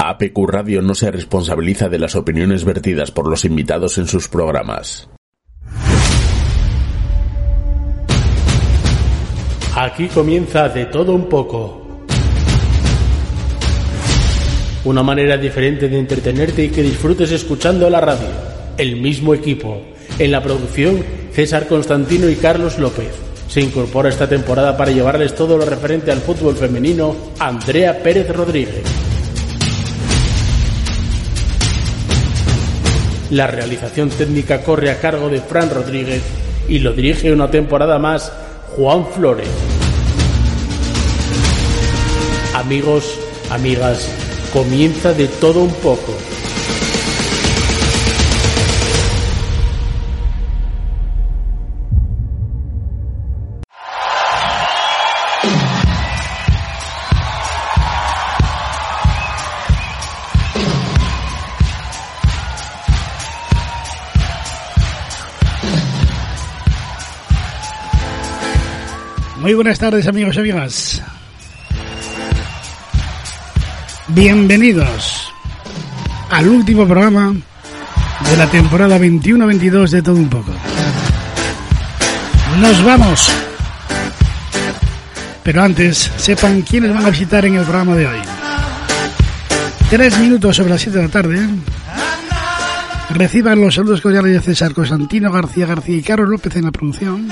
APQ 0.00 0.46
Radio 0.46 0.80
no 0.80 0.94
se 0.94 1.10
responsabiliza 1.10 1.88
de 1.88 1.98
las 1.98 2.14
opiniones 2.14 2.64
vertidas 2.64 3.10
por 3.10 3.28
los 3.28 3.44
invitados 3.44 3.98
en 3.98 4.06
sus 4.06 4.28
programas. 4.28 5.10
Aquí 9.74 10.06
comienza 10.06 10.68
de 10.68 10.86
todo 10.86 11.12
un 11.12 11.28
poco. 11.28 11.84
Una 14.84 15.02
manera 15.02 15.36
diferente 15.36 15.88
de 15.88 15.98
entretenerte 15.98 16.64
y 16.64 16.68
que 16.70 16.82
disfrutes 16.82 17.32
escuchando 17.32 17.90
la 17.90 18.00
radio. 18.00 18.28
El 18.76 19.00
mismo 19.00 19.34
equipo. 19.34 19.82
En 20.20 20.30
la 20.30 20.40
producción, 20.40 21.04
César 21.32 21.66
Constantino 21.66 22.28
y 22.28 22.36
Carlos 22.36 22.78
López. 22.78 23.10
Se 23.48 23.60
incorpora 23.60 24.08
esta 24.08 24.28
temporada 24.28 24.76
para 24.76 24.92
llevarles 24.92 25.34
todo 25.34 25.58
lo 25.58 25.64
referente 25.64 26.12
al 26.12 26.18
fútbol 26.18 26.54
femenino, 26.54 27.16
Andrea 27.40 28.00
Pérez 28.00 28.28
Rodríguez. 28.34 28.97
La 33.30 33.46
realización 33.46 34.08
técnica 34.08 34.62
corre 34.62 34.90
a 34.90 35.00
cargo 35.00 35.28
de 35.28 35.42
Fran 35.42 35.68
Rodríguez 35.68 36.22
y 36.66 36.78
lo 36.78 36.94
dirige 36.94 37.30
una 37.30 37.50
temporada 37.50 37.98
más 37.98 38.32
Juan 38.74 39.06
Flores. 39.06 39.48
Amigos, 42.54 43.18
amigas, 43.50 44.08
comienza 44.52 45.12
de 45.12 45.28
todo 45.28 45.60
un 45.60 45.72
poco. 45.74 46.14
Muy 69.48 69.54
buenas 69.54 69.78
tardes 69.78 70.06
amigos 70.06 70.36
y 70.36 70.40
amigas. 70.40 71.02
Bienvenidos 74.08 75.32
al 76.28 76.48
último 76.48 76.86
programa 76.86 77.34
de 78.28 78.36
la 78.36 78.46
temporada 78.50 78.98
21-22 78.98 79.88
de 79.88 80.02
Todo 80.02 80.16
Un 80.16 80.28
Poco. 80.28 80.52
Nos 82.60 82.84
vamos. 82.84 83.32
Pero 85.42 85.62
antes, 85.62 86.12
sepan 86.18 86.60
quiénes 86.60 86.92
van 86.92 87.06
a 87.06 87.10
visitar 87.10 87.46
en 87.46 87.54
el 87.54 87.62
programa 87.62 87.96
de 87.96 88.06
hoy. 88.06 88.18
Tres 89.88 90.18
minutos 90.18 90.56
sobre 90.56 90.72
las 90.72 90.82
7 90.82 90.98
de 90.98 91.04
la 91.04 91.10
tarde. 91.10 91.48
Reciban 93.14 93.62
los 93.62 93.76
saludos 93.76 94.02
cordiales 94.02 94.30
de 94.30 94.40
César 94.42 94.74
Constantino 94.74 95.32
García 95.32 95.64
García 95.64 95.96
y 95.96 96.02
Carlos 96.02 96.28
López 96.28 96.54
en 96.56 96.66
la 96.66 96.70
producción. 96.70 97.28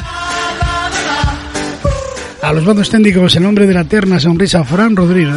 A 2.42 2.52
los 2.52 2.64
bandos 2.64 2.90
técnicos, 2.90 3.34
en 3.36 3.42
nombre 3.42 3.66
de 3.66 3.74
la 3.74 3.80
eterna 3.80 4.20
sonrisa 4.20 4.62
Fran 4.62 4.94
Rodríguez. 4.94 5.34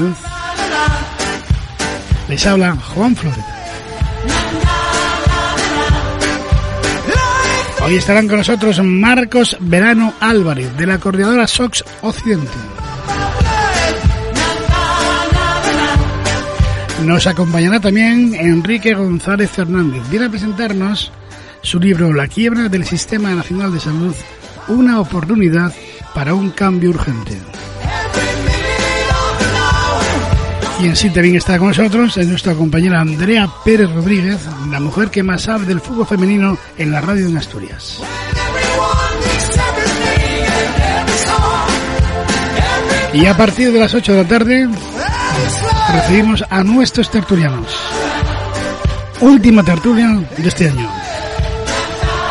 Les 2.28 2.45
habla 2.45 2.75
Juan 2.75 3.16
Flores. 3.16 3.39
Hoy 7.81 7.95
estarán 7.95 8.28
con 8.28 8.38
nosotros 8.38 8.83
Marcos 8.83 9.58
Verano 9.61 10.14
Álvarez, 10.19 10.75
de 10.78 10.86
la 10.86 11.00
coordinadora 11.00 11.47
SOX 11.47 11.83
Occidente. 12.02 12.52
Nos 17.06 17.25
acompañará 17.25 17.80
también 17.80 18.36
Enrique 18.36 18.94
González 18.94 19.50
Fernández. 19.50 20.03
Viene 20.09 20.25
a 20.25 20.30
presentarnos 20.30 21.11
su 21.61 21.80
libro 21.80 22.13
La 22.13 22.28
quiebra 22.28 22.69
del 22.69 22.86
Sistema 22.86 23.34
Nacional 23.34 23.73
de 23.73 23.80
Salud, 23.80 24.13
una 24.67 25.00
oportunidad 25.00 25.74
para 26.14 26.34
un 26.34 26.52
cambio 26.52 26.90
urgente. 26.90 27.40
Y 30.81 30.86
en 30.86 31.14
también 31.14 31.36
está 31.36 31.58
con 31.58 31.68
nosotros 31.68 32.16
es 32.16 32.28
nuestra 32.28 32.53
compañera 32.53 33.02
Andrea 33.02 33.50
Pérez 33.66 33.92
Rodríguez, 33.92 34.40
la 34.72 34.80
mujer 34.80 35.09
que 35.09 35.24
más 35.24 35.42
sabe 35.42 35.66
del 35.66 35.81
fútbol 35.81 36.08
femenino 36.08 36.58
en 36.78 36.92
la 36.92 37.02
radio 37.02 37.28
en 37.28 37.38
Asturias. 37.38 38.02
Y 43.14 43.25
a 43.25 43.36
partir 43.36 43.74
de 43.74 43.80
las 43.80 43.94
8 43.94 44.14
de 44.14 44.24
la 44.24 44.30
tarde 44.30 44.69
recibimos 45.94 46.46
a 46.50 46.64
nuestros 46.64 47.09
tertulianos. 47.12 47.75
Última 49.19 49.64
tertulia 49.64 50.22
de 50.38 50.48
este 50.48 50.69
año. 50.69 50.90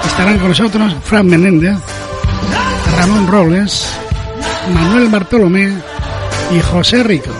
Estarán 0.06 0.38
con 0.38 0.48
nosotros 0.48 0.96
Fran 1.04 1.26
Menéndez, 1.26 1.76
Ramón 2.98 3.28
Robles, 3.28 3.86
Manuel 4.74 5.08
Bartolomé 5.08 5.72
y 6.52 6.60
José 6.60 7.04
Rico. 7.04 7.30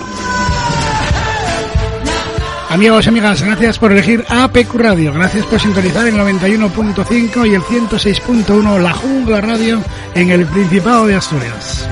Amigos 2.71 3.07
y 3.07 3.09
amigas, 3.09 3.43
gracias 3.43 3.77
por 3.77 3.91
elegir 3.91 4.25
APQ 4.29 4.75
Radio, 4.75 5.13
gracias 5.13 5.45
por 5.47 5.61
sintonizar 5.61 6.07
el 6.07 6.15
91.5 6.15 7.51
y 7.51 7.55
el 7.55 7.63
106.1 7.63 8.79
La 8.81 8.93
Jungla 8.93 9.41
Radio 9.41 9.83
en 10.15 10.31
el 10.31 10.47
Principado 10.47 11.07
de 11.09 11.17
Asturias. 11.17 11.89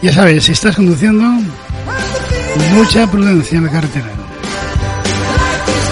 Ya 0.00 0.12
sabes, 0.14 0.44
si 0.44 0.52
estás 0.52 0.76
conduciendo, 0.76 1.24
mucha 2.72 3.06
prudencia 3.10 3.58
en 3.58 3.64
la 3.64 3.70
carretera. 3.70 4.10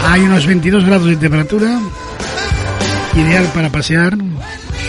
Hay 0.09 0.23
unos 0.23 0.47
22 0.47 0.85
grados 0.87 1.09
de 1.09 1.17
temperatura, 1.17 1.79
ideal 3.15 3.45
para 3.55 3.69
pasear, 3.69 4.17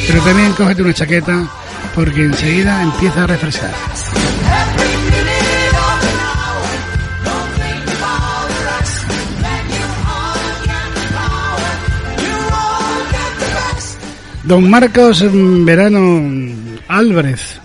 pero 0.08 0.22
también 0.24 0.53
cógete 0.53 0.81
una 0.81 0.94
chaqueta 0.94 1.47
porque 1.96 2.25
enseguida 2.25 2.81
empieza 2.81 3.24
a 3.24 3.28
refrescar. 3.28 3.72
Don 14.44 14.69
Marcos 14.69 15.24
Verano 15.31 16.22
Álvarez, 16.90 17.62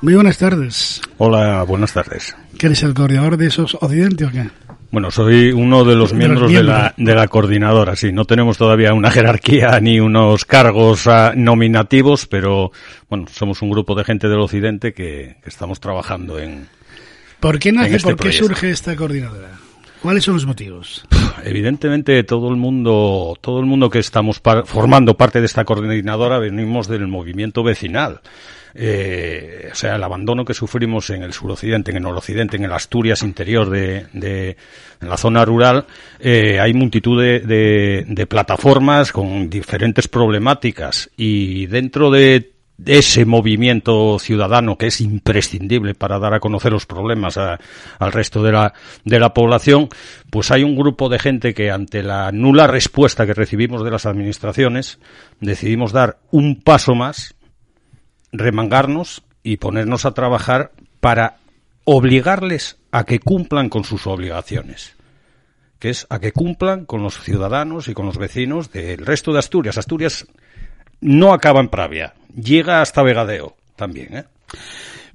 muy 0.00 0.14
buenas 0.14 0.38
tardes. 0.38 1.00
Hola, 1.18 1.64
buenas 1.64 1.92
tardes. 1.92 2.36
¿Qué 2.56 2.66
eres 2.66 2.82
el 2.84 2.94
coordinador 2.94 3.36
de 3.36 3.48
esos 3.48 3.74
Occidente 3.74 4.24
o 4.26 4.30
qué? 4.30 4.48
Bueno, 4.90 5.10
soy 5.10 5.52
uno 5.52 5.84
de 5.84 5.94
los 5.94 6.10
De 6.10 6.18
miembros 6.18 6.52
de 6.52 6.64
la, 6.64 6.94
de 6.96 7.14
la 7.14 7.28
coordinadora, 7.28 7.94
sí. 7.94 8.10
No 8.12 8.24
tenemos 8.24 8.58
todavía 8.58 8.92
una 8.92 9.10
jerarquía 9.10 9.78
ni 9.82 10.00
unos 10.00 10.44
cargos 10.44 11.06
ah, 11.06 11.32
nominativos, 11.36 12.26
pero 12.26 12.72
bueno, 13.08 13.26
somos 13.30 13.62
un 13.62 13.70
grupo 13.70 13.94
de 13.94 14.04
gente 14.04 14.28
del 14.28 14.40
Occidente 14.40 14.92
que, 14.92 15.36
que 15.42 15.48
estamos 15.48 15.78
trabajando 15.78 16.38
en... 16.38 16.66
¿Por 17.38 17.58
qué 17.58 17.72
nace, 17.72 17.96
este 17.96 18.08
por 18.08 18.16
qué 18.16 18.22
proyecto. 18.24 18.46
surge 18.48 18.70
esta 18.70 18.96
coordinadora? 18.96 19.50
¿Cuáles 20.02 20.24
son 20.24 20.34
los 20.34 20.46
motivos? 20.46 21.04
Evidentemente, 21.44 22.22
todo 22.24 22.48
el 22.48 22.56
mundo, 22.56 23.36
todo 23.40 23.60
el 23.60 23.66
mundo 23.66 23.90
que 23.90 23.98
estamos 23.98 24.40
par- 24.40 24.64
formando 24.66 25.16
parte 25.16 25.40
de 25.40 25.46
esta 25.46 25.64
coordinadora 25.64 26.38
venimos 26.38 26.88
del 26.88 27.06
movimiento 27.06 27.62
vecinal. 27.62 28.20
Eh, 28.74 29.68
o 29.72 29.74
sea, 29.74 29.96
el 29.96 30.02
abandono 30.02 30.44
que 30.44 30.54
sufrimos 30.54 31.10
en 31.10 31.22
el 31.22 31.32
suroccidente, 31.32 31.90
en 31.90 31.98
el 31.98 32.02
noroccidente, 32.04 32.56
en 32.56 32.64
el 32.64 32.72
Asturias 32.72 33.22
interior 33.22 33.68
de, 33.68 34.06
de 34.12 34.56
en 35.00 35.08
la 35.08 35.16
zona 35.16 35.44
rural, 35.44 35.86
eh, 36.20 36.60
hay 36.60 36.72
multitud 36.72 37.20
de, 37.20 37.40
de- 37.40 38.04
de 38.08 38.26
plataformas 38.26 39.12
con 39.12 39.50
diferentes 39.50 40.06
problemáticas 40.08 41.10
y 41.16 41.66
dentro 41.66 42.10
de 42.10 42.52
de 42.82 42.96
ese 42.98 43.26
movimiento 43.26 44.18
ciudadano 44.18 44.78
que 44.78 44.86
es 44.86 45.02
imprescindible 45.02 45.94
para 45.94 46.18
dar 46.18 46.32
a 46.32 46.40
conocer 46.40 46.72
los 46.72 46.86
problemas 46.86 47.36
a- 47.36 47.58
al 47.98 48.12
resto 48.12 48.42
de 48.42 48.52
la, 48.52 48.72
de 49.04 49.20
la 49.20 49.34
población, 49.34 49.88
pues 50.30 50.50
hay 50.50 50.62
un 50.64 50.76
grupo 50.76 51.10
de 51.10 51.18
gente 51.18 51.52
que 51.52 51.70
ante 51.70 52.02
la 52.02 52.32
nula 52.32 52.66
respuesta 52.66 53.26
que 53.26 53.34
recibimos 53.34 53.84
de 53.84 53.90
las 53.90 54.06
administraciones, 54.06 54.98
decidimos 55.40 55.92
dar 55.92 56.20
un 56.30 56.62
paso 56.62 56.94
más, 56.94 57.34
remangarnos 58.32 59.24
y 59.42 59.58
ponernos 59.58 60.04
a 60.06 60.12
trabajar 60.12 60.72
para 61.00 61.36
obligarles 61.84 62.78
a 62.92 63.04
que 63.04 63.18
cumplan 63.20 63.68
con 63.68 63.84
sus 63.84 64.06
obligaciones 64.06 64.96
que 65.78 65.88
es 65.88 66.06
a 66.10 66.18
que 66.18 66.32
cumplan 66.32 66.84
con 66.84 67.02
los 67.02 67.18
ciudadanos 67.22 67.88
y 67.88 67.94
con 67.94 68.04
los 68.04 68.18
vecinos 68.18 68.70
del 68.70 68.98
resto 69.06 69.32
de 69.32 69.38
Asturias. 69.38 69.78
Asturias 69.78 70.26
no 71.00 71.32
acaba 71.32 71.60
en 71.60 71.68
Pravia, 71.68 72.14
llega 72.34 72.80
hasta 72.80 73.02
Vegadeo 73.02 73.56
también, 73.76 74.16
¿eh? 74.16 74.24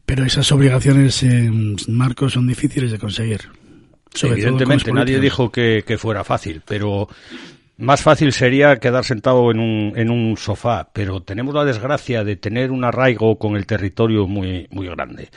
Pero 0.05 0.23
esas 0.23 0.51
obligaciones, 0.51 1.23
eh, 1.23 1.49
Marcos, 1.87 2.33
son 2.33 2.47
difíciles 2.47 2.91
de 2.91 2.99
conseguir. 2.99 3.41
Sobre 4.13 4.35
Evidentemente, 4.35 4.91
nadie 4.91 5.19
dijo 5.19 5.51
que, 5.51 5.83
que 5.85 5.97
fuera 5.97 6.23
fácil, 6.23 6.61
pero 6.65 7.09
más 7.77 8.01
fácil 8.01 8.31
sería 8.31 8.77
quedar 8.77 9.03
sentado 9.03 9.51
en 9.51 9.59
un, 9.59 9.93
en 9.95 10.09
un 10.09 10.37
sofá, 10.37 10.89
pero 10.93 11.21
tenemos 11.21 11.53
la 11.53 11.65
desgracia 11.65 12.23
de 12.23 12.35
tener 12.35 12.71
un 12.71 12.85
arraigo 12.85 13.37
con 13.37 13.55
el 13.55 13.65
territorio 13.65 14.27
muy, 14.27 14.67
muy 14.69 14.87
grande 14.87 15.29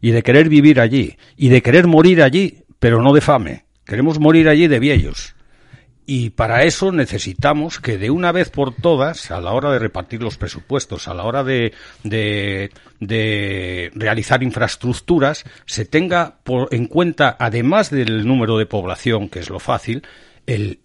y 0.00 0.10
de 0.10 0.22
querer 0.22 0.48
vivir 0.48 0.80
allí 0.80 1.16
y 1.36 1.50
de 1.50 1.62
querer 1.62 1.86
morir 1.86 2.22
allí 2.22 2.64
pero 2.84 3.00
no 3.00 3.14
de 3.14 3.22
fame. 3.22 3.64
Queremos 3.86 4.18
morir 4.18 4.46
allí 4.46 4.66
de 4.66 4.78
viejos. 4.78 5.34
Y 6.06 6.30
para 6.30 6.64
eso 6.64 6.92
necesitamos 6.92 7.80
que 7.80 7.96
de 7.96 8.10
una 8.10 8.30
vez 8.30 8.50
por 8.50 8.74
todas, 8.74 9.30
a 9.30 9.40
la 9.40 9.52
hora 9.52 9.72
de 9.72 9.78
repartir 9.78 10.22
los 10.22 10.36
presupuestos, 10.36 11.08
a 11.08 11.14
la 11.14 11.24
hora 11.24 11.42
de, 11.42 11.72
de, 12.02 12.70
de 13.00 13.90
realizar 13.94 14.42
infraestructuras, 14.42 15.44
se 15.64 15.86
tenga 15.86 16.40
en 16.70 16.86
cuenta, 16.88 17.36
además 17.38 17.90
del 17.90 18.26
número 18.26 18.58
de 18.58 18.66
población, 18.66 19.30
que 19.30 19.38
es 19.38 19.48
lo 19.48 19.60
fácil, 19.60 20.02
el, 20.46 20.80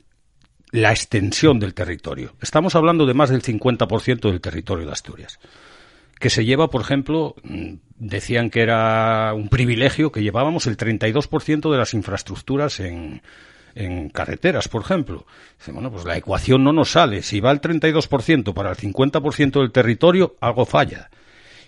la 0.71 0.91
extensión 0.91 1.59
del 1.59 1.73
territorio. 1.73 2.35
Estamos 2.41 2.75
hablando 2.75 3.05
de 3.05 3.13
más 3.13 3.29
del 3.29 3.41
50% 3.41 4.21
del 4.21 4.39
territorio 4.39 4.85
de 4.85 4.93
Asturias 4.93 5.39
que 6.19 6.29
se 6.29 6.43
lleva, 6.43 6.69
por 6.69 6.81
ejemplo, 6.81 7.33
mm, 7.43 7.75
decían 7.97 8.49
que 8.49 8.61
era 8.61 9.33
un 9.33 9.47
privilegio 9.47 10.11
que 10.11 10.21
llevábamos 10.21 10.67
el 10.67 10.75
32% 10.75 11.71
de 11.71 11.77
las 11.77 11.93
infraestructuras 11.93 12.81
en, 12.81 13.21
en 13.75 14.09
carreteras, 14.09 14.67
por 14.67 14.81
ejemplo. 14.81 15.25
Dice, 15.57 15.71
bueno, 15.71 15.91
pues 15.91 16.05
la 16.05 16.17
ecuación 16.17 16.63
no 16.63 16.73
nos 16.73 16.91
sale. 16.91 17.21
Si 17.21 17.39
va 17.39 17.51
el 17.51 17.61
32% 17.61 18.53
para 18.53 18.71
el 18.71 18.77
50% 18.77 19.59
del 19.59 19.71
territorio, 19.71 20.35
algo 20.41 20.65
falla. 20.65 21.09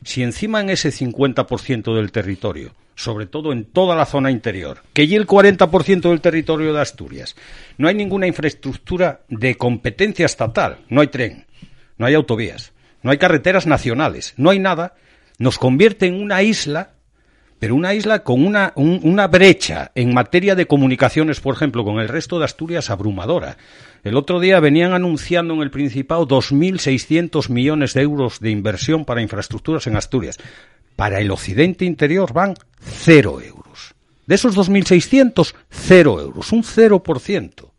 Si 0.03 0.23
encima 0.23 0.61
en 0.61 0.69
ese 0.69 0.89
50% 0.89 1.95
del 1.95 2.11
territorio, 2.11 2.73
sobre 2.95 3.25
todo 3.25 3.51
en 3.51 3.65
toda 3.65 3.95
la 3.95 4.05
zona 4.05 4.31
interior, 4.31 4.81
que 4.93 5.03
y 5.03 5.15
el 5.15 5.27
40% 5.27 6.01
del 6.01 6.21
territorio 6.21 6.73
de 6.73 6.81
Asturias, 6.81 7.35
no 7.77 7.87
hay 7.87 7.95
ninguna 7.95 8.27
infraestructura 8.27 9.21
de 9.29 9.55
competencia 9.55 10.25
estatal, 10.25 10.79
no 10.89 11.01
hay 11.01 11.07
tren, 11.07 11.45
no 11.97 12.05
hay 12.05 12.15
autovías, 12.15 12.73
no 13.03 13.11
hay 13.11 13.17
carreteras 13.17 13.67
nacionales, 13.67 14.33
no 14.37 14.49
hay 14.49 14.59
nada, 14.59 14.95
nos 15.37 15.57
convierte 15.57 16.07
en 16.07 16.21
una 16.21 16.43
isla, 16.43 16.93
pero 17.61 17.75
una 17.75 17.93
isla 17.93 18.23
con 18.23 18.43
una, 18.43 18.73
una 18.75 19.27
brecha 19.27 19.91
en 19.93 20.15
materia 20.15 20.55
de 20.55 20.65
comunicaciones, 20.65 21.41
por 21.41 21.53
ejemplo, 21.53 21.83
con 21.85 21.99
el 21.99 22.07
resto 22.07 22.39
de 22.39 22.45
Asturias 22.45 22.89
abrumadora. 22.89 23.55
El 24.03 24.17
otro 24.17 24.39
día 24.39 24.59
venían 24.59 24.93
anunciando 24.93 25.53
en 25.53 25.61
el 25.61 25.69
Principado 25.69 26.27
2.600 26.27 27.49
millones 27.49 27.93
de 27.93 28.01
euros 28.01 28.39
de 28.39 28.49
inversión 28.49 29.05
para 29.05 29.21
infraestructuras 29.21 29.85
en 29.85 29.95
Asturias. 29.95 30.39
Para 30.95 31.19
el 31.19 31.29
occidente 31.29 31.85
interior 31.85 32.33
van 32.33 32.55
cero 32.79 33.39
euros. 33.39 33.93
De 34.25 34.33
esos 34.33 34.57
2.600, 34.57 35.53
cero 35.69 36.19
euros, 36.19 36.51
un 36.51 36.63
0% 36.63 37.70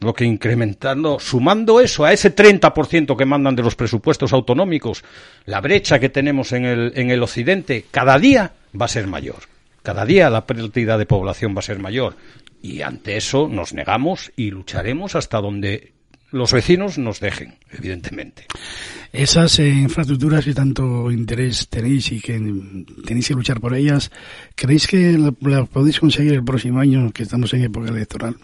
lo 0.00 0.14
que 0.14 0.24
incrementando, 0.24 1.18
sumando 1.18 1.80
eso 1.80 2.04
a 2.04 2.12
ese 2.12 2.34
30% 2.34 3.16
que 3.16 3.24
mandan 3.24 3.56
de 3.56 3.62
los 3.62 3.74
presupuestos 3.74 4.32
autonómicos, 4.32 5.02
la 5.44 5.60
brecha 5.60 5.98
que 5.98 6.08
tenemos 6.08 6.52
en 6.52 6.64
el, 6.64 6.92
en 6.94 7.10
el 7.10 7.22
occidente, 7.22 7.86
cada 7.90 8.18
día 8.18 8.52
va 8.80 8.86
a 8.86 8.88
ser 8.88 9.06
mayor. 9.06 9.40
Cada 9.82 10.04
día 10.04 10.30
la 10.30 10.46
pérdida 10.46 10.98
de 10.98 11.06
población 11.06 11.54
va 11.54 11.60
a 11.60 11.62
ser 11.62 11.78
mayor. 11.78 12.16
Y 12.62 12.82
ante 12.82 13.16
eso 13.16 13.48
nos 13.48 13.72
negamos 13.72 14.32
y 14.36 14.50
lucharemos 14.50 15.14
hasta 15.14 15.40
donde 15.40 15.92
los 16.30 16.52
vecinos 16.52 16.98
nos 16.98 17.20
dejen, 17.20 17.56
evidentemente. 17.70 18.46
Esas 19.12 19.58
eh, 19.58 19.68
infraestructuras 19.68 20.44
que 20.44 20.52
tanto 20.52 21.10
interés 21.10 21.68
tenéis 21.68 22.12
y 22.12 22.20
que 22.20 22.38
tenéis 23.06 23.28
que 23.28 23.34
luchar 23.34 23.60
por 23.60 23.74
ellas, 23.74 24.10
¿creéis 24.54 24.86
que 24.86 25.16
las 25.16 25.68
podéis 25.68 25.98
conseguir 25.98 26.34
el 26.34 26.44
próximo 26.44 26.80
año 26.80 27.10
que 27.12 27.22
estamos 27.22 27.52
en 27.54 27.64
época 27.64 27.88
electoral? 27.88 28.36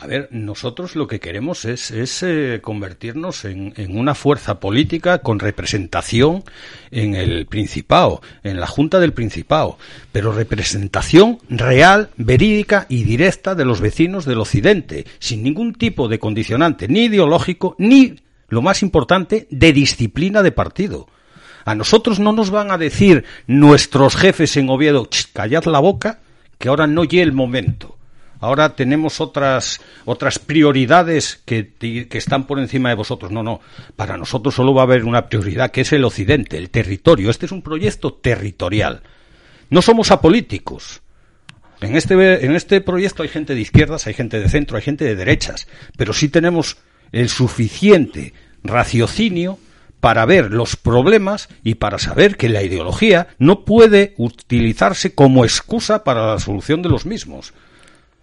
A 0.00 0.06
ver, 0.06 0.28
nosotros 0.30 0.94
lo 0.94 1.08
que 1.08 1.18
queremos 1.18 1.64
es, 1.64 1.90
es 1.90 2.22
eh, 2.22 2.60
convertirnos 2.62 3.44
en, 3.44 3.74
en, 3.76 3.98
una 3.98 4.14
fuerza 4.14 4.60
política 4.60 5.18
con 5.18 5.40
representación 5.40 6.44
en 6.92 7.16
el 7.16 7.46
Principado, 7.46 8.22
en 8.44 8.60
la 8.60 8.68
Junta 8.68 9.00
del 9.00 9.12
Principado, 9.12 9.76
pero 10.12 10.30
representación 10.30 11.40
real, 11.48 12.10
verídica 12.16 12.86
y 12.88 13.02
directa 13.02 13.56
de 13.56 13.64
los 13.64 13.80
vecinos 13.80 14.24
del 14.24 14.38
Occidente, 14.38 15.04
sin 15.18 15.42
ningún 15.42 15.74
tipo 15.74 16.06
de 16.06 16.20
condicionante, 16.20 16.86
ni 16.86 17.06
ideológico, 17.06 17.74
ni, 17.76 18.20
lo 18.50 18.62
más 18.62 18.84
importante, 18.84 19.48
de 19.50 19.72
disciplina 19.72 20.44
de 20.44 20.52
partido. 20.52 21.08
A 21.64 21.74
nosotros 21.74 22.20
no 22.20 22.32
nos 22.32 22.50
van 22.50 22.70
a 22.70 22.78
decir 22.78 23.24
nuestros 23.48 24.14
jefes 24.14 24.56
en 24.58 24.70
Oviedo, 24.70 25.08
callad 25.32 25.64
la 25.64 25.80
boca, 25.80 26.20
que 26.56 26.68
ahora 26.68 26.86
no 26.86 27.02
llegue 27.02 27.22
el 27.22 27.32
momento 27.32 27.97
ahora 28.40 28.74
tenemos 28.74 29.20
otras, 29.20 29.80
otras 30.04 30.38
prioridades 30.38 31.40
que, 31.44 31.72
que, 31.78 32.18
están 32.18 32.46
por 32.46 32.58
encima 32.58 32.88
de 32.88 32.94
vosotros. 32.94 33.30
No, 33.30 33.42
no. 33.42 33.60
Para 33.96 34.16
nosotros 34.16 34.54
solo 34.54 34.74
va 34.74 34.82
a 34.82 34.84
haber 34.84 35.04
una 35.04 35.28
prioridad 35.28 35.70
que 35.70 35.82
es 35.82 35.92
el 35.92 36.04
occidente, 36.04 36.56
el 36.56 36.70
territorio. 36.70 37.30
Este 37.30 37.46
es 37.46 37.52
un 37.52 37.62
proyecto 37.62 38.14
territorial. 38.14 39.02
No 39.70 39.82
somos 39.82 40.10
apolíticos. 40.10 41.02
En 41.80 41.96
este, 41.96 42.44
en 42.44 42.56
este 42.56 42.80
proyecto 42.80 43.22
hay 43.22 43.28
gente 43.28 43.54
de 43.54 43.60
izquierdas, 43.60 44.06
hay 44.06 44.14
gente 44.14 44.40
de 44.40 44.48
centro, 44.48 44.76
hay 44.76 44.82
gente 44.82 45.04
de 45.04 45.14
derechas, 45.14 45.68
pero 45.96 46.12
sí 46.12 46.28
tenemos 46.28 46.78
el 47.12 47.28
suficiente 47.28 48.34
raciocinio 48.64 49.58
para 50.00 50.26
ver 50.26 50.52
los 50.52 50.76
problemas 50.76 51.48
y 51.62 51.76
para 51.76 51.98
saber 51.98 52.36
que 52.36 52.48
la 52.48 52.62
ideología 52.62 53.28
no 53.38 53.64
puede 53.64 54.14
utilizarse 54.16 55.14
como 55.14 55.44
excusa 55.44 56.04
para 56.04 56.26
la 56.26 56.38
solución 56.40 56.82
de 56.82 56.88
los 56.88 57.06
mismos. 57.06 57.52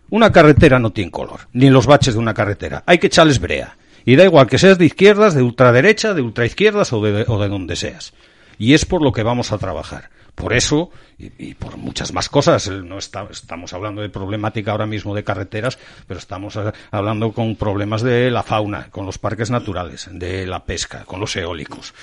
Una 0.09 0.31
carretera 0.31 0.79
no 0.79 0.91
tiene 0.91 1.11
color, 1.11 1.41
ni 1.53 1.69
los 1.69 1.87
baches 1.87 2.13
de 2.13 2.19
una 2.19 2.33
carretera. 2.33 2.83
Hay 2.85 2.97
que 2.97 3.07
echarles 3.07 3.39
brea. 3.39 3.77
Y 4.05 4.15
da 4.15 4.23
igual 4.23 4.47
que 4.47 4.59
seas 4.59 4.77
de 4.77 4.85
izquierdas, 4.85 5.33
de 5.33 5.41
ultraderecha, 5.41 6.13
de 6.13 6.21
ultraizquierdas 6.21 6.93
o 6.93 7.01
de, 7.01 7.25
o 7.27 7.41
de 7.41 7.49
donde 7.49 7.75
seas. 7.75 8.13
Y 8.59 8.73
es 8.73 8.85
por 8.85 9.01
lo 9.01 9.11
que 9.11 9.23
vamos 9.23 9.51
a 9.51 9.57
trabajar. 9.57 10.09
Por 10.35 10.53
eso, 10.53 10.91
y, 11.17 11.53
por 11.53 11.77
muchas 11.77 12.13
más 12.13 12.27
cosas, 12.27 12.69
no 12.69 12.97
estamos 12.97 13.73
hablando 13.73 14.01
de 14.01 14.09
problemática 14.09 14.71
ahora 14.71 14.85
mismo 14.85 15.15
de 15.15 15.23
carreteras, 15.23 15.79
pero 16.07 16.19
estamos 16.19 16.59
hablando 16.91 17.31
con 17.31 17.55
problemas 17.55 18.01
de 18.01 18.29
la 18.29 18.43
fauna, 18.43 18.89
con 18.91 19.05
los 19.05 19.17
parques 19.17 19.49
naturales, 19.49 20.09
de 20.11 20.45
la 20.45 20.65
pesca, 20.65 21.05
con 21.05 21.21
los 21.21 21.35
eólicos. 21.37 21.93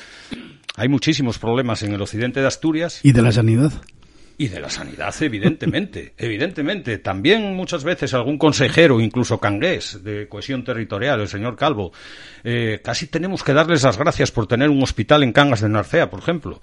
Hay 0.77 0.89
muchísimos 0.89 1.39
problemas 1.39 1.83
en 1.83 1.93
el 1.93 2.01
occidente 2.01 2.41
de 2.41 2.47
Asturias. 2.47 3.01
¿Y 3.03 3.13
de 3.13 3.21
la 3.21 3.33
sanidad? 3.33 3.73
Y 4.39 4.49
de 4.49 4.61
la 4.61 4.71
sanidad, 4.71 5.15
evidentemente, 5.21 6.15
evidentemente. 6.19 6.99
También 6.99 7.55
muchas 7.55 7.85
veces 7.85 8.15
algún 8.15 8.39
consejero, 8.39 9.01
incluso 9.01 9.39
cangués, 9.39 10.03
de 10.03 10.29
cohesión 10.29 10.65
territorial, 10.65 11.21
el 11.21 11.29
señor 11.29 11.57
Calvo, 11.57 11.93
eh, 12.45 12.81
casi 12.83 13.07
tenemos 13.07 13.43
que 13.43 13.53
darles 13.53 13.83
las 13.83 13.99
gracias 13.99 14.31
por 14.31 14.47
tener 14.47 14.71
un 14.71 14.83
hospital 14.83 15.23
en 15.23 15.33
Cangas 15.33 15.61
de 15.61 15.69
Narcea, 15.69 16.11
por 16.11 16.21
ejemplo. 16.21 16.61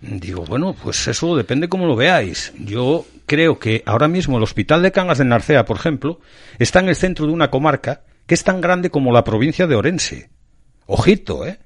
Digo, 0.00 0.44
bueno, 0.44 0.74
pues 0.82 1.06
eso 1.06 1.36
depende 1.36 1.68
cómo 1.68 1.86
lo 1.86 1.94
veáis. 1.94 2.52
Yo 2.58 3.06
creo 3.26 3.58
que 3.58 3.82
ahora 3.86 4.08
mismo 4.08 4.36
el 4.36 4.42
hospital 4.42 4.82
de 4.82 4.90
Cangas 4.90 5.18
de 5.18 5.24
Narcea, 5.24 5.64
por 5.64 5.76
ejemplo, 5.76 6.20
está 6.58 6.80
en 6.80 6.88
el 6.88 6.96
centro 6.96 7.26
de 7.26 7.32
una 7.32 7.50
comarca 7.50 8.02
que 8.26 8.34
es 8.34 8.44
tan 8.44 8.60
grande 8.60 8.90
como 8.90 9.12
la 9.12 9.24
provincia 9.24 9.66
de 9.66 9.76
Orense. 9.76 10.30
Ojito, 10.86 11.46
¿eh? 11.46 11.58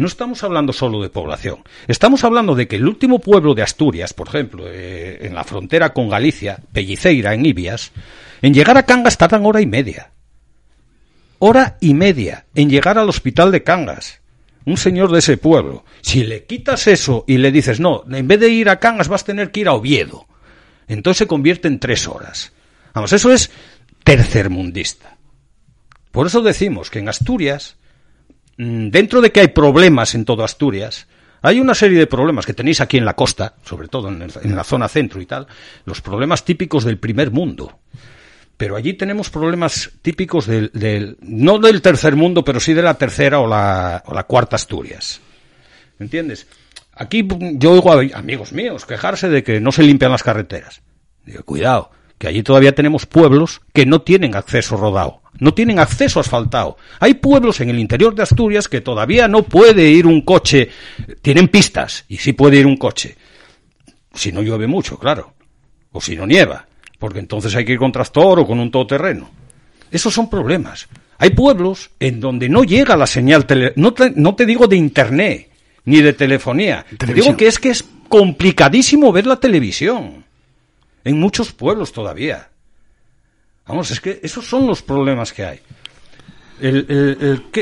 No 0.00 0.06
estamos 0.06 0.42
hablando 0.44 0.72
solo 0.72 1.02
de 1.02 1.10
población. 1.10 1.58
Estamos 1.86 2.24
hablando 2.24 2.54
de 2.54 2.66
que 2.66 2.76
el 2.76 2.88
último 2.88 3.18
pueblo 3.18 3.52
de 3.54 3.62
Asturias, 3.62 4.14
por 4.14 4.28
ejemplo, 4.28 4.64
eh, 4.66 5.18
en 5.26 5.34
la 5.34 5.44
frontera 5.44 5.92
con 5.92 6.08
Galicia, 6.08 6.58
Pelliceira, 6.72 7.34
en 7.34 7.44
Ibias, 7.44 7.92
en 8.40 8.54
llegar 8.54 8.78
a 8.78 8.84
Cangas 8.84 9.18
tardan 9.18 9.44
hora 9.44 9.60
y 9.60 9.66
media. 9.66 10.10
Hora 11.38 11.76
y 11.82 11.92
media 11.92 12.46
en 12.54 12.70
llegar 12.70 12.96
al 12.96 13.10
hospital 13.10 13.52
de 13.52 13.62
Cangas. 13.62 14.22
Un 14.64 14.78
señor 14.78 15.12
de 15.12 15.18
ese 15.18 15.36
pueblo. 15.36 15.84
Si 16.00 16.24
le 16.24 16.44
quitas 16.46 16.86
eso 16.86 17.26
y 17.28 17.36
le 17.36 17.52
dices, 17.52 17.78
no, 17.78 18.02
en 18.10 18.26
vez 18.26 18.40
de 18.40 18.48
ir 18.48 18.70
a 18.70 18.80
Cangas 18.80 19.08
vas 19.08 19.24
a 19.24 19.26
tener 19.26 19.50
que 19.50 19.60
ir 19.60 19.68
a 19.68 19.74
Oviedo. 19.74 20.26
Entonces 20.88 21.18
se 21.18 21.26
convierte 21.26 21.68
en 21.68 21.78
tres 21.78 22.08
horas. 22.08 22.54
Vamos, 22.94 23.12
eso 23.12 23.30
es 23.30 23.50
tercermundista. 24.02 25.18
Por 26.10 26.26
eso 26.26 26.40
decimos 26.40 26.88
que 26.88 27.00
en 27.00 27.10
Asturias 27.10 27.76
dentro 28.60 29.22
de 29.22 29.32
que 29.32 29.40
hay 29.40 29.48
problemas 29.48 30.14
en 30.14 30.24
todo 30.24 30.44
Asturias, 30.44 31.06
hay 31.40 31.60
una 31.60 31.74
serie 31.74 31.98
de 31.98 32.06
problemas 32.06 32.44
que 32.44 32.52
tenéis 32.52 32.80
aquí 32.82 32.98
en 32.98 33.06
la 33.06 33.16
costa, 33.16 33.54
sobre 33.64 33.88
todo 33.88 34.08
en, 34.08 34.28
la 34.54 34.64
zona 34.64 34.88
centro 34.88 35.20
y 35.22 35.26
tal, 35.26 35.46
los 35.86 36.02
problemas 36.02 36.44
típicos 36.44 36.84
del 36.84 36.98
primer 36.98 37.30
mundo. 37.30 37.78
Pero 38.58 38.76
allí 38.76 38.92
tenemos 38.92 39.30
problemas 39.30 39.92
típicos 40.02 40.46
del, 40.46 41.16
no 41.22 41.58
del 41.58 41.80
tercer 41.80 42.14
mundo, 42.16 42.44
pero 42.44 42.60
sí 42.60 42.74
de 42.74 42.82
la 42.82 42.94
tercera 42.94 43.40
o 43.40 43.46
la, 43.46 44.02
o 44.04 44.12
la 44.12 44.24
cuarta 44.24 44.56
Asturias. 44.56 45.22
¿Entiendes? 45.98 46.46
Aquí 46.92 47.26
yo 47.54 47.72
oigo 47.72 47.92
a 47.92 48.18
amigos 48.18 48.52
míos 48.52 48.84
quejarse 48.84 49.30
de 49.30 49.42
que 49.42 49.60
no 49.60 49.72
se 49.72 49.82
limpian 49.82 50.12
las 50.12 50.22
carreteras. 50.22 50.82
Digo, 51.24 51.42
cuidado, 51.44 51.90
que 52.20 52.28
allí 52.28 52.42
todavía 52.42 52.74
tenemos 52.74 53.06
pueblos 53.06 53.62
que 53.72 53.86
no 53.86 54.02
tienen 54.02 54.36
acceso 54.36 54.76
rodado, 54.76 55.22
no 55.38 55.54
tienen 55.54 55.78
acceso 55.78 56.20
asfaltado. 56.20 56.76
Hay 56.98 57.14
pueblos 57.14 57.62
en 57.62 57.70
el 57.70 57.78
interior 57.78 58.14
de 58.14 58.22
Asturias 58.22 58.68
que 58.68 58.82
todavía 58.82 59.26
no 59.26 59.44
puede 59.44 59.88
ir 59.88 60.06
un 60.06 60.20
coche, 60.20 60.68
tienen 61.22 61.48
pistas 61.48 62.04
y 62.08 62.18
sí 62.18 62.34
puede 62.34 62.58
ir 62.58 62.66
un 62.66 62.76
coche. 62.76 63.16
Si 64.12 64.32
no 64.32 64.42
llueve 64.42 64.66
mucho, 64.66 64.98
claro, 64.98 65.32
o 65.92 66.00
si 66.02 66.14
no 66.14 66.26
nieva, 66.26 66.66
porque 66.98 67.20
entonces 67.20 67.54
hay 67.56 67.64
que 67.64 67.72
ir 67.72 67.78
con 67.78 67.90
tractor 67.90 68.40
o 68.40 68.46
con 68.46 68.60
un 68.60 68.70
todoterreno. 68.70 69.30
Esos 69.90 70.12
son 70.12 70.28
problemas. 70.28 70.88
Hay 71.16 71.30
pueblos 71.30 71.90
en 71.98 72.20
donde 72.20 72.50
no 72.50 72.64
llega 72.64 72.98
la 72.98 73.06
señal, 73.06 73.46
tele 73.46 73.72
no, 73.76 73.94
te, 73.94 74.10
no 74.10 74.34
te 74.34 74.44
digo 74.44 74.66
de 74.66 74.76
internet 74.76 75.48
ni 75.86 76.02
de 76.02 76.12
telefonía, 76.12 76.84
te 76.98 77.14
digo 77.14 77.34
que 77.34 77.46
es 77.46 77.58
que 77.58 77.70
es 77.70 77.82
complicadísimo 78.10 79.10
ver 79.10 79.26
la 79.26 79.36
televisión. 79.36 80.28
En 81.04 81.18
muchos 81.18 81.52
pueblos 81.52 81.92
todavía. 81.92 82.50
Vamos, 83.66 83.90
es 83.90 84.00
que 84.00 84.20
esos 84.22 84.46
son 84.46 84.66
los 84.66 84.82
problemas 84.82 85.32
que 85.32 85.44
hay. 85.44 85.60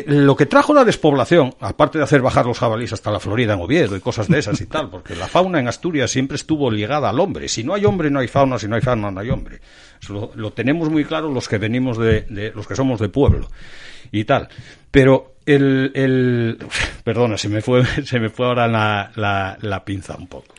lo 0.07 0.37
que 0.37 0.47
trajo 0.47 0.73
la 0.73 0.85
despoblación, 0.85 1.55
aparte 1.61 1.99
de 1.99 2.05
hacer 2.05 2.23
bajar 2.23 2.47
los 2.47 2.59
jabalíes 2.59 2.93
hasta 2.95 3.11
la 3.11 3.21
Florida 3.21 3.55
en 3.55 3.61
Oviedo 3.61 3.95
y 3.95 4.01
cosas 4.01 4.27
de 4.27 4.39
esas 4.39 4.61
y 4.61 4.67
tal, 4.67 4.91
porque 4.91 5.15
la 5.15 5.29
fauna 5.29 5.61
en 5.61 5.69
Asturias 5.69 6.11
siempre 6.11 6.37
estuvo 6.37 6.71
ligada 6.71 7.11
al 7.11 7.21
hombre. 7.21 7.49
Si 7.49 7.63
no 7.63 7.75
hay 7.75 7.85
hombre, 7.85 8.11
no 8.11 8.21
hay 8.21 8.29
fauna, 8.29 8.59
si 8.59 8.67
no 8.67 8.77
hay 8.77 8.81
fauna, 8.81 9.11
no 9.11 9.21
hay 9.21 9.31
hombre. 9.31 9.61
Lo, 10.09 10.53
tenemos 10.53 10.89
muy 10.89 11.05
claro 11.05 11.31
los 11.31 11.49
que 11.49 11.59
venimos 11.59 11.99
de, 11.99 12.53
los 12.55 12.67
que 12.67 12.75
somos 12.75 12.99
de 13.01 13.09
pueblo 13.09 13.49
y 14.11 14.25
tal. 14.25 14.49
Pero 14.91 15.35
el, 15.45 15.93
el 15.95 16.59
perdona, 17.05 17.37
se 17.37 17.49
me 17.49 17.61
fue, 17.61 17.85
se 18.05 18.19
me 18.19 18.31
fue 18.31 18.47
ahora 18.47 18.67
la, 18.67 19.59
la 19.61 19.85
pinza 19.85 20.17
un 20.17 20.27
poco. 20.27 20.55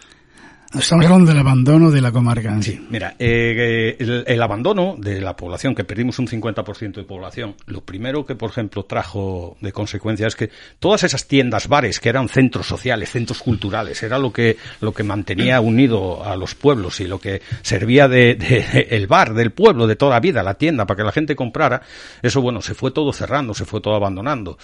Estamos 0.72 1.04
hablando 1.08 1.32
del 1.32 1.40
abandono 1.40 1.90
de 1.90 2.00
la 2.00 2.12
comarca. 2.12 2.62
Sí, 2.62 2.80
mira, 2.92 3.16
eh, 3.18 3.96
el, 4.00 4.42
abandono 4.42 4.96
de 5.00 5.20
la 5.20 5.36
población, 5.36 5.74
que 5.74 5.84
perdimos 5.84 6.20
un 6.20 6.28
50% 6.28 6.94
de 6.94 7.04
población, 7.06 7.56
lo 7.66 7.82
primero 7.82 8.24
que, 8.24 8.36
por 8.36 8.52
ejemplo, 8.52 8.86
trajo 8.86 9.58
de 9.62 9.72
consecuencia 9.72 10.28
es 10.28 10.36
que 10.36 10.52
todas 10.78 11.04
esas 11.04 11.26
tiendas, 11.26 11.68
bares, 11.68 12.00
que 12.00 12.10
eran 12.10 12.30
centros 12.30 12.68
sociales, 12.68 13.10
centros 13.10 13.40
culturales, 13.40 14.04
era 14.04 14.20
lo 14.20 14.32
que, 14.32 14.58
lo 14.80 14.94
que 14.94 15.02
mantenía 15.02 15.60
unido 15.60 16.24
a 16.24 16.36
los 16.36 16.54
pueblos 16.54 17.00
y 17.00 17.08
lo 17.08 17.20
que 17.20 17.42
servía 17.64 18.08
de, 18.08 18.36
de 18.36 18.88
el 18.92 19.08
bar 19.08 19.34
del 19.34 19.50
pueblo 19.50 19.88
de 19.88 19.96
toda 19.96 20.12
la 20.12 20.20
vida, 20.20 20.44
la 20.44 20.54
tienda, 20.54 20.86
para 20.86 20.98
que 20.98 21.04
la 21.04 21.12
gente 21.12 21.36
comprara, 21.36 21.82
eso, 22.22 22.44
bueno, 22.44 22.62
se 22.62 22.76
fue 22.76 22.92
todo 22.92 23.12
cerrando, 23.12 23.56
se 23.56 23.66
fue 23.66 23.82
todo 23.82 23.96
abandonando 23.96 24.60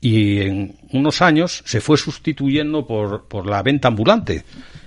y 0.00 0.40
en 0.40 0.76
unos 0.92 1.20
años 1.20 1.62
se 1.66 1.82
fue 1.82 1.98
sustituyendo 1.98 2.86
por, 2.86 3.26
por 3.26 3.46
la 3.46 3.62
venta 3.62 3.88
ambulante 3.88 4.44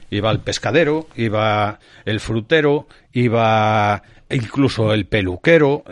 iba 0.09 0.31
el 0.31 0.39
pescadero, 0.39 1.07
iba 1.15 1.79
el 2.05 2.19
frutero, 2.19 2.87
iba 3.13 4.01
incluso 4.29 4.93
el 4.93 5.05
peluquero, 5.05 5.83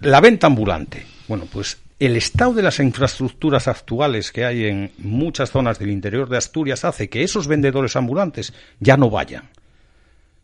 la 0.00 0.20
venta 0.20 0.46
ambulante. 0.46 1.06
Bueno, 1.26 1.46
pues 1.50 1.78
el 1.98 2.16
estado 2.16 2.54
de 2.54 2.62
las 2.62 2.78
infraestructuras 2.78 3.68
actuales 3.68 4.30
que 4.32 4.44
hay 4.44 4.66
en 4.66 4.92
muchas 4.98 5.50
zonas 5.50 5.78
del 5.78 5.90
interior 5.90 6.28
de 6.28 6.36
Asturias 6.36 6.84
hace 6.84 7.08
que 7.08 7.22
esos 7.22 7.48
vendedores 7.48 7.96
ambulantes 7.96 8.52
ya 8.78 8.96
no 8.96 9.10
vayan. 9.10 9.50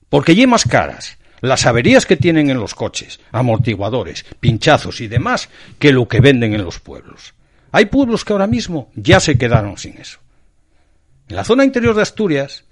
Porque 0.09 0.35
ya 0.35 0.47
más 0.47 0.65
caras 0.65 1.19
las 1.41 1.67
averías 1.67 2.07
que 2.07 2.17
tienen 2.17 2.49
en 2.49 2.59
los 2.59 2.75
coches, 2.75 3.21
amortiguadores, 3.31 4.25
pinchazos 4.41 5.01
y 5.03 5.09
demás, 5.09 5.51
que 5.79 5.93
lo 5.93 6.09
que 6.09 6.21
venden 6.21 6.55
en 6.55 6.65
los 6.65 6.81
pueblos. 6.81 7.35
Hay 7.71 7.87
pueblos 7.87 8.25
que 8.25 8.33
ahora 8.33 8.47
mismo 8.47 8.91
ya 8.95 9.21
se 9.21 9.37
quedaron 9.37 9.77
sin 9.77 9.99
eso. 9.99 10.21
En 11.29 11.37
la 11.37 11.45
zona 11.45 11.65
interior 11.65 11.95
de 11.95 12.03
Asturias 12.03 12.65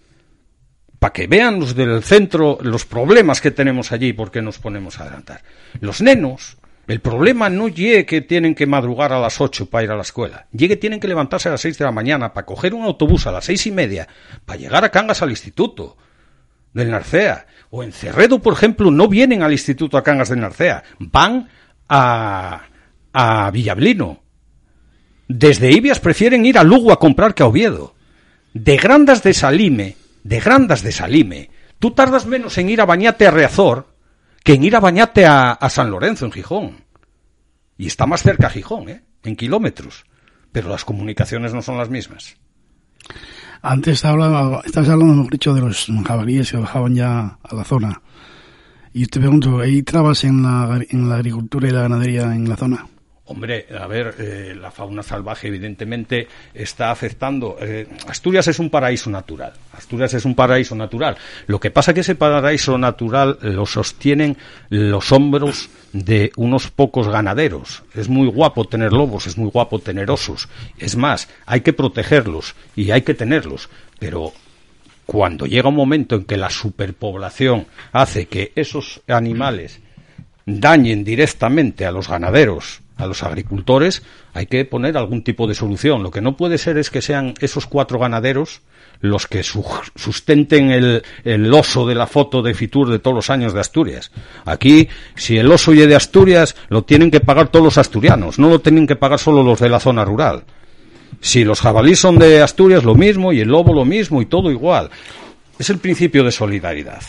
para 1.02 1.14
que 1.14 1.26
vean 1.26 1.58
los 1.58 1.74
del 1.74 2.04
centro 2.04 2.58
los 2.62 2.84
problemas 2.86 3.40
que 3.40 3.50
tenemos 3.50 3.90
allí, 3.90 4.12
porque 4.12 4.40
nos 4.40 4.60
ponemos 4.60 5.00
a 5.00 5.02
adelantar. 5.02 5.42
Los 5.80 6.00
nenos, 6.00 6.58
el 6.86 7.00
problema 7.00 7.50
no 7.50 7.66
llegue 7.66 8.06
que 8.06 8.20
tienen 8.20 8.54
que 8.54 8.68
madrugar 8.68 9.12
a 9.12 9.18
las 9.18 9.40
ocho 9.40 9.66
para 9.66 9.82
ir 9.82 9.90
a 9.90 9.96
la 9.96 10.02
escuela, 10.02 10.46
llegue 10.52 10.76
tienen 10.76 11.00
que 11.00 11.08
levantarse 11.08 11.48
a 11.48 11.52
las 11.52 11.60
seis 11.60 11.76
de 11.76 11.84
la 11.84 11.90
mañana 11.90 12.32
para 12.32 12.46
coger 12.46 12.72
un 12.72 12.84
autobús 12.84 13.26
a 13.26 13.32
las 13.32 13.46
seis 13.46 13.66
y 13.66 13.72
media 13.72 14.06
para 14.46 14.60
llegar 14.60 14.84
a 14.84 14.90
Cangas 14.90 15.22
al 15.22 15.30
instituto 15.30 15.96
del 16.72 16.92
Narcea. 16.92 17.46
O 17.70 17.82
en 17.82 17.90
Cerredo, 17.90 18.38
por 18.38 18.52
ejemplo, 18.52 18.92
no 18.92 19.08
vienen 19.08 19.42
al 19.42 19.50
instituto 19.50 19.96
a 19.96 20.04
Cangas 20.04 20.28
del 20.28 20.38
Narcea, 20.38 20.84
van 21.00 21.48
a, 21.88 22.62
a 23.12 23.50
Villablino. 23.50 24.22
Desde 25.26 25.72
Ibias 25.72 25.98
prefieren 25.98 26.46
ir 26.46 26.58
a 26.58 26.62
Lugo 26.62 26.92
a 26.92 27.00
comprar 27.00 27.34
que 27.34 27.42
a 27.42 27.46
Oviedo. 27.46 27.96
De 28.54 28.76
Grandas 28.76 29.24
de 29.24 29.34
Salime 29.34 29.96
de 30.22 30.40
Grandas 30.40 30.82
de 30.82 30.92
Salime, 30.92 31.50
tú 31.78 31.92
tardas 31.92 32.26
menos 32.26 32.56
en 32.58 32.68
ir 32.68 32.80
a 32.80 32.86
bañarte 32.86 33.26
a 33.26 33.30
Reazor 33.30 33.92
que 34.44 34.54
en 34.54 34.64
ir 34.64 34.76
a 34.76 34.80
bañarte 34.80 35.24
a, 35.26 35.56
San 35.68 35.90
Lorenzo, 35.90 36.24
en 36.24 36.32
Gijón. 36.32 36.84
Y 37.78 37.86
está 37.86 38.06
más 38.06 38.22
cerca 38.22 38.50
Gijón, 38.50 38.88
¿eh? 38.88 39.02
en 39.22 39.36
kilómetros. 39.36 40.04
Pero 40.50 40.68
las 40.68 40.84
comunicaciones 40.84 41.54
no 41.54 41.62
son 41.62 41.78
las 41.78 41.88
mismas. 41.88 42.36
Antes 43.62 44.04
hablaba, 44.04 44.62
estabas 44.64 44.88
hablando, 44.88 45.14
mejor 45.14 45.32
dicho, 45.32 45.54
de 45.54 45.60
los 45.60 45.86
jabalíes 46.06 46.50
que 46.50 46.56
bajaban 46.56 46.94
ya 46.94 47.38
a 47.42 47.54
la 47.54 47.64
zona. 47.64 48.02
Y 48.92 49.06
te 49.06 49.20
pregunto, 49.20 49.60
¿hay 49.60 49.82
trabas 49.82 50.24
en 50.24 50.42
la, 50.42 50.80
en 50.90 51.08
la 51.08 51.14
agricultura 51.14 51.68
y 51.68 51.70
la 51.70 51.82
ganadería 51.82 52.34
en 52.34 52.48
la 52.48 52.56
zona? 52.56 52.86
Hombre, 53.32 53.66
a 53.80 53.86
ver, 53.86 54.14
eh, 54.18 54.54
la 54.54 54.70
fauna 54.70 55.02
salvaje 55.02 55.48
evidentemente 55.48 56.28
está 56.52 56.90
afectando. 56.90 57.56
Eh, 57.62 57.88
Asturias 58.06 58.46
es 58.48 58.58
un 58.58 58.68
paraíso 58.68 59.08
natural. 59.08 59.54
Asturias 59.72 60.12
es 60.12 60.26
un 60.26 60.34
paraíso 60.34 60.74
natural. 60.74 61.16
Lo 61.46 61.58
que 61.58 61.70
pasa 61.70 61.92
es 61.92 61.94
que 61.94 62.00
ese 62.02 62.14
paraíso 62.14 62.76
natural 62.76 63.38
lo 63.40 63.64
sostienen 63.64 64.36
los 64.68 65.12
hombros 65.12 65.70
de 65.94 66.30
unos 66.36 66.70
pocos 66.70 67.08
ganaderos. 67.08 67.84
Es 67.94 68.10
muy 68.10 68.28
guapo 68.28 68.66
tener 68.66 68.92
lobos, 68.92 69.26
es 69.26 69.38
muy 69.38 69.48
guapo 69.48 69.78
tener 69.78 70.10
osos. 70.10 70.50
Es 70.78 70.94
más, 70.94 71.26
hay 71.46 71.62
que 71.62 71.72
protegerlos 71.72 72.54
y 72.76 72.90
hay 72.90 73.00
que 73.00 73.14
tenerlos. 73.14 73.70
Pero 73.98 74.34
cuando 75.06 75.46
llega 75.46 75.70
un 75.70 75.76
momento 75.76 76.16
en 76.16 76.24
que 76.24 76.36
la 76.36 76.50
superpoblación 76.50 77.66
hace 77.92 78.26
que 78.26 78.52
esos 78.56 79.00
animales 79.08 79.80
dañen 80.44 81.02
directamente 81.02 81.86
a 81.86 81.92
los 81.92 82.08
ganaderos 82.08 82.82
a 83.02 83.06
los 83.06 83.22
agricultores, 83.22 84.02
hay 84.32 84.46
que 84.46 84.64
poner 84.64 84.96
algún 84.96 85.22
tipo 85.22 85.46
de 85.46 85.54
solución. 85.54 86.02
Lo 86.02 86.10
que 86.10 86.20
no 86.20 86.36
puede 86.36 86.58
ser 86.58 86.78
es 86.78 86.90
que 86.90 87.02
sean 87.02 87.34
esos 87.40 87.66
cuatro 87.66 87.98
ganaderos 87.98 88.62
los 89.00 89.26
que 89.26 89.42
sustenten 89.42 90.70
el, 90.70 91.02
el, 91.24 91.52
oso 91.52 91.86
de 91.86 91.96
la 91.96 92.06
foto 92.06 92.40
de 92.40 92.54
Fitur 92.54 92.88
de 92.88 93.00
todos 93.00 93.16
los 93.16 93.30
años 93.30 93.52
de 93.52 93.60
Asturias. 93.60 94.12
Aquí, 94.44 94.88
si 95.16 95.36
el 95.36 95.50
oso 95.50 95.72
oye 95.72 95.88
de 95.88 95.96
Asturias, 95.96 96.54
lo 96.68 96.84
tienen 96.84 97.10
que 97.10 97.20
pagar 97.20 97.48
todos 97.48 97.64
los 97.64 97.78
asturianos, 97.78 98.38
no 98.38 98.48
lo 98.48 98.60
tienen 98.60 98.86
que 98.86 98.94
pagar 98.94 99.18
solo 99.18 99.42
los 99.42 99.58
de 99.58 99.68
la 99.68 99.80
zona 99.80 100.04
rural. 100.04 100.44
Si 101.20 101.44
los 101.44 101.60
jabalíes 101.60 101.98
son 101.98 102.18
de 102.18 102.42
Asturias, 102.42 102.84
lo 102.84 102.94
mismo, 102.94 103.32
y 103.32 103.40
el 103.40 103.48
lobo 103.48 103.74
lo 103.74 103.84
mismo, 103.84 104.22
y 104.22 104.26
todo 104.26 104.50
igual. 104.50 104.90
Es 105.58 105.68
el 105.68 105.78
principio 105.78 106.24
de 106.24 106.32
solidaridad. 106.32 107.02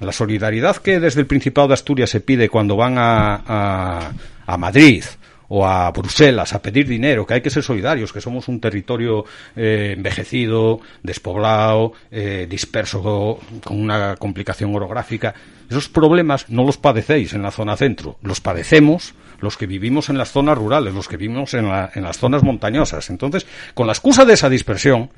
La 0.00 0.12
solidaridad 0.12 0.76
que 0.76 1.00
desde 1.00 1.20
el 1.20 1.26
Principado 1.26 1.68
de 1.68 1.74
Asturias 1.74 2.10
se 2.10 2.20
pide 2.20 2.48
cuando 2.48 2.76
van 2.76 2.94
a 2.98 4.12
a 4.48 4.56
Madrid 4.56 5.04
o 5.50 5.66
a 5.66 5.90
Bruselas 5.92 6.52
a 6.52 6.60
pedir 6.60 6.86
dinero, 6.86 7.26
que 7.26 7.34
hay 7.34 7.40
que 7.40 7.48
ser 7.48 7.62
solidarios, 7.62 8.12
que 8.12 8.20
somos 8.20 8.48
un 8.48 8.60
territorio 8.60 9.24
eh, 9.56 9.94
envejecido, 9.96 10.80
despoblado, 11.02 11.92
eh, 12.10 12.46
disperso, 12.48 13.38
con 13.64 13.80
una 13.80 14.16
complicación 14.16 14.74
orográfica. 14.74 15.34
Esos 15.70 15.88
problemas 15.88 16.48
no 16.50 16.64
los 16.64 16.76
padecéis 16.76 17.32
en 17.32 17.42
la 17.42 17.50
zona 17.50 17.76
centro, 17.76 18.18
los 18.22 18.40
padecemos 18.40 19.14
los 19.40 19.56
que 19.56 19.66
vivimos 19.66 20.08
en 20.08 20.18
las 20.18 20.32
zonas 20.32 20.58
rurales, 20.58 20.92
los 20.92 21.08
que 21.08 21.16
vivimos 21.16 21.54
en, 21.54 21.66
en 21.66 22.02
las 22.02 22.18
zonas 22.18 22.42
montañosas. 22.42 23.08
Entonces, 23.08 23.46
con 23.72 23.86
la 23.86 23.92
excusa 23.92 24.24
de 24.24 24.32
esa 24.34 24.48
dispersión, 24.48 25.10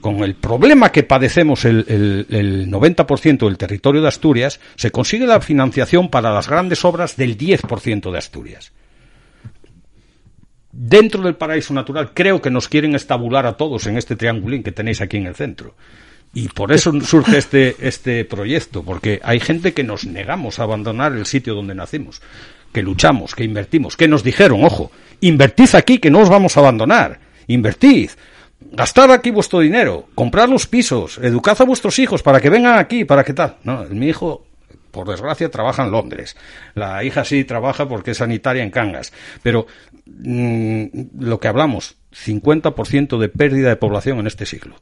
con 0.00 0.22
el 0.22 0.34
problema 0.34 0.90
que 0.90 1.02
padecemos 1.02 1.64
el, 1.64 1.84
el, 1.88 2.26
el 2.30 2.70
90% 2.70 3.38
del 3.46 3.58
territorio 3.58 4.02
de 4.02 4.08
Asturias, 4.08 4.60
se 4.76 4.90
consigue 4.90 5.26
la 5.26 5.40
financiación 5.40 6.08
para 6.08 6.32
las 6.32 6.48
grandes 6.48 6.84
obras 6.84 7.16
del 7.16 7.36
10% 7.36 8.10
de 8.10 8.18
Asturias. 8.18 8.72
Dentro 10.70 11.22
del 11.22 11.34
paraíso 11.34 11.74
natural 11.74 12.12
creo 12.14 12.40
que 12.40 12.50
nos 12.50 12.68
quieren 12.68 12.94
estabular 12.94 13.46
a 13.46 13.56
todos 13.56 13.86
en 13.86 13.96
este 13.96 14.16
triangulín 14.16 14.62
que 14.62 14.72
tenéis 14.72 15.00
aquí 15.00 15.16
en 15.16 15.26
el 15.26 15.34
centro. 15.34 15.74
Y 16.34 16.48
por 16.48 16.72
eso 16.72 16.92
surge 17.00 17.38
este, 17.38 17.74
este 17.80 18.24
proyecto, 18.24 18.82
porque 18.82 19.18
hay 19.24 19.40
gente 19.40 19.72
que 19.72 19.82
nos 19.82 20.04
negamos 20.04 20.58
a 20.58 20.64
abandonar 20.64 21.12
el 21.12 21.26
sitio 21.26 21.54
donde 21.54 21.74
nacimos, 21.74 22.20
que 22.72 22.82
luchamos, 22.82 23.34
que 23.34 23.44
invertimos, 23.44 23.96
que 23.96 24.08
nos 24.08 24.22
dijeron, 24.22 24.62
ojo, 24.62 24.92
invertid 25.20 25.74
aquí 25.74 25.98
que 25.98 26.10
no 26.10 26.20
os 26.20 26.28
vamos 26.28 26.56
a 26.56 26.60
abandonar, 26.60 27.18
invertid, 27.46 28.10
Gastad 28.70 29.10
aquí 29.12 29.30
vuestro 29.30 29.60
dinero, 29.60 30.08
comprar 30.14 30.48
los 30.48 30.66
pisos, 30.66 31.18
educad 31.18 31.56
a 31.60 31.64
vuestros 31.64 31.98
hijos 31.98 32.22
para 32.22 32.40
que 32.40 32.50
vengan 32.50 32.78
aquí, 32.78 33.04
para 33.04 33.24
que 33.24 33.32
tal. 33.32 33.56
No, 33.64 33.84
mi 33.90 34.08
hijo, 34.08 34.44
por 34.90 35.08
desgracia, 35.08 35.50
trabaja 35.50 35.84
en 35.84 35.90
Londres. 35.90 36.36
La 36.74 37.02
hija 37.02 37.24
sí 37.24 37.44
trabaja 37.44 37.88
porque 37.88 38.10
es 38.10 38.18
sanitaria 38.18 38.62
en 38.62 38.70
Cangas. 38.70 39.12
Pero 39.42 39.66
mm, 40.06 40.84
lo 41.18 41.40
que 41.40 41.48
hablamos, 41.48 41.96
50% 42.12 43.18
de 43.18 43.28
pérdida 43.28 43.68
de 43.70 43.76
población 43.76 44.18
en 44.18 44.26
este 44.26 44.44
siglo. 44.44 44.76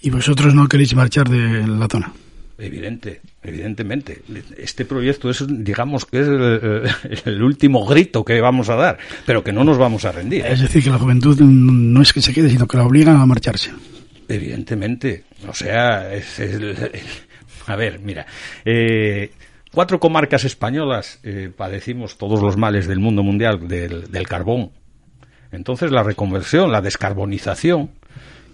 ¿Y 0.00 0.10
vosotros 0.10 0.54
no 0.54 0.68
queréis 0.68 0.94
marchar 0.94 1.28
de 1.28 1.66
la 1.66 1.88
zona? 1.88 2.12
Evidente, 2.60 3.22
evidentemente. 3.42 4.20
Este 4.58 4.84
proyecto 4.84 5.30
es, 5.30 5.44
digamos, 5.48 6.04
que 6.04 6.20
es 6.20 7.26
el, 7.26 7.42
último 7.42 7.86
grito 7.86 8.22
que 8.22 8.38
vamos 8.40 8.68
a 8.68 8.74
dar, 8.74 8.98
pero 9.24 9.42
que 9.42 9.50
no 9.50 9.64
nos 9.64 9.78
vamos 9.78 10.04
a 10.04 10.12
rendir. 10.12 10.44
Es 10.44 10.60
decir, 10.60 10.84
que 10.84 10.90
la 10.90 10.98
juventud 10.98 11.40
no 11.40 12.02
es 12.02 12.12
que 12.12 12.20
se 12.20 12.34
quede, 12.34 12.50
sino 12.50 12.66
que 12.66 12.76
la 12.76 12.84
obligan 12.84 13.16
a 13.16 13.24
marcharse. 13.24 13.70
Evidentemente. 14.28 15.24
O 15.48 15.54
sea, 15.54 16.12
es, 16.12 16.38
a 17.66 17.76
ver, 17.76 17.98
mira, 18.00 18.26
eh, 18.64 19.30
cuatro 19.72 19.98
comarcas 19.98 20.44
españolas 20.44 21.18
eh, 21.22 21.50
padecimos 21.56 22.18
todos 22.18 22.42
los 22.42 22.58
males 22.58 22.86
del 22.86 23.00
mundo 23.00 23.22
mundial 23.22 23.66
del, 23.66 24.10
del 24.10 24.28
carbón. 24.28 24.70
Entonces, 25.50 25.90
la 25.90 26.02
reconversión, 26.02 26.70
la 26.70 26.82
descarbonización, 26.82 27.90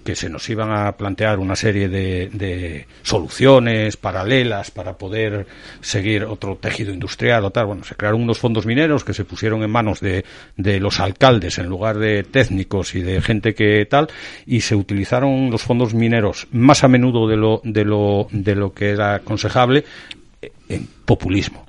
que 0.07 0.15
se 0.15 0.31
nos 0.31 0.49
iban 0.49 0.71
a 0.71 0.93
plantear 0.93 1.41
una 1.41 1.57
serie 1.57 1.89
de, 1.89 2.87
soluciones 3.03 3.97
paralelas 3.97 4.71
para 4.71 4.97
poder 4.97 5.49
seguir 5.81 6.23
otro 6.23 6.57
tejido 6.57 6.95
industrial 6.95 7.45
o 7.45 7.51
tal. 7.51 7.67
Bueno, 7.67 7.83
se 7.83 7.97
crearon 7.97 8.23
unos 8.23 8.39
fondos 8.39 8.67
mineros 8.67 9.03
que 9.03 9.13
se 9.13 9.25
pusieron 9.25 9.65
en 9.65 9.71
manos 9.71 9.99
de, 9.99 10.25
de 10.57 10.79
los 10.79 11.01
alcaldes 11.01 11.59
en 11.59 11.67
lugar 11.67 11.99
de 11.99 12.23
técnicos 12.23 12.95
y 12.95 13.03
de 13.03 13.21
gente 13.21 13.57
que 13.57 13.85
tal, 13.87 14.07
y 14.47 14.61
se 14.61 14.77
utilizaron 14.77 15.51
los 15.51 15.63
fondos 15.63 15.93
mineros 15.93 16.47
más 16.53 16.85
a 16.85 16.89
menudo 16.89 17.27
de 17.27 17.37
lo, 17.37 17.61
de 17.65 17.85
lo, 17.85 18.29
de 18.31 18.55
lo 18.55 18.73
que 18.73 18.91
era 18.91 19.17
aconsejable 19.17 19.85
en 20.69 20.87
populismo. 21.05 21.67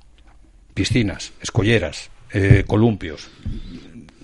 Piscinas, 0.76 1.34
escolleras, 1.42 2.12
eh, 2.32 2.66
columpios, 2.68 3.32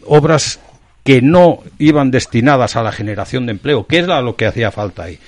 obras 0.05 0.60
que 1.03 1.22
no 1.22 1.60
iban 1.79 2.12
destinadas 2.12 2.75
a 2.75 2.83
la 2.83 2.91
generación 2.91 3.45
de 3.45 3.51
empleo, 3.51 3.86
que 3.86 3.98
era 3.98 4.22
lo 4.22 4.36
que 4.36 4.45
hacía 4.45 4.72
falta 4.72 5.03
ahí. 5.03 5.19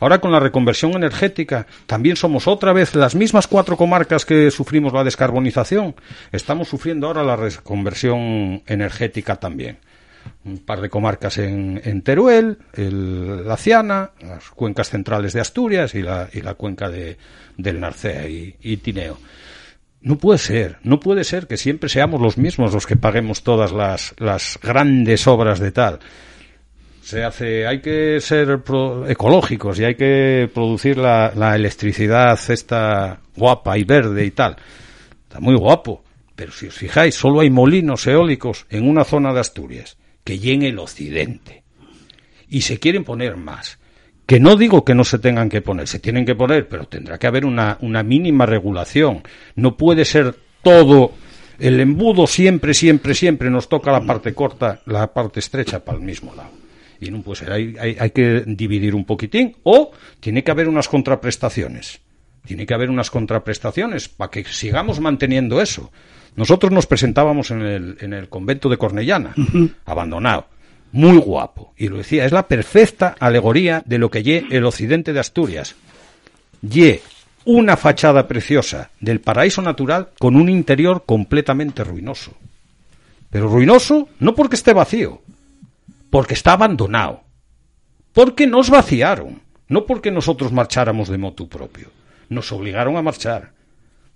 Ahora 0.00 0.20
con 0.20 0.32
la 0.32 0.40
reconversión 0.40 0.94
energética 0.94 1.68
también 1.86 2.16
somos 2.16 2.48
otra 2.48 2.72
vez 2.72 2.96
las 2.96 3.14
mismas 3.14 3.46
cuatro 3.46 3.76
comarcas 3.76 4.24
que 4.24 4.50
sufrimos 4.50 4.92
la 4.92 5.04
descarbonización. 5.04 5.94
Estamos 6.32 6.66
sufriendo 6.66 7.06
ahora 7.06 7.22
la 7.22 7.36
reconversión 7.36 8.64
energética 8.66 9.36
también. 9.36 9.78
Un 10.44 10.58
par 10.58 10.80
de 10.80 10.90
comarcas 10.90 11.38
en, 11.38 12.02
Teruel, 12.02 12.58
el, 12.74 13.46
la 13.46 13.56
Ciana, 13.56 14.10
las 14.20 14.50
cuencas 14.50 14.90
centrales 14.90 15.34
de 15.34 15.40
Asturias 15.40 15.94
y 15.94 16.02
la, 16.02 16.28
y 16.32 16.40
la 16.40 16.54
cuenca 16.54 16.88
de, 16.88 17.16
del 17.56 17.78
Narcea 17.78 18.26
y 18.28 18.76
Tineo. 18.78 19.18
No 20.02 20.18
puede 20.18 20.38
ser, 20.38 20.78
no 20.82 20.98
puede 20.98 21.22
ser 21.22 21.46
que 21.46 21.56
siempre 21.56 21.88
seamos 21.88 22.20
los 22.20 22.36
mismos 22.36 22.74
los 22.74 22.86
que 22.86 22.96
paguemos 22.96 23.44
todas 23.44 23.70
las, 23.70 24.14
las 24.18 24.58
grandes 24.60 25.28
obras 25.28 25.60
de 25.60 25.70
tal. 25.70 26.00
Se 27.02 27.22
hace, 27.22 27.66
hay 27.66 27.80
que 27.80 28.20
ser 28.20 28.60
ecológicos 29.08 29.78
y 29.78 29.84
hay 29.84 29.94
que 29.94 30.50
producir 30.52 30.98
la, 30.98 31.32
la 31.36 31.54
electricidad 31.54 32.38
esta 32.48 33.20
guapa 33.36 33.78
y 33.78 33.84
verde 33.84 34.24
y 34.24 34.32
tal. 34.32 34.56
Está 35.22 35.38
muy 35.38 35.54
guapo, 35.54 36.02
pero 36.34 36.50
si 36.50 36.66
os 36.66 36.74
fijáis, 36.74 37.14
solo 37.14 37.40
hay 37.40 37.50
molinos 37.50 38.06
eólicos 38.06 38.66
en 38.70 38.88
una 38.88 39.04
zona 39.04 39.32
de 39.32 39.40
Asturias, 39.40 39.98
que 40.24 40.38
llegue 40.38 40.68
el 40.68 40.78
occidente. 40.80 41.62
Y 42.48 42.62
se 42.62 42.78
quieren 42.78 43.04
poner 43.04 43.36
más. 43.36 43.78
Que 44.26 44.40
no 44.40 44.56
digo 44.56 44.84
que 44.84 44.94
no 44.94 45.04
se 45.04 45.18
tengan 45.18 45.48
que 45.48 45.62
poner, 45.62 45.88
se 45.88 45.98
tienen 45.98 46.24
que 46.24 46.34
poner, 46.34 46.68
pero 46.68 46.86
tendrá 46.86 47.18
que 47.18 47.26
haber 47.26 47.44
una, 47.44 47.78
una 47.80 48.02
mínima 48.02 48.46
regulación. 48.46 49.22
No 49.56 49.76
puede 49.76 50.04
ser 50.04 50.34
todo 50.62 51.12
el 51.58 51.80
embudo 51.80 52.26
siempre, 52.26 52.74
siempre, 52.74 53.14
siempre 53.14 53.50
nos 53.50 53.68
toca 53.68 53.92
la 53.92 54.04
parte 54.04 54.32
corta, 54.32 54.80
la 54.86 55.12
parte 55.12 55.40
estrecha 55.40 55.84
para 55.84 55.98
el 55.98 56.04
mismo 56.04 56.34
lado. 56.34 56.50
Y 57.00 57.10
no 57.10 57.20
puede 57.22 57.40
ser, 57.40 57.52
hay, 57.52 57.74
hay, 57.78 57.96
hay, 57.98 58.10
que 58.10 58.44
dividir 58.46 58.94
un 58.94 59.04
poquitín 59.04 59.56
o 59.64 59.90
tiene 60.20 60.44
que 60.44 60.50
haber 60.50 60.68
unas 60.68 60.88
contraprestaciones. 60.88 62.00
Tiene 62.44 62.64
que 62.66 62.74
haber 62.74 62.90
unas 62.90 63.10
contraprestaciones 63.10 64.08
para 64.08 64.30
que 64.30 64.44
sigamos 64.44 65.00
manteniendo 65.00 65.60
eso. 65.60 65.90
Nosotros 66.34 66.72
nos 66.72 66.86
presentábamos 66.86 67.50
en 67.50 67.62
el, 67.62 67.96
en 68.00 68.12
el 68.12 68.28
convento 68.28 68.68
de 68.68 68.78
Cornellana, 68.78 69.34
abandonado 69.84 70.46
muy 70.92 71.16
guapo. 71.18 71.72
Y 71.76 71.88
lo 71.88 71.98
decía, 71.98 72.24
es 72.24 72.32
la 72.32 72.46
perfecta 72.46 73.16
alegoría 73.18 73.82
de 73.84 73.98
lo 73.98 74.10
que 74.10 74.22
ye 74.22 74.46
el 74.50 74.64
occidente 74.64 75.12
de 75.12 75.20
Asturias. 75.20 75.74
Ye 76.60 77.02
una 77.44 77.76
fachada 77.76 78.28
preciosa 78.28 78.90
del 79.00 79.20
paraíso 79.20 79.62
natural 79.62 80.10
con 80.18 80.36
un 80.36 80.48
interior 80.48 81.02
completamente 81.04 81.82
ruinoso. 81.82 82.34
Pero 83.30 83.48
ruinoso 83.48 84.08
no 84.20 84.34
porque 84.34 84.56
esté 84.56 84.72
vacío, 84.72 85.22
porque 86.10 86.34
está 86.34 86.52
abandonado. 86.52 87.22
Porque 88.12 88.46
nos 88.46 88.68
vaciaron, 88.68 89.40
no 89.68 89.86
porque 89.86 90.10
nosotros 90.10 90.52
marcháramos 90.52 91.08
de 91.08 91.18
motu 91.18 91.48
propio. 91.48 91.88
Nos 92.28 92.52
obligaron 92.52 92.96
a 92.96 93.02
marchar. 93.02 93.52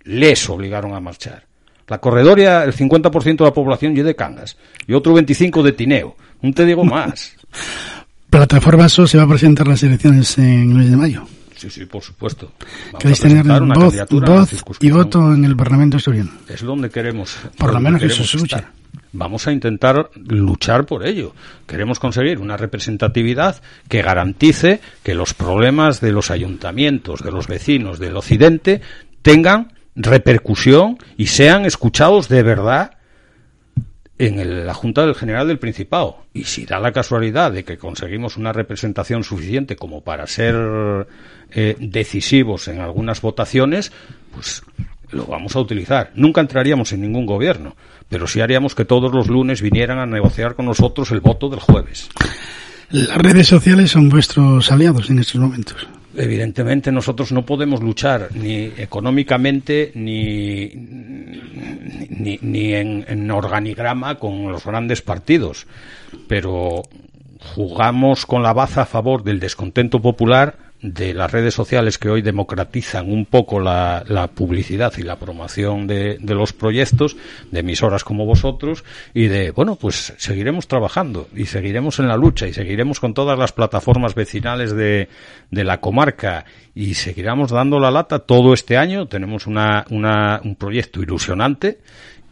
Les 0.02 0.49
obligaron 0.50 0.95
a 0.95 1.00
marchar. 1.00 1.47
La 1.88 1.99
corredoria, 1.99 2.64
el 2.64 2.75
50% 2.75 3.38
de 3.38 3.45
la 3.45 3.54
población 3.54 3.95
ye 3.95 4.02
de 4.02 4.14
Cangas 4.14 4.56
y 4.86 4.93
otro 4.93 5.15
25% 5.17 5.62
de 5.62 5.73
Tineo 5.73 6.17
no 6.42 6.52
te 6.52 6.64
digo 6.64 6.84
más. 6.84 7.36
Plataforma 8.30 8.88
SO 8.88 9.06
se 9.06 9.16
va 9.16 9.25
a 9.25 9.28
presentar 9.28 9.66
las 9.66 9.82
elecciones 9.82 10.36
en 10.38 10.70
el 10.70 10.75
mes 10.75 10.90
de 10.90 10.96
mayo. 10.96 11.26
Sí, 11.56 11.70
sí, 11.70 11.86
por 11.86 12.02
supuesto. 12.02 12.52
¿Queréis 12.99 13.20
tener 13.20 13.44
voz, 13.44 13.94
voz 14.10 14.50
y 14.80 14.90
voto 14.90 15.32
en 15.32 15.44
el 15.44 15.56
Parlamento 15.56 15.96
asturiano? 15.96 16.30
Es 16.49 16.60
donde 16.60 16.90
queremos. 16.90 17.36
Por 17.56 17.72
lo 17.72 17.80
menos 17.80 18.00
que 18.00 18.08
eso 18.08 18.25
se 18.25 18.36
lucha. 18.36 18.72
Vamos 19.12 19.46
a 19.46 19.52
intentar 19.52 20.10
luchar 20.14 20.84
por 20.84 21.06
ello. 21.06 21.32
Queremos 21.66 21.99
conseguir 21.99 22.38
una 22.38 22.58
representatividad 22.58 23.62
que 23.88 24.02
garantice 24.02 24.80
que 25.02 25.14
los 25.14 25.32
problemas 25.32 26.02
de 26.02 26.12
los 26.12 26.30
ayuntamientos, 26.30 27.22
de 27.22 27.32
los 27.32 27.46
vecinos 27.46 27.99
del 27.99 28.16
Occidente, 28.16 28.82
tengan 29.22 29.72
repercusión 29.94 30.99
y 31.16 31.28
sean 31.28 31.64
escuchados 31.64 32.28
de 32.28 32.42
verdad 32.42 32.96
en 34.19 34.67
la 34.67 34.75
Junta 34.75 35.05
del 35.05 35.15
General 35.15 35.47
del 35.47 35.59
Principado. 35.59 36.19
Y 36.33 36.45
si 36.45 36.65
da 36.65 36.79
la 36.79 36.93
casualidad 36.93 37.52
de 37.52 37.65
que 37.65 37.76
conseguimos 37.76 38.37
una 38.37 38.52
representación 38.52 39.25
suficiente 39.25 39.76
como 39.76 40.02
para 40.02 40.26
ser 40.26 41.07
eh, 41.50 41.76
decisivos 41.79 42.69
en 42.69 42.81
algunas 42.81 43.21
votaciones, 43.21 43.93
pues 44.33 44.63
lo 45.11 45.26
vamos 45.26 45.55
a 45.57 45.61
utilizar. 45.61 46.13
Nunca 46.15 46.41
entraríamos 46.41 46.93
en 46.93 47.02
ningún 47.02 47.26
gobierno, 47.26 47.76
pero 48.09 48.26
sí 48.26 48.41
haríamos 48.41 48.75
que 48.75 48.85
todos 48.85 49.13
los 49.13 49.29
lunes 49.29 49.63
vinieran 49.63 49.99
a 49.99 50.07
negociar 50.07 50.55
con 50.55 50.67
nosotros 50.67 51.11
el 51.11 51.21
voto 51.21 51.49
del 51.49 51.61
jueves. 51.61 52.09
Las 52.91 53.19
redes 53.19 53.49
sociales 53.49 53.91
son 53.91 54.09
vuestros 54.09 54.71
aliados 54.71 55.11
en 55.11 55.19
estos 55.19 55.41
momentos 55.41 55.87
evidentemente 56.17 56.91
nosotros 56.91 57.33
no 57.33 57.45
podemos 57.45 57.81
luchar 57.81 58.31
ni 58.35 58.71
económicamente 58.76 59.93
ni, 59.95 60.71
ni, 62.08 62.75
en, 62.75 63.04
en, 63.08 63.30
organigrama 63.30 64.16
con 64.16 64.50
los 64.50 64.64
grandes 64.64 65.02
partidos, 65.02 65.66
pero 66.28 66.82
jugamos 67.54 68.26
con 68.26 68.42
la 68.42 68.52
baza 68.52 68.82
a 68.82 68.86
favor 68.86 69.22
del 69.22 69.40
descontento 69.40 70.00
popular 70.00 70.66
de 70.82 71.15
las 71.15 71.32
redes 71.32 71.54
sociales 71.54 71.99
que 71.99 72.08
hoy 72.08 72.23
democratizan 72.23 73.10
un 73.10 73.26
poco 73.26 73.60
la, 73.60 74.30
publicidad 74.34 74.93
y 74.99 75.02
la 75.02 75.19
promoción 75.19 75.86
de, 75.86 76.19
los 76.21 76.52
proyectos, 76.52 77.17
de 77.50 77.60
emisoras 77.60 78.04
como 78.04 78.26
vosotros, 78.26 78.84
y 79.15 79.26
de, 79.26 79.50
bueno, 79.50 79.76
pues 79.76 80.15
seguiremos 80.19 80.69
trabajando 80.69 81.28
y 81.34 81.47
seguiremos 81.47 81.99
en 81.99 82.08
la 82.08 82.17
lucha 82.17 82.47
y 82.47 82.52
seguiremos 82.52 83.00
con 83.00 83.15
todas 83.15 83.39
las 83.39 83.52
plataformas 83.52 84.15
vecinales 84.15 84.73
de, 84.73 85.08
de 85.50 85.65
la 85.65 85.80
comarca 85.80 86.45
y 86.75 86.95
seguiremos 86.95 87.50
dando 87.50 87.80
la 87.80 87.91
lata 87.91 88.21
todo 88.21 88.52
este 88.52 88.76
año. 88.76 89.06
Tenemos 89.06 89.47
una, 89.47 89.86
una, 89.91 90.41
un 90.45 90.56
proyecto 90.56 91.02
ilusionante 91.02 91.80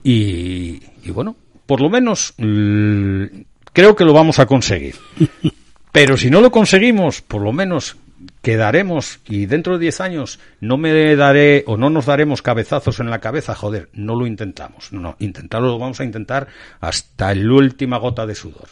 y, 0.02 0.82
y 1.02 1.10
bueno, 1.10 1.36
por 1.66 1.80
lo 1.80 1.88
menos 1.88 2.34
creo 2.36 3.96
que 3.96 4.04
lo 4.04 4.12
vamos 4.12 4.38
a 4.38 4.46
conseguir. 4.46 4.96
Pero 5.92 6.16
si 6.16 6.28
no 6.28 6.40
lo 6.40 6.50
conseguimos, 6.50 7.22
por 7.22 7.40
lo 7.40 7.52
menos 7.52 7.96
quedaremos 8.44 9.20
y 9.26 9.46
dentro 9.46 9.72
de 9.72 9.80
10 9.80 10.00
años 10.02 10.38
no 10.60 10.76
me 10.76 11.16
daré 11.16 11.64
o 11.66 11.76
no 11.76 11.88
nos 11.88 12.06
daremos 12.06 12.42
cabezazos 12.42 13.00
en 13.00 13.08
la 13.10 13.18
cabeza, 13.18 13.54
joder, 13.54 13.88
no 13.94 14.14
lo 14.14 14.26
intentamos. 14.26 14.92
No, 14.92 15.00
no, 15.00 15.16
intentarlo 15.18 15.68
lo 15.68 15.78
vamos 15.78 15.98
a 16.00 16.04
intentar 16.04 16.46
hasta 16.80 17.34
la 17.34 17.52
última 17.52 17.96
gota 17.96 18.26
de 18.26 18.34
sudor. 18.34 18.68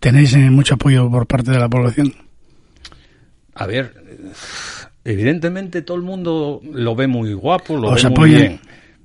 ¿Tenéis 0.00 0.32
eh, 0.34 0.50
mucho 0.50 0.74
apoyo 0.74 1.10
por 1.10 1.26
parte 1.26 1.50
de 1.50 1.58
la 1.58 1.68
población? 1.68 2.14
A 3.54 3.66
ver, 3.66 3.94
evidentemente 5.04 5.82
todo 5.82 5.98
el 5.98 6.02
mundo 6.02 6.62
lo 6.72 6.96
ve 6.96 7.06
muy 7.06 7.34
guapo, 7.34 7.76
lo 7.76 7.94
ve 7.94 8.08
muy 8.08 8.30
bien. 8.30 8.60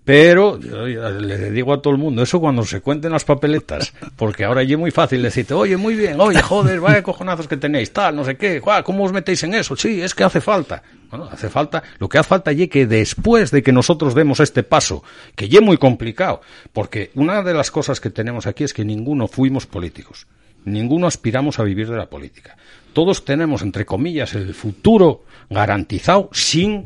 Pero 0.06 0.60
le 0.60 1.50
digo 1.50 1.74
a 1.74 1.82
todo 1.82 1.92
el 1.92 2.00
mundo, 2.00 2.22
eso 2.22 2.40
cuando 2.40 2.64
se 2.64 2.80
cuenten 2.80 3.12
las 3.12 3.26
papeletas, 3.26 3.92
porque 4.16 4.46
ahora 4.46 4.62
es 4.62 4.78
muy 4.78 4.92
fácil 4.92 5.24
decirte, 5.24 5.56
oye, 5.56 5.78
muy 5.78 5.96
bien, 5.96 6.22
oye, 6.22 6.40
joder, 6.44 6.80
vaya 6.80 7.02
cojonazos 7.02 7.48
que 7.48 7.58
tenéis, 7.58 7.92
tal, 7.92 8.16
no 8.16 8.24
sé 8.24 8.38
qué, 8.38 8.62
¿cómo 8.84 9.04
os 9.04 9.12
metéis 9.12 9.44
en 9.44 9.56
eso? 9.56 9.76
Sí, 9.76 10.00
es 10.02 10.14
que 10.14 10.24
hace 10.24 10.42
falta. 10.42 10.84
Bueno, 11.10 11.28
hace 11.32 11.50
falta, 11.50 11.82
lo 11.98 12.08
que 12.08 12.20
hace 12.20 12.30
falta 12.30 12.52
es 12.52 12.70
que 12.70 12.86
después 12.86 13.50
de 13.50 13.64
que 13.64 13.72
nosotros 13.72 14.14
demos 14.14 14.40
este 14.40 14.62
paso, 14.62 15.04
que 15.36 15.50
ya 15.50 15.58
es 15.58 15.66
muy 15.66 15.78
complicado, 15.78 16.42
porque 16.72 17.10
una 17.16 17.42
de 17.42 17.56
las 17.56 17.72
cosas 17.72 18.00
que 18.00 18.12
tenemos 18.12 18.46
aquí 18.46 18.64
es 18.64 18.76
que 18.76 18.86
ninguno 18.86 19.28
fuimos 19.28 19.66
políticos, 19.66 20.28
ninguno 20.66 21.08
aspiramos 21.08 21.58
a 21.58 21.64
vivir 21.64 21.90
de 21.90 21.98
la 21.98 22.12
política. 22.12 22.56
Todos 22.94 23.26
tenemos, 23.26 23.64
entre 23.64 23.86
comillas, 23.86 24.36
el 24.36 24.54
futuro 24.54 25.24
garantizado 25.50 26.30
sin 26.32 26.86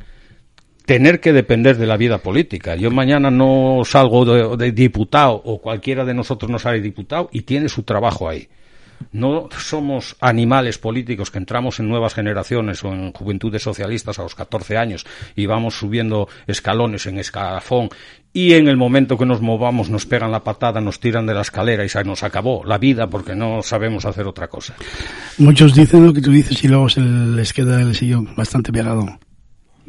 tener 0.89 1.19
que 1.19 1.33
depender 1.33 1.77
de 1.77 1.85
la 1.85 1.97
vida 1.97 2.17
política. 2.17 2.75
Yo 2.75 2.89
mañana 2.89 3.29
no 3.29 3.81
salgo 3.85 4.25
de, 4.57 4.71
diputado 4.71 5.39
o 5.45 5.61
cualquiera 5.61 6.03
de 6.03 6.15
nosotros 6.15 6.49
no 6.49 6.57
sale 6.57 6.81
diputado 6.81 7.29
y 7.31 7.43
tiene 7.43 7.69
su 7.69 7.83
trabajo 7.83 8.27
ahí. 8.27 8.49
No 9.11 9.49
somos 9.55 10.15
animales 10.19 10.79
políticos 10.79 11.29
que 11.29 11.37
entramos 11.37 11.79
en 11.79 11.89
nuevas 11.89 12.15
generaciones 12.15 12.83
o 12.83 12.91
en 12.91 13.13
juventudes 13.13 13.61
socialistas 13.61 14.17
a 14.17 14.23
los 14.23 14.33
14 14.33 14.77
años 14.77 15.05
y 15.35 15.45
vamos 15.45 15.77
subiendo 15.77 16.27
escalones 16.47 17.05
en 17.05 17.19
escalafón 17.19 17.89
y 18.33 18.53
en 18.53 18.67
el 18.67 18.75
momento 18.75 19.15
que 19.15 19.27
nos 19.27 19.41
movamos 19.41 19.91
nos 19.91 20.07
pegan 20.07 20.31
la 20.31 20.43
patada, 20.43 20.81
nos 20.81 20.99
tiran 20.99 21.27
de 21.27 21.35
la 21.35 21.41
escalera 21.41 21.85
y 21.85 21.89
se 21.89 22.03
nos 22.03 22.23
acabó 22.23 22.63
la 22.65 22.79
vida 22.79 23.07
porque 23.11 23.35
no 23.35 23.61
sabemos 23.61 24.05
hacer 24.05 24.25
otra 24.25 24.47
cosa. 24.47 24.73
Muchos 25.37 25.75
dicen 25.75 26.07
lo 26.07 26.13
que 26.13 26.21
tú 26.21 26.31
dices 26.31 26.63
y 26.63 26.67
luego 26.67 26.89
se 26.89 27.01
les 27.01 27.53
queda 27.53 27.79
el 27.79 27.93
sillón 27.93 28.33
bastante 28.35 28.71
pegado. 28.71 29.19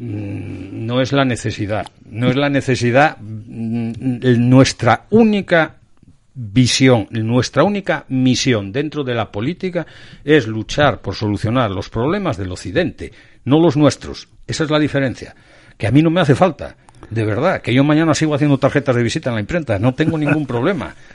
Mm, 0.03 0.87
no 0.87 0.99
es 0.99 1.11
la 1.11 1.25
necesidad, 1.25 1.85
no 2.09 2.31
es 2.31 2.35
la 2.35 2.49
necesidad, 2.49 3.17
mm, 3.19 4.49
nuestra 4.49 5.05
única 5.11 5.75
visión, 6.33 7.07
nuestra 7.11 7.63
única 7.63 8.05
misión 8.09 8.71
dentro 8.71 9.03
de 9.03 9.13
la 9.13 9.31
política 9.31 9.85
es 10.23 10.47
luchar 10.47 11.01
por 11.01 11.13
solucionar 11.13 11.69
los 11.69 11.89
problemas 11.89 12.35
del 12.37 12.51
Occidente, 12.51 13.11
no 13.45 13.59
los 13.59 13.77
nuestros. 13.77 14.27
Esa 14.47 14.63
es 14.63 14.71
la 14.71 14.79
diferencia. 14.79 15.35
Que 15.77 15.85
a 15.85 15.91
mí 15.91 16.01
no 16.01 16.09
me 16.09 16.21
hace 16.21 16.33
falta, 16.33 16.77
de 17.11 17.23
verdad, 17.23 17.61
que 17.61 17.71
yo 17.71 17.83
mañana 17.83 18.15
sigo 18.15 18.33
haciendo 18.33 18.57
tarjetas 18.57 18.95
de 18.95 19.03
visita 19.03 19.29
en 19.29 19.35
la 19.35 19.41
imprenta, 19.41 19.77
no 19.77 19.93
tengo 19.93 20.17
ningún 20.17 20.47
problema. 20.47 20.95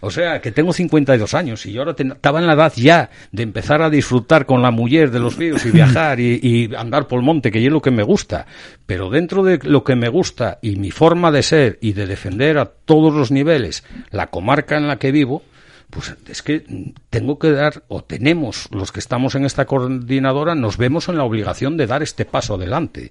O 0.00 0.12
sea, 0.12 0.40
que 0.40 0.52
tengo 0.52 0.72
52 0.72 1.34
años 1.34 1.66
y 1.66 1.72
yo 1.72 1.80
ahora 1.80 1.96
estaba 1.98 2.38
en 2.38 2.46
la 2.46 2.52
edad 2.52 2.72
ya 2.76 3.10
de 3.32 3.42
empezar 3.42 3.82
a 3.82 3.90
disfrutar 3.90 4.46
con 4.46 4.62
la 4.62 4.70
mujer 4.70 5.10
de 5.10 5.18
los 5.18 5.36
ríos 5.36 5.66
y 5.66 5.72
viajar 5.72 6.20
y, 6.20 6.70
andar 6.76 7.08
por 7.08 7.18
el 7.18 7.24
monte, 7.24 7.50
que 7.50 7.64
es 7.64 7.72
lo 7.72 7.82
que 7.82 7.90
me 7.90 8.04
gusta. 8.04 8.46
Pero 8.86 9.10
dentro 9.10 9.42
de 9.42 9.58
lo 9.64 9.82
que 9.82 9.96
me 9.96 10.08
gusta 10.08 10.60
y 10.62 10.76
mi 10.76 10.92
forma 10.92 11.32
de 11.32 11.42
ser 11.42 11.78
y 11.80 11.94
de 11.94 12.06
defender 12.06 12.58
a 12.58 12.66
todos 12.66 13.12
los 13.12 13.32
niveles 13.32 13.82
la 14.10 14.28
comarca 14.28 14.76
en 14.76 14.86
la 14.86 15.00
que 15.00 15.10
vivo, 15.10 15.42
pues 15.90 16.14
es 16.28 16.42
que 16.42 16.64
tengo 17.10 17.40
que 17.40 17.50
dar, 17.50 17.82
o 17.88 18.04
tenemos 18.04 18.68
los 18.70 18.92
que 18.92 19.00
estamos 19.00 19.34
en 19.34 19.46
esta 19.46 19.64
coordinadora, 19.64 20.54
nos 20.54 20.76
vemos 20.76 21.08
en 21.08 21.16
la 21.16 21.24
obligación 21.24 21.76
de 21.76 21.88
dar 21.88 22.04
este 22.04 22.24
paso 22.24 22.54
adelante. 22.54 23.10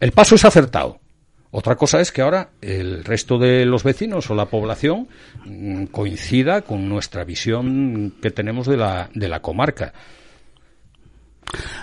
El 0.00 0.12
paso 0.12 0.36
es 0.36 0.44
acertado 0.46 1.03
otra 1.56 1.76
cosa 1.76 2.00
es 2.00 2.10
que 2.10 2.20
ahora 2.20 2.48
el 2.60 3.04
resto 3.04 3.38
de 3.38 3.64
los 3.64 3.84
vecinos 3.84 4.28
o 4.28 4.34
la 4.34 4.46
población 4.46 5.06
mm, 5.46 5.84
coincida 5.84 6.62
con 6.62 6.88
nuestra 6.88 7.22
visión 7.22 8.12
que 8.20 8.32
tenemos 8.32 8.66
de 8.66 8.76
la, 8.76 9.08
de 9.14 9.28
la 9.28 9.40
comarca. 9.40 9.92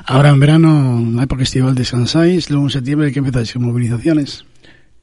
Ahora 0.06 0.28
en 0.28 0.42
verano 0.42 1.22
hay 1.22 1.26
por 1.26 1.40
Festival 1.40 1.74
de 1.74 1.86
Sansáis, 1.86 2.50
luego 2.50 2.66
en 2.66 2.70
septiembre 2.72 3.14
que 3.14 3.20
empezar 3.20 3.46
con 3.54 3.64
movilizaciones. 3.64 4.44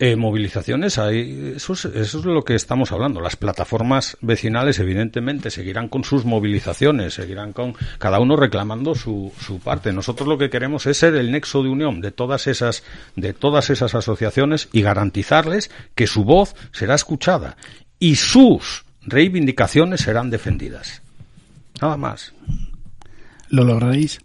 Eh, 0.00 0.14
movilizaciones, 0.14 0.96
hay, 0.96 1.54
eso, 1.56 1.72
es, 1.72 1.84
eso 1.86 2.18
es 2.20 2.24
lo 2.24 2.44
que 2.44 2.54
estamos 2.54 2.92
hablando. 2.92 3.20
Las 3.20 3.34
plataformas 3.34 4.16
vecinales, 4.20 4.78
evidentemente, 4.78 5.50
seguirán 5.50 5.88
con 5.88 6.04
sus 6.04 6.24
movilizaciones, 6.24 7.14
seguirán 7.14 7.52
con 7.52 7.74
cada 7.98 8.20
uno 8.20 8.36
reclamando 8.36 8.94
su, 8.94 9.32
su 9.40 9.58
parte. 9.58 9.92
Nosotros 9.92 10.28
lo 10.28 10.38
que 10.38 10.50
queremos 10.50 10.86
es 10.86 10.98
ser 10.98 11.16
el 11.16 11.32
nexo 11.32 11.64
de 11.64 11.70
unión 11.70 12.00
de 12.00 12.12
todas 12.12 12.46
esas, 12.46 12.84
de 13.16 13.32
todas 13.32 13.70
esas 13.70 13.96
asociaciones 13.96 14.68
y 14.72 14.82
garantizarles 14.82 15.68
que 15.96 16.06
su 16.06 16.22
voz 16.22 16.54
será 16.70 16.94
escuchada 16.94 17.56
y 17.98 18.14
sus 18.14 18.84
reivindicaciones 19.02 20.02
serán 20.02 20.30
defendidas. 20.30 21.02
Nada 21.82 21.96
más. 21.96 22.32
¿Lo 23.48 23.64
lograréis? 23.64 24.20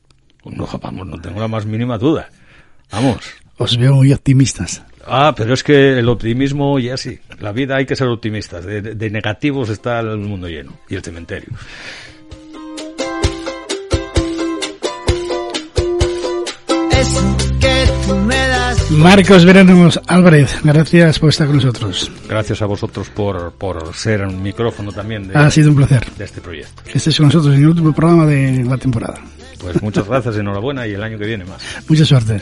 No, 0.45 0.67
vamos, 0.79 1.07
no 1.07 1.19
tengo 1.19 1.39
la 1.39 1.47
más 1.47 1.65
mínima 1.65 1.97
duda. 1.97 2.29
Vamos. 2.91 3.23
Os 3.57 3.75
veo 3.77 3.95
muy 3.95 4.13
optimistas. 4.13 4.83
Ah, 5.05 5.33
pero 5.35 5.53
es 5.53 5.63
que 5.63 5.99
el 5.99 6.07
optimismo 6.07 6.79
ya 6.79 6.97
sí. 6.97 7.19
La 7.39 7.51
vida 7.51 7.75
hay 7.75 7.85
que 7.85 7.95
ser 7.95 8.07
optimistas. 8.07 8.65
De, 8.65 9.09
negativos 9.09 9.69
está 9.69 9.99
el 9.99 10.17
mundo 10.17 10.47
lleno 10.47 10.73
y 10.89 10.95
el 10.95 11.03
cementerio. 11.03 11.49
Marcos 18.91 19.43
Veranos 19.43 19.99
Álvarez, 20.07 20.59
gracias 20.63 21.19
por 21.19 21.29
estar 21.29 21.47
con 21.47 21.57
nosotros. 21.57 22.11
Gracias 22.29 22.61
a 22.61 22.65
vosotros 22.65 23.09
por, 23.09 23.53
por 23.53 23.93
ser 23.93 24.21
un 24.21 24.41
micrófono 24.41 24.91
también 24.91 25.27
de, 25.27 25.37
ha 25.37 25.49
sido 25.49 25.69
un 25.69 25.75
placer. 25.75 26.05
de 26.17 26.23
este 26.23 26.41
proyecto. 26.41 26.83
Que 26.83 26.99
estés 26.99 27.17
con 27.17 27.25
nosotros 27.25 27.55
en 27.55 27.61
el 27.61 27.69
último 27.69 27.91
programa 27.93 28.25
de 28.27 28.63
la 28.63 28.77
temporada. 28.77 29.19
Pues 29.59 29.81
muchas 29.81 30.07
gracias, 30.07 30.37
enhorabuena 30.37 30.87
y 30.87 30.93
el 30.93 31.03
año 31.03 31.17
que 31.17 31.25
viene 31.25 31.43
más. 31.43 31.61
Mucha 31.87 32.05
suerte 32.05 32.41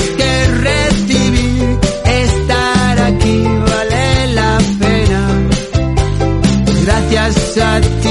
gracias 7.79 8.05
a 8.05 8.10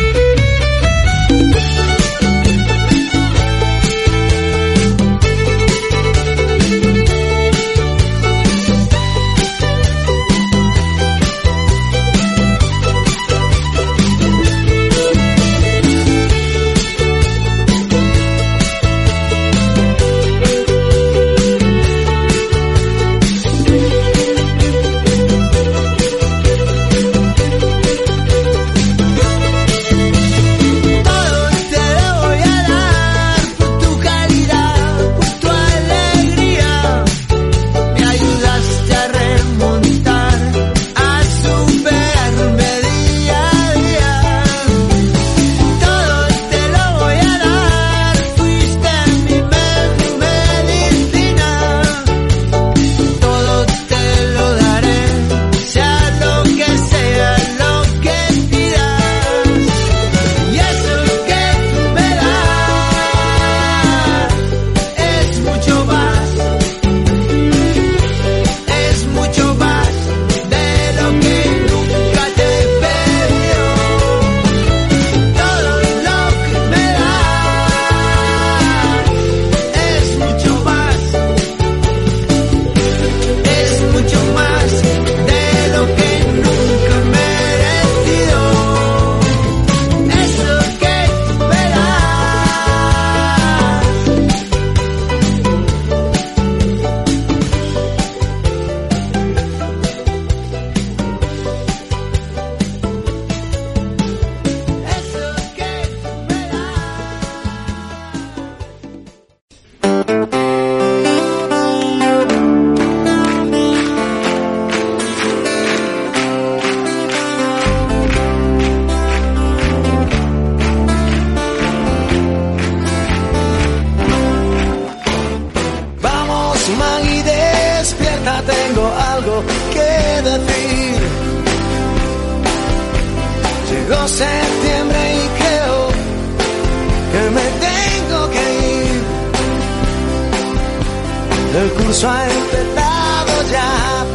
El 141.71 141.83
curso 141.85 142.09
ha 142.09 142.23
empezado 142.25 143.43
ya 143.51 144.05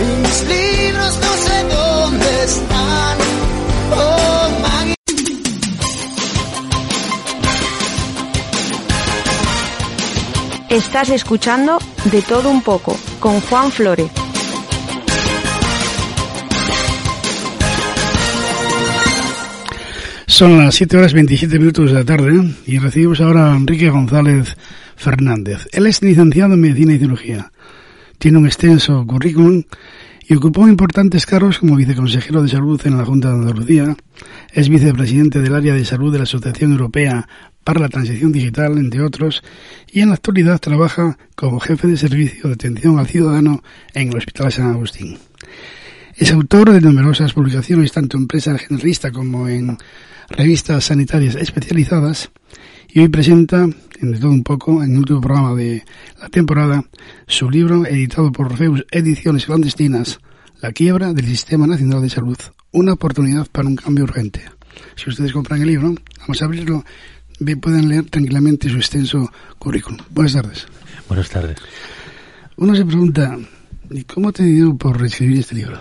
y 0.00 0.04
mis 0.22 0.42
libros 0.48 1.18
no 1.20 1.32
sé 1.36 1.64
dónde 1.68 2.44
están. 2.44 3.18
Oh, 3.92 4.48
Maggie. 4.62 4.94
Estás 10.68 11.08
escuchando 11.10 11.78
De 12.04 12.22
Todo 12.22 12.50
Un 12.50 12.62
Poco 12.62 12.96
con 13.18 13.40
Juan 13.40 13.72
Flores. 13.72 14.10
Son 20.26 20.56
las 20.56 20.74
7 20.76 20.96
horas 20.96 21.12
27 21.12 21.58
minutos 21.58 21.90
de 21.90 21.98
la 21.98 22.04
tarde 22.04 22.54
y 22.66 22.78
recibimos 22.78 23.20
ahora 23.20 23.52
a 23.52 23.56
Enrique 23.56 23.90
González 23.90 24.56
Fernández. 25.00 25.66
Él 25.72 25.86
es 25.86 26.02
licenciado 26.02 26.54
en 26.54 26.60
Medicina 26.60 26.94
y 26.94 26.98
Cirugía. 26.98 27.52
Tiene 28.18 28.38
un 28.38 28.46
extenso 28.46 29.04
currículum 29.06 29.64
y 30.28 30.34
ocupó 30.36 30.68
importantes 30.68 31.26
cargos 31.26 31.58
como 31.58 31.74
viceconsejero 31.74 32.42
de 32.42 32.50
salud 32.50 32.80
en 32.84 32.98
la 32.98 33.04
Junta 33.04 33.28
de 33.28 33.34
Andalucía. 33.34 33.96
Es 34.52 34.68
vicepresidente 34.68 35.40
del 35.40 35.54
área 35.54 35.74
de 35.74 35.84
salud 35.84 36.12
de 36.12 36.18
la 36.18 36.24
Asociación 36.24 36.72
Europea 36.72 37.26
para 37.64 37.80
la 37.80 37.88
Transición 37.88 38.30
Digital, 38.30 38.78
entre 38.78 39.02
otros, 39.02 39.42
y 39.90 40.02
en 40.02 40.10
la 40.10 40.14
actualidad 40.14 40.60
trabaja 40.60 41.18
como 41.34 41.60
jefe 41.60 41.88
de 41.88 41.96
servicio 41.96 42.48
de 42.48 42.54
atención 42.54 42.98
al 42.98 43.06
ciudadano 43.06 43.62
en 43.94 44.10
el 44.10 44.16
Hospital 44.16 44.52
San 44.52 44.70
Agustín. 44.70 45.18
Es 46.16 46.30
autor 46.32 46.70
de 46.72 46.80
numerosas 46.80 47.32
publicaciones 47.32 47.92
tanto 47.92 48.18
en 48.18 48.26
prensa 48.26 48.58
generalista 48.58 49.10
como 49.10 49.48
en 49.48 49.78
revistas 50.28 50.84
sanitarias 50.84 51.34
especializadas 51.34 52.30
y 52.92 53.00
hoy 53.00 53.08
presenta, 53.08 53.68
en 54.00 54.12
de 54.12 54.18
todo 54.18 54.30
un 54.30 54.42
poco, 54.42 54.82
en 54.82 54.92
el 54.92 54.98
último 54.98 55.20
programa 55.20 55.54
de 55.54 55.84
la 56.20 56.28
temporada, 56.28 56.84
su 57.26 57.50
libro 57.50 57.86
editado 57.86 58.32
por 58.32 58.46
Orfeus 58.46 58.84
Ediciones 58.90 59.46
Clandestinas, 59.46 60.18
La 60.60 60.72
quiebra 60.72 61.12
del 61.12 61.26
Sistema 61.26 61.66
Nacional 61.66 62.02
de 62.02 62.10
Salud, 62.10 62.36
una 62.72 62.94
oportunidad 62.94 63.46
para 63.50 63.68
un 63.68 63.76
cambio 63.76 64.04
urgente. 64.04 64.42
Si 64.96 65.08
ustedes 65.08 65.32
compran 65.32 65.62
el 65.62 65.68
libro, 65.68 65.94
vamos 66.20 66.42
a 66.42 66.44
abrirlo, 66.44 66.84
pueden 67.60 67.88
leer 67.88 68.06
tranquilamente 68.10 68.68
su 68.68 68.76
extenso 68.76 69.30
currículum. 69.58 70.00
Buenas 70.10 70.32
tardes. 70.32 70.66
Buenas 71.08 71.28
tardes. 71.30 71.58
Uno 72.56 72.74
se 72.74 72.84
pregunta, 72.84 73.38
¿y 73.90 74.04
cómo 74.04 74.32
te 74.32 74.44
dio 74.44 74.76
por 74.76 75.04
escribir 75.04 75.38
este 75.40 75.54
libro? 75.54 75.78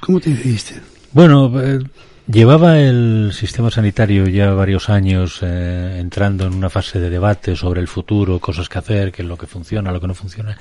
¿Cómo 0.00 0.20
te 0.20 0.30
decidiste? 0.30 0.80
Bueno, 1.12 1.52
eh, 1.60 1.80
llevaba 2.26 2.78
el 2.80 3.30
sistema 3.32 3.70
sanitario 3.70 4.26
ya 4.28 4.50
varios 4.52 4.88
años 4.88 5.38
eh, 5.42 5.98
entrando 6.00 6.46
en 6.46 6.54
una 6.54 6.70
fase 6.70 6.98
de 7.00 7.10
debate 7.10 7.56
sobre 7.56 7.80
el 7.80 7.88
futuro, 7.88 8.38
cosas 8.38 8.68
que 8.68 8.78
hacer, 8.78 9.12
qué 9.12 9.22
es 9.22 9.28
lo 9.28 9.36
que 9.36 9.46
funciona, 9.46 9.92
lo 9.92 10.00
que 10.00 10.06
no 10.06 10.14
funciona. 10.14 10.56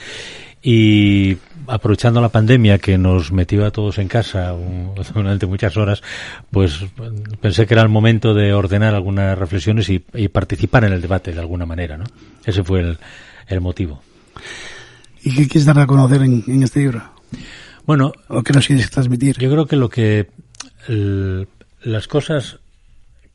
Y 0.65 1.37
aprovechando 1.67 2.21
la 2.21 2.29
pandemia 2.29 2.77
que 2.77 2.97
nos 2.97 3.33
metió 3.33 3.65
a 3.65 3.71
todos 3.71 3.97
en 3.97 4.07
casa 4.07 4.53
un- 4.53 4.93
durante 5.13 5.45
muchas 5.45 5.75
horas, 5.77 6.01
pues 6.51 6.79
pensé 7.41 7.65
que 7.65 7.73
era 7.73 7.83
el 7.83 7.89
momento 7.89 8.33
de 8.33 8.53
ordenar 8.53 8.95
algunas 8.95 9.37
reflexiones 9.37 9.89
y, 9.89 10.03
y 10.13 10.27
participar 10.29 10.85
en 10.85 10.93
el 10.93 11.01
debate 11.01 11.33
de 11.33 11.39
alguna 11.39 11.65
manera, 11.65 11.97
¿no? 11.97 12.05
Ese 12.45 12.63
fue 12.63 12.79
el, 12.81 12.97
el 13.47 13.61
motivo. 13.61 14.01
¿Y 15.21 15.35
qué 15.35 15.47
quieres 15.47 15.65
dar 15.65 15.79
a 15.79 15.87
conocer 15.87 16.21
en, 16.21 16.43
en 16.47 16.63
este 16.63 16.79
libro? 16.81 17.01
Bueno, 17.85 18.13
¿O 18.29 18.41
qué 18.43 18.53
nos 18.53 18.65
quieres 18.67 18.89
transmitir? 18.89 19.37
Yo 19.39 19.49
creo 19.51 19.65
que 19.65 19.75
lo 19.75 19.89
que 19.89 20.29
las 20.87 22.07
cosas 22.07 22.59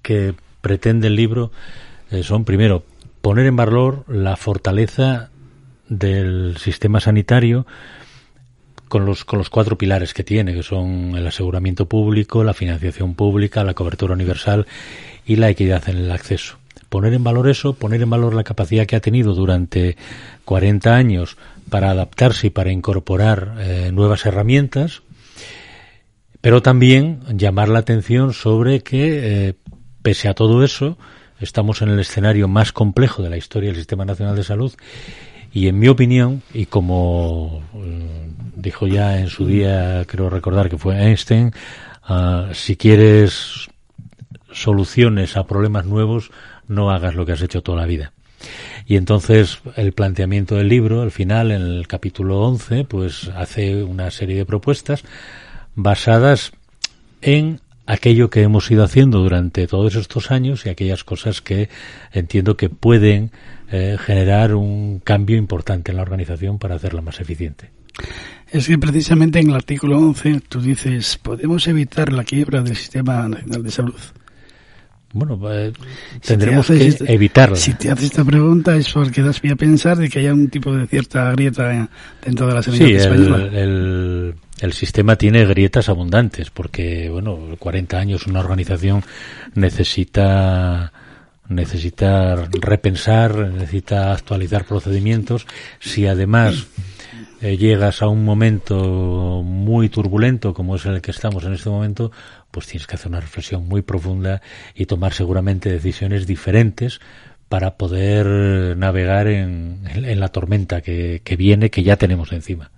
que 0.03 0.35
pretende 0.61 1.09
el 1.09 1.17
libro 1.17 1.51
eh, 2.11 2.23
son 2.23 2.45
primero 2.45 2.85
poner 3.21 3.47
en 3.47 3.57
valor 3.57 4.05
la 4.09 4.37
fortaleza 4.37 5.31
del 5.89 6.57
sistema 6.59 7.01
sanitario 7.01 7.67
con 8.89 9.05
los 9.05 9.25
con 9.25 9.39
los 9.39 9.51
cuatro 9.51 9.77
pilares 9.77 10.15
que 10.15 10.25
tiene, 10.25 10.55
que 10.55 10.63
son 10.63 11.15
el 11.17 11.27
aseguramiento 11.27 11.87
público, 11.87 12.43
la 12.45 12.55
financiación 12.55 13.15
pública, 13.15 13.65
la 13.65 13.75
cobertura 13.75 14.15
universal 14.15 14.67
y 15.27 15.37
la 15.37 15.51
equidad 15.51 15.89
en 15.89 15.99
el 15.99 16.11
acceso. 16.11 16.57
Poner 16.89 17.13
en 17.13 17.23
valor 17.23 17.49
eso, 17.51 17.75
poner 17.75 18.01
en 18.01 18.09
valor 18.09 18.35
la 18.35 18.45
capacidad 18.45 18.87
que 18.87 18.97
ha 18.97 19.01
tenido 19.01 19.35
durante 19.35 19.97
40 20.47 20.95
años 20.95 21.37
para 21.69 21.91
adaptarse 21.91 22.47
y 22.47 22.51
para 22.51 22.73
incorporar 22.73 23.57
eh, 23.59 23.91
nuevas 23.93 24.25
herramientas, 24.25 25.03
pero 26.41 26.63
también 26.63 27.21
llamar 27.37 27.69
la 27.69 27.81
atención 27.81 28.33
sobre 28.33 28.83
que, 28.83 29.49
eh, 29.49 29.55
pese 30.03 30.29
a 30.29 30.35
todo 30.35 30.65
eso, 30.65 30.99
estamos 31.41 31.83
en 31.83 31.91
el 31.91 32.01
escenario 32.01 32.49
más 32.49 32.73
complejo 32.73 33.23
de 33.23 33.31
la 33.31 33.37
historia 33.37 33.71
del 33.71 33.77
Sistema 33.77 34.05
Nacional 34.05 34.37
de 34.37 34.45
Salud 34.45 34.73
y, 35.53 35.69
en 35.69 35.79
mi 35.79 35.89
opinión, 35.89 36.43
y 36.53 36.67
como 36.67 37.63
eh, 37.75 38.31
dijo 38.57 38.87
ya 38.87 39.19
en 39.19 39.29
su 39.29 39.47
día, 39.47 40.05
creo 40.07 40.31
recordar 40.31 40.69
que 40.69 40.79
fue 40.79 40.97
Einstein, 40.97 41.53
ah, 42.03 42.51
si 42.53 42.77
quieres 42.77 43.69
soluciones 44.53 45.37
a 45.37 45.47
problemas 45.47 45.87
nuevos, 45.87 46.31
no 46.67 46.91
hagas 46.91 47.15
lo 47.15 47.25
que 47.27 47.33
has 47.33 47.43
hecho 47.43 47.63
toda 47.63 47.79
la 47.79 47.87
vida. 47.87 48.13
Y 48.87 48.97
entonces 48.97 49.61
el 49.77 49.93
planteamiento 49.93 50.55
del 50.55 50.69
libro, 50.69 51.03
al 51.03 51.11
final, 51.11 51.51
en 51.51 51.63
el 51.63 51.89
capítulo 51.89 52.41
11, 52.41 52.85
pues 52.85 53.29
hace 53.35 53.83
una 53.83 54.11
serie 54.11 54.37
de 54.37 54.47
propuestas 54.47 55.05
basadas 55.79 56.53
en 57.23 57.61
aquello 57.87 58.29
que 58.29 58.43
hemos 58.43 58.71
ido 58.71 58.85
haciendo 58.85 59.21
durante 59.21 59.67
todos 59.67 59.95
estos 59.95 60.31
años 60.31 60.67
y 60.67 60.69
aquellas 60.69 61.05
cosas 61.05 61.41
que 61.41 61.71
entiendo 62.13 62.57
que 62.57 62.69
pueden 62.69 63.31
eh, 63.71 63.97
generar 63.99 64.55
un 64.55 64.99
cambio 64.99 65.37
importante 65.37 65.93
en 65.93 65.97
la 65.97 66.03
organización 66.03 66.59
para 66.59 66.75
hacerla 66.75 67.01
más 67.01 67.21
eficiente. 67.21 67.71
Es 68.51 68.67
que 68.67 68.77
precisamente 68.79 69.39
en 69.39 69.51
el 69.51 69.55
artículo 69.55 69.99
11 69.99 70.43
tú 70.49 70.61
dices, 70.61 71.19
podemos 71.23 71.67
evitar 71.69 72.13
la 72.13 72.25
quiebra 72.25 72.61
del 72.63 72.77
Sistema 72.77 73.29
Nacional 73.29 73.63
de 73.63 73.71
Salud. 73.71 74.01
Bueno, 75.13 75.41
eh, 75.51 75.73
tendremos 76.27 76.67
te 76.67 76.77
que 76.79 76.89
haces 76.89 77.09
evitarla. 77.09 77.57
Si 77.57 77.73
te 77.75 77.91
haces 77.91 78.07
esta 78.07 78.25
pregunta 78.25 78.77
es 78.77 78.93
porque 78.93 79.23
das 79.23 79.41
pie 79.41 79.53
a 79.53 79.57
pensar 79.57 79.97
de 79.97 80.09
que 80.11 80.19
haya 80.19 80.35
un 80.35 80.49
tipo 80.49 80.75
de 80.75 80.87
cierta 80.87 81.31
grieta 81.33 81.89
dentro 82.23 82.47
de 82.47 82.55
la 82.55 82.63
sanidad 82.63 82.87
Sí, 82.87 82.95
española. 82.95 83.37
el, 83.47 83.55
el, 83.57 84.35
el 84.61 84.73
sistema 84.73 85.17
tiene 85.17 85.45
grietas 85.47 85.89
abundantes 85.89 86.51
porque, 86.51 87.09
bueno, 87.11 87.39
40 87.59 87.99
años 87.99 88.27
una 88.27 88.41
organización 88.41 89.05
necesita 89.55 90.93
necesita 91.49 92.35
repensar, 92.61 93.35
necesita 93.35 94.13
actualizar 94.13 94.65
procedimientos. 94.65 95.47
Si 95.81 96.07
además 96.07 96.67
eh, 97.41 97.57
llegas 97.57 98.03
a 98.03 98.09
un 98.09 98.25
momento 98.25 99.43
muy 99.43 99.89
turbulento 99.89 100.53
como 100.53 100.77
es 100.77 100.85
el 100.87 101.01
que 101.01 101.11
estamos 101.11 101.45
en 101.45 101.55
este 101.55 101.71
momento, 101.71 102.13
pues 102.51 102.67
tienes 102.67 102.87
que 102.87 102.97
hacer 102.97 103.09
una 103.09 103.21
reflexión 103.21 103.67
muy 103.67 103.83
profunda 103.83 104.43
y 104.75 104.87
tomar 104.87 105.13
seguramente 105.13 105.71
decisiones 105.71 106.27
diferentes 106.27 107.01
para 107.49 107.77
poder 107.77 108.77
navegar 108.77 109.27
en, 109.27 109.81
en 109.95 110.21
la 110.21 110.29
tormenta 110.29 110.81
que, 110.81 111.23
que 111.25 111.37
viene, 111.37 111.71
que 111.71 111.83
ya 111.83 111.97
tenemos 111.97 112.33
encima. 112.33 112.71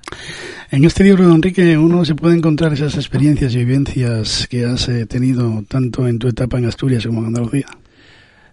En 0.71 0.85
este 0.85 1.03
libro, 1.03 1.25
Enrique, 1.35 1.77
uno 1.77 2.05
se 2.05 2.15
puede 2.15 2.37
encontrar 2.37 2.73
esas 2.73 2.95
experiencias 2.95 3.55
y 3.55 3.59
vivencias 3.59 4.47
que 4.49 4.65
has 4.65 4.89
eh, 4.89 5.07
tenido 5.07 5.65
tanto 5.69 6.07
en 6.07 6.19
tu 6.19 6.29
etapa 6.29 6.59
en 6.59 6.67
Asturias 6.67 7.05
como 7.07 7.21
en 7.21 7.27
Andalucía. 7.27 7.67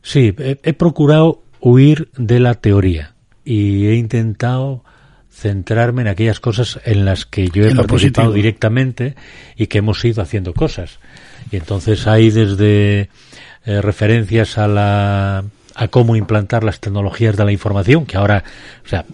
Sí, 0.01 0.33
he, 0.39 0.57
he 0.63 0.73
procurado 0.73 1.43
huir 1.59 2.09
de 2.17 2.39
la 2.39 2.55
teoría 2.55 3.13
y 3.45 3.85
he 3.85 3.95
intentado 3.95 4.83
centrarme 5.29 6.01
en 6.01 6.07
aquellas 6.07 6.39
cosas 6.39 6.79
en 6.83 7.05
las 7.05 7.27
que 7.27 7.49
yo 7.49 7.63
he 7.63 7.75
participado 7.75 7.87
positivo. 7.87 8.33
directamente 8.33 9.15
y 9.55 9.67
que 9.67 9.77
hemos 9.77 10.03
ido 10.03 10.23
haciendo 10.23 10.53
cosas. 10.53 10.97
Y 11.51 11.57
entonces 11.57 12.07
hay 12.07 12.31
desde 12.31 13.09
eh, 13.65 13.81
referencias 13.81 14.57
a 14.57 14.67
la 14.67 15.43
a 15.77 15.87
cómo 15.89 16.15
implantar 16.15 16.63
las 16.63 16.79
tecnologías 16.79 17.37
de 17.37 17.45
la 17.45 17.51
información, 17.51 18.05
que 18.05 18.17
ahora, 18.17 18.43
o 18.83 18.87
sea, 18.89 19.05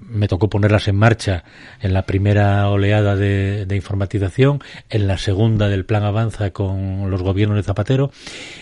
me 0.00 0.28
tocó 0.28 0.48
ponerlas 0.48 0.86
en 0.86 0.96
marcha 0.96 1.42
en 1.82 1.92
la 1.92 2.02
primera 2.06 2.68
oleada 2.68 3.16
de, 3.16 3.66
de 3.66 3.76
informatización, 3.76 4.60
en 4.90 5.08
la 5.08 5.18
segunda 5.18 5.68
del 5.68 5.84
plan 5.84 6.04
Avanza 6.04 6.50
con 6.50 7.10
los 7.10 7.22
gobiernos 7.22 7.56
de 7.56 7.64
Zapatero, 7.64 8.12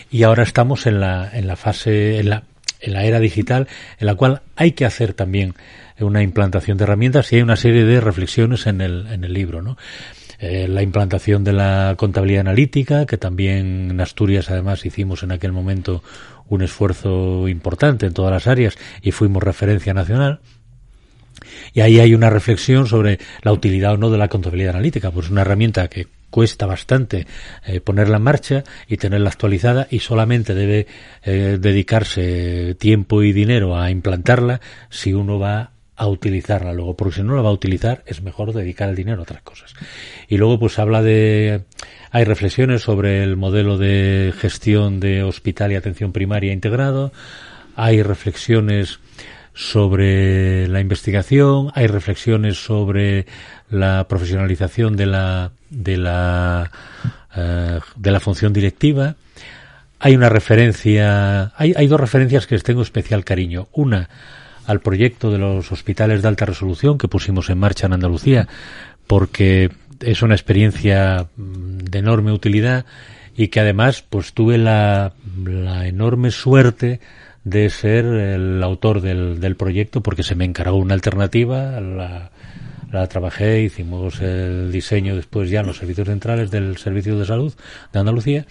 y 0.09 0.23
ahora 0.23 0.41
estamos 0.41 0.87
en 0.87 0.99
la, 0.99 1.29
en 1.31 1.45
la 1.45 1.55
fase, 1.55 2.19
en 2.19 2.29
la, 2.29 2.43
en 2.81 2.93
la 2.93 3.05
era 3.05 3.19
digital, 3.19 3.67
en 3.99 4.07
la 4.07 4.15
cual 4.15 4.41
hay 4.55 4.71
que 4.71 4.85
hacer 4.85 5.13
también 5.13 5.53
una 5.99 6.23
implantación 6.23 6.77
de 6.77 6.85
herramientas 6.85 7.31
y 7.31 7.37
hay 7.37 7.43
una 7.43 7.55
serie 7.55 7.85
de 7.85 8.01
reflexiones 8.01 8.65
en 8.65 8.81
el, 8.81 9.07
en 9.07 9.23
el 9.23 9.33
libro, 9.33 9.61
¿no? 9.61 9.77
Eh, 10.39 10.67
la 10.67 10.83
implantación 10.83 11.43
de 11.43 11.51
la 11.51 11.95
contabilidad 11.97 12.41
analítica, 12.41 13.07
que 13.07 13.17
también 13.17 13.89
en 13.89 14.01
Asturias 14.01 14.51
además 14.51 14.85
hicimos 14.85 15.23
en 15.23 15.31
aquel 15.31 15.51
momento 15.51 16.03
un 16.49 16.61
esfuerzo 16.61 17.47
importante 17.47 18.05
en 18.05 18.13
todas 18.13 18.31
las 18.31 18.47
áreas 18.47 18.77
y 19.01 19.11
fuimos 19.11 19.43
referencia 19.43 19.93
nacional. 19.93 20.39
Y 21.73 21.81
ahí 21.81 21.99
hay 21.99 22.13
una 22.13 22.29
reflexión 22.29 22.87
sobre 22.87 23.19
la 23.41 23.51
utilidad 23.51 23.93
o 23.93 23.97
no 23.97 24.09
de 24.09 24.17
la 24.17 24.27
contabilidad 24.27 24.73
analítica, 24.73 25.11
pues 25.11 25.29
una 25.29 25.41
herramienta 25.41 25.87
que 25.87 26.07
cuesta 26.29 26.65
bastante 26.65 27.25
eh, 27.65 27.79
ponerla 27.79 28.17
en 28.17 28.23
marcha 28.23 28.63
y 28.87 28.97
tenerla 28.97 29.29
actualizada 29.29 29.87
y 29.89 29.99
solamente 29.99 30.53
debe 30.53 30.87
eh, 31.23 31.57
dedicarse 31.59 32.75
tiempo 32.75 33.23
y 33.23 33.33
dinero 33.33 33.77
a 33.77 33.89
implantarla 33.91 34.59
si 34.89 35.13
uno 35.13 35.39
va 35.39 35.71
a 35.97 36.07
utilizarla 36.07 36.73
luego, 36.73 36.95
porque 36.95 37.15
si 37.15 37.23
no 37.23 37.35
la 37.35 37.41
va 37.41 37.49
a 37.49 37.53
utilizar 37.53 38.03
es 38.05 38.21
mejor 38.21 38.53
dedicar 38.53 38.87
el 38.87 38.95
dinero 38.95 39.19
a 39.19 39.23
otras 39.23 39.41
cosas. 39.41 39.73
Y 40.29 40.37
luego 40.37 40.59
pues 40.59 40.77
habla 40.77 41.01
de 41.01 41.63
hay 42.11 42.23
reflexiones 42.23 42.83
sobre 42.83 43.23
el 43.23 43.35
modelo 43.35 43.79
de 43.79 44.31
gestión 44.37 44.99
de 44.99 45.23
hospital 45.23 45.71
y 45.71 45.75
atención 45.75 46.13
primaria 46.13 46.53
integrado, 46.53 47.11
hay 47.75 48.03
reflexiones 48.03 48.99
sobre 49.55 50.67
la 50.67 50.81
investigación, 50.81 51.71
hay 51.73 51.87
reflexiones 51.87 52.63
sobre 52.63 53.25
la 53.71 54.07
profesionalización 54.07 54.95
de 54.95 55.05
la 55.07 55.51
de 55.71 55.97
la 55.97 56.71
eh, 57.35 57.79
de 57.95 58.11
la 58.11 58.19
función 58.19 58.53
directiva. 58.53 59.15
Hay 59.99 60.15
una 60.15 60.29
referencia, 60.29 61.53
hay, 61.55 61.73
hay 61.75 61.87
dos 61.87 61.99
referencias 61.99 62.45
que 62.45 62.53
les 62.53 62.63
tengo 62.63 62.83
especial 62.83 63.25
cariño. 63.25 63.67
Una 63.71 64.07
al 64.67 64.81
proyecto 64.81 65.31
de 65.31 65.39
los 65.39 65.71
hospitales 65.71 66.21
de 66.21 66.27
alta 66.27 66.45
resolución 66.45 66.97
que 66.97 67.07
pusimos 67.07 67.49
en 67.49 67.57
marcha 67.57 67.87
en 67.87 67.93
Andalucía, 67.93 68.47
porque 69.07 69.71
es 70.01 70.21
una 70.21 70.35
experiencia 70.35 71.27
mm, 71.37 71.77
de 71.77 71.99
enorme 71.99 72.33
utilidad 72.33 72.85
y 73.35 73.47
que 73.47 73.61
además 73.61 74.03
pues 74.07 74.33
tuve 74.33 74.57
la, 74.57 75.13
la 75.43 75.87
enorme 75.87 76.31
suerte 76.31 76.99
de 77.45 77.69
ser 77.69 78.05
el 78.05 78.61
autor 78.61 78.99
del, 78.99 79.39
del, 79.39 79.55
proyecto 79.55 80.03
porque 80.03 80.23
se 80.23 80.35
me 80.35 80.43
encargó 80.43 80.75
una 80.75 80.95
alternativa, 80.95 81.79
la, 81.79 82.31
la 82.91 83.07
trabajé, 83.07 83.61
hicimos 83.61 84.19
el 84.21 84.71
diseño 84.71 85.15
después 85.15 85.49
ya 85.49 85.61
en 85.61 85.67
los 85.67 85.77
servicios 85.77 86.07
centrales 86.07 86.51
del 86.51 86.77
Servicio 86.77 87.17
de 87.17 87.25
Salud 87.25 87.53
de 87.93 87.99
Andalucía 87.99 88.45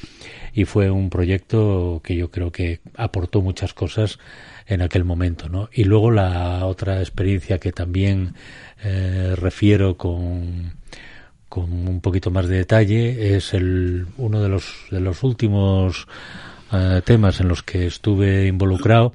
y 0.55 0.65
fue 0.65 0.91
un 0.91 1.11
proyecto 1.11 2.01
que 2.03 2.17
yo 2.17 2.31
creo 2.31 2.53
que 2.53 2.81
aportó 2.97 3.43
muchas 3.43 3.75
cosas 3.75 4.19
en 4.67 4.83
aquel 4.83 5.05
momento, 5.05 5.49
¿no? 5.49 5.69
Y 5.73 5.85
luego 5.85 6.11
la 6.11 6.67
otra 6.67 7.01
experiencia 7.01 7.59
que 7.59 7.73
también 7.73 8.35
eh, 8.83 9.35
refiero 9.37 9.97
con, 9.97 10.75
con 11.49 11.89
un 11.89 12.01
poquito 12.01 12.31
más 12.31 12.49
de 12.49 12.57
detalle 12.57 13.37
es 13.37 13.55
el 13.55 14.07
uno 14.17 14.43
de 14.43 14.49
los 14.49 14.87
de 14.91 15.01
los 15.01 15.23
últimos 15.23 16.07
uh, 16.73 17.01
temas 17.03 17.41
en 17.41 17.49
los 17.49 17.63
que 17.63 17.87
estuve 17.87 18.47
involucrado, 18.47 19.15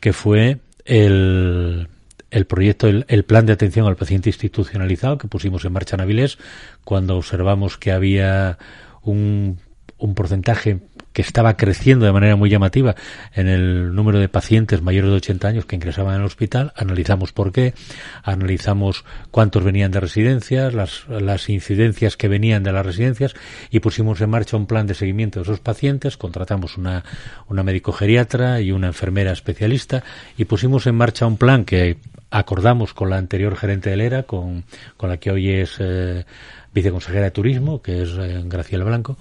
que 0.00 0.12
fue 0.12 0.58
el 0.84 1.88
el 2.30 2.46
proyecto, 2.46 2.86
el, 2.86 3.04
el, 3.08 3.24
plan 3.24 3.44
de 3.44 3.52
atención 3.52 3.88
al 3.88 3.96
paciente 3.96 4.28
institucionalizado 4.28 5.18
que 5.18 5.26
pusimos 5.26 5.64
en 5.64 5.72
marcha 5.72 5.96
en 5.96 6.02
Avilés 6.02 6.38
cuando 6.84 7.16
observamos 7.16 7.76
que 7.76 7.90
había 7.90 8.56
un, 9.02 9.58
un 9.98 10.14
porcentaje 10.14 10.78
que 11.12 11.22
estaba 11.22 11.56
creciendo 11.56 12.06
de 12.06 12.12
manera 12.12 12.36
muy 12.36 12.50
llamativa 12.50 12.94
en 13.34 13.48
el 13.48 13.94
número 13.94 14.18
de 14.18 14.28
pacientes 14.28 14.82
mayores 14.82 15.10
de 15.10 15.16
80 15.16 15.48
años 15.48 15.66
que 15.66 15.76
ingresaban 15.76 16.14
en 16.14 16.20
el 16.20 16.26
hospital. 16.26 16.72
Analizamos 16.76 17.32
por 17.32 17.52
qué, 17.52 17.74
analizamos 18.22 19.04
cuántos 19.30 19.64
venían 19.64 19.90
de 19.90 20.00
residencias, 20.00 20.72
las, 20.74 21.08
las 21.08 21.48
incidencias 21.48 22.16
que 22.16 22.28
venían 22.28 22.62
de 22.62 22.72
las 22.72 22.86
residencias 22.86 23.34
y 23.70 23.80
pusimos 23.80 24.20
en 24.20 24.30
marcha 24.30 24.56
un 24.56 24.66
plan 24.66 24.86
de 24.86 24.94
seguimiento 24.94 25.40
de 25.40 25.44
esos 25.44 25.60
pacientes. 25.60 26.16
Contratamos 26.16 26.76
una, 26.76 27.04
una 27.48 27.62
médico 27.62 27.92
geriatra 27.92 28.60
y 28.60 28.72
una 28.72 28.88
enfermera 28.88 29.32
especialista 29.32 30.02
y 30.36 30.44
pusimos 30.44 30.86
en 30.86 30.94
marcha 30.94 31.26
un 31.26 31.36
plan 31.36 31.64
que 31.64 31.98
acordamos 32.30 32.94
con 32.94 33.10
la 33.10 33.16
anterior 33.16 33.56
gerente 33.56 33.90
del 33.90 34.00
ERA, 34.00 34.22
con, 34.22 34.64
con 34.96 35.08
la 35.08 35.16
que 35.16 35.30
hoy 35.30 35.50
es 35.50 35.76
eh, 35.80 36.24
viceconsejera 36.72 37.24
de 37.24 37.30
Turismo, 37.30 37.82
que 37.82 38.02
es 38.02 38.10
eh, 38.18 38.42
Graciela 38.44 38.84
Blanco, 38.84 39.18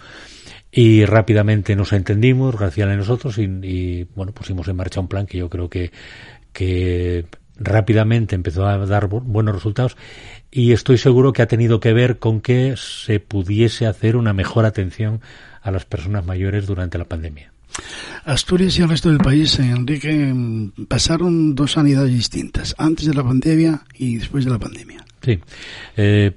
y 0.71 1.05
rápidamente 1.05 1.75
nos 1.75 1.93
entendimos, 1.93 2.58
Graciela 2.58 2.93
y 2.93 2.97
nosotros, 2.97 3.38
y, 3.38 3.43
y, 3.63 4.08
bueno, 4.15 4.32
pusimos 4.32 4.67
en 4.67 4.75
marcha 4.75 4.99
un 4.99 5.08
plan 5.08 5.25
que 5.25 5.38
yo 5.38 5.49
creo 5.49 5.69
que, 5.69 5.91
que 6.53 7.25
rápidamente 7.60 8.36
empezó 8.36 8.65
a 8.65 8.77
dar 8.86 9.08
buenos 9.08 9.53
resultados 9.53 9.97
y 10.51 10.71
estoy 10.71 10.97
seguro 10.97 11.34
que 11.34 11.41
ha 11.41 11.47
tenido 11.47 11.79
que 11.79 11.93
ver 11.93 12.19
con 12.19 12.41
que 12.41 12.75
se 12.77 13.19
pudiese 13.19 13.86
hacer 13.86 14.15
una 14.15 14.34
mejor 14.34 14.65
atención 14.65 15.21
a 15.62 15.71
las 15.71 15.86
personas 15.86 16.25
mayores 16.25 16.65
durante 16.65 16.97
la 16.97 17.05
pandemia. 17.05 17.51
Asturias 18.25 18.77
y 18.77 18.82
el 18.82 18.89
resto 18.89 19.10
del 19.10 19.19
país, 19.19 19.60
Enrique, 19.60 20.34
pasaron 20.88 21.55
dos 21.55 21.73
sanidades 21.73 22.12
distintas, 22.12 22.75
antes 22.77 23.05
de 23.05 23.13
la 23.13 23.23
pandemia 23.23 23.82
y 23.95 24.17
después 24.17 24.45
de 24.45 24.51
la 24.51 24.60
pandemia. 24.60 25.05
Sí. 25.21 25.39
Eh, 25.95 26.32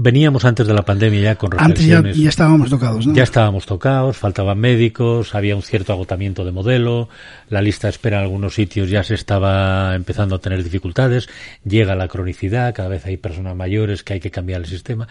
veníamos 0.00 0.44
antes 0.44 0.64
de 0.66 0.72
la 0.72 0.82
pandemia 0.82 1.20
ya 1.20 1.34
con 1.34 1.50
reflexiones. 1.50 1.96
Antes 1.96 2.16
ya, 2.16 2.22
ya, 2.22 2.28
estábamos 2.28 2.70
tocados, 2.70 3.06
¿no? 3.06 3.14
Ya 3.14 3.24
estábamos 3.24 3.66
tocados, 3.66 4.16
faltaban 4.16 4.56
médicos, 4.56 5.34
había 5.34 5.56
un 5.56 5.62
cierto 5.62 5.92
agotamiento 5.92 6.44
de 6.44 6.52
modelo, 6.52 7.08
la 7.50 7.60
lista 7.60 7.88
de 7.88 7.90
espera 7.90 8.18
en 8.18 8.22
algunos 8.22 8.54
sitios 8.54 8.88
ya 8.88 9.02
se 9.02 9.14
estaba 9.14 9.96
empezando 9.96 10.36
a 10.36 10.38
tener 10.38 10.62
dificultades, 10.62 11.28
llega 11.64 11.96
la 11.96 12.06
cronicidad, 12.06 12.72
cada 12.74 12.88
vez 12.88 13.06
hay 13.06 13.16
personas 13.16 13.56
mayores 13.56 14.04
que 14.04 14.14
hay 14.14 14.20
que 14.20 14.30
cambiar 14.30 14.60
el 14.60 14.68
sistema, 14.68 15.08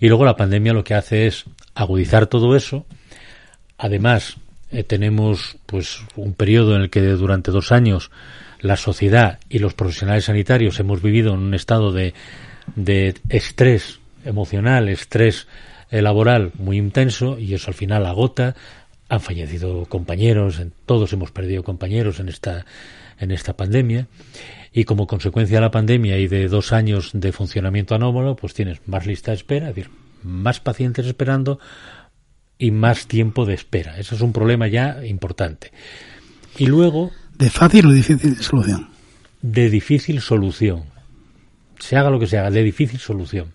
y 0.00 0.08
luego 0.08 0.24
la 0.24 0.36
pandemia 0.36 0.72
lo 0.72 0.84
que 0.84 0.94
hace 0.94 1.26
es 1.26 1.44
agudizar 1.74 2.26
todo 2.26 2.56
eso, 2.56 2.86
además 3.76 4.38
eh, 4.70 4.84
tenemos 4.84 5.58
pues 5.66 6.00
un 6.16 6.32
periodo 6.32 6.76
en 6.76 6.82
el 6.82 6.90
que 6.90 7.02
durante 7.02 7.50
dos 7.50 7.72
años 7.72 8.10
la 8.60 8.78
sociedad 8.78 9.38
y 9.50 9.58
los 9.58 9.74
profesionales 9.74 10.24
sanitarios 10.24 10.80
hemos 10.80 11.02
vivido 11.02 11.34
en 11.34 11.40
un 11.40 11.54
estado 11.54 11.92
de, 11.92 12.14
de 12.74 13.14
estrés 13.28 13.99
emocional, 14.24 14.88
estrés 14.88 15.46
eh, 15.90 16.02
laboral 16.02 16.52
muy 16.58 16.78
intenso 16.78 17.38
y 17.38 17.54
eso 17.54 17.70
al 17.70 17.74
final 17.74 18.06
agota. 18.06 18.54
Han 19.08 19.20
fallecido 19.20 19.86
compañeros, 19.86 20.62
todos 20.86 21.12
hemos 21.12 21.32
perdido 21.32 21.64
compañeros 21.64 22.20
en 22.20 22.28
esta, 22.28 22.64
en 23.18 23.32
esta 23.32 23.56
pandemia 23.56 24.06
y 24.72 24.84
como 24.84 25.06
consecuencia 25.06 25.56
de 25.56 25.62
la 25.62 25.70
pandemia 25.70 26.18
y 26.18 26.28
de 26.28 26.48
dos 26.48 26.72
años 26.72 27.10
de 27.12 27.32
funcionamiento 27.32 27.94
anómalo, 27.94 28.36
pues 28.36 28.54
tienes 28.54 28.80
más 28.86 29.06
lista 29.06 29.32
de 29.32 29.38
espera, 29.38 29.70
es 29.70 29.74
decir, 29.74 29.90
más 30.22 30.60
pacientes 30.60 31.06
esperando 31.06 31.58
y 32.58 32.70
más 32.70 33.06
tiempo 33.06 33.46
de 33.46 33.54
espera. 33.54 33.98
Eso 33.98 34.14
es 34.14 34.20
un 34.20 34.32
problema 34.32 34.68
ya 34.68 35.04
importante. 35.04 35.72
Y 36.56 36.66
luego... 36.66 37.10
¿De 37.36 37.50
fácil 37.50 37.86
o 37.86 37.92
difícil 37.92 38.36
solución? 38.36 38.90
De 39.42 39.70
difícil 39.70 40.20
solución. 40.20 40.84
Se 41.78 41.96
haga 41.96 42.10
lo 42.10 42.20
que 42.20 42.26
se 42.26 42.38
haga, 42.38 42.50
de 42.50 42.62
difícil 42.62 43.00
solución. 43.00 43.52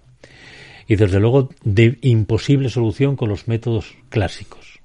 Y 0.88 0.96
desde 0.96 1.20
luego 1.20 1.50
de 1.64 1.98
imposible 2.02 2.70
solución 2.70 3.16
con 3.16 3.30
los 3.30 3.48
métodos 3.48 3.96
clásicos. 4.10 4.80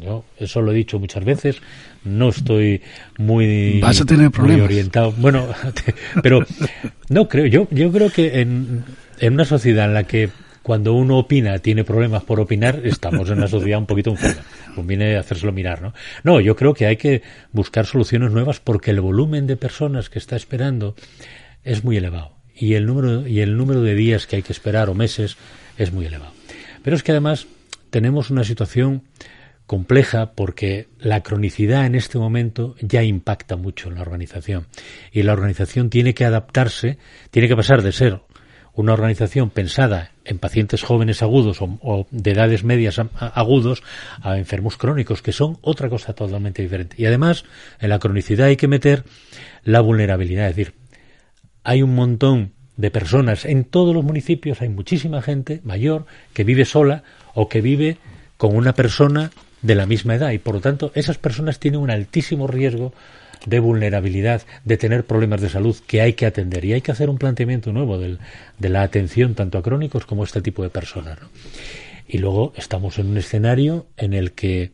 Yo 0.00 0.24
eso 0.38 0.62
lo 0.62 0.72
he 0.72 0.74
dicho 0.74 0.98
muchas 0.98 1.24
veces, 1.24 1.60
no 2.04 2.28
estoy 2.28 2.82
muy, 3.18 3.80
Vas 3.80 4.00
a 4.00 4.04
tener 4.04 4.30
problemas. 4.30 4.58
muy 4.58 4.64
orientado. 4.66 5.12
Bueno, 5.12 5.48
pero 6.22 6.44
no 7.08 7.28
creo, 7.28 7.46
yo, 7.46 7.68
yo 7.70 7.90
creo 7.90 8.10
que 8.10 8.40
en, 8.40 8.84
en 9.18 9.32
una 9.32 9.44
sociedad 9.44 9.86
en 9.86 9.94
la 9.94 10.04
que 10.04 10.30
cuando 10.62 10.92
uno 10.92 11.18
opina 11.18 11.58
tiene 11.60 11.82
problemas 11.82 12.24
por 12.24 12.40
opinar, 12.40 12.82
estamos 12.84 13.30
en 13.30 13.38
una 13.38 13.48
sociedad 13.48 13.78
un 13.78 13.86
poquito 13.86 14.10
enferma. 14.10 14.42
Conviene 14.74 15.16
hacérselo 15.16 15.50
mirar, 15.50 15.80
¿no? 15.80 15.94
No, 16.24 16.40
yo 16.40 16.56
creo 16.56 16.74
que 16.74 16.86
hay 16.86 16.96
que 16.96 17.22
buscar 17.52 17.86
soluciones 17.86 18.30
nuevas 18.30 18.60
porque 18.60 18.90
el 18.90 19.00
volumen 19.00 19.46
de 19.46 19.56
personas 19.56 20.10
que 20.10 20.18
está 20.18 20.36
esperando 20.36 20.94
es 21.64 21.84
muy 21.84 21.96
elevado 21.96 22.37
y 22.58 22.74
el 22.74 22.86
número 22.86 23.26
y 23.26 23.40
el 23.40 23.56
número 23.56 23.82
de 23.82 23.94
días 23.94 24.26
que 24.26 24.36
hay 24.36 24.42
que 24.42 24.52
esperar 24.52 24.88
o 24.88 24.94
meses 24.94 25.36
es 25.76 25.92
muy 25.92 26.06
elevado. 26.06 26.32
Pero 26.82 26.96
es 26.96 27.02
que 27.02 27.12
además 27.12 27.46
tenemos 27.90 28.30
una 28.30 28.44
situación 28.44 29.02
compleja 29.66 30.32
porque 30.32 30.88
la 30.98 31.22
cronicidad 31.22 31.86
en 31.86 31.94
este 31.94 32.18
momento 32.18 32.74
ya 32.80 33.02
impacta 33.02 33.56
mucho 33.56 33.88
en 33.88 33.96
la 33.96 34.00
organización 34.00 34.66
y 35.12 35.22
la 35.22 35.34
organización 35.34 35.90
tiene 35.90 36.14
que 36.14 36.24
adaptarse, 36.24 36.98
tiene 37.30 37.48
que 37.48 37.56
pasar 37.56 37.82
de 37.82 37.92
ser 37.92 38.20
una 38.72 38.92
organización 38.92 39.50
pensada 39.50 40.12
en 40.24 40.38
pacientes 40.38 40.84
jóvenes 40.84 41.20
agudos 41.20 41.58
o, 41.60 42.06
de 42.10 42.30
edades 42.30 42.62
medias 42.62 43.00
agudos 43.18 43.82
a 44.22 44.38
enfermos 44.38 44.76
crónicos, 44.76 45.20
que 45.20 45.32
son 45.32 45.58
otra 45.62 45.88
cosa 45.88 46.12
totalmente 46.12 46.62
diferente. 46.62 46.94
Y 46.96 47.06
además, 47.06 47.44
en 47.80 47.90
la 47.90 47.98
cronicidad 47.98 48.46
hay 48.46 48.56
que 48.56 48.68
meter 48.68 49.02
la 49.64 49.80
vulnerabilidad, 49.80 50.48
es 50.48 50.56
decir, 50.56 50.74
hay 51.68 51.82
un 51.82 51.94
montón 51.94 52.52
de 52.78 52.90
personas. 52.90 53.44
En 53.44 53.64
todos 53.64 53.94
los 53.94 54.02
municipios, 54.02 54.62
hay 54.62 54.70
muchísima 54.70 55.20
gente 55.20 55.60
mayor 55.64 56.06
que 56.32 56.42
vive 56.42 56.64
sola 56.64 57.02
o 57.34 57.50
que 57.50 57.60
vive 57.60 57.98
con 58.38 58.56
una 58.56 58.72
persona 58.72 59.32
de 59.60 59.74
la 59.74 59.84
misma 59.84 60.14
edad. 60.14 60.30
Y 60.30 60.38
por 60.38 60.54
lo 60.54 60.60
tanto 60.62 60.92
esas 60.94 61.18
personas 61.18 61.58
tienen 61.58 61.80
un 61.80 61.90
altísimo 61.90 62.46
riesgo 62.46 62.94
de 63.44 63.60
vulnerabilidad, 63.60 64.40
de 64.64 64.78
tener 64.78 65.04
problemas 65.04 65.42
de 65.42 65.50
salud 65.50 65.76
que 65.86 66.00
hay 66.00 66.14
que 66.14 66.24
atender. 66.24 66.64
Y 66.64 66.72
hay 66.72 66.80
que 66.80 66.92
hacer 66.92 67.10
un 67.10 67.18
planteamiento 67.18 67.70
nuevo 67.70 67.98
de 67.98 68.68
la 68.70 68.80
atención 68.80 69.34
tanto 69.34 69.58
a 69.58 69.62
crónicos 69.62 70.06
como 70.06 70.22
a 70.22 70.24
este 70.24 70.40
tipo 70.40 70.62
de 70.62 70.70
personas. 70.70 71.18
Y 72.08 72.16
luego 72.16 72.54
estamos 72.56 72.98
en 72.98 73.08
un 73.08 73.18
escenario 73.18 73.88
en 73.98 74.14
el 74.14 74.32
que 74.32 74.70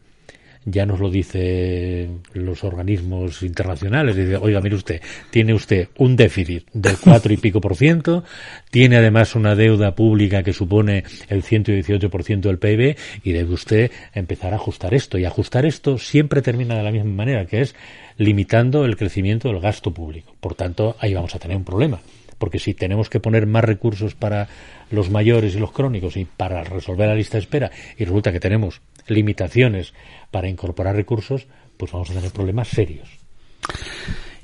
ya 0.64 0.86
nos 0.86 1.00
lo 1.00 1.10
dice 1.10 2.08
los 2.32 2.64
organismos 2.64 3.42
internacionales. 3.42 4.16
Dice, 4.16 4.36
oiga, 4.36 4.60
mire 4.60 4.76
usted, 4.76 5.00
tiene 5.30 5.54
usted 5.54 5.88
un 5.98 6.16
déficit 6.16 6.66
del 6.72 6.96
cuatro 7.02 7.32
y 7.32 7.36
pico 7.36 7.60
por 7.60 7.76
ciento, 7.76 8.24
tiene 8.70 8.96
además 8.96 9.34
una 9.34 9.54
deuda 9.54 9.94
pública 9.94 10.42
que 10.42 10.52
supone 10.52 11.04
el 11.28 11.42
118 11.42 12.10
por 12.10 12.24
ciento 12.24 12.48
del 12.48 12.58
PIB 12.58 12.96
y 13.22 13.32
debe 13.32 13.52
usted 13.52 13.90
empezar 14.14 14.52
a 14.52 14.56
ajustar 14.56 14.94
esto. 14.94 15.18
Y 15.18 15.24
ajustar 15.24 15.66
esto 15.66 15.98
siempre 15.98 16.42
termina 16.42 16.76
de 16.76 16.82
la 16.82 16.90
misma 16.90 17.12
manera, 17.12 17.46
que 17.46 17.60
es 17.60 17.74
limitando 18.16 18.84
el 18.84 18.96
crecimiento 18.96 19.48
del 19.48 19.60
gasto 19.60 19.92
público. 19.92 20.34
Por 20.40 20.54
tanto, 20.54 20.96
ahí 20.98 21.14
vamos 21.14 21.34
a 21.34 21.38
tener 21.38 21.56
un 21.56 21.64
problema. 21.64 22.00
Porque 22.38 22.58
si 22.58 22.74
tenemos 22.74 23.08
que 23.08 23.20
poner 23.20 23.46
más 23.46 23.64
recursos 23.64 24.14
para 24.14 24.48
los 24.90 25.10
mayores 25.10 25.54
y 25.54 25.58
los 25.58 25.72
crónicos 25.72 26.16
y 26.16 26.24
para 26.24 26.64
resolver 26.64 27.08
la 27.08 27.14
lista 27.14 27.36
de 27.36 27.42
espera 27.42 27.70
y 27.96 28.04
resulta 28.04 28.32
que 28.32 28.40
tenemos 28.40 28.80
limitaciones 29.06 29.94
para 30.30 30.48
incorporar 30.48 30.96
recursos, 30.96 31.46
pues 31.76 31.92
vamos 31.92 32.10
a 32.10 32.14
tener 32.14 32.30
problemas 32.30 32.68
serios. 32.68 33.08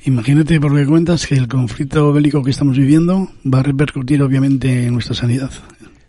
Imagínate, 0.04 0.58
por 0.60 0.74
que 0.74 0.86
cuentas, 0.86 1.26
que 1.26 1.34
el 1.34 1.46
conflicto 1.46 2.12
bélico 2.12 2.42
que 2.42 2.50
estamos 2.50 2.78
viviendo 2.78 3.28
va 3.44 3.60
a 3.60 3.62
repercutir 3.62 4.22
obviamente 4.22 4.86
en 4.86 4.94
nuestra 4.94 5.14
sanidad. 5.14 5.50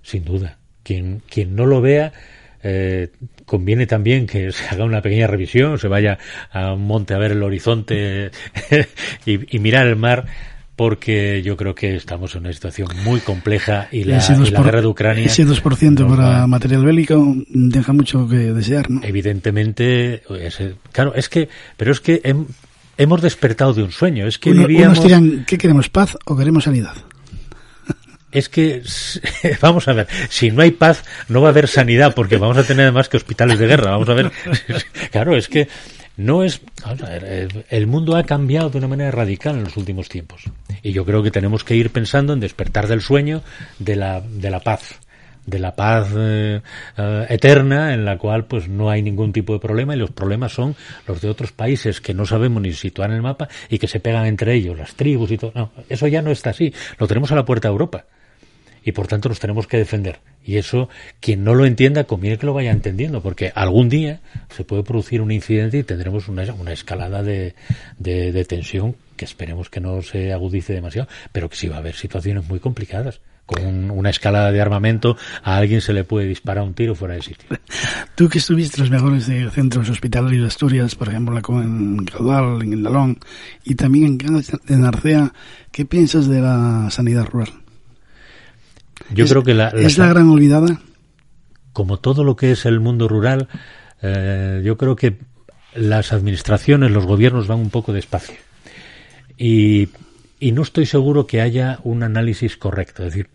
Sin 0.02 0.24
duda. 0.24 0.58
Quien, 0.84 1.22
quien 1.30 1.56
no 1.56 1.66
lo 1.66 1.82
vea, 1.82 2.14
eh, 2.64 3.10
conviene 3.46 3.88
también 3.88 4.28
que 4.28 4.52
se 4.52 4.66
haga 4.70 4.86
una 4.86 5.02
pequeña 5.02 5.28
revisión, 5.28 5.78
se 5.78 5.90
vaya 5.90 6.18
a 6.52 6.74
un 6.74 6.88
monte 6.88 7.14
a 7.14 7.18
ver 7.18 7.32
el 7.32 7.44
horizonte 7.44 8.32
y, 9.26 9.56
y 9.56 9.60
mirar 9.60 9.88
el 9.88 9.98
mar 9.98 10.26
porque 10.82 11.44
yo 11.44 11.56
creo 11.58 11.76
que 11.76 11.96
estamos 11.96 12.34
en 12.34 12.42
una 12.42 12.54
situación 12.54 12.88
muy 13.04 13.20
compleja 13.20 13.88
y 13.92 14.04
la, 14.04 14.18
Ese 14.18 14.34
y 14.34 14.50
la 14.50 14.62
2%, 14.62 14.64
guerra 14.64 14.82
de 14.82 14.88
Ucrania. 14.88 15.26
Ese 15.28 15.46
2% 15.46 15.92
nos 16.00 16.18
para 16.18 16.48
material 16.48 16.84
bélico 16.84 17.36
deja 17.50 17.94
mucho 17.94 18.28
que 18.28 18.38
desear, 18.38 18.90
¿no? 18.90 19.00
Evidentemente, 19.04 20.24
claro, 20.92 21.14
es 21.14 21.30
que, 21.30 21.50
pero 21.78 21.92
es 21.92 22.00
que 22.00 22.24
hem- 22.24 22.48
hemos 22.98 23.22
despertado 23.22 23.76
de 23.76 23.84
un 23.84 23.92
sueño. 23.92 24.26
Es 24.26 24.40
que 24.40 24.50
Uno- 24.50 24.66
vivíamos, 24.66 24.98
unos 24.98 25.08
dirán, 25.08 25.46
¿qué 25.46 25.60
queremos, 25.60 25.88
paz 25.90 26.18
o 26.26 26.36
queremos 26.36 26.64
sanidad? 26.64 26.96
es 28.32 28.50
que, 28.50 28.82
vamos 29.62 29.88
a 29.88 29.94
ver, 29.94 30.08
si 30.30 30.50
no 30.50 30.64
hay 30.64 30.72
paz, 30.72 31.04
no 31.30 31.42
va 31.44 31.50
a 31.50 31.52
haber 31.52 31.68
sanidad, 31.68 32.16
porque 32.16 32.38
vamos 32.38 32.58
a 32.58 32.64
tener 32.64 32.86
además 32.86 33.08
que 33.08 33.18
hospitales 33.18 33.60
de 33.60 33.68
guerra. 33.68 33.92
Vamos 33.92 34.10
a 34.10 34.16
ver, 34.16 34.32
claro, 35.12 35.38
es 35.38 35.48
que 35.48 35.68
no 36.22 36.44
es, 36.44 36.62
el 37.70 37.88
mundo 37.88 38.16
ha 38.16 38.24
cambiado 38.24 38.70
de 38.70 38.78
una 38.78 38.88
manera 38.88 39.12
radical 39.12 39.58
en 39.58 39.64
los 39.64 39.78
últimos 39.78 40.10
tiempos. 40.10 40.44
Y 40.84 40.92
yo 40.92 41.06
creo 41.06 41.24
que 41.24 41.32
tenemos 41.32 41.64
que 41.64 41.76
ir 41.76 41.92
pensando 41.92 42.34
en 42.34 42.40
despertar 42.40 42.88
del 42.88 43.02
sueño 43.02 43.42
de 43.80 43.96
la, 43.96 44.22
de 44.22 44.50
la 44.50 44.60
paz 44.60 45.00
de 45.46 45.58
la 45.58 45.76
paz 45.76 46.10
eh, 46.16 46.62
eh, 46.98 47.26
eterna 47.30 47.96
en 47.96 48.06
la 48.06 48.20
cual 48.20 48.46
pues 48.46 48.68
no 48.68 48.92
hay 48.92 49.02
ningún 49.02 49.34
tipo 49.34 49.54
de 49.54 49.60
problema 49.60 49.96
y 49.96 49.98
los 49.98 50.12
problemas 50.12 50.54
son 50.54 50.76
los 51.08 51.20
de 51.20 51.30
otros 51.30 51.52
países 51.52 52.00
que 52.00 52.14
no 52.14 52.28
sabemos 52.28 52.62
ni 52.62 52.74
situar 52.74 53.10
en 53.10 53.16
el 53.16 53.22
mapa 53.24 53.50
y 53.68 53.80
que 53.80 53.88
se 53.88 54.00
pegan 54.00 54.28
entre 54.28 54.54
ellos, 54.54 54.78
las 54.78 54.94
tribus 54.94 55.32
y 55.32 55.38
todo. 55.40 55.52
No, 55.56 55.72
eso 55.90 56.08
ya 56.08 56.22
no 56.22 56.30
está 56.30 56.52
así. 56.52 56.72
Lo 57.00 57.08
tenemos 57.08 57.32
a 57.32 57.36
la 57.36 57.44
puerta 57.44 57.68
de 57.68 57.72
Europa 57.72 58.06
y 58.84 58.92
por 58.94 59.08
tanto 59.08 59.30
nos 59.30 59.40
tenemos 59.40 59.68
que 59.68 59.78
defender. 59.78 60.20
Y 60.44 60.58
eso, 60.58 60.90
quien 61.20 61.44
no 61.44 61.54
lo 61.54 61.66
entienda, 61.66 62.06
conviene 62.06 62.38
que 62.38 62.46
lo 62.48 62.54
vaya 62.54 62.72
entendiendo, 62.72 63.22
porque 63.22 63.52
algún 63.54 63.90
día 63.90 64.22
se 64.50 64.64
puede 64.64 64.84
producir 64.84 65.22
un 65.22 65.32
incidente 65.32 65.78
y 65.78 65.84
tendremos 65.84 66.28
una, 66.28 66.52
una 66.54 66.72
escalada 66.74 67.22
de, 67.22 67.54
de, 68.00 68.32
de 68.32 68.46
tensión 68.46 68.96
que 69.16 69.26
esperemos 69.26 69.70
que 69.70 69.80
no 69.82 70.02
se 70.02 70.34
agudice 70.34 70.74
demasiado, 70.74 71.08
pero 71.32 71.48
que 71.50 71.56
sí 71.58 71.68
va 71.68 71.76
a 71.76 71.80
haber 71.80 71.96
situaciones 71.96 72.48
muy 72.50 72.60
complicadas. 72.60 73.22
Con 73.46 73.66
un- 73.66 73.92
una 73.92 74.10
escalada 74.12 74.52
de 74.52 74.62
armamento, 74.62 75.18
a 75.44 75.58
alguien 75.58 75.82
se 75.82 75.94
le 75.94 76.04
puede 76.04 76.28
disparar 76.28 76.64
un 76.64 76.74
tiro 76.74 76.96
fuera 76.96 77.16
de 77.16 77.22
sitio. 77.22 77.50
Tú 78.16 78.30
que 78.30 78.38
estuviste 78.38 78.78
en 78.78 78.84
los 78.84 78.92
mejores 78.92 79.28
eh, 79.30 79.48
centros 79.52 79.90
hospitalarios 79.90 80.42
de 80.42 80.48
Asturias, 80.48 80.96
por 80.96 81.10
ejemplo, 81.10 81.38
en 81.62 82.06
Caudal, 82.06 82.62
en 82.64 82.74
el 82.74 82.84
Lalón, 82.84 83.20
y 83.64 83.76
también 83.76 84.18
en, 84.22 84.44
en 84.74 84.86
Arcea, 84.86 85.34
¿qué 85.72 85.86
piensas 85.86 86.28
de 86.28 86.40
la 86.42 86.88
sanidad 86.92 87.26
rural? 87.26 87.50
Yo 89.14 89.26
¿Es- 89.26 89.32
creo 89.32 89.44
que 89.44 89.54
la, 89.54 89.72
la 89.74 89.82
¿Es 89.82 89.98
la 89.98 90.08
gran 90.08 90.30
olvidada? 90.30 90.82
como 91.74 91.98
todo 92.00 92.24
lo 92.24 92.36
que 92.36 92.52
es 92.52 92.66
el 92.66 92.80
mundo 92.80 93.08
rural, 93.08 93.48
eh, 94.02 94.62
yo 94.64 94.78
creo 94.78 94.96
que 94.96 95.18
las 95.74 96.12
administraciones, 96.12 96.92
los 96.92 97.06
gobiernos 97.06 97.48
van 97.48 97.60
un 97.60 97.70
poco 97.70 97.94
despacio. 97.94 98.36
Y, 99.38 99.90
y 100.40 100.52
no 100.52 100.62
estoy 100.64 100.86
seguro 100.86 101.28
que 101.28 101.42
haya 101.42 101.80
un 101.84 102.04
análisis 102.04 102.58
correcto. 102.58 103.04
Es 103.06 103.14
decir, 103.14 103.30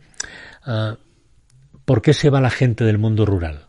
ah, 0.65 0.97
¿por 1.85 2.03
qué 2.03 2.13
se 2.13 2.29
va 2.31 2.41
la 2.41 2.51
gente 2.51 2.85
del 2.85 2.99
mundo 2.99 3.25
rural? 3.25 3.67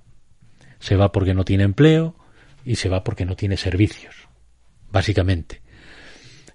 Se 0.80 0.96
va 0.98 1.12
porque 1.12 1.34
no 1.34 1.46
tiene 1.46 1.64
empleo 1.64 2.16
y 2.66 2.76
se 2.76 2.90
va 2.90 3.04
porque 3.04 3.26
no 3.26 3.36
tiene 3.36 3.56
servicios, 3.58 4.16
básicamente. 4.92 5.62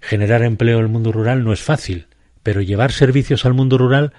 Generar 0.00 0.42
empleo 0.42 0.78
en 0.78 0.84
el 0.84 0.90
mundo 0.90 1.12
rural 1.12 1.42
no 1.44 1.53
es 1.53 1.62
fácil, 1.62 2.09
pero 2.42 2.61
llevar 2.61 2.92
servicios 2.92 3.46
al 3.46 3.55
mundo 3.55 3.78
rural 3.78 4.12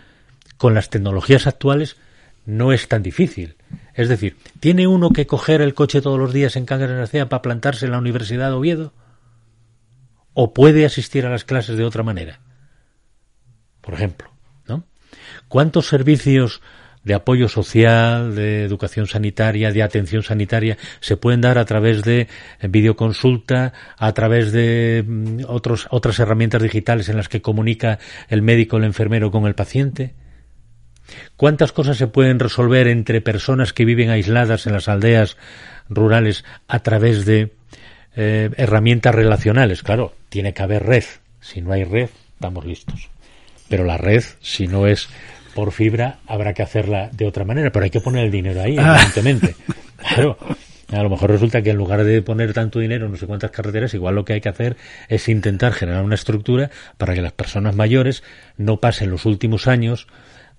con 0.58 0.74
las 0.74 0.90
tecnologías 0.90 1.48
actuales 1.48 1.98
no 2.46 2.74
es 2.74 2.88
tan 2.88 3.04
difícil. 3.04 3.56
Es 3.94 4.10
decir, 4.10 4.38
¿tiene 4.60 4.88
uno 4.88 5.12
que 5.12 5.28
coger 5.28 5.62
el 5.62 5.74
coche 5.74 6.02
todos 6.02 6.20
los 6.20 6.34
días 6.34 6.56
en 6.56 6.66
Cangas 6.66 6.90
de 6.90 6.96
Narcea 6.96 7.30
para 7.30 7.42
plantarse 7.42 7.86
en 7.86 7.92
la 7.92 8.00
Universidad 8.00 8.50
de 8.50 8.56
Oviedo? 8.56 8.94
¿O 10.34 10.54
puede 10.54 10.86
asistir 10.86 11.26
a 11.26 11.30
las 11.30 11.46
clases 11.46 11.78
de 11.78 11.86
otra 11.86 12.04
manera? 12.04 12.40
Por 13.82 13.94
ejemplo, 13.94 14.30
¿no? 14.68 14.84
¿Cuántos 15.48 15.88
servicios 15.88 16.62
de 17.04 17.14
apoyo 17.14 17.50
social, 17.50 18.34
de 18.34 18.64
educación 18.64 19.08
sanitaria, 19.08 19.72
de 19.72 19.84
atención 19.84 20.24
sanitaria 20.24 20.78
se 21.02 21.18
pueden 21.18 21.42
dar 21.42 21.58
a 21.58 21.66
través 21.66 22.02
de 22.04 22.28
videoconsulta, 22.62 23.74
a 23.98 24.12
través 24.14 24.52
de 24.52 25.04
mm, 25.06 25.40
otros, 25.48 25.88
otras 25.92 26.20
herramientas 26.20 26.64
digitales 26.64 27.10
en 27.10 27.18
las 27.18 27.30
que 27.30 27.42
comunica 27.42 28.00
el 28.30 28.42
médico 28.42 28.78
el 28.78 28.86
enfermero 28.86 29.32
con 29.32 29.46
el 29.46 29.56
paciente? 29.56 30.16
¿Cuántas 31.36 31.72
cosas 31.72 31.98
se 31.98 32.08
pueden 32.08 32.40
resolver 32.40 32.88
entre 32.88 33.22
personas 33.22 33.74
que 33.74 33.86
viven 33.86 34.10
aisladas 34.10 34.68
en 34.68 34.74
las 34.74 34.88
aldeas 34.88 35.38
rurales 35.90 36.46
a 36.68 36.80
través 36.80 37.26
de 37.26 37.52
eh, 38.16 38.50
herramientas 38.58 39.16
relacionales? 39.16 39.84
Claro, 39.84 40.14
tiene 40.30 40.54
que 40.54 40.64
haber 40.64 40.84
red. 40.86 41.04
Si 41.42 41.62
no 41.62 41.74
hay 41.74 41.84
red, 41.84 42.10
estamos 42.36 42.66
listos. 42.66 43.10
Pero 43.70 43.84
la 43.84 43.98
red, 43.98 44.24
si 44.42 44.68
no 44.68 44.88
es 44.88 45.10
por 45.54 45.72
fibra, 45.72 46.18
habrá 46.28 46.54
que 46.54 46.64
hacerla 46.64 47.10
de 47.12 47.26
otra 47.26 47.46
manera. 47.46 47.72
Pero 47.72 47.86
hay 47.86 47.92
que 47.92 48.02
poner 48.02 48.26
el 48.26 48.32
dinero 48.32 48.62
ahí, 48.62 48.78
evidentemente. 48.78 49.56
Claro. 49.98 50.38
A 50.92 51.02
lo 51.02 51.10
mejor 51.10 51.32
resulta 51.32 51.62
que 51.62 51.72
en 51.72 51.78
lugar 51.78 52.04
de 52.04 52.22
poner 52.22 52.54
tanto 52.54 52.80
dinero 52.80 53.06
en 53.06 53.14
no 53.14 53.18
sé 53.18 53.26
cuántas 53.26 53.52
carreteras, 53.52 53.94
igual 53.94 54.16
lo 54.16 54.26
que 54.26 54.34
hay 54.34 54.42
que 54.42 54.50
hacer 54.50 54.78
es 55.08 55.28
intentar 55.28 55.74
generar 55.74 56.04
una 56.04 56.16
estructura 56.16 56.70
para 56.98 57.16
que 57.16 57.22
las 57.22 57.32
personas 57.32 57.76
mayores 57.76 58.24
no 58.58 58.80
pasen 58.80 59.10
los 59.10 59.26
últimos 59.26 59.68
años 59.68 60.08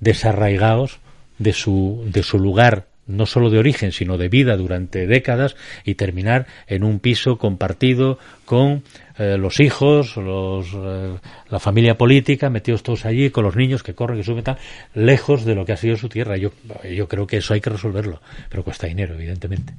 desarraigados 0.01 1.01
de 1.39 1.53
su, 1.53 2.05
de 2.07 2.23
su 2.23 2.39
lugar, 2.39 2.87
no 3.07 3.27
solo 3.27 3.51
de 3.51 3.59
origen, 3.59 3.93
sino 3.93 4.17
de 4.17 4.29
vida 4.29 4.57
durante 4.57 5.07
décadas 5.07 5.57
y 5.85 5.95
terminar 5.95 6.47
en 6.67 6.85
un 6.85 7.01
piso 7.01 7.37
compartido 7.37 8.19
con 8.47 8.83
eh, 9.19 9.37
los 9.39 9.61
hijos, 9.61 10.17
los, 10.17 10.69
eh, 10.75 11.19
la 11.51 11.61
familia 11.61 11.97
política, 11.97 12.51
metidos 12.51 12.83
todos 12.83 13.05
allí, 13.05 13.31
con 13.31 13.45
los 13.45 13.57
niños 13.57 13.83
que 13.83 13.95
corren, 13.95 14.19
que 14.19 14.25
suben, 14.25 14.43
tal, 14.43 14.59
lejos 14.95 15.45
de 15.45 15.55
lo 15.55 15.65
que 15.65 15.73
ha 15.73 15.77
sido 15.77 15.97
su 15.97 16.09
tierra. 16.09 16.37
Yo, 16.37 16.53
yo 16.91 17.07
creo 17.09 17.27
que 17.27 17.39
eso 17.39 17.55
hay 17.55 17.61
que 17.61 17.71
resolverlo, 17.71 18.21
pero 18.49 18.65
cuesta 18.65 18.87
dinero, 18.87 19.15
evidentemente. 19.15 19.75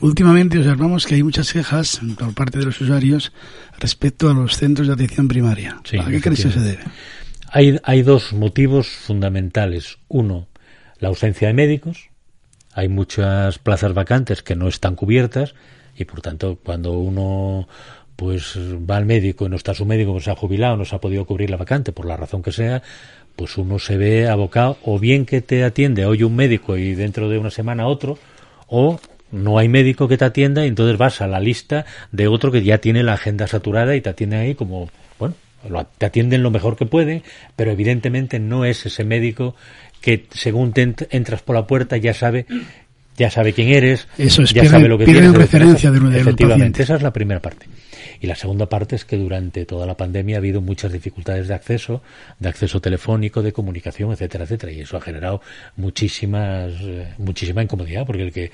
Últimamente 0.00 0.58
observamos 0.58 1.06
que 1.06 1.16
hay 1.16 1.22
muchas 1.22 1.52
quejas 1.52 2.00
por 2.18 2.34
parte 2.34 2.58
de 2.58 2.64
los 2.64 2.80
usuarios 2.80 3.32
respecto 3.78 4.30
a 4.30 4.34
los 4.34 4.56
centros 4.56 4.88
de 4.88 4.94
atención 4.94 5.28
primaria. 5.28 5.80
Sí, 5.84 5.98
¿A 5.98 6.06
qué 6.06 6.20
crees 6.20 6.44
que 6.44 6.50
se 6.50 6.60
debe? 6.60 6.82
Hay, 7.50 7.78
hay 7.82 8.02
dos 8.02 8.32
motivos 8.32 8.88
fundamentales. 8.88 9.98
Uno, 10.08 10.48
la 10.98 11.08
ausencia 11.08 11.48
de 11.48 11.54
médicos. 11.54 12.10
Hay 12.72 12.88
muchas 12.88 13.58
plazas 13.58 13.94
vacantes 13.94 14.42
que 14.42 14.54
no 14.54 14.68
están 14.68 14.94
cubiertas 14.94 15.54
y, 15.96 16.04
por 16.04 16.20
tanto, 16.20 16.58
cuando 16.62 16.92
uno 16.92 17.68
pues 18.16 18.58
va 18.58 18.96
al 18.96 19.06
médico 19.06 19.46
y 19.46 19.48
no 19.48 19.54
está 19.54 19.74
su 19.74 19.86
médico, 19.86 20.10
pues 20.10 20.24
se 20.24 20.32
ha 20.32 20.36
jubilado, 20.36 20.76
no 20.76 20.84
se 20.84 20.96
ha 20.96 21.00
podido 21.00 21.24
cubrir 21.24 21.50
la 21.50 21.56
vacante 21.56 21.92
por 21.92 22.04
la 22.04 22.16
razón 22.16 22.42
que 22.42 22.50
sea, 22.50 22.82
pues 23.36 23.56
uno 23.56 23.78
se 23.78 23.96
ve 23.96 24.28
abocado 24.28 24.76
o 24.82 24.98
bien 24.98 25.24
que 25.24 25.40
te 25.40 25.62
atiende 25.62 26.04
hoy 26.04 26.24
un 26.24 26.34
médico 26.34 26.76
y 26.76 26.96
dentro 26.96 27.28
de 27.28 27.38
una 27.38 27.50
semana 27.50 27.86
otro, 27.86 28.18
o 28.66 28.98
no 29.30 29.58
hay 29.58 29.68
médico 29.68 30.08
que 30.08 30.18
te 30.18 30.24
atienda 30.24 30.64
y 30.64 30.68
entonces 30.68 30.98
vas 30.98 31.20
a 31.20 31.28
la 31.28 31.38
lista 31.38 31.86
de 32.10 32.26
otro 32.26 32.50
que 32.50 32.64
ya 32.64 32.78
tiene 32.78 33.04
la 33.04 33.12
agenda 33.12 33.46
saturada 33.46 33.94
y 33.94 34.00
te 34.00 34.10
atiende 34.10 34.36
ahí 34.36 34.56
como, 34.56 34.90
bueno, 35.20 35.36
lo- 35.68 35.86
te 35.86 36.06
atienden 36.06 36.42
lo 36.42 36.50
mejor 36.50 36.76
que 36.76 36.86
pueden, 36.86 37.22
pero 37.56 37.70
evidentemente 37.72 38.38
no 38.38 38.64
es 38.64 38.84
ese 38.86 39.04
médico 39.04 39.54
que 40.00 40.26
según 40.30 40.72
te 40.72 40.86
ent- 40.86 41.06
entras 41.10 41.42
por 41.42 41.56
la 41.56 41.66
puerta 41.66 41.96
ya 41.96 42.12
sabe 42.14 42.46
ya 43.16 43.30
sabe 43.32 43.52
quién 43.52 43.70
eres, 43.70 44.06
Eso 44.16 44.42
es, 44.42 44.52
ya 44.54 44.62
pierden- 44.62 44.70
sabe 44.70 44.88
lo 44.88 44.96
que 44.96 45.04
tienes, 45.06 45.34
referencia 45.34 45.90
de- 45.90 46.20
efectivamente, 46.20 46.84
esa 46.84 46.94
es 46.94 47.02
la 47.02 47.12
primera 47.12 47.40
parte. 47.42 47.66
Y 48.20 48.28
la 48.28 48.36
segunda 48.36 48.68
parte 48.68 48.94
es 48.94 49.04
que 49.04 49.16
durante 49.16 49.64
toda 49.64 49.86
la 49.86 49.96
pandemia 49.96 50.36
ha 50.36 50.38
habido 50.38 50.60
muchas 50.60 50.92
dificultades 50.92 51.48
de 51.48 51.54
acceso, 51.54 52.00
de 52.38 52.48
acceso 52.48 52.80
telefónico, 52.80 53.42
de 53.42 53.52
comunicación, 53.52 54.12
etcétera, 54.12 54.44
etcétera, 54.44 54.70
y 54.72 54.80
eso 54.82 54.96
ha 54.96 55.00
generado 55.00 55.40
muchísimas, 55.76 56.72
eh, 56.80 57.08
muchísima 57.18 57.60
incomodidad, 57.62 58.06
porque 58.06 58.22
el 58.22 58.32
que 58.32 58.52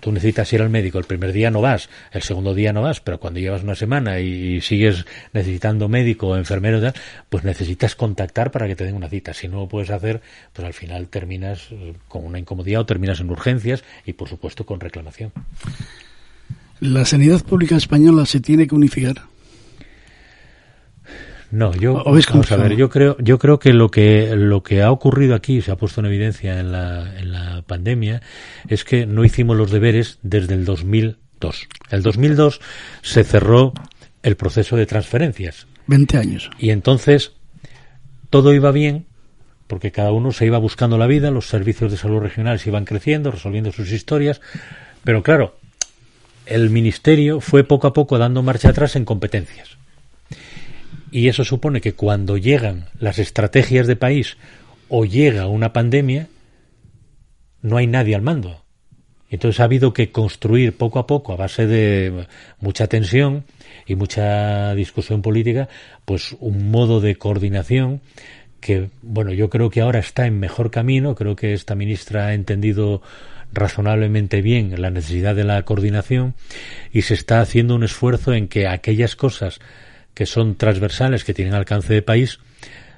tú 0.00 0.12
necesitas 0.12 0.52
ir 0.52 0.62
al 0.62 0.70
médico, 0.70 0.98
el 0.98 1.04
primer 1.04 1.32
día 1.32 1.50
no 1.50 1.60
vas, 1.60 1.88
el 2.12 2.22
segundo 2.22 2.54
día 2.54 2.72
no 2.72 2.82
vas, 2.82 3.00
pero 3.00 3.18
cuando 3.18 3.40
llevas 3.40 3.62
una 3.62 3.74
semana 3.74 4.20
y 4.20 4.60
sigues 4.60 5.04
necesitando 5.32 5.88
médico 5.88 6.28
o 6.28 6.36
enfermero, 6.36 6.92
pues 7.28 7.44
necesitas 7.44 7.94
contactar 7.94 8.50
para 8.50 8.66
que 8.66 8.76
te 8.76 8.84
den 8.84 8.94
una 8.94 9.08
cita. 9.08 9.34
Si 9.34 9.48
no 9.48 9.58
lo 9.58 9.68
puedes 9.68 9.90
hacer, 9.90 10.20
pues 10.52 10.66
al 10.66 10.74
final 10.74 11.08
terminas 11.08 11.68
eh, 11.70 11.94
con 12.08 12.24
una 12.24 12.38
incomodidad 12.38 12.82
o 12.82 12.86
terminas 12.86 13.20
en 13.20 13.30
urgencias 13.30 13.84
y 14.06 14.12
por 14.12 14.28
supuesto 14.28 14.64
con 14.66 14.80
reclamación. 14.80 15.32
¿La 16.80 17.04
sanidad 17.04 17.42
pública 17.42 17.76
española 17.76 18.24
se 18.24 18.40
tiene 18.40 18.66
que 18.66 18.74
unificar? 18.74 19.22
No, 21.50 21.72
yo 21.74 22.04
vamos 22.04 22.52
a 22.52 22.56
ver, 22.56 22.76
yo 22.76 22.90
creo, 22.90 23.16
yo 23.18 23.38
creo 23.38 23.58
que 23.58 23.72
lo 23.72 23.90
que 23.90 24.36
lo 24.36 24.62
que 24.62 24.82
ha 24.82 24.90
ocurrido 24.90 25.34
aquí 25.34 25.62
se 25.62 25.70
ha 25.70 25.76
puesto 25.76 26.00
en 26.00 26.06
evidencia 26.06 26.60
en 26.60 26.72
la, 26.72 27.18
en 27.18 27.32
la 27.32 27.62
pandemia 27.66 28.20
es 28.68 28.84
que 28.84 29.06
no 29.06 29.24
hicimos 29.24 29.56
los 29.56 29.70
deberes 29.70 30.18
desde 30.22 30.54
el 30.54 30.66
2002. 30.66 31.68
El 31.90 32.02
2002 32.02 32.60
se 33.00 33.24
cerró 33.24 33.72
el 34.22 34.36
proceso 34.36 34.76
de 34.76 34.84
transferencias. 34.84 35.66
20 35.86 36.18
años. 36.18 36.50
Y 36.58 36.68
entonces 36.70 37.32
todo 38.28 38.52
iba 38.52 38.70
bien 38.70 39.06
porque 39.68 39.92
cada 39.92 40.12
uno 40.12 40.32
se 40.32 40.46
iba 40.46 40.58
buscando 40.58 40.98
la 40.98 41.06
vida, 41.06 41.30
los 41.30 41.46
servicios 41.46 41.90
de 41.90 41.98
salud 41.98 42.20
regionales 42.20 42.66
iban 42.66 42.84
creciendo, 42.84 43.30
resolviendo 43.30 43.70
sus 43.70 43.92
historias, 43.92 44.40
pero 45.04 45.22
claro, 45.22 45.56
el 46.46 46.70
ministerio 46.70 47.40
fue 47.40 47.64
poco 47.64 47.86
a 47.86 47.92
poco 47.92 48.18
dando 48.18 48.42
marcha 48.42 48.70
atrás 48.70 48.96
en 48.96 49.04
competencias. 49.04 49.76
Y 51.10 51.28
eso 51.28 51.44
supone 51.44 51.80
que 51.80 51.94
cuando 51.94 52.36
llegan 52.36 52.86
las 52.98 53.18
estrategias 53.18 53.86
de 53.86 53.96
país 53.96 54.36
o 54.88 55.04
llega 55.04 55.46
una 55.46 55.72
pandemia, 55.72 56.28
no 57.62 57.76
hay 57.76 57.86
nadie 57.86 58.14
al 58.14 58.22
mando. 58.22 58.62
Entonces 59.30 59.60
ha 59.60 59.64
habido 59.64 59.92
que 59.92 60.10
construir 60.10 60.76
poco 60.76 60.98
a 60.98 61.06
poco, 61.06 61.32
a 61.32 61.36
base 61.36 61.66
de 61.66 62.26
mucha 62.60 62.86
tensión 62.86 63.44
y 63.86 63.94
mucha 63.94 64.74
discusión 64.74 65.20
política, 65.20 65.68
pues 66.04 66.34
un 66.40 66.70
modo 66.70 67.00
de 67.00 67.16
coordinación 67.16 68.00
que, 68.60 68.88
bueno, 69.02 69.32
yo 69.32 69.50
creo 69.50 69.70
que 69.70 69.82
ahora 69.82 69.98
está 69.98 70.26
en 70.26 70.40
mejor 70.40 70.70
camino. 70.70 71.14
Creo 71.14 71.36
que 71.36 71.52
esta 71.52 71.74
ministra 71.74 72.28
ha 72.28 72.34
entendido 72.34 73.02
razonablemente 73.52 74.42
bien 74.42 74.80
la 74.80 74.90
necesidad 74.90 75.34
de 75.34 75.44
la 75.44 75.62
coordinación 75.62 76.34
y 76.92 77.02
se 77.02 77.14
está 77.14 77.40
haciendo 77.40 77.74
un 77.74 77.84
esfuerzo 77.84 78.34
en 78.34 78.48
que 78.48 78.66
aquellas 78.66 79.16
cosas 79.16 79.60
que 80.18 80.26
son 80.26 80.56
transversales, 80.56 81.22
que 81.22 81.32
tienen 81.32 81.54
alcance 81.54 81.94
de 81.94 82.02
país, 82.02 82.40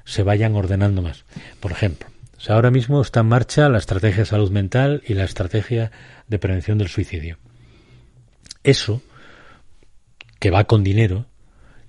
se 0.05 0.23
vayan 0.23 0.55
ordenando 0.55 1.03
más. 1.03 1.23
Por 1.59 1.71
ejemplo, 1.71 2.09
ahora 2.47 2.71
mismo 2.71 2.99
está 2.99 3.19
en 3.19 3.27
marcha 3.27 3.69
la 3.69 3.77
estrategia 3.77 4.21
de 4.21 4.25
salud 4.25 4.49
mental 4.49 5.03
y 5.05 5.13
la 5.13 5.25
estrategia 5.25 5.91
de 6.27 6.39
prevención 6.39 6.79
del 6.79 6.87
suicidio. 6.87 7.37
Eso, 8.63 9.03
que 10.39 10.49
va 10.49 10.63
con 10.63 10.83
dinero, 10.83 11.27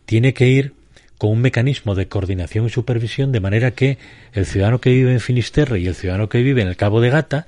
tiene 0.05 0.35
que 0.35 0.49
ir 0.49 0.74
con 1.16 1.30
un 1.30 1.41
mecanismo 1.41 1.95
de 1.95 2.09
coordinación 2.09 2.66
y 2.66 2.68
supervisión 2.68 3.33
de 3.33 3.41
manera 3.41 3.70
que 3.70 3.97
el 4.35 4.45
ciudadano 4.45 4.83
que 4.83 4.91
vive 4.91 5.12
en 5.12 5.20
Finisterre 5.20 5.80
y 5.80 5.87
el 5.87 5.95
ciudadano 5.95 6.28
que 6.28 6.43
vive 6.43 6.61
en 6.61 6.68
el 6.68 6.76
Cabo 6.76 7.01
de 7.01 7.09
Gata 7.09 7.47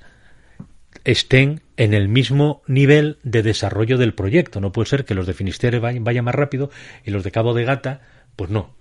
estén 1.04 1.60
en 1.76 1.94
el 1.94 2.08
mismo 2.08 2.62
nivel 2.66 3.18
de 3.22 3.42
desarrollo 3.42 3.98
del 3.98 4.14
proyecto. 4.14 4.60
No 4.60 4.72
puede 4.72 4.88
ser 4.88 5.04
que 5.04 5.14
los 5.14 5.26
de 5.26 5.34
Finisterre 5.34 5.78
vayan, 5.78 6.24
más 6.24 6.34
rápido 6.34 6.70
y 7.04 7.10
los 7.10 7.24
de 7.24 7.30
Cabo 7.30 7.54
de 7.54 7.64
Gata, 7.64 8.00
pues 8.36 8.50
no. 8.50 8.74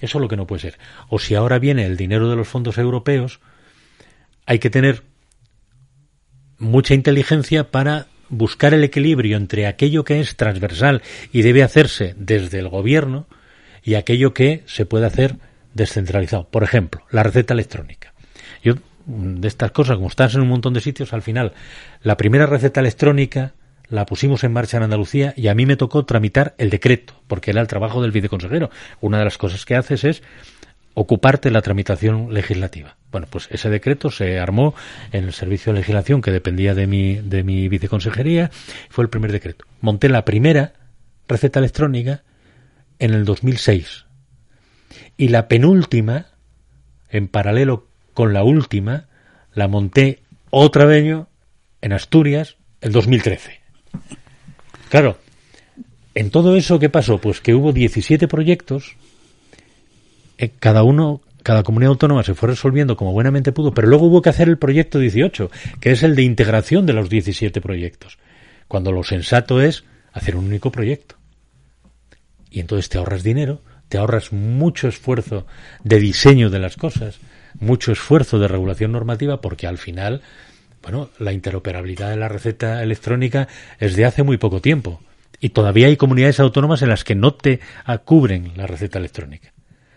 Eso 0.00 0.18
es 0.18 0.22
lo 0.22 0.28
que 0.28 0.36
no 0.36 0.46
puede 0.46 0.62
ser. 0.62 0.78
O 1.08 1.18
si 1.18 1.34
ahora 1.34 1.58
viene 1.58 1.84
el 1.86 1.96
dinero 1.96 2.28
de 2.28 2.36
los 2.36 2.48
fondos 2.48 2.78
europeos, 2.78 3.40
hay 4.46 4.58
que 4.58 4.70
tener 4.70 5.02
mucha 6.58 6.94
inteligencia 6.94 7.70
para 7.70 8.06
buscar 8.28 8.74
el 8.74 8.84
equilibrio 8.84 9.36
entre 9.36 9.66
aquello 9.66 10.04
que 10.04 10.20
es 10.20 10.36
transversal 10.36 11.02
y 11.32 11.42
debe 11.42 11.62
hacerse 11.62 12.14
desde 12.16 12.58
el 12.58 12.68
gobierno 12.68 13.26
y 13.82 13.94
aquello 13.94 14.34
que 14.34 14.62
se 14.66 14.86
puede 14.86 15.06
hacer 15.06 15.36
descentralizado. 15.74 16.48
Por 16.48 16.62
ejemplo, 16.62 17.04
la 17.10 17.22
receta 17.22 17.54
electrónica. 17.54 18.12
Yo 18.62 18.74
de 19.10 19.48
estas 19.48 19.72
cosas, 19.72 19.96
como 19.96 20.08
estás 20.08 20.34
en 20.34 20.42
un 20.42 20.48
montón 20.48 20.74
de 20.74 20.80
sitios, 20.80 21.12
al 21.12 21.22
final, 21.22 21.52
la 22.02 22.16
primera 22.16 22.46
receta 22.46 22.80
electrónica 22.80 23.54
la 23.88 24.06
pusimos 24.06 24.44
en 24.44 24.52
marcha 24.52 24.76
en 24.76 24.84
Andalucía 24.84 25.34
y 25.36 25.48
a 25.48 25.54
mí 25.54 25.66
me 25.66 25.76
tocó 25.76 26.04
tramitar 26.04 26.54
el 26.58 26.70
decreto, 26.70 27.14
porque 27.26 27.50
era 27.50 27.60
el 27.60 27.66
trabajo 27.66 28.00
del 28.00 28.12
viceconsejero. 28.12 28.70
Una 29.00 29.18
de 29.18 29.24
las 29.24 29.36
cosas 29.36 29.64
que 29.66 29.74
haces 29.74 30.04
es 30.04 30.22
ocuparte 30.94 31.48
de 31.48 31.52
la 31.52 31.62
tramitación 31.62 32.32
legislativa. 32.32 32.96
Bueno, 33.10 33.26
pues 33.28 33.48
ese 33.50 33.68
decreto 33.68 34.10
se 34.10 34.38
armó 34.38 34.74
en 35.12 35.24
el 35.24 35.32
servicio 35.32 35.72
de 35.72 35.80
legislación 35.80 36.22
que 36.22 36.30
dependía 36.30 36.74
de 36.74 36.86
mi, 36.86 37.16
de 37.16 37.42
mi 37.42 37.68
viceconsejería, 37.68 38.50
fue 38.88 39.04
el 39.04 39.10
primer 39.10 39.32
decreto. 39.32 39.64
Monté 39.80 40.08
la 40.08 40.24
primera 40.24 40.74
receta 41.28 41.58
electrónica 41.58 42.22
en 42.98 43.14
el 43.14 43.24
2006 43.24 44.06
y 45.16 45.28
la 45.28 45.48
penúltima, 45.48 46.26
en 47.08 47.28
paralelo 47.28 47.89
con 48.20 48.34
la 48.34 48.44
última 48.44 49.06
la 49.54 49.66
monté 49.66 50.18
otra 50.50 50.84
vez 50.84 51.24
en 51.80 51.92
Asturias 51.94 52.58
en 52.82 52.92
2013. 52.92 53.60
Claro, 54.90 55.16
en 56.14 56.30
todo 56.30 56.54
eso, 56.54 56.78
¿qué 56.78 56.90
pasó? 56.90 57.16
Pues 57.16 57.40
que 57.40 57.54
hubo 57.54 57.72
17 57.72 58.28
proyectos, 58.28 58.96
eh, 60.36 60.50
cada 60.50 60.82
uno, 60.82 61.22
cada 61.42 61.62
comunidad 61.62 61.92
autónoma 61.92 62.22
se 62.22 62.34
fue 62.34 62.50
resolviendo 62.50 62.94
como 62.94 63.12
buenamente 63.12 63.52
pudo, 63.52 63.72
pero 63.72 63.88
luego 63.88 64.08
hubo 64.08 64.20
que 64.20 64.28
hacer 64.28 64.50
el 64.50 64.58
proyecto 64.58 64.98
18, 64.98 65.50
que 65.80 65.92
es 65.92 66.02
el 66.02 66.14
de 66.14 66.20
integración 66.20 66.84
de 66.84 66.92
los 66.92 67.08
17 67.08 67.62
proyectos, 67.62 68.18
cuando 68.68 68.92
lo 68.92 69.02
sensato 69.02 69.62
es 69.62 69.84
hacer 70.12 70.36
un 70.36 70.44
único 70.44 70.70
proyecto. 70.70 71.16
Y 72.50 72.60
entonces 72.60 72.90
te 72.90 72.98
ahorras 72.98 73.22
dinero, 73.22 73.62
te 73.88 73.96
ahorras 73.96 74.30
mucho 74.30 74.88
esfuerzo 74.88 75.46
de 75.84 75.98
diseño 75.98 76.50
de 76.50 76.58
las 76.58 76.76
cosas, 76.76 77.18
mucho 77.58 77.92
esfuerzo 77.92 78.38
de 78.38 78.48
regulación 78.48 78.92
normativa 78.92 79.40
porque 79.40 79.66
al 79.66 79.78
final, 79.78 80.22
bueno, 80.82 81.10
la 81.18 81.32
interoperabilidad 81.32 82.10
de 82.10 82.16
la 82.16 82.28
receta 82.28 82.82
electrónica 82.82 83.48
es 83.78 83.96
de 83.96 84.04
hace 84.04 84.22
muy 84.22 84.36
poco 84.36 84.60
tiempo 84.60 85.00
y 85.40 85.50
todavía 85.50 85.86
hay 85.86 85.96
comunidades 85.96 86.40
autónomas 86.40 86.82
en 86.82 86.90
las 86.90 87.04
que 87.04 87.14
no 87.14 87.34
te 87.34 87.60
cubren 88.04 88.52
la 88.56 88.66
receta 88.66 88.98
electrónica. 88.98 89.52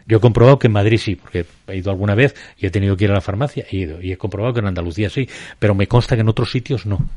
Yo 0.06 0.18
he 0.18 0.22
comprobado 0.22 0.60
que 0.60 0.68
en 0.68 0.74
Madrid 0.74 0.98
sí, 0.98 1.16
porque 1.16 1.46
he 1.68 1.78
ido 1.78 1.92
alguna 1.92 2.16
vez 2.16 2.36
y 2.58 2.66
he 2.66 2.72
tenido 2.72 2.98
que 2.98 3.06
ir 3.06 3.12
a 3.12 3.16
la 3.16 3.22
farmacia, 3.22 3.66
he 3.70 3.78
ido, 3.78 4.02
y 4.02 4.12
he 4.12 4.18
comprobado 4.18 4.54
que 4.54 4.60
en 4.60 4.68
Andalucía 4.68 5.10
sí, 5.10 5.30
pero 5.60 5.76
me 5.76 5.88
consta 5.88 6.16
que 6.16 6.22
en 6.22 6.30
otros 6.30 6.52
sitios 6.52 6.86
no. 6.86 7.08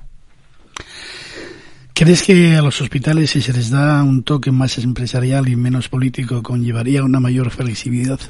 ¿Crees 1.95 2.23
que 2.23 2.55
a 2.55 2.63
los 2.63 2.81
hospitales, 2.83 3.31
si 3.31 3.41
se 3.41 3.55
les 3.55 3.71
da 3.71 4.03
un 4.03 4.23
toque 4.23 4.53
más 4.53 4.77
empresarial 4.79 5.49
y 5.49 5.57
menos 5.57 5.89
político, 5.89 6.43
conllevaría 6.43 7.03
una 7.03 7.21
mayor 7.21 7.51
flexibilidad? 7.51 8.21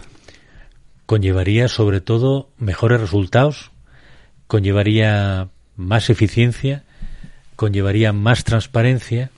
Conllevaría 1.07 1.69
sobre 1.69 2.01
todo 2.01 2.51
mejores 2.59 3.01
resultados, 3.01 3.71
conllevaría 4.47 5.49
más 5.77 6.11
eficiencia, 6.11 6.85
conllevaría 7.55 8.13
más 8.13 8.45
transparencia 8.45 9.31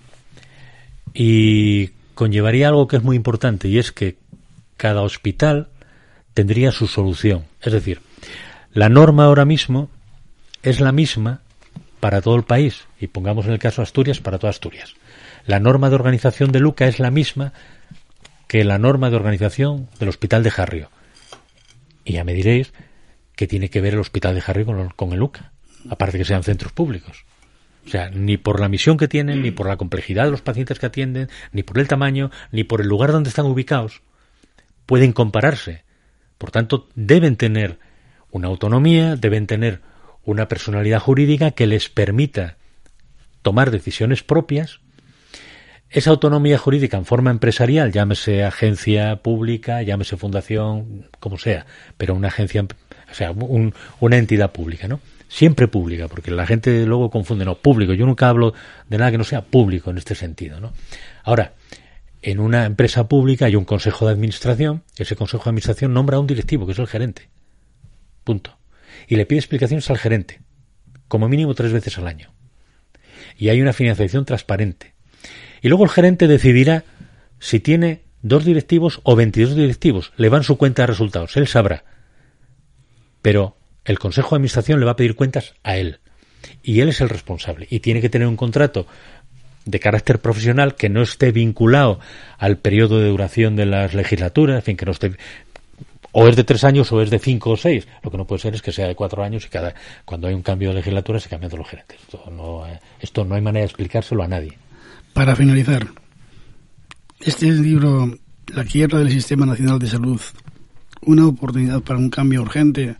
y 1.14 1.88
conllevaría 2.14 2.68
algo 2.68 2.88
que 2.88 2.96
es 2.96 3.02
muy 3.02 3.16
importante 3.16 3.68
y 3.68 3.78
es 3.78 3.92
que 3.92 4.16
cada 4.76 5.02
hospital 5.02 5.68
tendría 6.34 6.72
su 6.72 6.86
solución. 6.86 7.44
Es 7.60 7.72
decir, 7.72 8.00
la 8.72 8.88
norma 8.88 9.24
ahora 9.24 9.44
mismo 9.44 9.90
es 10.62 10.80
la 10.80 10.92
misma 10.92 11.42
para 12.00 12.22
todo 12.22 12.36
el 12.36 12.44
país 12.44 12.86
y 13.00 13.08
pongamos 13.08 13.46
en 13.46 13.52
el 13.52 13.58
caso 13.58 13.82
Asturias 13.82 14.20
para 14.20 14.38
toda 14.38 14.50
Asturias. 14.50 14.94
La 15.46 15.60
norma 15.60 15.88
de 15.88 15.96
organización 15.96 16.52
de 16.52 16.60
Luca 16.60 16.86
es 16.86 16.98
la 16.98 17.10
misma 17.10 17.52
que 18.46 18.64
la 18.64 18.78
norma 18.78 19.10
de 19.10 19.16
organización 19.16 19.88
del 19.98 20.08
Hospital 20.08 20.42
de 20.42 20.50
Jarrio. 20.50 20.90
Y 22.08 22.14
ya 22.14 22.24
me 22.24 22.32
diréis 22.32 22.72
que 23.36 23.46
tiene 23.46 23.68
que 23.68 23.82
ver 23.82 23.92
el 23.92 24.00
Hospital 24.00 24.34
de 24.34 24.42
Harry 24.46 24.64
con, 24.64 25.12
el 25.12 25.22
UCA, 25.22 25.52
aparte 25.90 26.16
que 26.16 26.24
sean 26.24 26.42
centros 26.42 26.72
públicos. 26.72 27.26
O 27.86 27.90
sea, 27.90 28.08
ni 28.08 28.38
por 28.38 28.60
la 28.60 28.68
misión 28.70 28.96
que 28.96 29.08
tienen, 29.08 29.42
ni 29.42 29.50
por 29.50 29.68
la 29.68 29.76
complejidad 29.76 30.24
de 30.24 30.30
los 30.30 30.40
pacientes 30.40 30.78
que 30.78 30.86
atienden, 30.86 31.28
ni 31.52 31.62
por 31.62 31.78
el 31.78 31.86
tamaño, 31.86 32.30
ni 32.50 32.64
por 32.64 32.80
el 32.80 32.88
lugar 32.88 33.12
donde 33.12 33.28
están 33.28 33.44
ubicados, 33.44 34.00
pueden 34.86 35.12
compararse. 35.12 35.84
Por 36.38 36.50
tanto, 36.50 36.88
deben 36.94 37.36
tener 37.36 37.78
una 38.30 38.48
autonomía, 38.48 39.14
deben 39.14 39.46
tener 39.46 39.82
una 40.24 40.48
personalidad 40.48 41.00
jurídica 41.00 41.50
que 41.50 41.66
les 41.66 41.90
permita 41.90 42.56
tomar 43.42 43.70
decisiones 43.70 44.22
propias 44.22 44.80
esa 45.90 46.10
autonomía 46.10 46.58
jurídica 46.58 46.98
en 46.98 47.06
forma 47.06 47.30
empresarial, 47.30 47.92
llámese 47.92 48.44
agencia 48.44 49.16
pública, 49.22 49.82
llámese 49.82 50.16
fundación, 50.16 51.06
como 51.18 51.38
sea, 51.38 51.64
pero 51.96 52.14
una 52.14 52.28
agencia, 52.28 52.62
o 52.62 53.14
sea, 53.14 53.32
una 53.32 54.16
entidad 54.16 54.52
pública, 54.52 54.86
¿no? 54.86 55.00
Siempre 55.28 55.68
pública, 55.68 56.08
porque 56.08 56.30
la 56.30 56.46
gente 56.46 56.84
luego 56.86 57.10
confunde, 57.10 57.44
no, 57.44 57.56
público. 57.56 57.92
Yo 57.94 58.06
nunca 58.06 58.28
hablo 58.28 58.54
de 58.88 58.98
nada 58.98 59.10
que 59.10 59.18
no 59.18 59.24
sea 59.24 59.42
público 59.42 59.90
en 59.90 59.98
este 59.98 60.14
sentido, 60.14 60.60
¿no? 60.60 60.72
Ahora, 61.22 61.54
en 62.22 62.40
una 62.40 62.66
empresa 62.66 63.08
pública 63.08 63.46
hay 63.46 63.56
un 63.56 63.64
consejo 63.64 64.06
de 64.06 64.12
administración, 64.12 64.82
ese 64.96 65.16
consejo 65.16 65.44
de 65.44 65.50
administración 65.50 65.94
nombra 65.94 66.16
a 66.16 66.20
un 66.20 66.26
directivo, 66.26 66.66
que 66.66 66.72
es 66.72 66.78
el 66.78 66.86
gerente. 66.86 67.28
Punto. 68.24 68.58
Y 69.06 69.16
le 69.16 69.26
pide 69.26 69.38
explicaciones 69.38 69.88
al 69.90 69.98
gerente, 69.98 70.40
como 71.08 71.28
mínimo 71.28 71.54
tres 71.54 71.72
veces 71.72 71.96
al 71.98 72.08
año. 72.08 72.30
y 73.38 73.50
hay 73.50 73.62
una 73.62 73.72
financiación 73.72 74.24
transparente. 74.24 74.97
Y 75.62 75.68
luego 75.68 75.84
el 75.84 75.90
gerente 75.90 76.26
decidirá 76.26 76.84
si 77.38 77.60
tiene 77.60 78.02
dos 78.22 78.44
directivos 78.44 79.00
o 79.04 79.16
22 79.16 79.54
directivos. 79.54 80.12
Le 80.16 80.28
van 80.28 80.44
su 80.44 80.56
cuenta 80.56 80.82
de 80.82 80.88
resultados, 80.88 81.36
él 81.36 81.46
sabrá. 81.46 81.84
Pero 83.22 83.56
el 83.84 83.98
Consejo 83.98 84.30
de 84.30 84.36
Administración 84.36 84.80
le 84.80 84.86
va 84.86 84.92
a 84.92 84.96
pedir 84.96 85.14
cuentas 85.14 85.54
a 85.62 85.76
él. 85.76 85.98
Y 86.62 86.80
él 86.80 86.88
es 86.88 87.00
el 87.00 87.08
responsable. 87.08 87.66
Y 87.70 87.80
tiene 87.80 88.00
que 88.00 88.08
tener 88.08 88.28
un 88.28 88.36
contrato 88.36 88.86
de 89.64 89.80
carácter 89.80 90.18
profesional 90.20 90.76
que 90.76 90.88
no 90.88 91.02
esté 91.02 91.30
vinculado 91.30 92.00
al 92.38 92.56
periodo 92.58 93.00
de 93.00 93.08
duración 93.08 93.56
de 93.56 93.66
las 93.66 93.94
legislaturas, 93.94 94.56
en 94.56 94.62
fin, 94.62 94.76
que 94.76 94.86
no 94.86 94.92
esté 94.92 95.12
o 96.12 96.26
es 96.26 96.36
de 96.36 96.44
tres 96.44 96.64
años 96.64 96.90
o 96.90 97.02
es 97.02 97.10
de 97.10 97.18
cinco 97.18 97.50
o 97.50 97.56
seis. 97.56 97.86
Lo 98.02 98.10
que 98.10 98.16
no 98.16 98.26
puede 98.26 98.40
ser 98.40 98.54
es 98.54 98.62
que 98.62 98.72
sea 98.72 98.88
de 98.88 98.94
cuatro 98.94 99.22
años 99.22 99.44
y 99.44 99.48
cada 99.48 99.74
cuando 100.04 100.26
hay 100.26 100.34
un 100.34 100.42
cambio 100.42 100.70
de 100.70 100.76
legislatura 100.76 101.20
se 101.20 101.28
cambian 101.28 101.50
todos 101.50 101.60
los 101.60 101.68
gerentes. 101.68 101.98
Esto 102.00 102.30
no, 102.30 102.66
eh, 102.66 102.80
esto 103.00 103.24
no 103.24 103.34
hay 103.34 103.42
manera 103.42 103.60
de 103.60 103.66
explicárselo 103.66 104.22
a 104.22 104.28
nadie. 104.28 104.56
Para 105.18 105.34
finalizar, 105.34 105.84
este 107.18 107.50
libro, 107.50 108.08
La 108.54 108.62
quiebra 108.62 109.00
del 109.00 109.10
Sistema 109.10 109.46
Nacional 109.46 109.80
de 109.80 109.88
Salud, 109.88 110.20
una 111.06 111.26
oportunidad 111.26 111.82
para 111.82 111.98
un 111.98 112.08
cambio 112.08 112.40
urgente, 112.40 112.94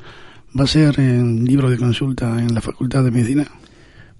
va 0.59 0.65
a 0.65 0.67
ser 0.67 0.99
en 0.99 1.45
libro 1.45 1.71
de 1.71 1.77
consulta 1.77 2.41
en 2.41 2.53
la 2.53 2.61
Facultad 2.61 3.05
de 3.05 3.13
Medicina. 3.13 3.47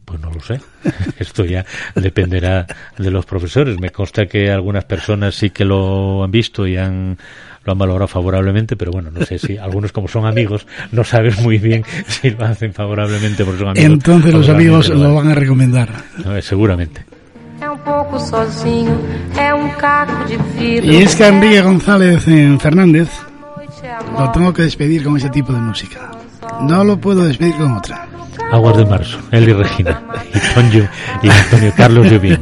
Pues 0.05 0.21
no 0.21 0.31
lo 0.31 0.41
sé. 0.41 0.61
Esto 1.19 1.45
ya 1.45 1.67
dependerá 1.97 2.69
de 2.97 3.11
los 3.11 3.27
profesores. 3.27 3.81
Me 3.81 3.91
consta 3.91 4.27
que 4.27 4.49
algunas 4.49 4.85
personas 4.85 5.35
sí 5.35 5.51
que 5.51 5.65
lo 5.65 6.23
han 6.23 6.31
visto 6.31 6.69
y 6.69 6.77
han 6.77 7.19
lo 7.65 7.73
han 7.73 7.79
valorado 7.79 8.07
favorablemente, 8.07 8.77
pero 8.77 8.93
bueno, 8.93 9.11
no 9.11 9.27
sé 9.27 9.41
si 9.41 9.59
algunos 9.59 9.91
como 9.91 10.07
son 10.07 10.25
amigos 10.25 10.69
no 10.93 11.03
sabes 11.03 11.41
muy 11.41 11.59
bien 11.59 11.83
si 12.07 12.31
lo 12.31 12.45
hacen 12.45 12.73
favorablemente 12.73 13.45
porque 13.45 13.59
son 13.59 13.71
amigos. 13.71 13.93
Entonces 13.93 14.33
los 14.33 14.49
amigos 14.49 14.89
lo 14.89 15.17
van 15.17 15.31
a 15.31 15.35
recomendar. 15.35 15.93
No, 16.25 16.37
eh, 16.37 16.43
seguramente. 16.43 17.18
Y 20.61 20.97
es 21.03 21.17
que 21.17 21.27
Enrique 21.27 21.61
González 21.63 22.27
en 22.29 22.59
Fernández 22.61 23.09
lo 24.19 24.31
tengo 24.33 24.53
que 24.53 24.63
despedir 24.63 25.05
con 25.05 25.17
ese 25.17 25.29
tipo 25.31 25.53
de 25.53 25.61
música. 25.61 26.11
No 26.63 26.85
lo 26.85 26.99
puedo 26.99 27.25
despedir 27.25 27.55
con 27.57 27.73
otra. 27.77 28.07
Aguas 28.51 28.77
de 28.79 28.87
Marzo, 28.87 29.19
él 29.31 29.49
y 29.49 29.53
Regina, 29.53 30.01
y 30.35 30.55
Tonio 30.55 30.89
y 31.23 31.29
Antonio 31.29 31.73
Carlos 31.77 32.07
Llobín, 32.11 32.39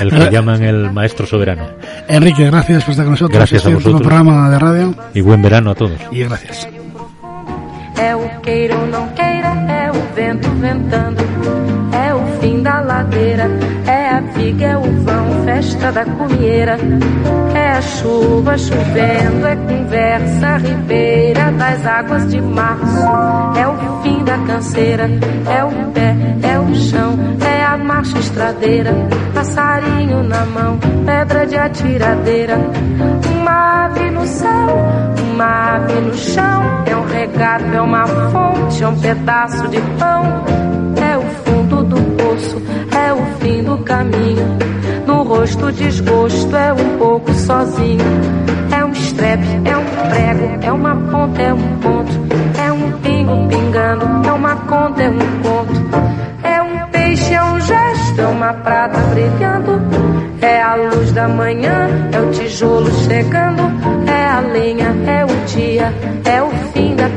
el 0.00 0.10
que 0.10 0.30
llaman 0.30 0.62
el 0.62 0.90
maestro 0.92 1.26
soberano. 1.26 1.66
Enrique, 2.08 2.46
gracias 2.46 2.84
por 2.84 2.92
estar 2.92 3.04
con 3.04 3.12
nosotros. 3.12 3.36
Gracias 3.36 3.66
a 3.66 3.68
Este 3.68 3.76
último 3.76 3.98
vosotros. 3.98 4.08
programa 4.08 4.48
de 4.50 4.58
radio. 4.58 4.94
Y 5.12 5.20
buen 5.20 5.42
verano 5.42 5.72
a 5.72 5.74
todos. 5.74 5.98
Y 6.10 6.20
gracias. 6.24 6.66
É 7.98 8.16
o 8.16 8.40
queira 8.40 8.76
ou 8.78 8.86
não 8.86 9.06
queira, 9.10 9.48
é 9.68 9.90
o 9.90 10.14
vento 10.16 10.48
ventando, 10.60 11.22
é 11.92 12.14
o 12.14 12.40
fim 12.40 12.62
da 12.62 12.80
ladeira, 12.80 13.48
é 14.42 14.76
o 14.76 14.82
vão, 15.04 15.44
festa 15.44 15.92
da 15.92 16.04
comieira, 16.04 16.76
é 17.54 17.70
a 17.70 17.82
chuva 17.82 18.58
chovendo, 18.58 19.46
é 19.46 19.56
conversa 19.56 20.56
ribeira 20.56 21.52
das 21.52 21.86
águas 21.86 22.28
de 22.28 22.40
março, 22.40 23.06
é 23.56 23.68
o 23.68 24.02
fim 24.02 24.24
da 24.24 24.36
canseira, 24.38 25.08
é 25.48 25.64
o 25.64 25.70
pé, 25.92 26.16
é 26.42 26.58
o 26.58 26.74
chão, 26.74 27.18
é 27.40 27.64
a 27.64 27.76
marcha 27.76 28.18
estradeira, 28.18 28.92
passarinho 29.32 30.24
na 30.24 30.44
mão, 30.46 30.78
pedra 31.06 31.46
de 31.46 31.56
atiradeira, 31.56 32.58
uma 33.40 33.86
ave 33.86 34.10
no 34.10 34.26
céu, 34.26 34.76
uma 35.32 35.76
ave 35.76 36.00
no 36.00 36.14
chão, 36.14 36.62
é 36.86 36.96
um 36.96 37.06
regato, 37.06 37.64
é 37.72 37.80
uma 37.80 38.06
fonte, 38.06 38.82
é 38.82 38.88
um 38.88 38.98
pedaço 38.98 39.68
de 39.68 39.80
pão, 39.98 40.44
caminho. 43.92 44.46
No 45.06 45.22
rosto 45.22 45.70
desgosto, 45.70 46.56
é 46.56 46.72
um 46.72 46.98
pouco 46.98 47.30
sozinho. 47.34 48.04
É 48.74 48.82
um 48.82 48.92
estrepe, 48.92 49.44
é 49.66 49.76
um 49.76 49.84
prego, 50.08 50.64
é 50.64 50.72
uma 50.72 50.96
ponta, 50.96 51.42
é 51.42 51.52
um 51.52 51.78
ponto, 51.78 52.12
é 52.58 52.72
um 52.72 52.92
pingo 53.00 53.48
pingando, 53.48 54.06
é 54.26 54.32
uma 54.32 54.56
conta, 54.56 55.02
é 55.02 55.10
um 55.10 55.18
conto. 55.42 55.80
É 56.42 56.62
um 56.62 56.90
peixe, 56.90 57.34
é 57.34 57.44
um 57.44 57.60
gesto, 57.60 58.20
é 58.20 58.26
uma 58.26 58.54
prata 58.54 58.98
brilhando. 59.10 59.82
É 60.40 60.62
a 60.62 60.74
luz 60.74 61.12
da 61.12 61.28
manhã, 61.28 61.88
é 62.12 62.18
o 62.18 62.30
tijolo 62.30 62.90
chegando. 63.06 63.62
É 64.10 64.26
a 64.26 64.40
lenha, 64.40 64.88
é 65.06 65.24
o 65.24 65.46
dia, 65.46 65.92
é 66.24 66.42
o 66.42 66.50
fim 66.72 66.81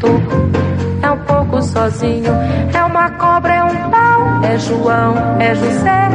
Toco, 0.00 0.50
é 1.02 1.10
um 1.10 1.18
pouco 1.18 1.62
sozinho. 1.62 2.32
É 2.74 2.84
uma 2.84 3.10
cobra, 3.10 3.54
é 3.54 3.64
um 3.64 3.90
pau, 3.90 4.44
é 4.44 4.58
João, 4.58 5.14
é 5.40 5.54
José. 5.54 6.08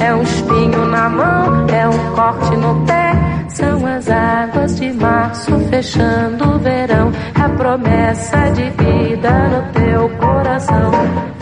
É 0.00 0.14
um 0.14 0.22
espinho 0.22 0.84
na 0.86 1.08
mão, 1.08 1.66
é 1.68 1.88
um 1.88 2.14
corte 2.14 2.56
no 2.56 2.84
pé. 2.86 3.12
São 3.48 3.86
as 3.86 4.08
águas 4.08 4.76
de 4.76 4.92
março 4.92 5.58
fechando 5.70 6.56
o 6.56 6.58
verão. 6.58 7.12
É 7.38 7.42
a 7.42 7.48
promessa 7.50 8.36
de 8.50 8.70
vida 8.70 9.30
no 9.48 9.62
teu 9.72 10.08
coração. 10.18 10.90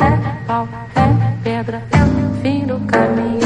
É 0.00 0.46
pau, 0.46 0.68
é 0.96 1.32
pedra, 1.42 1.82
é 1.92 2.04
o 2.04 2.42
fim 2.42 2.66
do 2.66 2.78
caminho. 2.80 3.40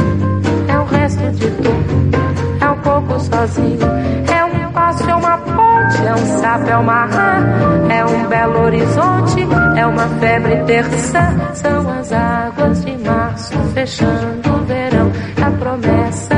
É 0.68 0.78
o 0.78 0.84
resto 0.84 1.30
de 1.32 1.50
tudo, 1.50 2.18
é 2.60 2.68
um 2.68 2.78
pouco 2.78 3.20
sozinho. 3.20 3.86
É 4.32 4.33
é 6.14 6.16
um 6.16 6.38
sapo, 6.38 6.70
é 6.70 6.76
uma 6.76 7.04
rã. 7.06 7.90
É 7.90 8.04
um 8.04 8.28
belo 8.28 8.62
horizonte, 8.62 9.46
é 9.76 9.86
uma 9.86 10.08
febre 10.20 10.56
terça. 10.64 11.20
São 11.54 11.90
as 11.90 12.12
águas 12.12 12.84
de 12.84 12.96
março 12.98 13.52
fechando 13.74 14.54
o 14.54 14.64
verão. 14.64 15.10
A 15.44 15.50
promessa 15.50 16.33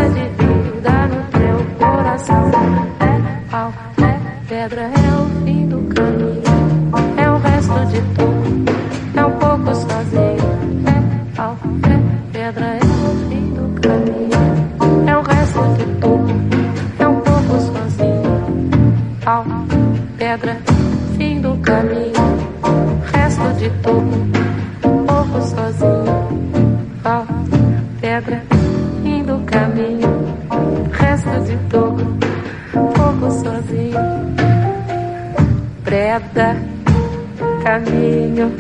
caminho, 37.87 38.51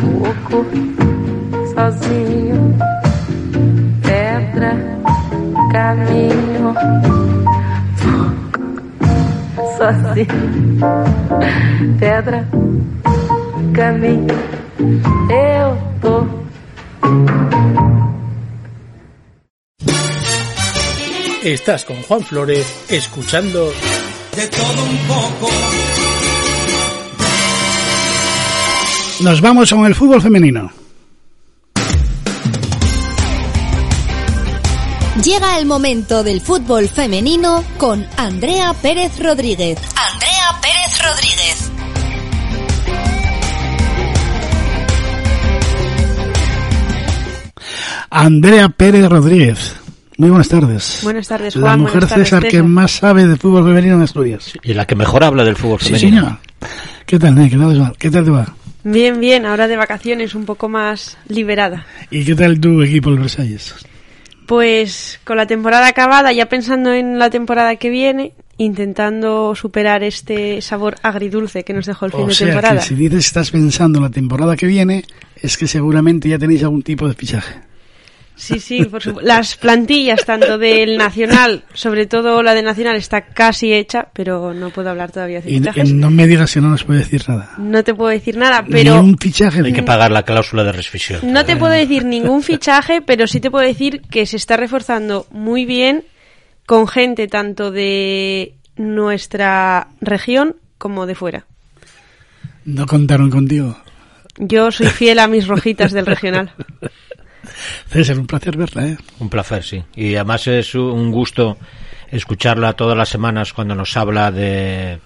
pouco 0.00 0.66
sozinho. 1.74 2.76
Pedra, 4.02 4.76
caminho, 5.72 6.74
pouco 8.02 8.62
sozinho. 9.76 10.26
Pedra, 11.98 12.48
caminho, 13.74 14.38
eu 15.30 15.78
tô. 16.00 16.42
Estás 21.44 21.84
con 21.84 22.00
Juan 22.02 22.20
Flores 22.20 22.84
escuchando 22.88 23.72
De 24.36 24.46
todo 24.46 24.84
un 24.84 24.96
poco. 25.08 26.01
Nos 29.22 29.40
vamos 29.40 29.70
con 29.70 29.86
el 29.86 29.94
fútbol 29.94 30.20
femenino. 30.20 30.70
Llega 35.22 35.58
el 35.58 35.66
momento 35.66 36.24
del 36.24 36.40
fútbol 36.40 36.88
femenino 36.88 37.62
con 37.78 38.04
Andrea 38.16 38.74
Pérez 38.74 39.18
Rodríguez. 39.20 39.78
Andrea 39.96 40.60
Pérez 40.60 41.02
Rodríguez. 41.04 41.70
Andrea 48.10 48.68
Pérez 48.68 49.08
Rodríguez. 49.08 49.76
Muy 50.18 50.28
buenas 50.28 50.48
tardes. 50.48 51.00
Buenas 51.02 51.26
tardes, 51.28 51.56
La 51.56 51.62
Juan. 51.68 51.80
mujer 51.80 51.92
Buenas 51.94 52.10
tardes, 52.10 52.28
César 52.28 52.48
que 52.48 52.62
más 52.62 52.90
sabe 52.92 53.26
de 53.26 53.36
fútbol 53.36 53.64
femenino 53.64 53.94
en 53.96 54.02
Asturias. 54.02 54.52
Y 54.62 54.74
la 54.74 54.86
que 54.86 54.94
mejor 54.94 55.24
habla 55.24 55.44
del 55.44 55.56
fútbol 55.56 55.80
Sí, 55.80 55.94
femenino. 55.94 56.20
señor. 56.22 56.38
¿Qué 57.06 57.18
tal, 57.18 57.34
Ney? 57.34 57.48
¿Qué 57.50 57.56
tal? 57.56 57.92
¿Qué 57.98 58.10
tal 58.10 58.24
te 58.24 58.30
va? 58.30 58.46
Bien, 58.84 59.20
bien. 59.20 59.46
Ahora 59.46 59.68
de 59.68 59.76
vacaciones 59.76 60.34
un 60.34 60.44
poco 60.44 60.68
más 60.68 61.16
liberada. 61.28 61.86
¿Y 62.10 62.24
qué 62.24 62.34
tal 62.34 62.60
tu 62.60 62.82
equipo, 62.82 63.10
el 63.10 63.18
Versalles? 63.18 63.74
Pues 64.46 65.20
con 65.24 65.36
la 65.36 65.46
temporada 65.46 65.86
acabada, 65.86 66.32
ya 66.32 66.46
pensando 66.46 66.92
en 66.92 67.18
la 67.18 67.30
temporada 67.30 67.76
que 67.76 67.90
viene, 67.90 68.32
intentando 68.58 69.54
superar 69.54 70.02
este 70.02 70.60
sabor 70.60 70.96
agridulce 71.02 71.62
que 71.64 71.72
nos 71.72 71.86
dejó 71.86 72.06
el 72.06 72.12
fin 72.12 72.20
O 72.22 72.26
de 72.26 72.34
sea, 72.34 72.46
temporada. 72.48 72.80
que 72.80 72.86
si 72.86 72.94
dices 72.94 73.10
que 73.18 73.18
estás 73.26 73.50
pensando 73.50 73.98
en 73.98 74.04
la 74.04 74.10
temporada 74.10 74.56
que 74.56 74.66
viene, 74.66 75.04
es 75.36 75.56
que 75.56 75.66
seguramente 75.66 76.28
ya 76.28 76.38
tenéis 76.38 76.62
algún 76.64 76.82
tipo 76.82 77.06
de 77.08 77.14
fichaje. 77.14 77.60
Sí, 78.34 78.58
sí, 78.58 78.84
por 78.84 79.02
supuesto. 79.02 79.28
Las 79.28 79.56
plantillas, 79.56 80.24
tanto 80.24 80.58
del 80.58 80.96
Nacional, 80.96 81.62
sobre 81.74 82.06
todo 82.06 82.42
la 82.42 82.54
de 82.54 82.62
Nacional, 82.62 82.96
está 82.96 83.20
casi 83.26 83.72
hecha, 83.72 84.08
pero 84.12 84.52
no 84.54 84.70
puedo 84.70 84.90
hablar 84.90 85.12
todavía 85.12 85.40
de 85.40 85.48
fichajes. 85.48 85.90
y 85.90 85.92
no 85.92 86.10
me 86.10 86.26
digas 86.26 86.52
que 86.52 86.60
no 86.60 86.70
nos 86.70 86.82
puede 86.82 87.00
decir 87.00 87.22
nada. 87.28 87.50
No 87.58 87.84
te 87.84 87.94
puedo 87.94 88.10
decir 88.10 88.36
nada, 88.36 88.62
Ni 88.62 88.72
pero 88.72 89.00
un 89.00 89.16
fichaje. 89.18 89.60
Hay 89.64 89.72
que 89.72 89.82
pagar 89.82 90.10
la 90.10 90.24
cláusula 90.24 90.64
de 90.64 90.72
rescisión. 90.72 91.20
no 91.32 91.44
te 91.44 91.56
puedo 91.56 91.72
decir 91.72 92.04
ningún 92.04 92.42
fichaje, 92.42 93.00
pero 93.02 93.26
sí 93.26 93.38
te 93.38 93.50
puedo 93.50 93.64
decir 93.66 94.00
que 94.10 94.26
se 94.26 94.36
está 94.36 94.56
reforzando 94.56 95.26
muy 95.30 95.64
bien 95.64 96.04
con 96.66 96.88
gente 96.88 97.28
tanto 97.28 97.70
de 97.70 98.54
nuestra 98.76 99.88
región 100.00 100.56
como 100.78 101.06
de 101.06 101.14
fuera. 101.14 101.44
No 102.64 102.86
contaron 102.86 103.30
contigo. 103.30 103.76
Yo 104.38 104.72
soy 104.72 104.86
fiel 104.86 105.18
a 105.18 105.28
mis 105.28 105.46
rojitas 105.46 105.92
del 105.92 106.06
regional. 106.06 106.52
César, 107.88 108.18
un 108.18 108.26
placer 108.26 108.56
verla, 108.56 108.86
¿eh? 108.86 108.96
Un 109.18 109.28
placer, 109.28 109.62
sí. 109.62 109.82
Y 109.94 110.14
además 110.14 110.46
es 110.46 110.74
un 110.74 111.10
gusto 111.10 111.58
escucharla 112.10 112.74
todas 112.74 112.96
las 112.96 113.08
semanas 113.08 113.52
cuando 113.52 113.74
nos 113.74 113.96
habla 113.96 114.30
de, 114.30 114.98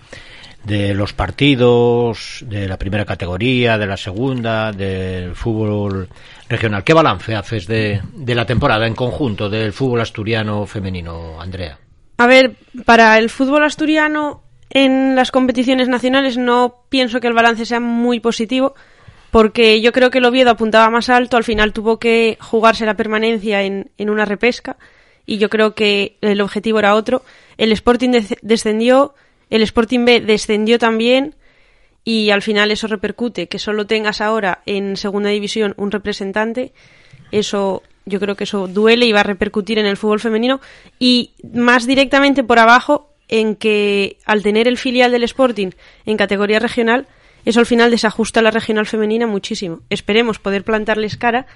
de 0.65 0.95
los 0.95 1.13
partidos, 1.13 2.45
de 2.47 2.69
la 2.69 2.77
primera 2.77 3.05
categoría, 3.05 3.79
de 3.79 3.87
la 3.87 3.97
segunda, 3.97 4.73
del 4.73 5.35
fútbol 5.37 6.09
regional. 6.49 6.83
¿Qué 6.83 6.93
balance 6.93 7.35
haces 7.35 7.67
de, 7.67 8.03
de 8.13 8.35
la 8.35 8.45
temporada 8.45 8.87
en 8.87 8.95
conjunto 8.95 9.49
del 9.49 9.73
fútbol 9.73 10.01
asturiano 10.01 10.67
femenino, 10.67 11.41
Andrea? 11.41 11.79
A 12.19 12.27
ver, 12.27 12.57
para 12.85 13.19
el 13.19 13.31
fútbol 13.31 13.63
asturiano 13.65 14.43
en 14.71 15.15
las 15.15 15.31
competiciones 15.31 15.89
nacionales 15.89 16.37
no 16.37 16.87
pienso 16.89 17.21
que 17.21 17.29
el 17.29 17.35
balance 17.35 17.65
sea 17.67 17.79
muy 17.79 18.19
positivo 18.21 18.75
porque 19.31 19.81
yo 19.81 19.93
creo 19.93 20.11
que 20.11 20.19
el 20.19 20.25
Oviedo 20.25 20.51
apuntaba 20.51 20.89
más 20.91 21.09
alto, 21.09 21.37
al 21.37 21.45
final 21.45 21.73
tuvo 21.73 21.99
que 21.99 22.39
jugarse 22.41 22.87
la 22.87 22.95
permanencia 22.97 23.63
en, 23.63 23.91
en 23.99 24.11
una 24.11 24.25
repesca 24.25 24.77
y 25.27 25.39
yo 25.39 25.49
creo 25.51 25.75
que 25.75 26.17
el 26.21 26.41
objetivo 26.41 26.79
era 26.79 26.95
otro. 26.95 27.23
El 27.59 27.73
Sporting 27.73 28.11
de- 28.11 28.39
descendió, 28.43 29.15
el 29.51 29.63
Sporting 29.63 30.05
B 30.05 30.21
descendió 30.21 30.79
también 30.79 31.35
y 32.05 32.31
al 32.31 32.43
final 32.43 32.71
eso 32.71 32.87
repercute 32.87 33.49
que 33.49 33.59
solo 33.59 33.87
tengas 33.87 34.21
ahora 34.21 34.63
en 34.67 34.97
segunda 34.97 35.31
división 35.31 35.75
un 35.77 35.91
representante 35.91 36.73
eso 37.33 37.83
yo 38.05 38.21
creo 38.21 38.37
que 38.37 38.45
eso 38.45 38.69
duele 38.69 39.07
y 39.07 39.13
va 39.13 39.21
a 39.21 39.25
repercutir 39.25 39.81
en 39.81 39.87
el 39.87 39.97
fútbol 39.97 40.21
femenino 40.21 40.61
y 41.01 41.33
más 41.53 41.85
directamente 41.89 42.45
por 42.45 42.61
abajo 42.61 43.11
en 43.27 43.57
que 43.57 44.19
al 44.25 44.45
tener 44.45 44.69
el 44.69 44.79
filial 44.79 45.11
del 45.11 45.25
Sporting 45.25 45.71
en 46.05 46.17
categoría 46.17 46.61
regional 46.61 47.09
eso 47.47 47.61
al 47.61 47.67
final 47.67 47.91
desajusta 47.91 48.43
la 48.43 48.51
regional 48.51 48.85
femenina 48.85 49.27
muchísimo 49.27 49.81
esperemos 49.89 50.39
poder 50.39 50.65
plantarles 50.65 51.17
cara 51.17 51.47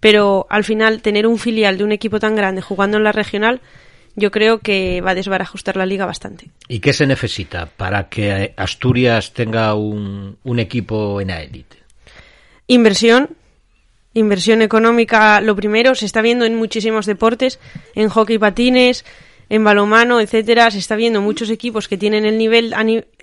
pero 0.00 0.46
al 0.50 0.64
final 0.64 1.00
tener 1.00 1.26
un 1.26 1.38
filial 1.38 1.78
de 1.78 1.84
un 1.84 1.92
equipo 1.92 2.20
tan 2.20 2.36
grande 2.36 2.60
jugando 2.60 2.98
en 2.98 3.04
la 3.04 3.12
regional 3.12 3.62
yo 4.14 4.30
creo 4.30 4.58
que 4.58 5.00
va 5.00 5.12
a 5.12 5.14
desbarajustar 5.14 5.76
la 5.76 5.86
liga 5.86 6.04
bastante 6.04 6.50
¿Y 6.68 6.80
qué 6.80 6.92
se 6.92 7.06
necesita 7.06 7.66
para 7.66 8.10
que 8.10 8.52
Asturias 8.56 9.32
tenga 9.32 9.74
un, 9.74 10.36
un 10.42 10.58
equipo 10.58 11.20
en 11.20 11.28
la 11.28 11.42
élite? 11.42 11.76
Inversión, 12.66 13.30
inversión 14.12 14.62
económica, 14.62 15.40
lo 15.40 15.54
primero, 15.54 15.94
se 15.94 16.06
está 16.06 16.20
viendo 16.22 16.44
en 16.44 16.56
muchísimos 16.56 17.06
deportes, 17.06 17.60
en 17.94 18.08
hockey 18.08 18.38
patines, 18.38 19.04
en 19.48 19.64
balonmano, 19.64 20.20
etcétera, 20.20 20.70
se 20.70 20.78
está 20.78 20.96
viendo 20.96 21.20
muchos 21.20 21.50
equipos 21.50 21.88
que 21.88 21.96
tienen 21.96 22.26
el 22.26 22.38
nivel 22.38 22.74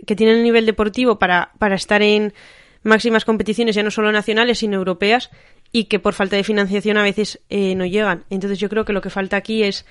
que 0.06 0.16
tienen 0.16 0.38
el 0.38 0.44
nivel 0.44 0.66
deportivo 0.66 1.20
para, 1.20 1.52
para 1.60 1.76
estar 1.76 2.02
en 2.02 2.34
máximas 2.84 3.26
competiciones 3.26 3.76
ya 3.76 3.84
no 3.84 3.92
solo 3.92 4.12
nacionales 4.12 4.60
sino 4.60 4.78
europeas 4.78 5.32
y 5.72 5.86
que 5.86 6.00
por 6.00 6.14
falta 6.14 6.36
de 6.36 6.44
financiación 6.44 6.98
a 6.98 7.04
veces 7.04 7.40
eh, 7.50 7.76
no 7.76 7.86
llegan. 7.86 8.24
Entonces 8.30 8.60
yo 8.60 8.70
creo 8.70 8.86
que 8.86 8.94
lo 8.94 9.02
que 9.02 9.10
falta 9.10 9.38
aquí 9.38 9.64
es 9.64 9.86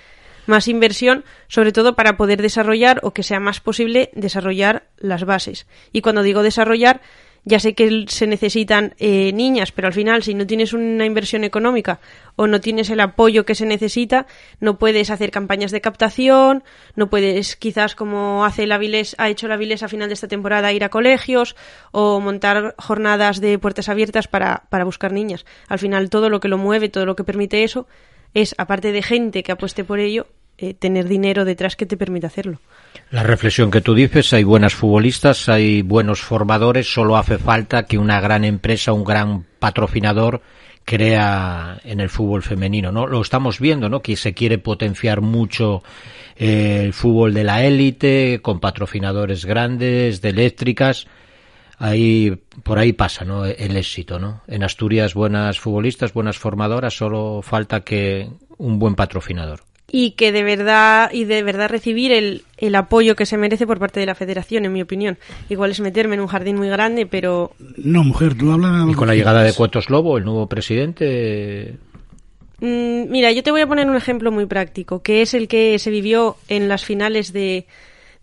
más 0.47 0.68
inversión, 0.68 1.24
sobre 1.49 1.72
todo 1.72 1.95
para 1.95 2.16
poder 2.16 2.41
desarrollar 2.41 3.01
o 3.03 3.12
que 3.12 3.22
sea 3.22 3.41
más 3.41 3.61
posible 3.61 4.11
desarrollar 4.14 4.85
las 4.99 5.24
bases. 5.24 5.66
Y 5.93 6.01
cuando 6.01 6.22
digo 6.22 6.43
desarrollar, 6.43 7.01
ya 7.45 7.59
sé 7.59 7.74
que 7.74 8.05
se 8.09 8.26
necesitan 8.26 8.95
eh, 8.99 9.32
niñas, 9.32 9.72
pero 9.72 9.88
al 9.88 9.95
final 9.95 10.22
si 10.22 10.34
no 10.34 10.47
tienes 10.47 10.72
una 10.72 11.05
inversión 11.05 11.43
económica 11.45 12.01
o 12.36 12.47
no 12.47 12.61
tienes 12.61 12.88
el 12.90 13.01
apoyo 13.01 13.45
que 13.45 13.55
se 13.55 13.66
necesita, 13.66 14.26
no 14.61 14.78
puedes 14.78 15.11
hacer 15.11 15.30
campañas 15.30 15.72
de 15.72 15.80
captación, 15.80 16.62
no 16.95 17.11
puedes 17.11 17.57
quizás 17.57 17.95
como 17.95 18.45
hace 18.45 18.66
la 18.66 18.76
Avilés, 18.76 19.16
ha 19.18 19.28
hecho 19.28 19.49
la 19.49 19.55
Avilés 19.55 19.82
a 19.82 19.88
final 19.88 20.09
de 20.09 20.14
esta 20.14 20.28
temporada 20.28 20.72
ir 20.72 20.84
a 20.84 20.88
colegios 20.88 21.57
o 21.90 22.20
montar 22.20 22.74
jornadas 22.78 23.40
de 23.40 23.59
puertas 23.59 23.88
abiertas 23.88 24.28
para, 24.28 24.64
para 24.70 24.84
buscar 24.84 25.12
niñas. 25.12 25.45
Al 25.68 25.78
final 25.78 26.11
todo 26.11 26.30
lo 26.30 26.40
que 26.40 26.49
lo 26.49 26.59
mueve, 26.59 26.88
todo 26.88 27.07
lo 27.07 27.16
que 27.16 27.24
permite 27.24 27.64
eso 27.64 27.86
es, 28.34 28.55
aparte 28.57 28.93
de 28.93 29.03
gente 29.03 29.43
que 29.43 29.53
apueste 29.53 29.84
por 29.84 29.99
ello, 29.99 30.26
eh, 30.62 30.74
tener 30.74 31.08
dinero 31.08 31.44
detrás 31.44 31.74
que 31.74 31.86
te 31.86 31.96
permita 31.96 32.28
hacerlo. 32.28 32.60
La 33.10 33.24
reflexión 33.24 33.72
que 33.72 33.80
tú 33.80 33.96
dices, 33.96 34.32
hay 34.32 34.44
buenas 34.44 34.74
futbolistas, 34.74 35.48
hay 35.48 35.82
buenos 35.82 36.20
formadores, 36.20 36.86
solo 36.86 37.16
hace 37.16 37.36
falta 37.36 37.82
que 37.82 37.98
una 37.98 38.20
gran 38.20 38.44
empresa, 38.44 38.92
un 38.92 39.02
gran 39.02 39.44
patrocinador 39.58 40.40
crea 40.84 41.80
en 41.82 41.98
el 41.98 42.08
fútbol 42.08 42.44
femenino, 42.44 42.92
¿no? 42.92 43.08
Lo 43.08 43.20
estamos 43.20 43.58
viendo, 43.58 43.88
¿no? 43.88 44.02
Que 44.02 44.14
se 44.14 44.34
quiere 44.34 44.58
potenciar 44.58 45.20
mucho 45.20 45.82
eh, 46.36 46.82
el 46.84 46.92
fútbol 46.92 47.34
de 47.34 47.42
la 47.42 47.64
élite, 47.64 48.38
con 48.40 48.60
patrocinadores 48.60 49.44
grandes, 49.44 50.22
de 50.22 50.28
eléctricas. 50.28 51.08
Ahí, 51.76 52.40
por 52.62 52.78
ahí 52.78 52.92
pasa, 52.92 53.24
¿no? 53.24 53.44
El 53.46 53.76
éxito, 53.76 54.20
¿no? 54.20 54.42
En 54.46 54.62
Asturias, 54.62 55.14
buenas 55.14 55.58
futbolistas, 55.58 56.12
buenas 56.12 56.38
formadoras, 56.38 56.94
solo 56.96 57.42
falta 57.42 57.80
que 57.80 58.30
un 58.58 58.78
buen 58.78 58.94
patrocinador. 58.94 59.71
Y 59.95 60.12
que 60.12 60.32
de 60.32 60.43
verdad 60.43 61.11
y 61.12 61.24
de 61.24 61.43
verdad 61.43 61.68
recibir 61.68 62.12
el, 62.12 62.43
el 62.57 62.74
apoyo 62.74 63.14
que 63.14 63.26
se 63.26 63.36
merece 63.36 63.66
por 63.66 63.78
parte 63.78 64.01
de 64.01 64.07
la 64.07 64.14
federación, 64.14 64.64
en 64.64 64.72
mi 64.72 64.80
opinión. 64.80 65.18
Igual 65.51 65.70
es 65.70 65.80
meterme 65.80 66.14
en 66.14 66.22
un 66.22 66.28
jardín 66.28 66.57
muy 66.57 66.68
grande, 66.68 67.05
pero 67.05 67.53
No, 67.76 68.03
mujer, 68.03 68.34
tú 68.34 68.51
hablas... 68.51 68.88
Y 68.90 68.95
con 68.95 69.07
la 69.07 69.14
llegada 69.14 69.43
de 69.43 69.53
Cuetos 69.53 69.90
Lobo, 69.90 70.16
el 70.16 70.24
nuevo 70.24 70.49
presidente, 70.49 71.76
mm, 72.61 73.11
mira, 73.11 73.30
yo 73.32 73.43
te 73.43 73.51
voy 73.51 73.61
a 73.61 73.66
poner 73.66 73.88
un 73.88 73.97
ejemplo 73.97 74.32
muy 74.32 74.47
práctico, 74.47 75.03
que 75.03 75.20
es 75.20 75.34
el 75.34 75.47
que 75.47 75.78
se 75.78 75.90
vivió 75.90 76.36
en 76.49 76.68
las 76.68 76.86
finales 76.86 77.34
de, 77.34 77.66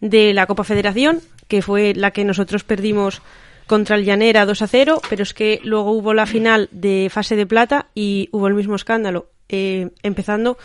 de 0.01 0.33
la 0.33 0.47
Copa 0.47 0.63
Federación, 0.63 1.19
que 1.47 1.61
fue 1.61 1.93
la 1.93 2.09
que 2.09 2.25
nosotros 2.25 2.63
perdimos 2.63 3.21
contra 3.67 3.95
el 3.95 4.05
Llanera 4.05 4.47
2 4.47 4.63
a 4.63 4.67
0, 4.67 5.01
pero 5.07 5.21
es 5.21 5.35
que 5.35 5.59
luego 5.63 5.91
hubo 5.91 6.15
la 6.15 6.25
final 6.25 6.67
de 6.71 7.09
fase 7.11 7.35
de 7.35 7.45
plata 7.45 7.85
y 7.93 8.27
hubo 8.31 8.47
el 8.47 8.55
mismo 8.55 8.75
escándalo, 8.75 9.27
eh, 9.49 9.89
empezando 10.01 10.57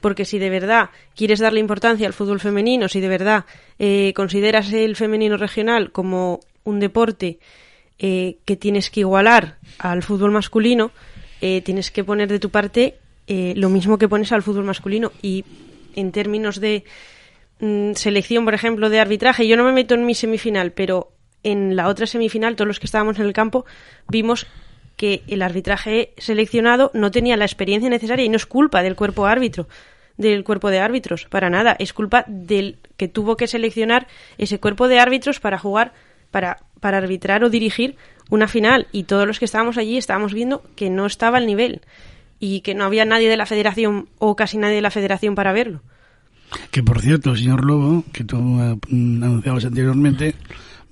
porque 0.00 0.24
si 0.24 0.38
de 0.38 0.50
verdad 0.50 0.90
quieres 1.16 1.40
darle 1.40 1.60
importancia 1.60 2.06
al 2.06 2.12
fútbol 2.12 2.40
femenino, 2.40 2.88
si 2.88 3.00
de 3.00 3.08
verdad 3.08 3.44
eh, 3.78 4.12
consideras 4.14 4.72
el 4.72 4.96
femenino 4.96 5.36
regional 5.36 5.92
como 5.92 6.40
un 6.64 6.80
deporte 6.80 7.38
eh, 7.98 8.38
que 8.44 8.56
tienes 8.56 8.90
que 8.90 9.00
igualar 9.00 9.56
al 9.78 10.02
fútbol 10.02 10.30
masculino, 10.30 10.92
eh, 11.40 11.62
tienes 11.62 11.90
que 11.90 12.04
poner 12.04 12.28
de 12.28 12.38
tu 12.38 12.50
parte 12.50 12.96
eh, 13.26 13.54
lo 13.56 13.68
mismo 13.68 13.98
que 13.98 14.08
pones 14.08 14.32
al 14.32 14.42
fútbol 14.42 14.64
masculino. 14.64 15.12
Y 15.22 15.44
en 15.94 16.12
términos 16.12 16.60
de 16.60 16.84
mm, 17.60 17.92
selección, 17.94 18.44
por 18.44 18.54
ejemplo, 18.54 18.88
de 18.88 19.00
arbitraje, 19.00 19.46
yo 19.46 19.56
no 19.56 19.64
me 19.64 19.72
meto 19.72 19.94
en 19.94 20.06
mi 20.06 20.14
semifinal, 20.14 20.72
pero 20.72 21.12
en 21.42 21.76
la 21.76 21.88
otra 21.88 22.06
semifinal, 22.06 22.56
todos 22.56 22.68
los 22.68 22.80
que 22.80 22.86
estábamos 22.86 23.18
en 23.18 23.26
el 23.26 23.32
campo, 23.32 23.64
vimos 24.08 24.46
que 24.98 25.22
el 25.28 25.42
arbitraje 25.42 26.12
seleccionado 26.18 26.90
no 26.92 27.10
tenía 27.12 27.36
la 27.36 27.44
experiencia 27.44 27.88
necesaria 27.88 28.24
y 28.24 28.28
no 28.28 28.36
es 28.36 28.46
culpa 28.46 28.82
del 28.82 28.96
cuerpo 28.96 29.26
árbitro, 29.26 29.68
del 30.16 30.42
cuerpo 30.42 30.70
de 30.70 30.80
árbitros, 30.80 31.24
para 31.30 31.48
nada, 31.48 31.76
es 31.78 31.92
culpa 31.92 32.24
del 32.26 32.78
que 32.96 33.06
tuvo 33.06 33.36
que 33.36 33.46
seleccionar 33.46 34.08
ese 34.38 34.58
cuerpo 34.58 34.88
de 34.88 34.98
árbitros 34.98 35.38
para 35.38 35.56
jugar, 35.56 35.92
para, 36.32 36.58
para 36.80 36.98
arbitrar 36.98 37.44
o 37.44 37.48
dirigir 37.48 37.96
una 38.28 38.48
final 38.48 38.88
y 38.90 39.04
todos 39.04 39.26
los 39.26 39.38
que 39.38 39.44
estábamos 39.44 39.78
allí 39.78 39.96
estábamos 39.96 40.34
viendo 40.34 40.64
que 40.74 40.90
no 40.90 41.06
estaba 41.06 41.38
al 41.38 41.46
nivel 41.46 41.80
y 42.40 42.60
que 42.62 42.74
no 42.74 42.84
había 42.84 43.04
nadie 43.04 43.30
de 43.30 43.36
la 43.36 43.46
federación 43.46 44.08
o 44.18 44.34
casi 44.34 44.58
nadie 44.58 44.74
de 44.74 44.82
la 44.82 44.90
federación 44.90 45.36
para 45.36 45.52
verlo. 45.52 45.80
Que 46.72 46.82
por 46.82 47.00
cierto, 47.00 47.36
señor 47.36 47.64
Lobo, 47.64 48.04
que 48.12 48.24
tú 48.24 48.36
eh, 48.60 48.76
anunciabas 48.90 49.64
anteriormente, 49.64 50.34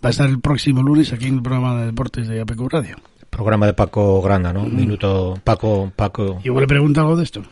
va 0.04 0.08
a 0.08 0.10
estar 0.10 0.28
el 0.28 0.38
próximo 0.38 0.82
lunes 0.82 1.12
aquí 1.12 1.26
en 1.26 1.36
el 1.36 1.42
programa 1.42 1.80
de 1.80 1.86
deportes 1.86 2.28
de 2.28 2.40
APQ 2.40 2.68
Radio. 2.70 2.96
Programa 3.36 3.66
de 3.66 3.74
Paco 3.74 4.22
Granda, 4.22 4.50
¿no? 4.50 4.64
Minuto 4.64 5.38
Paco 5.44 5.92
Paco. 5.94 6.40
Igual 6.42 6.62
le 6.62 6.68
pregunta 6.68 7.02
algo 7.02 7.16
de 7.16 7.24
esto. 7.24 7.42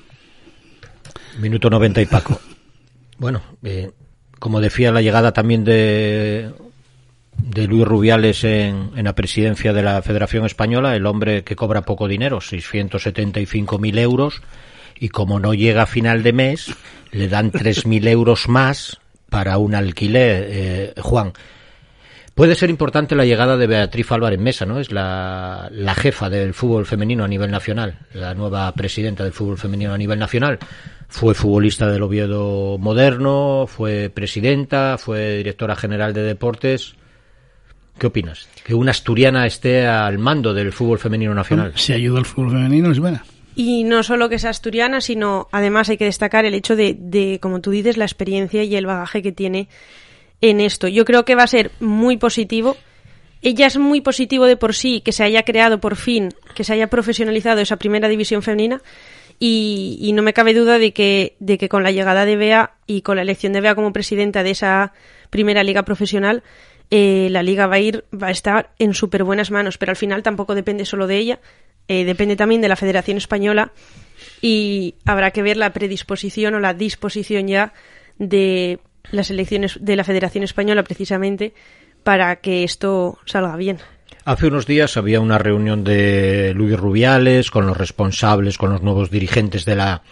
Minuto 1.38 1.68
90 1.68 2.00
y 2.00 2.06
Paco. 2.06 2.40
Bueno, 3.18 3.42
eh, 3.62 3.90
como 4.38 4.62
decía, 4.62 4.92
la 4.92 5.02
llegada 5.02 5.34
también 5.34 5.62
de, 5.62 6.50
de 7.36 7.66
Luis 7.66 7.84
Rubiales 7.84 8.44
en, 8.44 8.92
en 8.96 9.04
la 9.04 9.14
presidencia 9.14 9.74
de 9.74 9.82
la 9.82 10.00
Federación 10.00 10.46
Española, 10.46 10.96
el 10.96 11.04
hombre 11.04 11.44
que 11.44 11.54
cobra 11.54 11.82
poco 11.82 12.08
dinero, 12.08 12.38
675.000 12.38 13.98
euros, 13.98 14.40
y 14.98 15.10
como 15.10 15.38
no 15.38 15.52
llega 15.52 15.82
a 15.82 15.86
final 15.86 16.22
de 16.22 16.32
mes, 16.32 16.74
le 17.10 17.28
dan 17.28 17.52
3.000 17.52 18.08
euros 18.08 18.48
más 18.48 19.00
para 19.28 19.58
un 19.58 19.74
alquiler. 19.74 20.46
Eh, 20.48 20.94
Juan, 21.02 21.34
puede 22.34 22.54
ser 22.54 22.70
importante 22.70 23.14
la 23.14 23.24
llegada 23.24 23.56
de 23.56 23.66
Beatriz 23.66 24.10
Álvarez 24.12 24.40
Mesa, 24.40 24.66
¿no? 24.66 24.80
Es 24.80 24.92
la, 24.92 25.68
la 25.72 25.94
jefa 25.94 26.28
del 26.28 26.54
fútbol 26.54 26.86
femenino 26.86 27.24
a 27.24 27.28
nivel 27.28 27.50
nacional, 27.50 27.98
la 28.12 28.34
nueva 28.34 28.70
presidenta 28.72 29.24
del 29.24 29.32
fútbol 29.32 29.58
femenino 29.58 29.94
a 29.94 29.98
nivel 29.98 30.18
nacional. 30.18 30.58
Fue 31.08 31.34
futbolista 31.34 31.88
del 31.88 32.02
Oviedo 32.02 32.76
Moderno, 32.78 33.66
fue 33.68 34.10
presidenta, 34.10 34.98
fue 34.98 35.36
directora 35.36 35.76
general 35.76 36.12
de 36.12 36.22
deportes. 36.22 36.96
¿Qué 37.98 38.08
opinas? 38.08 38.48
Que 38.64 38.74
una 38.74 38.90
asturiana 38.90 39.46
esté 39.46 39.86
al 39.86 40.18
mando 40.18 40.52
del 40.52 40.72
fútbol 40.72 40.98
femenino 40.98 41.32
nacional. 41.32 41.72
Si 41.76 41.92
ayuda 41.92 42.18
al 42.18 42.24
fútbol 42.24 42.50
femenino 42.50 42.90
es 42.90 42.98
buena. 42.98 43.24
Y 43.54 43.84
no 43.84 44.02
solo 44.02 44.28
que 44.28 44.40
sea 44.40 44.50
asturiana, 44.50 45.00
sino 45.00 45.46
además 45.52 45.88
hay 45.88 45.96
que 45.96 46.06
destacar 46.06 46.44
el 46.44 46.54
hecho 46.54 46.74
de, 46.74 46.96
de, 46.98 47.38
como 47.40 47.60
tú 47.60 47.70
dices, 47.70 47.96
la 47.96 48.04
experiencia 48.04 48.64
y 48.64 48.74
el 48.74 48.86
bagaje 48.86 49.22
que 49.22 49.30
tiene 49.30 49.68
en 50.50 50.60
esto. 50.60 50.88
Yo 50.88 51.04
creo 51.04 51.24
que 51.24 51.34
va 51.34 51.44
a 51.44 51.48
ser 51.48 51.70
muy 51.80 52.18
positivo. 52.18 52.76
Ella 53.40 53.66
es 53.66 53.78
muy 53.78 54.02
positivo 54.02 54.44
de 54.44 54.56
por 54.56 54.74
sí 54.74 55.00
que 55.00 55.12
se 55.12 55.24
haya 55.24 55.42
creado 55.42 55.80
por 55.80 55.96
fin, 55.96 56.30
que 56.54 56.64
se 56.64 56.74
haya 56.74 56.88
profesionalizado 56.88 57.60
esa 57.60 57.76
primera 57.76 58.08
división 58.08 58.42
femenina. 58.42 58.82
Y, 59.40 60.12
no 60.14 60.22
me 60.22 60.32
cabe 60.32 60.54
duda 60.54 60.78
de 60.78 60.92
que, 60.92 61.34
de 61.40 61.58
que 61.58 61.68
con 61.68 61.82
la 61.82 61.90
llegada 61.90 62.24
de 62.24 62.36
Bea 62.36 62.74
y 62.86 63.02
con 63.02 63.16
la 63.16 63.22
elección 63.22 63.52
de 63.52 63.60
Bea 63.60 63.74
como 63.74 63.92
presidenta 63.92 64.42
de 64.42 64.50
esa 64.50 64.92
primera 65.30 65.64
liga 65.64 65.82
profesional, 65.82 66.42
eh, 66.90 67.28
la 67.30 67.42
liga 67.42 67.66
va 67.66 67.76
a 67.76 67.80
ir, 67.80 68.04
va 68.12 68.28
a 68.28 68.30
estar 68.30 68.70
en 68.78 68.94
súper 68.94 69.24
buenas 69.24 69.50
manos, 69.50 69.76
pero 69.76 69.90
al 69.90 69.96
final 69.96 70.22
tampoco 70.22 70.54
depende 70.54 70.84
solo 70.84 71.06
de 71.06 71.16
ella, 71.18 71.40
eh, 71.88 72.04
depende 72.04 72.36
también 72.36 72.60
de 72.60 72.68
la 72.68 72.76
Federación 72.76 73.16
Española 73.16 73.72
y 74.40 74.94
habrá 75.04 75.32
que 75.32 75.42
ver 75.42 75.56
la 75.56 75.72
predisposición 75.72 76.54
o 76.54 76.60
la 76.60 76.74
disposición 76.74 77.48
ya 77.48 77.72
de 78.18 78.78
las 79.10 79.30
elecciones 79.30 79.78
de 79.80 79.96
la 79.96 80.04
Federación 80.04 80.44
Española 80.44 80.82
precisamente 80.82 81.54
para 82.02 82.36
que 82.36 82.64
esto 82.64 83.18
salga 83.24 83.56
bien. 83.56 83.78
Hace 84.24 84.46
unos 84.46 84.66
días 84.66 84.96
había 84.96 85.20
una 85.20 85.38
reunión 85.38 85.84
de 85.84 86.52
Luis 86.54 86.78
Rubiales 86.78 87.50
con 87.50 87.66
los 87.66 87.76
responsables, 87.76 88.56
con 88.56 88.70
los 88.70 88.82
nuevos 88.82 89.10
dirigentes 89.10 89.64
de 89.64 89.76
la 89.76 90.02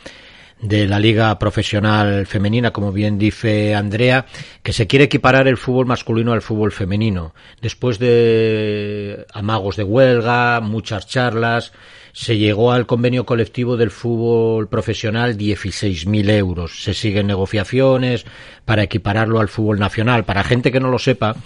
de 0.61 0.87
la 0.87 1.01
liga 1.01 1.37
profesional 1.41 2.25
femenina, 2.25 2.73
como 2.73 2.93
bien 2.93 3.19
dice 3.19 3.75
Andrea, 3.75 4.27
que 4.63 4.73
se 4.73 4.87
quiere 4.87 5.07
equiparar 5.07 5.49
el 5.49 5.57
fútbol 5.57 5.87
masculino 5.87 6.33
al 6.33 6.41
fútbol 6.41 6.71
femenino. 6.71 7.35
Después 7.61 7.99
de 7.99 9.27
amagos 9.33 9.77
de 9.77 9.83
huelga, 9.83 10.61
muchas 10.61 11.09
charlas, 11.09 11.73
se 12.13 12.37
llegó 12.37 12.73
al 12.73 12.87
convenio 12.87 13.25
colectivo 13.25 13.77
del 13.77 13.91
fútbol 13.91 14.69
profesional 14.69 15.37
16.000 15.37 16.31
euros. 16.31 16.83
Se 16.85 16.95
siguen 16.95 17.27
negociaciones 17.27 18.27
para 18.65 18.83
equipararlo 18.83 19.41
al 19.41 19.49
fútbol 19.49 19.79
nacional. 19.79 20.25
Para 20.25 20.45
gente 20.45 20.71
que 20.71 20.81
no 20.81 20.91
lo 20.91 20.99
sepa, 20.99 21.37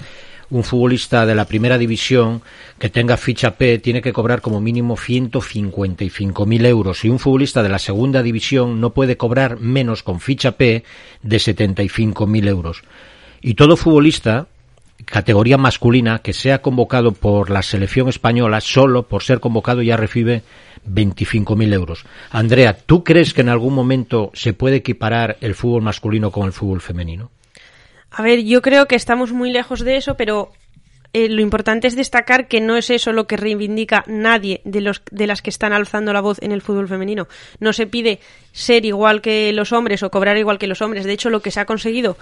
un 0.51 0.64
futbolista 0.64 1.27
de 1.27 1.35
la 1.35 1.47
primera 1.47 1.79
división 1.79 2.43
que 2.79 2.91
tenga 2.91 3.17
ficha 3.17 3.57
P 3.57 3.79
tiene 3.79 4.03
que 4.03 4.12
cobrar 4.12 4.41
como 4.41 4.61
mínimo 4.61 4.97
155.000 4.97 6.67
euros 6.67 7.05
y 7.05 7.09
un 7.09 7.19
futbolista 7.19 7.62
de 7.62 7.69
la 7.69 7.79
segunda 7.79 8.23
división 8.23 8.81
no 8.81 8.93
puede 8.93 9.17
cobrar 9.17 9.59
menos 9.59 10.03
con 10.03 10.21
ficha 10.21 10.53
P 10.53 10.85
de 11.23 11.37
75.000 11.37 12.49
euros. 12.49 12.83
Y 13.41 13.55
todo 13.55 13.77
futbolista 13.77 14.49
categoría 15.07 15.57
masculina 15.57 16.19
que 16.19 16.33
sea 16.33 16.61
convocado 16.61 17.13
por 17.13 17.49
la 17.49 17.63
selección 17.63 18.09
española 18.09 18.61
solo 18.61 19.05
por 19.05 19.23
ser 19.23 19.41
convocado 19.41 19.81
ya 19.81 19.97
recibe 19.97 20.43
25.000 20.87 21.73
euros. 21.73 22.05
Andrea, 22.31 22.77
¿tú 22.77 23.03
crees 23.03 23.33
que 23.33 23.41
en 23.41 23.49
algún 23.49 23.75
momento 23.75 24.31
se 24.35 24.53
puede 24.53 24.77
equiparar 24.77 25.37
el 25.41 25.55
fútbol 25.55 25.83
masculino 25.83 26.31
con 26.31 26.47
el 26.47 26.53
fútbol 26.53 26.81
femenino? 26.81 27.31
A 28.11 28.23
ver, 28.23 28.43
yo 28.45 28.63
creo 28.63 28.87
que 28.87 28.97
estamos 28.97 29.33
muy 29.33 29.51
lejos 29.51 29.81
de 29.81 29.97
eso, 29.97 30.17
pero 30.17 30.53
eh, 31.13 31.29
lo 31.29 31.41
importante 31.41 31.87
es 31.87 31.97
destacar 31.97 32.49
que 32.49 32.61
no 32.61 32.77
es 32.77 32.91
eso 32.91 33.13
lo 33.13 33.27
que 33.27 33.37
reivindica 33.37 34.05
nadie 34.07 34.61
de, 34.65 34.81
los, 34.81 35.03
de 35.11 35.27
las 35.27 35.41
que 35.41 35.51
están 35.51 35.73
alzando 35.73 36.13
la 36.13 36.21
voz 36.21 36.39
en 36.43 36.53
el 36.53 36.63
fútbol 36.63 36.89
femenino. 36.89 37.29
No 37.61 37.73
se 37.73 37.87
pide 37.87 38.21
ser 38.53 38.85
igual 38.85 39.21
que 39.21 39.53
los 39.53 39.73
hombres 39.73 40.03
o 40.03 40.11
cobrar 40.11 40.37
igual 40.37 40.59
que 40.59 40.67
los 40.67 40.83
hombres. 40.83 41.05
De 41.05 41.13
hecho, 41.13 41.31
lo 41.31 41.41
que 41.41 41.51
se 41.51 41.61
ha 41.61 41.65
conseguido 41.65 42.17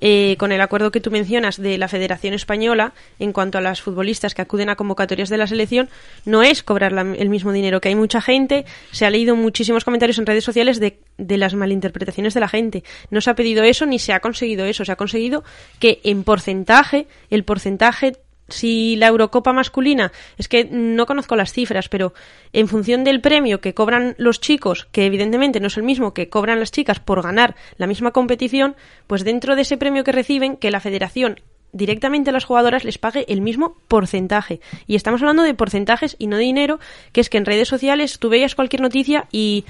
eh, 0.00 0.36
con 0.38 0.52
el 0.52 0.60
acuerdo 0.60 0.90
que 0.90 1.00
tú 1.00 1.10
mencionas 1.10 1.60
de 1.60 1.78
la 1.78 1.88
Federación 1.88 2.34
Española 2.34 2.92
en 3.18 3.32
cuanto 3.32 3.58
a 3.58 3.60
las 3.60 3.82
futbolistas 3.82 4.34
que 4.34 4.42
acuden 4.42 4.68
a 4.68 4.76
convocatorias 4.76 5.28
de 5.28 5.38
la 5.38 5.46
selección 5.46 5.88
no 6.24 6.42
es 6.42 6.62
cobrar 6.62 6.92
el 6.92 7.28
mismo 7.28 7.52
dinero 7.52 7.80
que 7.80 7.88
hay 7.88 7.94
mucha 7.94 8.20
gente. 8.20 8.64
Se 8.92 9.06
ha 9.06 9.10
leído 9.10 9.36
muchísimos 9.36 9.84
comentarios 9.84 10.18
en 10.18 10.26
redes 10.26 10.44
sociales 10.44 10.78
de, 10.80 10.98
de 11.16 11.36
las 11.36 11.54
malinterpretaciones 11.54 12.34
de 12.34 12.40
la 12.40 12.48
gente. 12.48 12.84
No 13.10 13.20
se 13.20 13.30
ha 13.30 13.34
pedido 13.34 13.64
eso 13.64 13.86
ni 13.86 13.98
se 13.98 14.12
ha 14.12 14.20
conseguido 14.20 14.64
eso. 14.66 14.84
Se 14.84 14.92
ha 14.92 14.96
conseguido 14.96 15.44
que 15.78 16.00
en 16.04 16.24
porcentaje 16.24 17.06
el 17.30 17.44
porcentaje 17.44 18.12
si 18.48 18.96
la 18.96 19.08
Eurocopa 19.08 19.52
masculina, 19.52 20.12
es 20.36 20.48
que 20.48 20.64
no 20.64 21.06
conozco 21.06 21.36
las 21.36 21.52
cifras, 21.52 21.88
pero 21.88 22.14
en 22.52 22.68
función 22.68 23.04
del 23.04 23.20
premio 23.20 23.60
que 23.60 23.74
cobran 23.74 24.14
los 24.18 24.40
chicos, 24.40 24.88
que 24.90 25.06
evidentemente 25.06 25.60
no 25.60 25.66
es 25.66 25.76
el 25.76 25.82
mismo 25.82 26.14
que 26.14 26.28
cobran 26.28 26.60
las 26.60 26.72
chicas 26.72 27.00
por 27.00 27.22
ganar 27.22 27.56
la 27.76 27.86
misma 27.86 28.12
competición, 28.12 28.76
pues 29.06 29.24
dentro 29.24 29.54
de 29.54 29.62
ese 29.62 29.76
premio 29.76 30.04
que 30.04 30.12
reciben, 30.12 30.56
que 30.56 30.70
la 30.70 30.80
federación 30.80 31.40
directamente 31.72 32.30
a 32.30 32.32
las 32.32 32.44
jugadoras 32.44 32.84
les 32.84 32.98
pague 32.98 33.26
el 33.28 33.40
mismo 33.40 33.76
porcentaje. 33.88 34.60
Y 34.86 34.96
estamos 34.96 35.20
hablando 35.20 35.42
de 35.42 35.54
porcentajes 35.54 36.16
y 36.18 36.26
no 36.26 36.36
de 36.36 36.44
dinero, 36.44 36.80
que 37.12 37.20
es 37.20 37.28
que 37.28 37.38
en 37.38 37.44
redes 37.44 37.68
sociales 37.68 38.18
tú 38.18 38.30
veías 38.30 38.54
cualquier 38.54 38.80
noticia 38.80 39.26
y, 39.30 39.64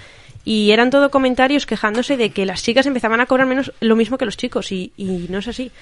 y 0.45 0.71
eran 0.71 0.91
todo 0.91 1.11
comentarios 1.11 1.67
quejándose 1.67 2.17
de 2.17 2.31
que 2.31 2.47
las 2.47 2.63
chicas 2.63 2.87
empezaban 2.87 3.21
a 3.21 3.27
cobrar 3.27 3.47
menos 3.47 3.73
lo 3.81 3.97
mismo 3.97 4.19
que 4.19 4.25
los 4.25 4.37
chicos 4.37 4.71
y, 4.73 4.93
y 4.97 5.27
no 5.29 5.39
es 5.39 5.49
así. 5.49 5.73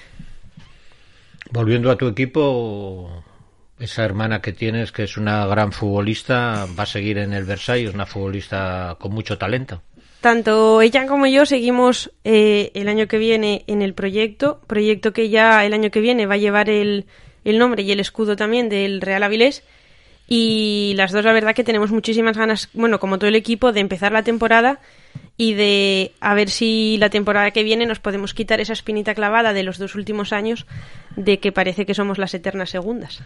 Volviendo 1.51 1.91
a 1.91 1.97
tu 1.97 2.07
equipo, 2.07 3.23
esa 3.79 4.03
hermana 4.03 4.41
que 4.41 4.53
tienes, 4.53 4.91
que 4.91 5.03
es 5.03 5.17
una 5.17 5.45
gran 5.45 5.71
futbolista, 5.71 6.67
va 6.77 6.83
a 6.83 6.87
seguir 6.87 7.17
en 7.17 7.33
el 7.33 7.45
Versailles, 7.45 7.93
una 7.93 8.05
futbolista 8.05 8.97
con 8.99 9.13
mucho 9.13 9.37
talento. 9.37 9.81
Tanto 10.21 10.81
ella 10.81 11.05
como 11.05 11.27
yo 11.27 11.45
seguimos 11.45 12.11
eh, 12.23 12.71
el 12.73 12.87
año 12.87 13.07
que 13.07 13.17
viene 13.17 13.63
en 13.67 13.81
el 13.81 13.93
proyecto, 13.93 14.61
proyecto 14.67 15.13
que 15.13 15.29
ya 15.29 15.63
el 15.65 15.73
año 15.73 15.91
que 15.91 16.01
viene 16.01 16.25
va 16.25 16.35
a 16.35 16.37
llevar 16.37 16.69
el, 16.69 17.05
el 17.45 17.59
nombre 17.59 17.83
y 17.83 17.91
el 17.91 17.99
escudo 17.99 18.35
también 18.35 18.67
del 18.67 18.99
Real 18.99 19.23
Avilés. 19.23 19.63
Y 20.27 20.93
las 20.95 21.11
dos, 21.13 21.23
la 21.23 21.31
verdad, 21.31 21.55
que 21.55 21.63
tenemos 21.63 21.91
muchísimas 21.91 22.37
ganas, 22.37 22.69
bueno, 22.73 22.99
como 22.99 23.17
todo 23.17 23.29
el 23.29 23.35
equipo, 23.35 23.71
de 23.71 23.79
empezar 23.79 24.11
la 24.11 24.23
temporada 24.23 24.79
y 25.37 25.53
de 25.53 26.11
a 26.19 26.33
ver 26.33 26.49
si 26.49 26.97
la 26.99 27.09
temporada 27.09 27.51
que 27.51 27.63
viene 27.63 27.85
nos 27.85 27.99
podemos 27.99 28.33
quitar 28.33 28.59
esa 28.59 28.73
espinita 28.73 29.13
clavada 29.13 29.53
de 29.53 29.63
los 29.63 29.77
dos 29.77 29.95
últimos 29.95 30.33
años 30.33 30.65
de 31.15 31.39
que 31.39 31.51
parece 31.51 31.85
que 31.85 31.93
somos 31.93 32.17
las 32.17 32.33
eternas 32.33 32.71
segundas. 32.71 33.21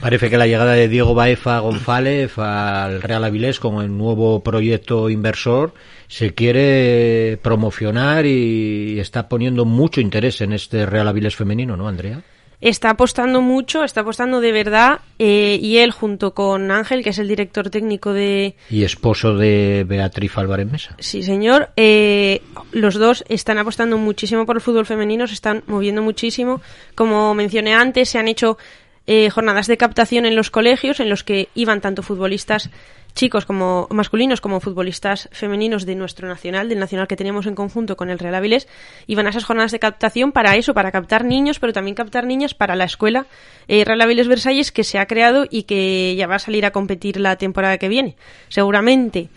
Parece 0.00 0.30
que 0.30 0.38
la 0.38 0.46
llegada 0.46 0.72
de 0.72 0.88
Diego 0.88 1.14
Baefa 1.14 1.58
González 1.58 2.38
al 2.38 3.02
Real 3.02 3.24
Avilés 3.24 3.60
como 3.60 3.82
el 3.82 3.96
nuevo 3.96 4.42
proyecto 4.42 5.10
inversor 5.10 5.74
se 6.08 6.34
quiere 6.34 7.38
promocionar 7.42 8.26
y 8.26 8.98
está 8.98 9.28
poniendo 9.28 9.64
mucho 9.66 10.00
interés 10.00 10.40
en 10.40 10.52
este 10.52 10.86
Real 10.86 11.08
Avilés 11.08 11.36
femenino, 11.36 11.76
¿no, 11.76 11.88
Andrea? 11.88 12.22
Está 12.60 12.90
apostando 12.90 13.40
mucho, 13.40 13.84
está 13.84 14.00
apostando 14.00 14.40
de 14.40 14.52
verdad, 14.52 15.00
eh, 15.18 15.58
y 15.60 15.78
él 15.78 15.90
junto 15.90 16.34
con 16.34 16.70
Ángel, 16.70 17.02
que 17.02 17.10
es 17.10 17.18
el 17.18 17.28
director 17.28 17.70
técnico 17.70 18.12
de... 18.12 18.56
Y 18.70 18.84
esposo 18.84 19.36
de 19.36 19.84
Beatriz 19.86 20.36
Álvarez 20.38 20.70
Mesa. 20.70 20.96
Sí, 20.98 21.22
señor. 21.22 21.70
Eh, 21.76 22.42
los 22.72 22.94
dos 22.94 23.24
están 23.28 23.58
apostando 23.58 23.98
muchísimo 23.98 24.46
por 24.46 24.56
el 24.56 24.62
fútbol 24.62 24.86
femenino, 24.86 25.26
se 25.26 25.34
están 25.34 25.62
moviendo 25.66 26.02
muchísimo. 26.02 26.60
Como 26.94 27.34
mencioné 27.34 27.74
antes, 27.74 28.08
se 28.08 28.18
han 28.18 28.28
hecho 28.28 28.58
eh, 29.06 29.28
jornadas 29.28 29.66
de 29.66 29.76
captación 29.76 30.24
en 30.24 30.34
los 30.34 30.50
colegios 30.50 30.98
en 31.00 31.10
los 31.10 31.24
que 31.24 31.48
iban 31.54 31.82
tanto 31.82 32.02
futbolistas 32.02 32.70
chicos 33.14 33.46
como 33.46 33.86
masculinos 33.90 34.40
como 34.40 34.60
futbolistas 34.60 35.28
femeninos 35.32 35.86
de 35.86 35.94
nuestro 35.94 36.28
nacional, 36.28 36.68
del 36.68 36.80
nacional 36.80 37.06
que 37.06 37.16
teníamos 37.16 37.46
en 37.46 37.54
conjunto 37.54 37.96
con 37.96 38.10
el 38.10 38.18
Real 38.18 38.34
Avilés, 38.34 38.66
iban 39.06 39.26
a 39.26 39.30
esas 39.30 39.44
jornadas 39.44 39.72
de 39.72 39.78
captación 39.78 40.32
para 40.32 40.56
eso, 40.56 40.74
para 40.74 40.90
captar 40.90 41.24
niños, 41.24 41.60
pero 41.60 41.72
también 41.72 41.94
captar 41.94 42.26
niñas 42.26 42.54
para 42.54 42.74
la 42.74 42.84
escuela 42.84 43.26
eh, 43.68 43.84
Real 43.84 44.00
Avilés 44.00 44.28
Versalles 44.28 44.72
que 44.72 44.84
se 44.84 44.98
ha 44.98 45.06
creado 45.06 45.46
y 45.48 45.62
que 45.62 46.14
ya 46.16 46.26
va 46.26 46.36
a 46.36 46.40
salir 46.40 46.66
a 46.66 46.72
competir 46.72 47.20
la 47.20 47.36
temporada 47.36 47.78
que 47.78 47.88
viene. 47.88 48.16
Seguramente, 48.48 49.28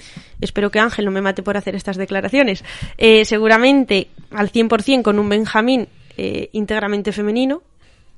espero 0.41 0.71
que 0.71 0.80
Ángel 0.80 1.05
no 1.05 1.11
me 1.11 1.21
mate 1.21 1.43
por 1.43 1.57
hacer 1.57 1.75
estas 1.75 1.97
declaraciones, 1.97 2.63
eh, 2.97 3.25
seguramente 3.25 4.07
al 4.32 4.51
100% 4.51 5.03
con 5.03 5.19
un 5.19 5.30
Benjamín 5.30 5.88
eh, 6.17 6.49
íntegramente 6.51 7.11
femenino 7.11 7.61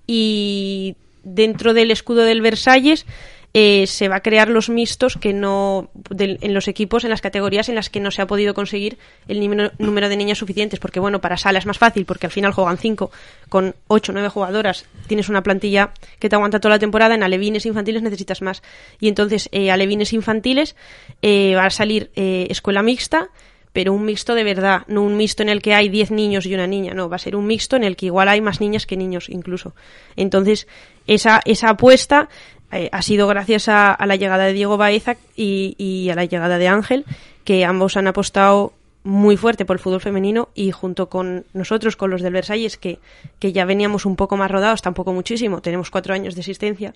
y 0.08 0.96
dentro 1.24 1.74
del 1.74 1.92
escudo 1.92 2.24
del 2.24 2.42
Versalles 2.42 3.06
eh, 3.54 3.88
se 3.88 4.08
va 4.08 4.18
a 4.18 4.20
crear 4.22 4.50
los 4.50 4.70
mixtos 4.70 5.18
que 5.18 5.34
no 5.34 5.90
en 6.18 6.54
los 6.54 6.68
equipos 6.68 7.04
en 7.04 7.10
las 7.10 7.22
categorías 7.22 7.68
en 7.68 7.76
las 7.76 7.90
que 7.90 8.00
no 8.00 8.12
se 8.12 8.22
ha 8.22 8.28
podido 8.28 8.54
conseguir 8.54 9.00
el 9.28 9.40
número, 9.40 10.10
de 10.10 10.18
niñas 10.18 10.38
suficientes 10.38 10.80
porque 10.80 11.00
bueno 11.00 11.20
para 11.20 11.36
sala 11.36 11.58
es 11.58 11.66
más 11.66 11.80
fácil 11.80 12.06
porque 12.06 12.28
al 12.28 12.32
final 12.32 12.52
juegan 12.52 12.78
cinco 12.78 13.12
con 13.50 13.76
ocho 13.88 14.14
nueve 14.14 14.30
jugadoras 14.30 14.86
tienes 15.08 15.30
una 15.30 15.42
plantilla 15.42 15.94
que 16.20 16.30
te 16.30 16.36
aguanta 16.36 16.60
toda 16.60 16.76
la 16.76 16.80
temporada 16.80 17.16
en 17.16 17.24
alevines 17.24 17.66
infantiles 17.66 18.04
necesitas 18.04 18.44
más 18.44 18.62
y 19.00 19.08
entonces 19.08 19.50
eh, 19.52 19.72
alevines 19.72 20.14
infantiles 20.14 20.76
eh, 21.24 21.56
va 21.56 21.66
a 21.66 21.70
salir 21.72 22.12
eh, 22.16 22.48
escuela 22.50 22.84
mixta 22.84 23.30
pero 23.72 23.94
un 23.94 24.04
mixto 24.04 24.34
de 24.34 24.44
verdad, 24.44 24.82
no 24.88 25.04
un 25.04 25.16
mixto 25.16 25.44
en 25.44 25.50
el 25.50 25.62
que 25.62 25.74
hay 25.74 25.90
10 25.90 26.12
niños 26.12 26.46
y 26.46 26.54
una 26.54 26.66
niña, 26.66 26.94
no, 26.94 27.08
va 27.08 27.18
a 27.18 27.20
ser 27.20 27.36
un 27.36 27.46
mixto 27.46 27.76
en 27.76 27.84
el 27.84 27.96
que 27.96 28.08
igual 28.08 28.28
hay 28.28 28.42
más 28.42 28.60
niñas 28.60 28.88
que 28.88 28.98
niños 28.98 29.30
incluso. 29.30 29.76
Entonces, 30.16 30.68
esa, 31.06 31.40
esa 31.46 31.70
apuesta 31.70 32.30
eh, 32.72 32.90
ha 32.92 33.02
sido 33.02 33.28
gracias 33.28 33.68
a, 33.68 33.92
a 33.94 34.06
la 34.06 34.16
llegada 34.16 34.46
de 34.46 34.54
Diego 34.54 34.78
Baeza 34.78 35.16
y, 35.36 35.76
y 35.78 36.10
a 36.10 36.16
la 36.16 36.26
llegada 36.26 36.58
de 36.58 36.68
Ángel, 36.68 37.06
que 37.44 37.66
ambos 37.66 37.98
han 37.98 38.08
apostado 38.08 38.74
muy 39.04 39.38
fuerte 39.38 39.66
por 39.66 39.78
el 39.78 39.80
fútbol 39.80 40.02
femenino 40.02 40.50
y 40.54 40.72
junto 40.72 41.10
con 41.10 41.46
nosotros, 41.54 41.96
con 41.96 42.12
los 42.12 42.22
del 42.22 42.34
Versalles, 42.34 42.78
que, 42.78 43.00
que 43.40 43.54
ya 43.54 43.66
veníamos 43.66 44.06
un 44.06 44.16
poco 44.16 44.38
más 44.38 44.52
rodados, 44.52 44.82
tampoco 44.82 45.14
muchísimo, 45.14 45.62
tenemos 45.62 45.90
cuatro 45.90 46.14
años 46.14 46.36
de 46.36 46.42
existencia, 46.42 46.94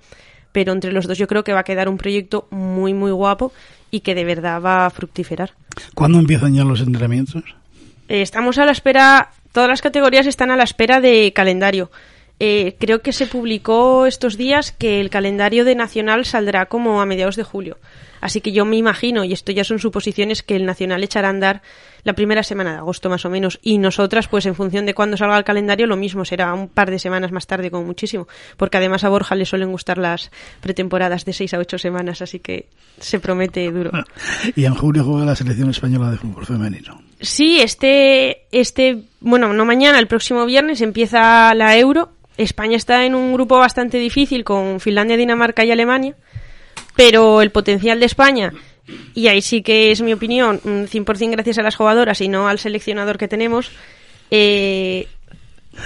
pero 0.51 0.73
entre 0.73 0.91
los 0.91 1.07
dos 1.07 1.17
yo 1.17 1.27
creo 1.27 1.43
que 1.43 1.53
va 1.53 1.61
a 1.61 1.63
quedar 1.63 1.89
un 1.89 1.97
proyecto 1.97 2.47
muy, 2.51 2.93
muy 2.93 3.11
guapo 3.11 3.53
y 3.89 4.01
que 4.01 4.15
de 4.15 4.25
verdad 4.25 4.61
va 4.61 4.85
a 4.85 4.89
fructiferar. 4.89 5.51
¿Cuándo 5.95 6.19
empiezan 6.19 6.53
ya 6.53 6.63
los 6.63 6.81
entrenamientos? 6.81 7.43
Eh, 8.09 8.21
estamos 8.21 8.57
a 8.57 8.65
la 8.65 8.73
espera, 8.73 9.31
todas 9.51 9.69
las 9.69 9.81
categorías 9.81 10.27
están 10.27 10.51
a 10.51 10.57
la 10.57 10.63
espera 10.63 10.99
de 10.99 11.31
calendario. 11.33 11.89
Eh, 12.45 12.75
creo 12.77 13.01
que 13.01 13.13
se 13.13 13.25
publicó 13.25 14.05
estos 14.05 14.35
días 14.35 14.73
que 14.73 14.99
el 14.99 15.09
calendario 15.09 15.63
de 15.63 15.75
Nacional 15.75 16.25
saldrá 16.25 16.65
como 16.65 17.01
a 17.01 17.05
mediados 17.05 17.37
de 17.37 17.43
julio. 17.43 17.77
Así 18.19 18.41
que 18.41 18.51
yo 18.51 18.65
me 18.65 18.75
imagino, 18.75 19.23
y 19.23 19.31
esto 19.31 19.53
ya 19.53 19.63
son 19.63 19.79
suposiciones, 19.79 20.43
que 20.43 20.57
el 20.57 20.65
Nacional 20.65 21.05
echará 21.05 21.29
a 21.29 21.31
andar 21.31 21.61
la 22.03 22.11
primera 22.11 22.43
semana 22.43 22.73
de 22.73 22.77
agosto 22.79 23.09
más 23.09 23.23
o 23.23 23.29
menos. 23.29 23.59
Y 23.61 23.77
nosotras, 23.77 24.27
pues 24.27 24.45
en 24.45 24.55
función 24.55 24.85
de 24.85 24.93
cuándo 24.93 25.15
salga 25.15 25.37
el 25.37 25.45
calendario, 25.45 25.87
lo 25.87 25.95
mismo, 25.95 26.25
será 26.25 26.53
un 26.53 26.67
par 26.67 26.91
de 26.91 26.99
semanas 26.99 27.31
más 27.31 27.47
tarde 27.47 27.71
como 27.71 27.85
muchísimo. 27.85 28.27
Porque 28.57 28.75
además 28.75 29.05
a 29.05 29.09
Borja 29.09 29.35
le 29.35 29.45
suelen 29.45 29.71
gustar 29.71 29.97
las 29.97 30.29
pretemporadas 30.59 31.23
de 31.23 31.31
seis 31.31 31.53
a 31.53 31.59
ocho 31.59 31.77
semanas, 31.77 32.21
así 32.21 32.39
que 32.39 32.67
se 32.99 33.21
promete 33.21 33.71
duro. 33.71 33.91
Y 34.53 34.65
en 34.65 34.75
julio 34.75 35.05
juega 35.05 35.23
la 35.23 35.35
selección 35.37 35.69
española 35.69 36.11
de 36.11 36.17
fútbol 36.17 36.45
femenino. 36.45 37.01
Sí, 37.21 37.61
este, 37.61 38.47
este, 38.51 39.03
bueno, 39.21 39.53
no 39.53 39.63
mañana, 39.63 39.97
el 39.97 40.07
próximo 40.07 40.45
viernes 40.45 40.81
empieza 40.81 41.53
la 41.53 41.77
Euro. 41.77 42.11
España 42.37 42.77
está 42.77 43.05
en 43.05 43.15
un 43.15 43.33
grupo 43.33 43.57
bastante 43.57 43.97
difícil 43.97 44.43
con 44.43 44.79
Finlandia, 44.79 45.17
Dinamarca 45.17 45.63
y 45.63 45.71
Alemania, 45.71 46.15
pero 46.95 47.41
el 47.41 47.51
potencial 47.51 47.99
de 47.99 48.05
España, 48.05 48.53
y 49.13 49.27
ahí 49.27 49.41
sí 49.41 49.61
que 49.61 49.91
es 49.91 50.01
mi 50.01 50.13
opinión, 50.13 50.59
mm, 50.63 50.83
100% 50.85 51.31
gracias 51.31 51.57
a 51.57 51.63
las 51.63 51.75
jugadoras 51.75 52.21
y 52.21 52.27
no 52.27 52.47
al 52.47 52.59
seleccionador 52.59 53.17
que 53.17 53.27
tenemos, 53.27 53.71
eh, 54.31 55.07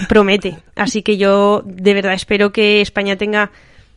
promete. 0.09 0.59
Así 0.75 1.01
que 1.01 1.17
yo 1.17 1.61
de 1.65 1.93
verdad 1.93 2.13
espero 2.13 2.51
que 2.51 2.81
España 2.81 3.15
tenga 3.15 3.51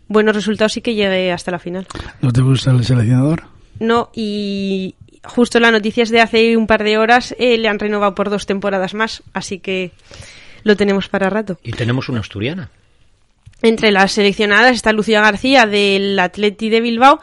buenos 0.09 0.35
resultados 0.35 0.77
y 0.77 0.83
que 0.83 0.95
llegue 0.95 1.33
hasta 1.33 1.51
la 1.51 1.59
final. 1.59 1.87
¿No 2.21 2.33
te 2.33 2.43
gusta 2.43 2.73
el 2.73 2.85
seleccionador? 2.85 3.45
No, 3.79 4.11
y 4.13 4.95
justo 5.25 5.61
las 5.61 5.73
noticias 5.73 6.11
de 6.11 6.21
hace 6.21 6.57
un 6.57 6.67
par 6.67 6.85
de 6.85 6.99
horas 6.99 7.35
eh, 7.39 7.57
le 7.59 7.69
han 7.69 7.79
renovado 7.79 8.15
por 8.15 8.31
dos 8.31 8.47
temporadas 8.47 8.95
más, 8.95 9.23
así 9.33 9.59
que 9.59 9.93
lo 10.63 10.77
tenemos 10.77 11.09
para 11.09 11.31
rato. 11.31 11.59
Y 11.63 11.73
tenemos 11.73 12.09
una 12.09 12.21
asturiana. 12.21 12.71
Entre 13.63 13.93
las 13.93 14.13
seleccionadas 14.13 14.75
está 14.75 14.93
Lucía 14.93 15.21
García 15.21 15.67
del 15.67 16.19
Atleti 16.19 16.71
de 16.71 16.81
Bilbao, 16.81 17.21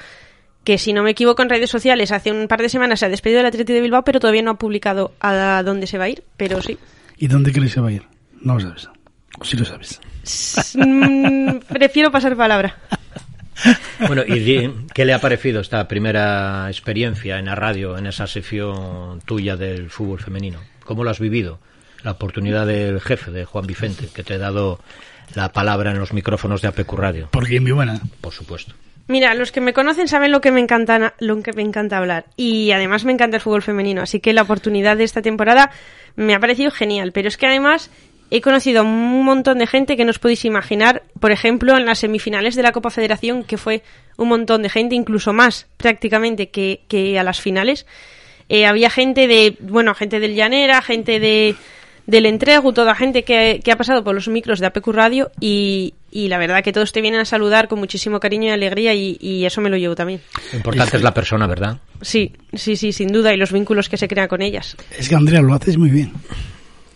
que 0.63 0.77
si 0.77 0.93
no 0.93 1.01
me 1.01 1.11
equivoco 1.11 1.41
en 1.41 1.49
redes 1.49 1.69
sociales 1.69 2.11
hace 2.11 2.31
un 2.31 2.47
par 2.47 2.61
de 2.61 2.69
semanas 2.69 2.99
se 2.99 3.05
ha 3.05 3.09
despedido 3.09 3.39
del 3.39 3.47
Atleti 3.47 3.73
de 3.73 3.81
Bilbao, 3.81 4.03
pero 4.03 4.19
todavía 4.19 4.43
no 4.43 4.51
ha 4.51 4.57
publicado 4.57 5.13
a 5.19 5.63
dónde 5.63 5.87
se 5.87 5.97
va 5.97 6.05
a 6.05 6.09
ir, 6.09 6.23
pero 6.35 6.61
sí. 6.61 6.77
¿Y 7.17 7.27
dónde 7.27 7.51
crees 7.51 7.73
que 7.73 7.81
va 7.81 7.89
a 7.89 7.93
ir? 7.93 8.03
No 8.41 8.55
lo 8.55 8.59
sabes. 8.59 8.89
O 9.39 9.45
sí 9.45 9.57
lo 9.57 9.65
sabes. 9.65 9.99
Mm, 10.75 11.57
prefiero 11.67 12.11
pasar 12.11 12.35
palabra. 12.35 12.75
Bueno, 14.05 14.21
¿y 14.27 14.71
qué 14.93 15.05
le 15.05 15.13
ha 15.13 15.19
parecido 15.19 15.61
esta 15.61 15.87
primera 15.87 16.67
experiencia 16.69 17.39
en 17.39 17.45
la 17.45 17.55
radio, 17.55 17.97
en 17.97 18.05
esa 18.05 18.27
sección 18.27 19.19
tuya 19.25 19.57
del 19.57 19.89
fútbol 19.89 20.19
femenino? 20.19 20.59
¿Cómo 20.85 21.03
lo 21.03 21.09
has 21.09 21.19
vivido? 21.19 21.59
La 22.07 22.13
oportunidad 22.13 22.65
del 22.65 23.01
jefe, 23.01 23.31
de 23.31 23.43
Juan 23.43 23.67
Vicente, 23.67 24.07
que 24.15 24.23
te 24.23 24.35
ha 24.35 24.37
dado 24.37 24.79
la 25.35 25.51
palabra 25.51 25.91
en 25.91 25.99
los 25.99 26.13
micrófonos 26.13 26.61
de 26.61 26.69
APQ 26.69 26.93
Radio. 26.93 27.27
Porque 27.33 27.59
mi 27.59 27.71
buena. 27.71 27.99
Por 28.21 28.31
supuesto. 28.31 28.73
Mira, 29.09 29.33
los 29.33 29.51
que 29.51 29.59
me 29.59 29.73
conocen 29.73 30.07
saben 30.07 30.31
lo 30.31 30.39
que 30.39 30.53
me 30.53 30.61
encanta, 30.61 31.15
lo 31.19 31.43
que 31.43 31.51
me 31.51 31.63
encanta 31.63 31.97
hablar. 31.97 32.23
Y 32.37 32.71
además 32.71 33.03
me 33.03 33.11
encanta 33.11 33.35
el 33.35 33.41
fútbol 33.41 33.61
femenino. 33.61 34.01
Así 34.01 34.21
que 34.21 34.31
la 34.31 34.43
oportunidad 34.43 34.95
de 34.95 35.03
esta 35.03 35.21
temporada 35.21 35.69
me 36.15 36.33
ha 36.33 36.39
parecido 36.39 36.71
genial. 36.71 37.11
Pero 37.11 37.27
es 37.27 37.35
que 37.35 37.47
además 37.47 37.91
he 38.31 38.39
conocido 38.39 38.79
a 38.79 38.83
un 38.83 39.25
montón 39.25 39.57
de 39.57 39.67
gente 39.67 39.97
que 39.97 40.05
no 40.05 40.11
os 40.11 40.19
podéis 40.19 40.45
imaginar. 40.45 41.03
Por 41.19 41.33
ejemplo, 41.33 41.75
en 41.75 41.85
las 41.85 41.99
semifinales 41.99 42.55
de 42.55 42.63
la 42.63 42.71
Copa 42.71 42.89
Federación, 42.89 43.43
que 43.43 43.57
fue 43.57 43.83
un 44.15 44.29
montón 44.29 44.63
de 44.63 44.69
gente, 44.69 44.95
incluso 44.95 45.33
más 45.33 45.67
prácticamente 45.75 46.51
que, 46.51 46.83
que 46.87 47.19
a 47.19 47.23
las 47.23 47.41
finales. 47.41 47.85
Eh, 48.47 48.65
había 48.65 48.89
gente 48.89 49.27
de, 49.27 49.57
bueno, 49.59 49.93
gente 49.93 50.21
del 50.21 50.35
Llanera, 50.35 50.81
gente 50.81 51.19
de 51.19 51.57
del 52.07 52.25
Entregu, 52.25 52.73
toda 52.73 52.95
gente 52.95 53.23
que, 53.23 53.59
que 53.63 53.71
ha 53.71 53.75
pasado 53.75 54.03
por 54.03 54.15
los 54.15 54.27
micros 54.29 54.59
de 54.59 54.65
APQ 54.65 54.87
Radio 54.87 55.29
y, 55.39 55.93
y 56.09 56.29
la 56.29 56.37
verdad 56.39 56.63
que 56.63 56.71
todos 56.73 56.91
te 56.93 57.01
vienen 57.01 57.19
a 57.19 57.25
saludar 57.25 57.67
con 57.67 57.77
muchísimo 57.79 58.19
cariño 58.19 58.45
y 58.47 58.49
alegría 58.51 58.93
y, 58.95 59.17
y 59.19 59.45
eso 59.45 59.61
me 59.61 59.69
lo 59.69 59.77
llevo 59.77 59.93
también. 59.93 60.21
Lo 60.51 60.57
importante 60.57 60.97
es 60.97 61.03
la 61.03 61.13
persona, 61.13 61.45
¿verdad? 61.47 61.77
Sí, 62.01 62.33
sí, 62.53 62.75
sí, 62.77 62.91
sin 62.93 63.09
duda 63.09 63.33
y 63.33 63.37
los 63.37 63.51
vínculos 63.51 63.89
que 63.89 63.97
se 63.97 64.07
crean 64.07 64.27
con 64.29 64.41
ellas. 64.41 64.75
Es 64.97 65.09
que 65.09 65.15
Andrea 65.15 65.41
lo 65.41 65.53
haces 65.53 65.77
muy 65.77 65.89
bien. 65.89 66.13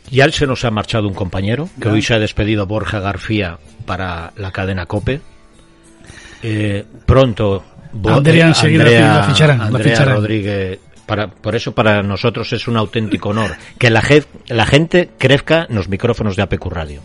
Ya 0.09 0.29
se 0.31 0.47
nos 0.47 0.65
ha 0.65 0.71
marchado 0.71 1.07
un 1.07 1.13
compañero, 1.13 1.69
que 1.81 1.87
hoy 1.89 2.01
se 2.01 2.13
ha 2.13 2.19
despedido 2.19 2.65
Borja 2.65 2.99
García 2.99 3.59
para 3.85 4.33
la 4.35 4.51
cadena 4.51 4.85
COPE. 4.85 5.21
Eh, 6.43 6.83
pronto 7.05 7.63
Bo- 7.93 8.09
Andrea 8.11 8.45
eh, 8.45 8.47
enseguida 8.49 8.83
Andrea- 8.83 9.13
la 9.17 9.23
ficharán, 9.23 9.57
la 9.59 9.65
Andrea 9.65 9.95
ficharán. 9.95 10.15
Rodríguez. 10.15 10.79
Para, 11.11 11.27
por 11.29 11.57
eso 11.57 11.73
para 11.73 12.01
nosotros 12.01 12.53
es 12.53 12.69
un 12.69 12.77
auténtico 12.77 13.29
honor 13.31 13.57
que 13.77 13.89
la, 13.89 14.01
je- 14.01 14.23
la 14.47 14.65
gente 14.65 15.09
crezca 15.17 15.67
en 15.69 15.75
los 15.75 15.89
micrófonos 15.89 16.37
de 16.37 16.43
APQ 16.43 16.67
Radio. 16.71 17.01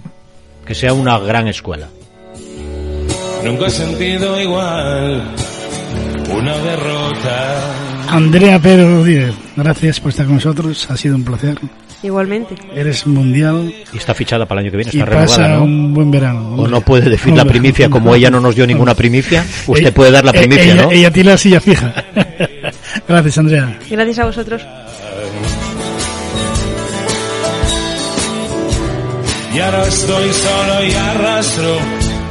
Que 0.64 0.76
sea 0.76 0.92
una 0.92 1.18
gran 1.18 1.48
escuela. 1.48 1.88
Nunca 3.42 3.66
he 3.66 3.70
sentido 3.70 4.40
igual 4.40 5.24
una 6.32 6.56
derrota. 6.58 7.72
Andrea 8.08 8.60
Pedro 8.60 8.98
Rodríguez, 8.98 9.34
gracias 9.56 9.98
por 9.98 10.10
estar 10.10 10.26
con 10.26 10.36
nosotros. 10.36 10.88
Ha 10.88 10.96
sido 10.96 11.16
un 11.16 11.24
placer. 11.24 11.58
Igualmente. 12.04 12.54
Eres 12.76 13.08
mundial 13.08 13.74
Y 13.92 13.96
está 13.96 14.14
fichada 14.14 14.46
para 14.46 14.60
el 14.60 14.66
año 14.66 14.70
que 14.70 14.76
viene, 14.76 14.90
y 14.94 15.00
está 15.00 15.10
pasa 15.10 15.36
renovada, 15.42 15.58
¿no? 15.58 15.64
un 15.64 15.94
buen 15.94 16.10
verano. 16.12 16.54
O 16.54 16.68
no 16.68 16.80
puede 16.80 17.10
decir 17.10 17.34
la 17.34 17.42
Hombre. 17.42 17.58
primicia, 17.58 17.90
como 17.90 18.14
ella 18.14 18.30
no 18.30 18.38
nos 18.38 18.54
dio 18.54 18.68
ninguna 18.68 18.94
primicia, 18.94 19.44
usted 19.66 19.92
puede 19.92 20.12
dar 20.12 20.24
la 20.24 20.30
eh, 20.30 20.38
primicia, 20.38 20.72
ella, 20.74 20.82
¿no? 20.82 20.90
Ella 20.92 21.10
tiene 21.10 21.30
la 21.30 21.38
silla 21.38 21.60
fija. 21.60 22.04
gracias, 23.08 23.38
Andrea. 23.38 23.78
Gracias 23.90 24.18
a 24.18 24.24
vosotros. 24.26 24.62
Y 29.56 29.58
ahora 29.58 29.86
estoy 29.86 30.32
solo 30.32 30.84
y 30.84 30.92
arrastro 30.92 31.78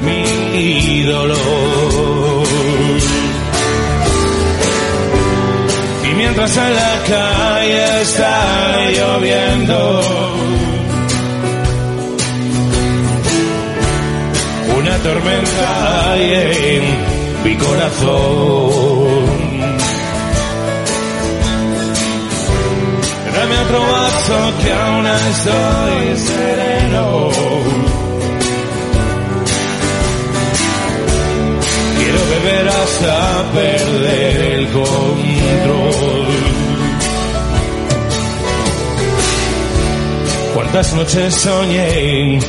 mi 0.02 1.04
dolor. 1.04 2.48
Y 6.04 6.14
mientras 6.16 6.58
en 6.58 6.76
la 6.76 7.04
calle 7.08 8.02
está 8.02 8.92
lloviendo, 8.92 10.02
una 14.78 14.98
tormenta 14.98 16.12
hay 16.12 16.34
en 16.76 16.84
mi 17.44 17.56
corazón. 17.58 18.95
Dame 23.36 23.60
otro 23.60 23.82
vaso 23.82 24.54
que 24.62 24.72
aún 24.72 25.06
estoy 25.06 26.18
sereno. 26.18 27.30
Quiero 31.98 32.20
beber 32.34 32.70
hasta 32.70 33.44
perder 33.54 34.42
el 34.54 34.68
control. 34.72 36.28
Cuántas 40.54 40.94
noches 40.94 41.36
soñé 41.36 42.40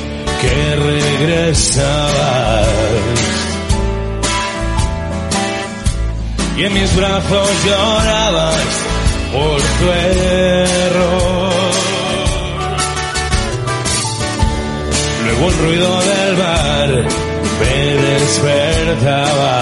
que 0.40 0.76
regresabas. 0.76 2.68
Y 6.56 6.62
en 6.62 6.72
mis 6.74 6.96
brazos 6.96 7.48
llorabas 7.66 8.85
por 9.36 9.60
tu 9.78 9.86
error. 9.92 11.52
Luego 15.24 15.44
el 15.50 15.56
ruido 15.64 15.90
del 16.10 16.36
bar 16.36 16.90
me 17.60 17.76
despertaba. 18.08 19.56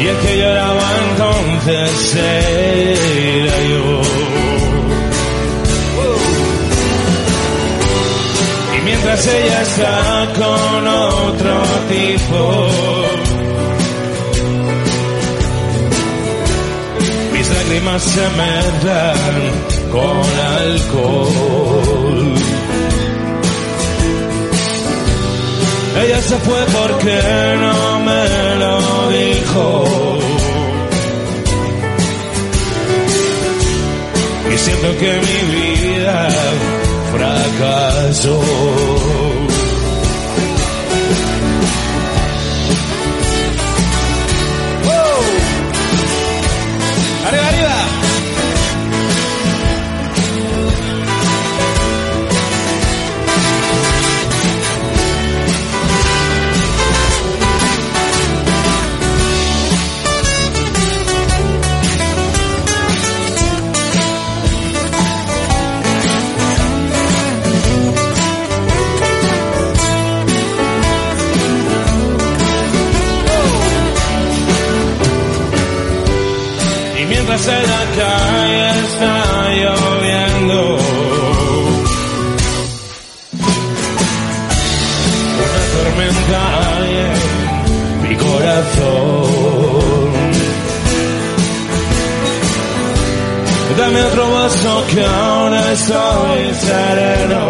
Y 0.00 0.06
el 0.06 0.16
que 0.22 0.32
lloraba 0.40 0.88
entonces 1.10 2.14
era 2.14 3.58
yo. 3.70 4.00
Y 8.76 8.78
mientras 8.84 9.26
ella 9.26 9.62
está 9.62 10.28
con 10.38 10.88
otro 10.88 11.54
tipo 11.88 13.13
lágrimas 17.74 18.02
se 18.02 18.20
mezclan 18.20 19.52
con 19.90 20.22
alcohol. 20.58 22.34
Ella 26.04 26.20
se 26.22 26.36
fue 26.36 26.64
porque 26.66 27.20
no 27.60 28.00
me 28.00 28.56
lo 28.58 29.10
dijo. 29.10 29.84
Y 34.52 34.58
siento 34.58 34.98
que 34.98 35.12
mi 35.26 35.40
vida 35.56 36.28
fracasó. 37.12 38.38
En 77.46 77.50
la 77.50 77.84
calle 77.98 78.70
está 78.84 79.16
lloviendo, 79.50 80.60
una 85.42 85.62
tormenta 85.74 86.40
hay 86.64 86.92
en 87.04 88.08
mi 88.08 88.14
corazón. 88.16 90.08
Dame 93.76 94.00
otro 94.04 94.24
vaso 94.30 94.72
que 94.94 95.04
ahora 95.04 95.72
estoy 95.72 96.54
sereno. 96.54 97.42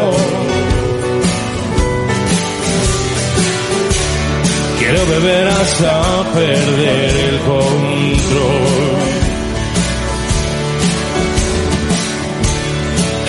Quiero 4.80 5.07
beber 5.07 5.47
hasta 5.49 6.24
perder 6.34 7.12
el 7.28 7.38
control. 7.38 8.84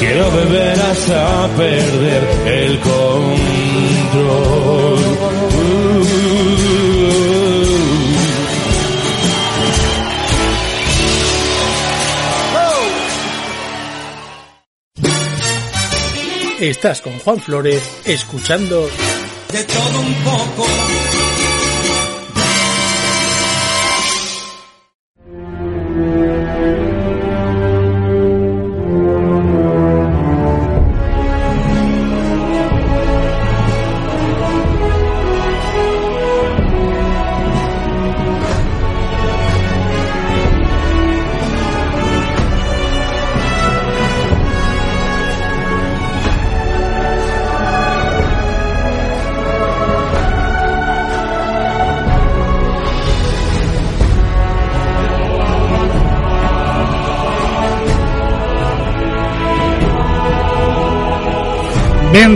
Quiero 0.06 0.32
beber 0.32 0.80
hasta 0.80 1.48
perder 1.58 2.24
el 2.46 2.80
control. 2.80 3.06
Estás 16.60 17.02
con 17.02 17.18
Juan 17.20 17.40
Flores 17.40 17.84
escuchando 18.06 18.88
De 19.52 19.64
todo 19.64 20.02
un 20.02 20.14
poco. 20.24 20.68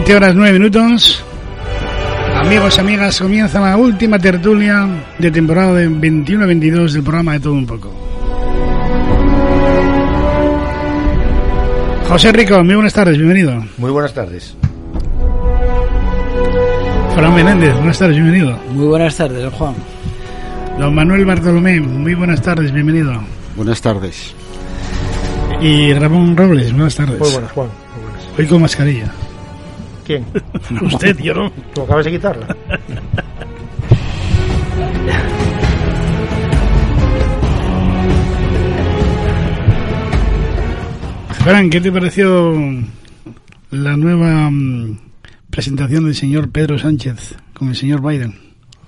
Veinte 0.09 0.25
horas 0.25 0.35
nueve 0.35 0.57
minutos. 0.57 1.23
Amigos 2.35 2.77
y 2.77 2.79
amigas, 2.79 3.19
comienza 3.19 3.59
la 3.59 3.77
última 3.77 4.17
tertulia 4.17 4.87
de 5.19 5.29
temporada 5.29 5.75
de 5.75 5.87
21-22 5.87 6.93
del 6.93 7.03
programa 7.03 7.33
de 7.33 7.39
Todo 7.41 7.53
Un 7.53 7.67
Poco. 7.67 7.93
José 12.07 12.31
Rico, 12.31 12.63
muy 12.63 12.73
buenas 12.73 12.91
tardes, 12.91 13.17
bienvenido. 13.17 13.63
Muy 13.77 13.91
buenas 13.91 14.11
tardes. 14.11 14.55
Fran 17.13 17.35
Menéndez, 17.35 17.75
buenas 17.75 17.99
tardes, 17.99 18.15
bienvenido. 18.15 18.57
Muy 18.71 18.87
buenas 18.87 19.15
tardes, 19.15 19.53
Juan. 19.53 19.75
Don 20.79 20.95
Manuel 20.95 21.23
Bartolomé, 21.23 21.79
muy 21.81 22.15
buenas 22.15 22.41
tardes, 22.41 22.71
bienvenido. 22.71 23.13
Buenas 23.55 23.79
tardes. 23.79 24.33
Y 25.61 25.93
Ramón 25.93 26.35
Robles, 26.35 26.73
buenas 26.73 26.95
tardes. 26.95 27.19
Muy 27.19 27.29
buenas, 27.29 27.51
Juan. 27.51 27.67
Muy 27.67 28.05
buenas. 28.05 28.39
Hoy 28.39 28.47
con 28.47 28.61
mascarilla. 28.63 29.13
¿Quién? 30.09 30.25
Usted, 30.81 31.19
yo 31.19 31.35
no. 31.35 31.51
Tú 31.71 31.83
acabas 31.83 32.05
de 32.05 32.11
quitarla. 32.13 32.57
Fran, 41.43 41.69
¿qué 41.69 41.79
te 41.79 41.91
pareció 41.91 42.55
la 43.69 43.97
nueva 43.97 44.49
mm, 44.49 44.97
presentación 45.51 46.05
del 46.05 46.15
señor 46.15 46.49
Pedro 46.49 46.79
Sánchez 46.79 47.35
con 47.53 47.67
el 47.67 47.75
señor 47.75 48.01
Biden 48.01 48.33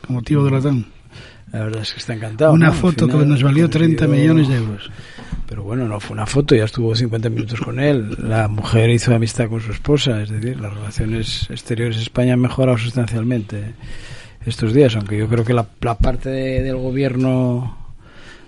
como 0.04 0.22
motivo 0.22 0.44
de 0.44 0.50
la 0.50 0.58
OTAN? 0.58 0.88
La 1.52 1.60
verdad 1.66 1.82
es 1.82 1.94
que 1.94 2.00
está 2.00 2.14
encantado. 2.14 2.54
Una 2.54 2.72
foto 2.72 3.08
que 3.08 3.26
nos 3.26 3.44
valió 3.44 3.70
30 3.70 4.06
consiguió- 4.06 4.22
millones 4.34 4.48
de 4.48 4.56
euros. 4.58 4.90
Pero 5.48 5.64
bueno, 5.64 5.86
no 5.88 6.00
fue 6.00 6.14
una 6.14 6.26
foto, 6.26 6.56
ya 6.56 6.64
estuvo 6.64 6.96
50 6.96 7.30
minutos 7.30 7.60
con 7.60 7.78
él. 7.80 8.16
La 8.20 8.48
mujer 8.48 8.90
hizo 8.90 9.14
amistad 9.14 9.50
con 9.50 9.60
su 9.60 9.72
esposa, 9.74 10.22
es 10.22 10.30
decir, 10.30 10.58
las 10.62 10.74
relaciones 10.74 11.48
exteriores 11.50 11.98
de 11.98 12.04
España 12.04 12.34
han 12.36 12.40
mejorado 12.40 12.78
sustancialmente 12.78 13.74
estos 14.46 14.74
días, 14.74 14.96
aunque 14.96 15.18
yo 15.18 15.28
creo 15.28 15.44
que 15.44 15.54
la, 15.54 15.66
la 15.82 15.96
parte 15.98 16.30
de- 16.30 16.64
del 16.64 16.78
gobierno 16.78 17.78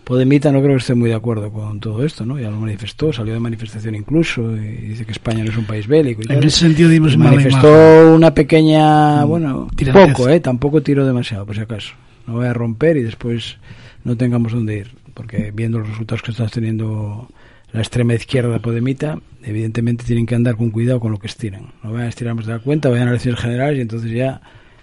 Podemita 0.06 0.52
no 0.52 0.60
creo 0.62 0.72
que 0.72 0.80
esté 0.82 0.96
muy 0.96 1.10
de 1.10 1.16
acuerdo 1.16 1.50
con 1.52 1.80
todo 1.80 2.04
esto, 2.04 2.26
¿no? 2.26 2.38
Ya 2.38 2.50
lo 2.50 2.58
manifestó, 2.60 3.14
salió 3.14 3.34
de 3.34 3.40
manifestación 3.40 3.96
incluso, 3.96 4.54
y 4.54 4.60
dice 4.90 5.06
que 5.06 5.14
España 5.14 5.46
no 5.46 5.50
es 5.52 5.56
un 5.58 5.64
país 5.66 5.88
bélico. 5.88 6.22
y 6.22 6.26
En 6.32 6.40
tal. 6.40 6.44
ese 6.46 6.60
sentido 6.60 6.90
dimos 6.90 7.16
mala 7.18 7.32
manifestó 7.32 8.14
una 8.14 8.34
pequeña, 8.34 9.26
Mm, 9.26 9.30
bueno, 9.30 9.68
poco, 9.94 10.28
¿eh? 10.28 10.42
Tampoco 10.42 10.82
tiró 10.84 11.06
demasiado, 11.06 11.46
por 11.46 11.56
si 11.56 11.62
acaso. 11.62 11.94
No 12.28 12.34
voy 12.34 12.48
a 12.48 12.54
romper 12.54 12.98
y 12.98 13.04
después 13.04 13.58
no 14.04 14.16
tengamos 14.18 14.52
dónde 14.52 14.78
ir, 14.78 14.92
porque 15.14 15.52
viendo 15.54 15.80
los 15.80 15.90
resultados 15.90 16.22
que 16.22 16.32
está 16.32 16.48
teniendo 16.48 17.30
la 17.72 17.80
extrema 17.80 18.14
izquierda 18.14 18.60
Podemita, 18.60 19.20
evidentemente 19.44 20.04
tienen 20.04 20.26
que 20.26 20.36
andar 20.36 20.56
con 20.56 20.72
cuidado 20.72 21.00
con 21.00 21.12
lo 21.12 21.20
que 21.20 21.28
estiran. 21.28 21.74
No 21.84 21.92
vayan 21.92 22.08
a 22.08 22.10
estirar 22.10 22.36
más 22.36 22.46
de 22.46 22.54
la 22.54 22.60
cuenta, 22.60 22.90
vayan 22.90 23.08
a 23.08 23.12
elecciones 23.12 23.40
generales 23.40 23.80
y 23.80 23.82
entonces 23.82 24.12
ya 24.12 24.42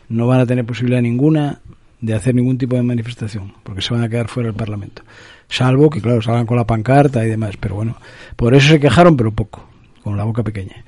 no 0.08 0.26
van 0.26 0.40
a 0.40 0.46
tener 0.46 0.64
posibilidad 0.64 1.00
ninguna 1.00 1.60
de 2.00 2.14
hacer 2.14 2.34
ningún 2.34 2.58
tipo 2.58 2.76
de 2.76 2.82
manifestación, 2.82 3.52
porque 3.62 3.82
se 3.82 3.94
van 3.94 4.02
a 4.02 4.08
quedar 4.08 4.28
fuera 4.28 4.48
del 4.48 4.56
Parlamento. 4.56 5.02
Salvo 5.48 5.90
que, 5.90 6.00
claro, 6.00 6.22
salgan 6.22 6.46
con 6.46 6.56
la 6.56 6.66
pancarta 6.66 7.24
y 7.24 7.28
demás, 7.28 7.56
pero 7.58 7.74
bueno, 7.74 7.96
por 8.36 8.54
eso 8.54 8.68
se 8.68 8.80
quejaron, 8.80 9.16
pero 9.16 9.32
poco, 9.32 9.68
con 10.02 10.16
la 10.16 10.24
boca 10.24 10.42
pequeña 10.42 10.84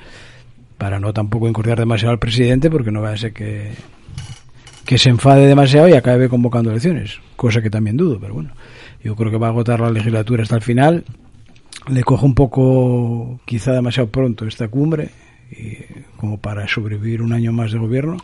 para 0.83 0.99
no 0.99 1.13
tampoco 1.13 1.47
incordiar 1.47 1.79
demasiado 1.79 2.11
al 2.11 2.19
presidente 2.19 2.69
porque 2.69 2.91
no 2.91 3.01
vaya 3.01 3.15
a 3.15 3.17
ser 3.17 3.33
que, 3.33 3.71
que 4.85 4.99
se 4.99 5.09
enfade 5.11 5.47
demasiado 5.47 5.89
y 5.89 5.93
acabe 5.95 6.29
convocando 6.29 6.71
elecciones, 6.71 7.19
cosa 7.37 7.63
que 7.63 7.71
también 7.71 7.97
dudo, 7.97 8.19
pero 8.21 8.35
bueno, 8.35 8.51
yo 9.03 9.15
creo 9.17 9.31
que 9.31 9.37
va 9.39 9.49
a 9.49 9.51
agotar 9.51 9.81
la 9.81 9.91
legislatura 9.91 10.43
hasta 10.43 10.57
el 10.57 10.63
final, 10.63 11.05
le 11.89 12.03
cojo 12.05 12.27
un 12.27 12.35
poco 12.35 13.41
quizá 13.45 13.73
demasiado 13.73 14.09
pronto 14.09 14.47
esta 14.47 14.69
cumbre 14.69 15.11
y, 15.51 15.77
como 16.17 16.39
para 16.39 16.67
sobrevivir 16.69 17.23
un 17.23 17.33
año 17.33 17.53
más 17.53 17.73
de 17.73 17.79
gobierno, 17.79 18.17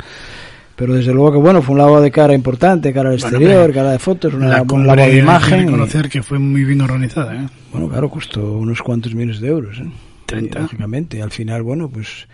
Pero 0.77 0.95
desde 0.95 1.13
luego 1.13 1.33
que 1.33 1.39
bueno, 1.39 1.61
fue 1.61 1.73
un 1.73 1.79
lavado 1.79 2.01
de 2.01 2.11
cara 2.13 2.35
importante, 2.35 2.93
cara 2.93 3.09
al 3.09 3.17
exterior, 3.17 3.73
cara 3.73 3.91
de 3.91 3.99
fotos, 3.99 4.33
una, 4.35 4.49
la 4.49 4.63
un 4.63 4.87
lavado 4.87 5.11
de 5.11 5.19
imagen. 5.19 5.59
y- 5.61 5.65
reconocer 5.65 6.09
que 6.09 6.23
fue 6.23 6.39
muy 6.39 6.63
bien 6.65 6.81
organizada, 6.81 7.35
¿eh? 7.35 7.49
Bueno, 7.73 7.89
claro, 7.89 8.09
costó 8.09 8.57
unos 8.59 8.81
cuantos 8.83 9.13
millones 9.15 9.41
de 9.41 9.49
euros, 9.49 9.79
¿eh? 9.81 9.91
30. 10.27 10.59
Y, 10.59 10.63
lógicamente, 10.63 11.21
al 11.23 11.33
final, 11.33 11.63
bueno, 11.65 11.89
pues 11.89 12.29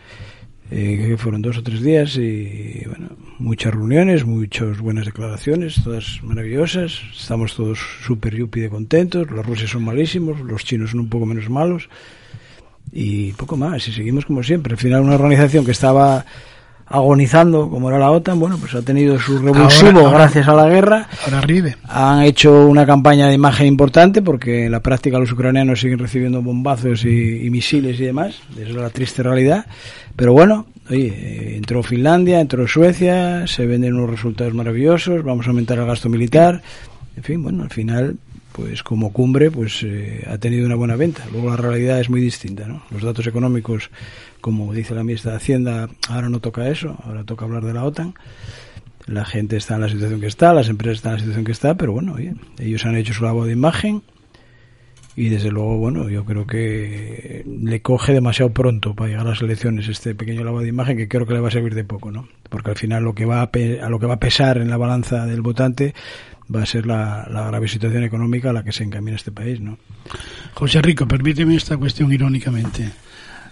que 0.70 1.16
fueron 1.18 1.42
dos 1.42 1.58
o 1.58 1.62
tres 1.62 1.82
días 1.82 2.16
y, 2.16 2.82
bueno, 2.86 3.10
muchas 3.38 3.74
reuniones, 3.74 4.24
muchas 4.24 4.78
buenas 4.78 5.06
declaraciones, 5.06 5.82
todas 5.84 6.20
maravillosas. 6.22 7.00
Estamos 7.16 7.54
todos 7.54 7.78
súper 8.04 8.34
yupi 8.34 8.60
de 8.60 8.70
contentos. 8.70 9.30
Los 9.30 9.44
rusos 9.44 9.70
son 9.70 9.84
malísimos, 9.84 10.40
los 10.40 10.64
chinos 10.64 10.90
son 10.90 11.00
un 11.00 11.08
poco 11.08 11.26
menos 11.26 11.48
malos 11.50 11.88
y 12.92 13.32
poco 13.32 13.56
más. 13.56 13.86
Y 13.88 13.92
seguimos 13.92 14.24
como 14.24 14.42
siempre. 14.42 14.74
Al 14.74 14.78
final, 14.78 15.02
una 15.02 15.14
organización 15.14 15.64
que 15.64 15.72
estaba 15.72 16.24
agonizando, 16.86 17.68
como 17.70 17.88
era 17.88 17.98
la 17.98 18.10
OTAN, 18.10 18.38
bueno, 18.38 18.58
pues 18.58 18.74
ha 18.74 18.82
tenido 18.82 19.18
su 19.18 19.38
revulsivo 19.38 19.88
Ahora- 19.90 20.00
ahora- 20.06 20.18
gracias 20.18 20.48
a 20.48 20.54
la 20.54 20.68
guerra. 20.68 21.08
Ahora 21.24 21.40
ríe. 21.40 21.76
Han 21.84 22.22
hecho 22.22 22.66
una 22.66 22.86
campaña 22.86 23.26
de 23.28 23.34
imagen 23.34 23.66
importante 23.66 24.22
porque 24.22 24.66
en 24.66 24.72
la 24.72 24.80
práctica 24.80 25.18
los 25.18 25.32
ucranianos 25.32 25.80
siguen 25.80 25.98
recibiendo 25.98 26.42
bombazos 26.42 27.04
y, 27.04 27.46
y 27.46 27.50
misiles 27.50 27.98
y 28.00 28.04
demás. 28.04 28.36
Esa 28.58 28.68
es 28.68 28.74
la 28.74 28.90
triste 28.90 29.22
realidad. 29.22 29.66
Pero 30.16 30.32
bueno, 30.32 30.66
oye, 30.90 31.06
eh, 31.08 31.56
entró 31.56 31.82
Finlandia, 31.82 32.40
entró 32.40 32.68
Suecia, 32.68 33.46
se 33.46 33.66
venden 33.66 33.94
unos 33.94 34.10
resultados 34.10 34.54
maravillosos, 34.54 35.24
vamos 35.24 35.46
a 35.46 35.50
aumentar 35.50 35.78
el 35.78 35.86
gasto 35.86 36.08
militar. 36.08 36.62
En 37.16 37.22
fin, 37.22 37.42
bueno, 37.42 37.62
al 37.64 37.70
final, 37.70 38.16
pues 38.52 38.82
como 38.84 39.12
cumbre, 39.12 39.50
pues 39.50 39.82
eh, 39.82 40.24
ha 40.30 40.38
tenido 40.38 40.66
una 40.66 40.76
buena 40.76 40.94
venta. 40.96 41.22
Luego 41.32 41.50
la 41.50 41.56
realidad 41.56 41.98
es 42.00 42.08
muy 42.10 42.20
distinta, 42.20 42.66
¿no? 42.68 42.82
Los 42.90 43.02
datos 43.02 43.26
económicos, 43.26 43.90
como 44.44 44.74
dice 44.74 44.94
la 44.94 45.02
ministra 45.04 45.30
de 45.30 45.38
Hacienda, 45.38 45.88
ahora 46.10 46.28
no 46.28 46.38
toca 46.40 46.68
eso, 46.68 46.98
ahora 47.04 47.24
toca 47.24 47.46
hablar 47.46 47.64
de 47.64 47.72
la 47.72 47.84
OTAN 47.84 48.12
la 49.06 49.24
gente 49.24 49.56
está 49.56 49.76
en 49.76 49.80
la 49.82 49.88
situación 49.88 50.20
que 50.20 50.26
está, 50.26 50.52
las 50.52 50.68
empresas 50.68 50.96
están 50.98 51.12
en 51.12 51.14
la 51.16 51.20
situación 51.20 51.44
que 51.46 51.52
está, 51.52 51.74
pero 51.76 51.92
bueno, 51.92 52.12
oye, 52.14 52.34
ellos 52.58 52.84
han 52.86 52.94
hecho 52.96 53.12
su 53.14 53.22
lavado 53.24 53.46
de 53.46 53.52
imagen 53.52 54.02
y 55.16 55.28
desde 55.28 55.50
luego, 55.50 55.78
bueno, 55.78 56.08
yo 56.08 56.24
creo 56.24 56.46
que 56.46 57.44
le 57.46 57.80
coge 57.82 58.12
demasiado 58.12 58.52
pronto 58.52 58.94
para 58.94 59.08
llegar 59.10 59.26
a 59.26 59.30
las 59.30 59.40
elecciones 59.42 59.88
este 59.88 60.14
pequeño 60.14 60.42
lavado 60.44 60.62
de 60.62 60.68
imagen 60.70 60.96
que 60.96 61.06
creo 61.08 61.26
que 61.26 61.34
le 61.34 61.40
va 61.40 61.48
a 61.48 61.52
servir 61.52 61.74
de 61.74 61.84
poco, 61.84 62.10
¿no? 62.10 62.28
Porque 62.50 62.70
al 62.70 62.76
final 62.76 63.02
lo 63.04 63.14
que 63.14 63.24
va 63.24 63.40
a, 63.42 63.50
pe- 63.50 63.80
a 63.80 63.88
lo 63.88 63.98
que 63.98 64.06
va 64.06 64.14
a 64.14 64.18
pesar 64.20 64.58
en 64.58 64.68
la 64.70 64.76
balanza 64.76 65.24
del 65.26 65.40
votante 65.42 65.94
va 66.54 66.62
a 66.62 66.66
ser 66.66 66.86
la, 66.86 67.28
la 67.30 67.46
grave 67.46 67.68
situación 67.68 68.04
económica 68.04 68.50
a 68.50 68.52
la 68.52 68.64
que 68.64 68.72
se 68.72 68.84
encamina 68.84 69.16
este 69.16 69.32
país, 69.32 69.60
¿no? 69.60 69.78
José 70.54 70.80
Rico, 70.82 71.06
permíteme 71.06 71.56
esta 71.56 71.76
cuestión 71.76 72.10
irónicamente. 72.12 72.90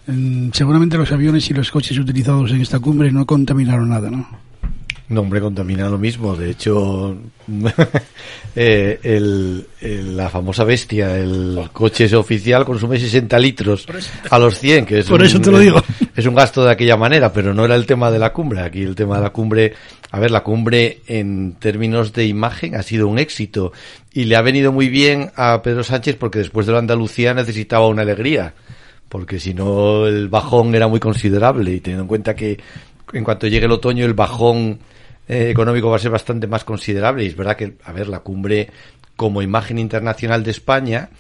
Mm, 0.07 0.51
seguramente 0.53 0.97
los 0.99 1.13
aviones 1.13 1.49
y 1.51 1.55
los 1.55 1.71
coches 1.71 1.99
utilizados 1.99 2.51
en 2.51 2.61
esta 2.61 2.79
cumbre 2.81 3.11
no 3.13 3.25
contaminaron 3.27 3.89
nada, 3.91 4.11
¿no? 4.11 4.29
No, 5.09 5.21
hombre, 5.21 5.41
contamina 5.41 5.89
lo 5.91 5.99
mismo. 5.99 6.35
De 6.35 6.51
hecho, 6.51 7.15
eh, 8.57 8.99
el, 9.03 9.67
el- 9.81 10.17
la 10.17 10.29
famosa 10.31 10.65
bestia, 10.65 11.19
el 11.19 11.69
coche 11.73 12.05
ese 12.05 12.17
oficial, 12.17 12.65
consume 12.65 12.99
60 12.99 13.39
litros 13.39 13.87
a 14.31 14.39
los 14.39 14.59
100, 14.59 14.87
que 14.87 14.99
es 15.01 15.07
Por 15.09 15.21
un, 15.21 15.27
eso 15.27 15.41
te 15.41 15.51
lo 15.51 15.59
digo. 15.59 15.83
Es 16.17 16.27
un 16.27 16.35
gasto 16.35 16.63
de 16.65 16.71
aquella 16.73 16.97
manera, 16.97 17.33
pero 17.33 17.55
no 17.55 17.65
era 17.65 17.75
el 17.75 17.87
tema 17.87 18.11
de 18.11 18.19
la 18.19 18.33
cumbre. 18.35 18.61
Aquí 18.61 18.83
el 18.83 18.95
tema 18.95 19.17
de 19.17 19.23
la 19.23 19.31
cumbre, 19.31 19.73
a 20.11 20.21
ver, 20.21 20.31
la 20.31 20.43
cumbre 20.43 21.01
en 21.07 21.55
términos 21.59 22.13
de 22.13 22.27
imagen 22.27 22.75
ha 22.77 22.83
sido 22.83 23.09
un 23.09 23.19
éxito 23.19 23.73
y 24.13 24.25
le 24.25 24.37
ha 24.37 24.43
venido 24.43 24.73
muy 24.73 24.89
bien 24.89 25.31
a 25.37 25.63
Pedro 25.63 25.85
Sánchez 25.85 26.17
porque 26.17 26.39
después 26.39 26.67
de 26.67 26.73
la 26.73 26.79
Andalucía 26.81 27.33
necesitaba 27.33 27.87
una 27.89 28.03
alegría 28.03 28.53
porque 29.13 29.39
si 29.39 29.53
no 29.53 30.07
el 30.07 30.29
bajón 30.29 30.75
era 30.75 30.89
muy 30.89 30.99
considerable 30.99 31.71
y 31.71 31.81
teniendo 31.81 32.05
en 32.05 32.09
cuenta 32.09 32.35
que 32.35 32.59
en 33.13 33.23
cuanto 33.23 33.47
llegue 33.47 33.67
el 33.67 33.73
otoño 33.73 34.07
el 34.07 34.15
bajón 34.15 34.79
eh, 35.29 35.51
económico 35.51 35.91
va 35.91 35.97
a 35.97 35.99
ser 35.99 36.11
bastante 36.11 36.47
más 36.47 36.65
considerable 36.65 37.23
y 37.23 37.27
es 37.27 37.37
verdad 37.37 37.55
que, 37.55 37.75
a 37.85 37.93
ver, 37.93 38.09
la 38.09 38.21
cumbre 38.21 38.71
como 39.15 39.43
imagen 39.43 39.79
internacional 39.79 40.43
de 40.43 40.53
España, 40.53 41.11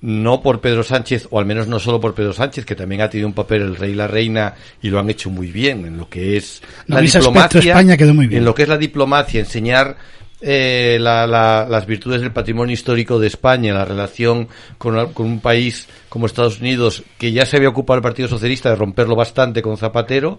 no 0.00 0.42
por 0.42 0.60
Pedro 0.60 0.82
Sánchez, 0.82 1.28
o 1.30 1.38
al 1.38 1.46
menos 1.46 1.68
no 1.68 1.78
solo 1.78 2.00
por 2.00 2.14
Pedro 2.14 2.32
Sánchez, 2.32 2.64
que 2.64 2.74
también 2.74 3.00
ha 3.02 3.08
tenido 3.08 3.28
un 3.28 3.34
papel 3.34 3.62
el 3.62 3.76
rey 3.76 3.92
y 3.92 3.94
la 3.94 4.08
reina 4.08 4.54
y 4.82 4.90
lo 4.90 4.98
han 4.98 5.08
hecho 5.08 5.30
muy 5.30 5.52
bien 5.52 5.86
en 5.86 5.98
lo 5.98 6.08
que 6.08 6.36
es 6.36 6.60
No, 6.88 6.96
la 6.96 7.02
aspecto 7.02 7.28
diplomacia, 7.28 7.60
España 7.60 7.96
quedó 7.96 8.12
muy 8.12 8.26
bien. 8.26 8.40
en 8.40 8.44
lo 8.44 8.56
que 8.56 8.64
es 8.64 8.68
la 8.68 8.76
diplomacia, 8.76 9.38
enseñar 9.38 9.96
eh, 10.40 10.98
la- 11.00 11.26
la- 11.26 11.66
las 11.68 11.86
virtudes 11.86 12.20
del 12.20 12.32
patrimonio 12.32 12.74
histórico 12.74 13.18
de 13.18 13.26
España, 13.28 13.72
la 13.72 13.84
relación 13.84 14.48
con, 14.78 14.96
un 15.16 15.40
país 15.40 15.88
como 16.08 16.26
Estados 16.26 16.60
Unidos, 16.60 17.02
que 17.18 17.32
ya 17.32 17.46
se 17.46 17.56
había 17.56 17.68
ocupado 17.70 17.96
el 17.98 18.02
Partido 18.02 18.28
Socialista 18.28 18.68
de 18.70 18.76
romperlo 18.76 19.16
bastante 19.16 19.62
con 19.62 19.76
Zapatero, 19.78 20.38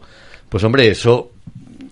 pues 0.49 0.63
hombre, 0.63 0.87
eso, 0.89 1.31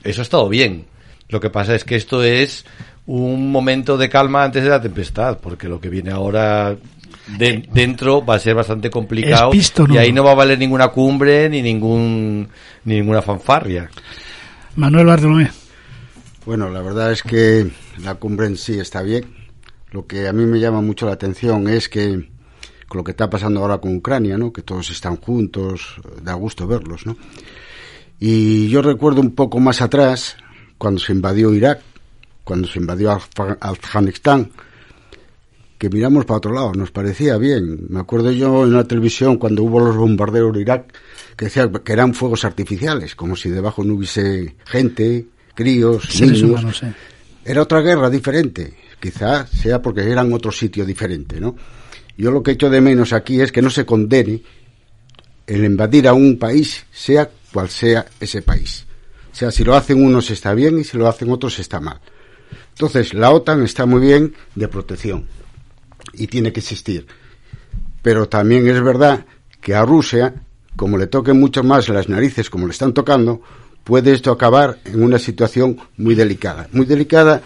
eso 0.03 0.21
ha 0.21 0.23
estado 0.23 0.47
bien. 0.49 0.85
Lo 1.29 1.39
que 1.39 1.49
pasa 1.49 1.73
es 1.75 1.83
que 1.83 1.95
esto 1.95 2.23
es 2.23 2.65
un 3.07 3.51
momento 3.51 3.97
de 3.97 4.09
calma 4.09 4.43
antes 4.43 4.63
de 4.63 4.69
la 4.69 4.81
tempestad, 4.81 5.39
porque 5.39 5.67
lo 5.67 5.79
que 5.79 5.89
viene 5.89 6.11
ahora 6.11 6.75
de- 7.37 7.67
dentro 7.73 8.23
va 8.23 8.35
a 8.35 8.39
ser 8.39 8.53
bastante 8.53 8.91
complicado 8.91 9.49
Es 9.51 9.57
pisto, 9.57 9.87
¿no? 9.87 9.95
y 9.95 9.97
ahí 9.97 10.13
no 10.13 10.23
va 10.23 10.31
a 10.31 10.35
valer 10.35 10.59
ninguna 10.59 10.89
cumbre 10.89 11.49
ni 11.49 11.63
ningún 11.63 12.47
ni 12.83 12.95
ninguna 12.95 13.23
fanfarria. 13.23 13.89
Manuel 14.75 15.07
Bartolomé. 15.07 15.49
Bueno, 16.45 16.69
la 16.69 16.81
verdad 16.81 17.11
es 17.11 17.23
que 17.23 17.71
la 18.03 18.15
cumbre 18.15 18.47
en 18.47 18.57
sí 18.57 18.79
está 18.79 19.01
bien. 19.01 19.25
Lo 19.91 20.05
que 20.05 20.27
a 20.27 20.33
mí 20.33 20.45
me 20.45 20.59
llama 20.59 20.81
mucho 20.81 21.05
la 21.05 21.13
atención 21.13 21.67
es 21.67 21.89
que 21.89 22.29
con 22.87 22.99
lo 22.99 23.03
que 23.03 23.11
está 23.11 23.29
pasando 23.29 23.61
ahora 23.61 23.79
con 23.79 23.95
Ucrania, 23.95 24.37
¿no? 24.37 24.53
Que 24.53 24.61
todos 24.61 24.91
están 24.91 25.17
juntos, 25.17 25.95
da 26.21 26.33
gusto 26.33 26.67
verlos, 26.67 27.05
¿no? 27.05 27.17
Y 28.19 28.67
yo 28.69 28.81
recuerdo 28.81 29.21
un 29.21 29.33
poco 29.33 29.59
más 29.59 29.81
atrás, 29.81 30.37
cuando 30.77 30.99
se 30.99 31.11
invadió 31.13 31.53
Irak, 31.53 31.81
cuando 32.43 32.67
se 32.67 32.79
invadió 32.79 33.11
Afga- 33.11 33.57
Afganistán, 33.59 34.51
que 35.79 35.89
miramos 35.89 36.25
para 36.25 36.37
otro 36.37 36.53
lado, 36.53 36.73
nos 36.73 36.91
parecía 36.91 37.37
bien. 37.37 37.87
Me 37.89 37.99
acuerdo 37.99 38.31
yo 38.31 38.63
en 38.65 38.73
la 38.73 38.83
televisión 38.85 39.37
cuando 39.37 39.63
hubo 39.63 39.79
los 39.79 39.95
bombardeos 39.97 40.53
de 40.53 40.61
Irak, 40.61 40.93
que 41.35 41.45
decía 41.45 41.69
que 41.83 41.91
eran 41.93 42.13
fuegos 42.13 42.45
artificiales, 42.45 43.15
como 43.15 43.35
si 43.35 43.49
debajo 43.49 43.83
no 43.83 43.95
hubiese 43.95 44.55
gente, 44.65 45.25
críos, 45.55 46.03
Seres 46.03 46.43
niños. 46.43 46.59
humanos, 46.59 46.83
eh. 46.83 46.93
Era 47.43 47.61
otra 47.61 47.81
guerra 47.81 48.09
diferente. 48.09 48.73
Quizá 48.99 49.47
sea 49.47 49.81
porque 49.81 50.01
eran 50.01 50.31
otro 50.33 50.51
sitio 50.51 50.85
diferente, 50.85 51.39
¿no? 51.39 51.55
Yo 52.17 52.31
lo 52.31 52.41
que 52.41 52.51
echo 52.51 52.69
de 52.69 52.81
menos 52.81 53.13
aquí 53.13 53.41
es 53.41 53.51
que 53.51 53.61
no 53.61 53.69
se 53.69 53.85
condene 53.85 54.41
el 55.47 55.63
invadir 55.63 56.07
a 56.07 56.13
un 56.13 56.37
país, 56.37 56.85
sea 56.91 57.29
cual 57.51 57.69
sea 57.69 58.05
ese 58.19 58.41
país. 58.41 58.85
O 59.31 59.35
sea, 59.35 59.51
si 59.51 59.63
lo 59.63 59.75
hacen 59.75 60.03
unos 60.03 60.31
está 60.31 60.53
bien 60.53 60.79
y 60.79 60.83
si 60.83 60.97
lo 60.97 61.07
hacen 61.07 61.29
otros 61.29 61.59
está 61.59 61.79
mal. 61.79 61.99
Entonces, 62.69 63.13
la 63.13 63.31
OTAN 63.31 63.63
está 63.63 63.85
muy 63.85 64.01
bien 64.01 64.33
de 64.55 64.67
protección 64.67 65.25
y 66.13 66.27
tiene 66.27 66.51
que 66.51 66.61
existir. 66.61 67.05
Pero 68.01 68.27
también 68.27 68.67
es 68.67 68.81
verdad 68.81 69.25
que 69.61 69.75
a 69.75 69.83
Rusia, 69.83 70.33
como 70.75 70.97
le 70.97 71.07
toquen 71.07 71.39
mucho 71.39 71.63
más 71.63 71.89
las 71.89 72.07
narices 72.09 72.49
como 72.49 72.65
le 72.65 72.71
están 72.71 72.93
tocando, 72.93 73.41
puede 73.85 74.11
esto 74.11 74.31
acabar 74.31 74.79
en 74.83 75.01
una 75.01 75.17
situación 75.17 75.77
muy 75.95 76.15
delicada. 76.15 76.67
Muy 76.73 76.85
delicada 76.85 77.41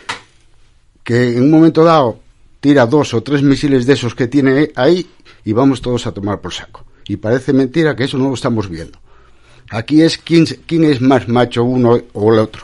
que 1.03 1.37
en 1.37 1.43
un 1.43 1.51
momento 1.51 1.83
dado 1.83 2.19
tira 2.59 2.87
dos 2.87 3.13
o 3.13 3.21
tres 3.21 3.43
misiles 3.43 3.85
de 3.85 3.93
esos 3.93 4.15
que 4.15 4.27
tiene 4.27 4.71
ahí 4.75 5.05
y 5.45 5.53
vamos 5.53 5.81
todos 5.81 6.07
a 6.07 6.13
tomar 6.13 6.41
por 6.41 6.53
saco. 6.53 6.85
Y 7.07 7.17
parece 7.17 7.53
mentira 7.53 7.95
que 7.95 8.05
eso 8.05 8.17
no 8.17 8.29
lo 8.29 8.33
estamos 8.33 8.69
viendo. 8.69 8.99
Aquí 9.69 10.01
es 10.01 10.17
quién, 10.17 10.45
es 10.45 11.01
más 11.01 11.27
macho 11.27 11.63
uno 11.63 11.99
o 12.13 12.33
el 12.33 12.39
otro. 12.39 12.63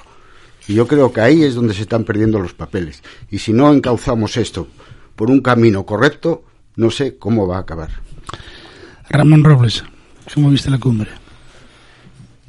Y 0.68 0.74
yo 0.74 0.88
creo 0.88 1.12
que 1.12 1.22
ahí 1.22 1.44
es 1.44 1.54
donde 1.54 1.74
se 1.74 1.84
están 1.84 2.04
perdiendo 2.06 2.40
los 2.40 2.54
papeles. 2.54 3.04
Y 3.30 3.40
si 3.40 3.54
no 3.54 3.72
encauzamos 3.72 4.38
esto 4.38 4.68
por 5.16 5.30
un 5.30 5.42
camino 5.42 5.86
correcto, 5.86 6.44
no 6.78 6.90
sé 6.90 7.18
cómo 7.18 7.46
va 7.46 7.58
a 7.58 7.62
acabar. 7.62 7.90
Ramón 9.10 9.44
Robles, 9.44 9.84
¿cómo 10.34 10.50
viste 10.50 10.70
la 10.70 10.80
cumbre? 10.80 11.25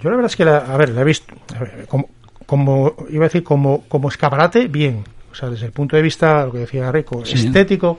Yo 0.01 0.11
la 0.11 0.17
verdad 0.17 0.31
es 0.31 0.37
que, 0.37 0.45
la, 0.45 0.59
a 0.59 0.77
ver, 0.77 0.91
la 0.91 1.01
he 1.01 1.05
visto 1.05 1.35
a 1.57 1.61
ver, 1.61 1.87
como, 1.89 2.09
como, 2.47 2.95
iba 3.11 3.25
a 3.25 3.29
decir, 3.29 3.43
como, 3.43 3.85
como 3.89 4.09
escaparate, 4.09 4.69
bien. 4.69 5.05
O 5.33 5.35
sea, 5.35 5.49
desde 5.51 5.67
el 5.67 5.73
punto 5.73 5.97
de 5.97 6.03
vista, 6.03 6.45
lo 6.47 6.53
que 6.53 6.59
decía 6.59 6.91
Rico, 6.93 7.25
Sí. 7.25 7.35
estético, 7.47 7.99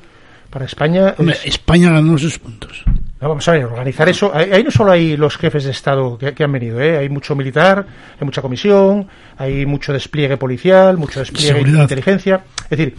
para 0.49 0.65
España... 0.65 1.15
Hombre, 1.18 1.36
es- 1.36 1.45
España 1.45 1.91
ganó 1.91 2.18
sus 2.18 2.40
puntos. 2.40 2.84
No, 3.19 3.30
vamos 3.30 3.48
a 3.48 3.52
ver, 3.53 3.65
organizar 3.65 4.07
eso. 4.10 4.32
Ahí, 4.34 4.64
no 4.64 4.69
solo 4.69 4.91
hay 4.91 5.18
los 5.18 5.38
jefes 5.38 5.64
de 5.64 5.72
Estado 5.72 6.18
que, 6.19 6.34
que 6.36 6.44
han 6.44 6.52
venido, 6.52 6.80
¿eh? 6.80 6.98
hay 6.98 7.10
mucho 7.10 7.36
militar, 7.36 7.86
hay 8.19 8.24
mucha 8.26 8.44
comisión, 8.44 9.07
hay 9.38 9.65
mucho 9.65 9.91
despliegue 9.91 10.38
policial, 10.38 10.98
mucho 10.98 11.19
despliegue 11.19 11.64
de 11.64 11.69
inteligencia. 11.82 12.44
Es 12.69 12.78
decir, 12.78 12.95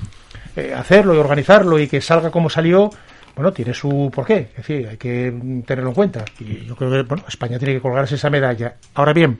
eh, 0.56 0.74
hacerlo 0.76 1.14
y 1.14 1.18
organizarlo 1.18 1.78
y 1.78 1.86
que 1.86 2.00
salga 2.00 2.32
como 2.32 2.50
salió, 2.50 2.90
bueno, 3.38 3.52
tiene 3.52 3.72
su 3.72 4.10
porqué. 4.12 4.48
Es 4.50 4.56
decir, 4.56 4.88
hay 4.88 4.96
que 4.96 5.32
tenerlo 5.64 5.90
en 5.90 5.94
cuenta. 5.94 6.24
Y 6.40 6.66
yo 6.66 6.74
creo 6.74 6.90
que 6.90 7.02
bueno, 7.02 7.22
España 7.28 7.56
tiene 7.56 7.74
que 7.74 7.80
colgarse 7.80 8.16
esa 8.16 8.30
medalla. 8.30 8.74
Ahora 8.94 9.12
bien, 9.12 9.38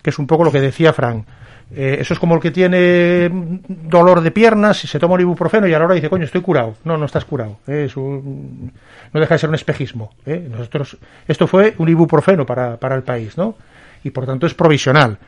que 0.00 0.10
es 0.10 0.18
un 0.20 0.28
poco 0.28 0.44
lo 0.44 0.52
que 0.52 0.60
decía 0.60 0.92
Fran. 0.92 1.26
Eh, 1.74 1.96
eso 1.98 2.14
es 2.14 2.20
como 2.20 2.36
el 2.36 2.40
que 2.40 2.52
tiene 2.52 3.28
dolor 3.66 4.20
de 4.20 4.30
piernas 4.30 4.84
y 4.84 4.86
se 4.86 5.00
toma 5.00 5.14
un 5.14 5.22
ibuprofeno 5.22 5.66
y 5.66 5.74
a 5.74 5.80
la 5.80 5.86
hora 5.86 5.94
dice, 5.96 6.08
coño, 6.08 6.24
estoy 6.24 6.42
curado. 6.42 6.76
No, 6.84 6.96
no 6.96 7.06
estás 7.06 7.24
curado. 7.24 7.58
Eh, 7.66 7.90
no 7.96 9.20
deja 9.20 9.34
de 9.34 9.38
ser 9.38 9.48
un 9.48 9.56
espejismo. 9.56 10.12
¿eh? 10.24 10.46
Nosotros, 10.48 10.96
esto 11.26 11.48
fue 11.48 11.74
un 11.78 11.88
ibuprofeno 11.88 12.46
para, 12.46 12.76
para 12.76 12.94
el 12.94 13.02
país, 13.02 13.36
¿no? 13.36 13.56
y 14.04 14.10
por 14.10 14.26
tanto 14.26 14.46
es 14.46 14.54
provisional. 14.54 15.18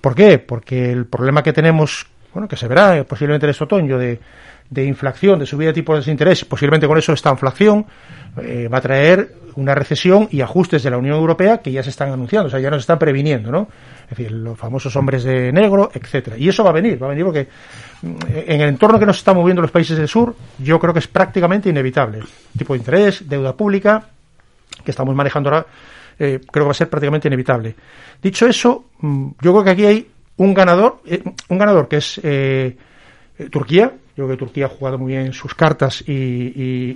¿Por 0.00 0.14
qué? 0.14 0.38
Porque 0.38 0.92
el 0.92 1.06
problema 1.06 1.42
que 1.42 1.52
tenemos, 1.52 2.06
bueno, 2.32 2.48
que 2.48 2.56
se 2.56 2.68
verá 2.68 3.04
posiblemente 3.04 3.46
en 3.46 3.50
este 3.50 3.64
otoño 3.64 3.98
de, 3.98 4.20
de 4.70 4.84
inflación, 4.84 5.38
de 5.38 5.46
subida 5.46 5.68
de 5.68 5.74
tipos 5.74 6.04
de 6.04 6.10
interés, 6.10 6.44
posiblemente 6.44 6.86
con 6.86 6.98
eso 6.98 7.12
esta 7.12 7.30
inflación 7.30 7.86
eh, 8.42 8.68
va 8.72 8.78
a 8.78 8.80
traer 8.80 9.34
una 9.56 9.74
recesión 9.74 10.28
y 10.32 10.40
ajustes 10.40 10.82
de 10.82 10.90
la 10.90 10.98
Unión 10.98 11.16
Europea 11.16 11.58
que 11.58 11.70
ya 11.70 11.82
se 11.82 11.90
están 11.90 12.10
anunciando, 12.10 12.48
o 12.48 12.50
sea, 12.50 12.58
ya 12.58 12.70
nos 12.70 12.80
están 12.80 12.98
previniendo, 12.98 13.52
¿no? 13.52 13.68
Es 14.02 14.10
decir, 14.10 14.32
los 14.32 14.58
famosos 14.58 14.94
hombres 14.96 15.22
de 15.22 15.52
negro, 15.52 15.90
etcétera. 15.94 16.36
Y 16.36 16.48
eso 16.48 16.64
va 16.64 16.70
a 16.70 16.72
venir, 16.72 17.00
va 17.00 17.06
a 17.06 17.10
venir 17.10 17.24
porque 17.24 17.48
mm, 18.02 18.16
en 18.46 18.60
el 18.60 18.68
entorno 18.70 18.98
que 18.98 19.06
nos 19.06 19.18
están 19.18 19.36
moviendo 19.36 19.62
los 19.62 19.70
países 19.70 19.96
del 19.96 20.08
sur, 20.08 20.34
yo 20.58 20.80
creo 20.80 20.92
que 20.92 20.98
es 20.98 21.06
prácticamente 21.06 21.68
inevitable. 21.68 22.20
Tipo 22.58 22.72
de 22.72 22.78
interés, 22.78 23.28
deuda 23.28 23.56
pública, 23.56 24.08
que 24.84 24.90
estamos 24.90 25.14
manejando 25.14 25.50
ahora, 25.50 25.66
eh, 26.18 26.40
creo 26.50 26.64
que 26.64 26.68
va 26.68 26.72
a 26.72 26.74
ser 26.74 26.90
prácticamente 26.90 27.28
inevitable. 27.28 27.76
Dicho 28.20 28.46
eso, 28.46 28.86
mm, 28.98 29.28
yo 29.40 29.52
creo 29.52 29.64
que 29.64 29.70
aquí 29.70 29.86
hay 29.86 30.08
un 30.38 30.52
ganador, 30.52 31.00
eh, 31.06 31.22
un 31.48 31.58
ganador 31.58 31.86
que 31.86 31.98
es 31.98 32.20
Turquía. 33.50 33.92
Yo 34.16 34.24
creo 34.24 34.28
que 34.28 34.36
Turquía 34.44 34.66
ha 34.66 34.68
jugado 34.68 34.96
muy 34.98 35.12
bien 35.12 35.32
sus 35.32 35.54
cartas 35.54 36.02
y, 36.06 36.12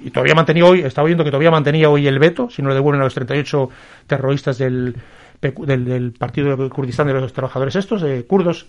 y- 0.07 0.11
todavía 0.11 0.35
mantenía 0.37 0.65
hoy, 0.65 0.81
estaba 0.83 1.07
viendo 1.07 1.25
que 1.25 1.31
todavía 1.31 1.51
mantenía 1.51 1.91
hoy 1.91 2.07
el 2.07 2.19
veto, 2.19 2.49
si 2.49 2.63
no 2.63 2.69
le 2.69 2.77
devuelven 2.77 3.01
a 3.01 3.05
los 3.05 3.15
38 3.15 3.71
terroristas 4.07 4.57
del, 4.59 4.95
del, 5.41 5.85
del 5.85 6.13
Partido 6.13 6.57
de 6.57 6.69
Kurdistán 6.71 7.09
de 7.09 7.15
los 7.15 7.33
Trabajadores 7.33 7.75
estos, 7.75 8.03
de 8.03 8.25
kurdos. 8.25 8.67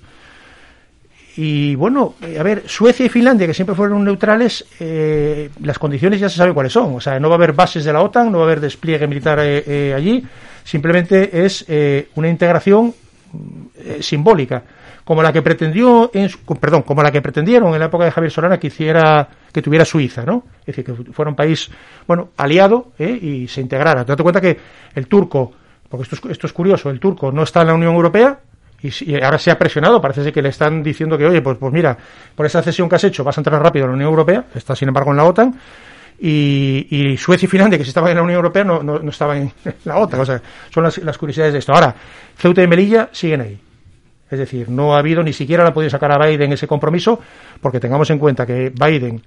Y 1.37 1.75
bueno, 1.75 2.15
eh, 2.21 2.37
a 2.39 2.43
ver, 2.43 2.63
Suecia 2.65 3.05
y 3.05 3.09
Finlandia, 3.09 3.47
que 3.47 3.53
siempre 3.53 3.75
fueron 3.75 4.03
neutrales, 4.03 4.65
eh, 4.79 5.49
las 5.63 5.77
condiciones 5.79 6.19
ya 6.19 6.27
se 6.27 6.37
saben 6.37 6.53
cuáles 6.53 6.73
son. 6.73 6.95
O 6.95 6.99
sea, 6.99 7.19
no 7.19 7.29
va 7.29 7.35
a 7.35 7.37
haber 7.37 7.53
bases 7.53 7.85
de 7.85 7.93
la 7.93 8.01
OTAN, 8.01 8.31
no 8.31 8.39
va 8.39 8.43
a 8.45 8.47
haber 8.47 8.59
despliegue 8.59 9.07
militar 9.07 9.39
eh, 9.41 9.63
eh, 9.65 9.93
allí. 9.95 10.23
Simplemente 10.63 11.45
es 11.45 11.63
eh, 11.69 12.09
una 12.15 12.27
integración 12.29 12.93
eh, 13.77 13.99
simbólica, 14.01 14.63
como 15.09 15.23
la 15.23 15.33
que 15.33 15.41
pretendió, 15.41 16.11
en 16.13 16.29
perdón, 16.61 16.83
como 16.83 17.01
la 17.01 17.11
que 17.11 17.19
pretendieron 17.19 17.73
en 17.73 17.79
la 17.79 17.87
época 17.87 18.05
de 18.05 18.11
Javier 18.11 18.31
Solana 18.31 18.59
que 18.59 18.67
hiciera, 18.67 19.27
que 19.51 19.59
tuviera 19.59 19.83
Suiza, 19.83 20.23
¿no? 20.23 20.43
Es 20.59 20.67
decir, 20.67 20.85
que 20.85 20.93
fuera 21.11 21.31
un 21.31 21.35
país, 21.35 21.67
bueno, 22.05 22.29
aliado 22.37 22.91
¿eh? 22.99 23.09
y 23.19 23.47
se 23.47 23.59
integrara. 23.59 24.03
Date 24.03 24.21
cuenta 24.21 24.39
que 24.39 24.55
el 24.93 25.07
turco, 25.07 25.51
porque 25.89 26.03
esto 26.03 26.15
es, 26.15 26.31
esto 26.33 26.45
es 26.45 26.53
curioso, 26.53 26.91
el 26.91 26.99
turco 26.99 27.31
no 27.31 27.41
está 27.41 27.61
en 27.61 27.67
la 27.69 27.73
Unión 27.73 27.95
Europea 27.95 28.37
y, 28.83 29.15
ahora 29.19 29.39
se 29.39 29.49
ha 29.49 29.57
presionado, 29.57 29.99
parece 29.99 30.25
ser 30.25 30.31
que 30.31 30.43
le 30.43 30.49
están 30.49 30.83
diciendo 30.83 31.17
que, 31.17 31.25
oye, 31.25 31.41
pues, 31.41 31.57
pues 31.57 31.73
mira, 31.73 31.97
por 32.35 32.45
esa 32.45 32.61
cesión 32.61 32.87
que 32.87 32.97
has 32.97 33.03
hecho 33.03 33.23
vas 33.23 33.35
a 33.35 33.41
entrar 33.41 33.59
rápido 33.59 33.85
en 33.85 33.89
la 33.89 33.95
Unión 33.95 34.11
Europea, 34.11 34.45
está 34.53 34.75
sin 34.75 34.89
embargo 34.89 35.09
en 35.09 35.17
la 35.17 35.23
OTAN, 35.23 35.59
y, 36.19 37.15
Suecia 37.17 37.47
y 37.47 37.49
Finlandia, 37.49 37.79
que 37.79 37.83
si 37.83 37.89
estaban 37.89 38.11
en 38.11 38.17
la 38.17 38.21
Unión 38.21 38.35
Europea, 38.35 38.63
no, 38.63 38.83
no, 38.83 38.99
no 38.99 39.09
estaban 39.09 39.37
en 39.37 39.75
la 39.85 39.97
OTAN. 39.97 40.19
O 40.19 40.25
sea, 40.25 40.39
son 40.69 40.83
las, 40.83 40.99
las 40.99 41.17
curiosidades 41.17 41.53
de 41.53 41.59
esto. 41.59 41.73
Ahora, 41.73 41.95
Ceuta 42.37 42.61
y 42.61 42.67
Melilla 42.67 43.09
siguen 43.11 43.41
ahí. 43.41 43.59
Es 44.29 44.39
decir, 44.39 44.69
no 44.69 44.95
ha 44.95 44.99
habido 44.99 45.23
ni 45.23 45.33
siquiera 45.33 45.63
la 45.63 45.69
ha 45.69 45.73
podido 45.73 45.89
sacar 45.89 46.11
a 46.11 46.25
Biden 46.25 46.53
ese 46.53 46.67
compromiso, 46.67 47.19
porque 47.61 47.79
tengamos 47.79 48.09
en 48.09 48.19
cuenta 48.19 48.45
que 48.45 48.69
Biden 48.69 49.21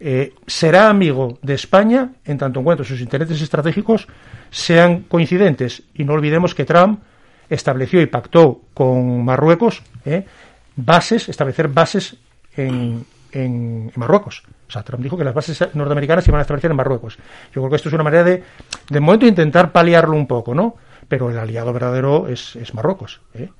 eh, 0.00 0.34
será 0.46 0.88
amigo 0.88 1.38
de 1.42 1.54
España 1.54 2.10
en 2.24 2.36
tanto 2.36 2.58
en 2.58 2.64
cuanto 2.64 2.82
sus 2.82 3.00
intereses 3.00 3.40
estratégicos 3.40 4.08
sean 4.50 5.02
coincidentes. 5.02 5.84
Y 5.94 6.04
no 6.04 6.14
olvidemos 6.14 6.54
que 6.54 6.64
Trump 6.64 7.00
estableció 7.48 8.00
y 8.00 8.06
pactó 8.06 8.62
con 8.74 9.24
Marruecos 9.24 9.82
eh, 10.04 10.26
bases, 10.74 11.28
establecer 11.28 11.68
bases 11.68 12.16
en, 12.56 13.04
en, 13.30 13.92
Marruecos. 13.94 14.42
O 14.68 14.72
sea, 14.72 14.82
Trump 14.82 15.02
dijo 15.02 15.16
que 15.16 15.24
las 15.24 15.34
bases 15.34 15.60
norteamericanas 15.74 16.24
se 16.24 16.30
iban 16.30 16.40
a 16.40 16.42
establecer 16.42 16.70
en 16.70 16.76
Marruecos. 16.78 17.16
Yo 17.54 17.60
creo 17.60 17.70
que 17.70 17.76
esto 17.76 17.88
es 17.88 17.94
una 17.94 18.04
manera 18.04 18.24
de, 18.24 18.42
de 18.88 19.00
momento, 19.00 19.26
intentar 19.26 19.70
paliarlo 19.70 20.16
un 20.16 20.26
poco, 20.26 20.54
¿no? 20.54 20.76
Pero 21.06 21.30
el 21.30 21.38
aliado 21.38 21.72
verdadero 21.72 22.26
es, 22.26 22.56
es 22.56 22.74
Marruecos. 22.74 23.20
¿eh? 23.34 23.50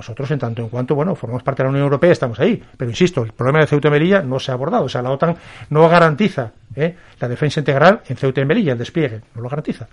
Nosotros, 0.00 0.30
en 0.30 0.38
tanto 0.38 0.62
en 0.62 0.70
cuanto, 0.70 0.94
bueno, 0.94 1.14
formamos 1.14 1.42
parte 1.42 1.62
de 1.62 1.66
la 1.66 1.70
Unión 1.72 1.84
Europea, 1.84 2.10
estamos 2.10 2.40
ahí. 2.40 2.62
Pero 2.74 2.90
insisto, 2.90 3.22
el 3.22 3.32
problema 3.32 3.60
de 3.60 3.66
Ceuta 3.66 3.88
y 3.88 3.90
Melilla 3.90 4.22
no 4.22 4.40
se 4.40 4.50
ha 4.50 4.54
abordado. 4.54 4.84
O 4.84 4.88
sea, 4.88 5.02
la 5.02 5.10
OTAN 5.10 5.36
no 5.68 5.86
garantiza 5.90 6.52
¿eh? 6.74 6.96
la 7.20 7.28
defensa 7.28 7.60
integral 7.60 8.00
en 8.08 8.16
Ceuta 8.16 8.40
y 8.40 8.46
Melilla, 8.46 8.72
el 8.72 8.78
despliegue. 8.78 9.20
No 9.34 9.42
lo 9.42 9.50
garantiza. 9.50 9.86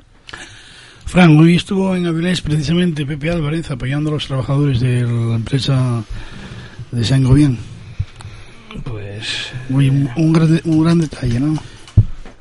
Fran, 1.06 1.38
hoy 1.38 1.58
estuvo 1.58 1.94
en 1.94 2.06
Avilés 2.06 2.40
precisamente 2.42 3.06
Pepe 3.06 3.32
Álvarez 3.32 3.70
apoyando 3.70 4.10
a 4.10 4.14
los 4.14 4.28
trabajadores 4.28 4.80
de 4.80 5.02
la 5.02 5.36
empresa 5.36 6.02
de 6.90 7.04
Saint 7.04 7.26
Gobain. 7.26 7.60
Pues 8.86 9.52
Muy, 9.68 9.90
un, 9.90 10.10
un 10.16 10.32
gran, 10.32 10.62
un 10.64 10.84
gran 10.86 11.00
detalle, 11.00 11.38
¿no? 11.42 11.60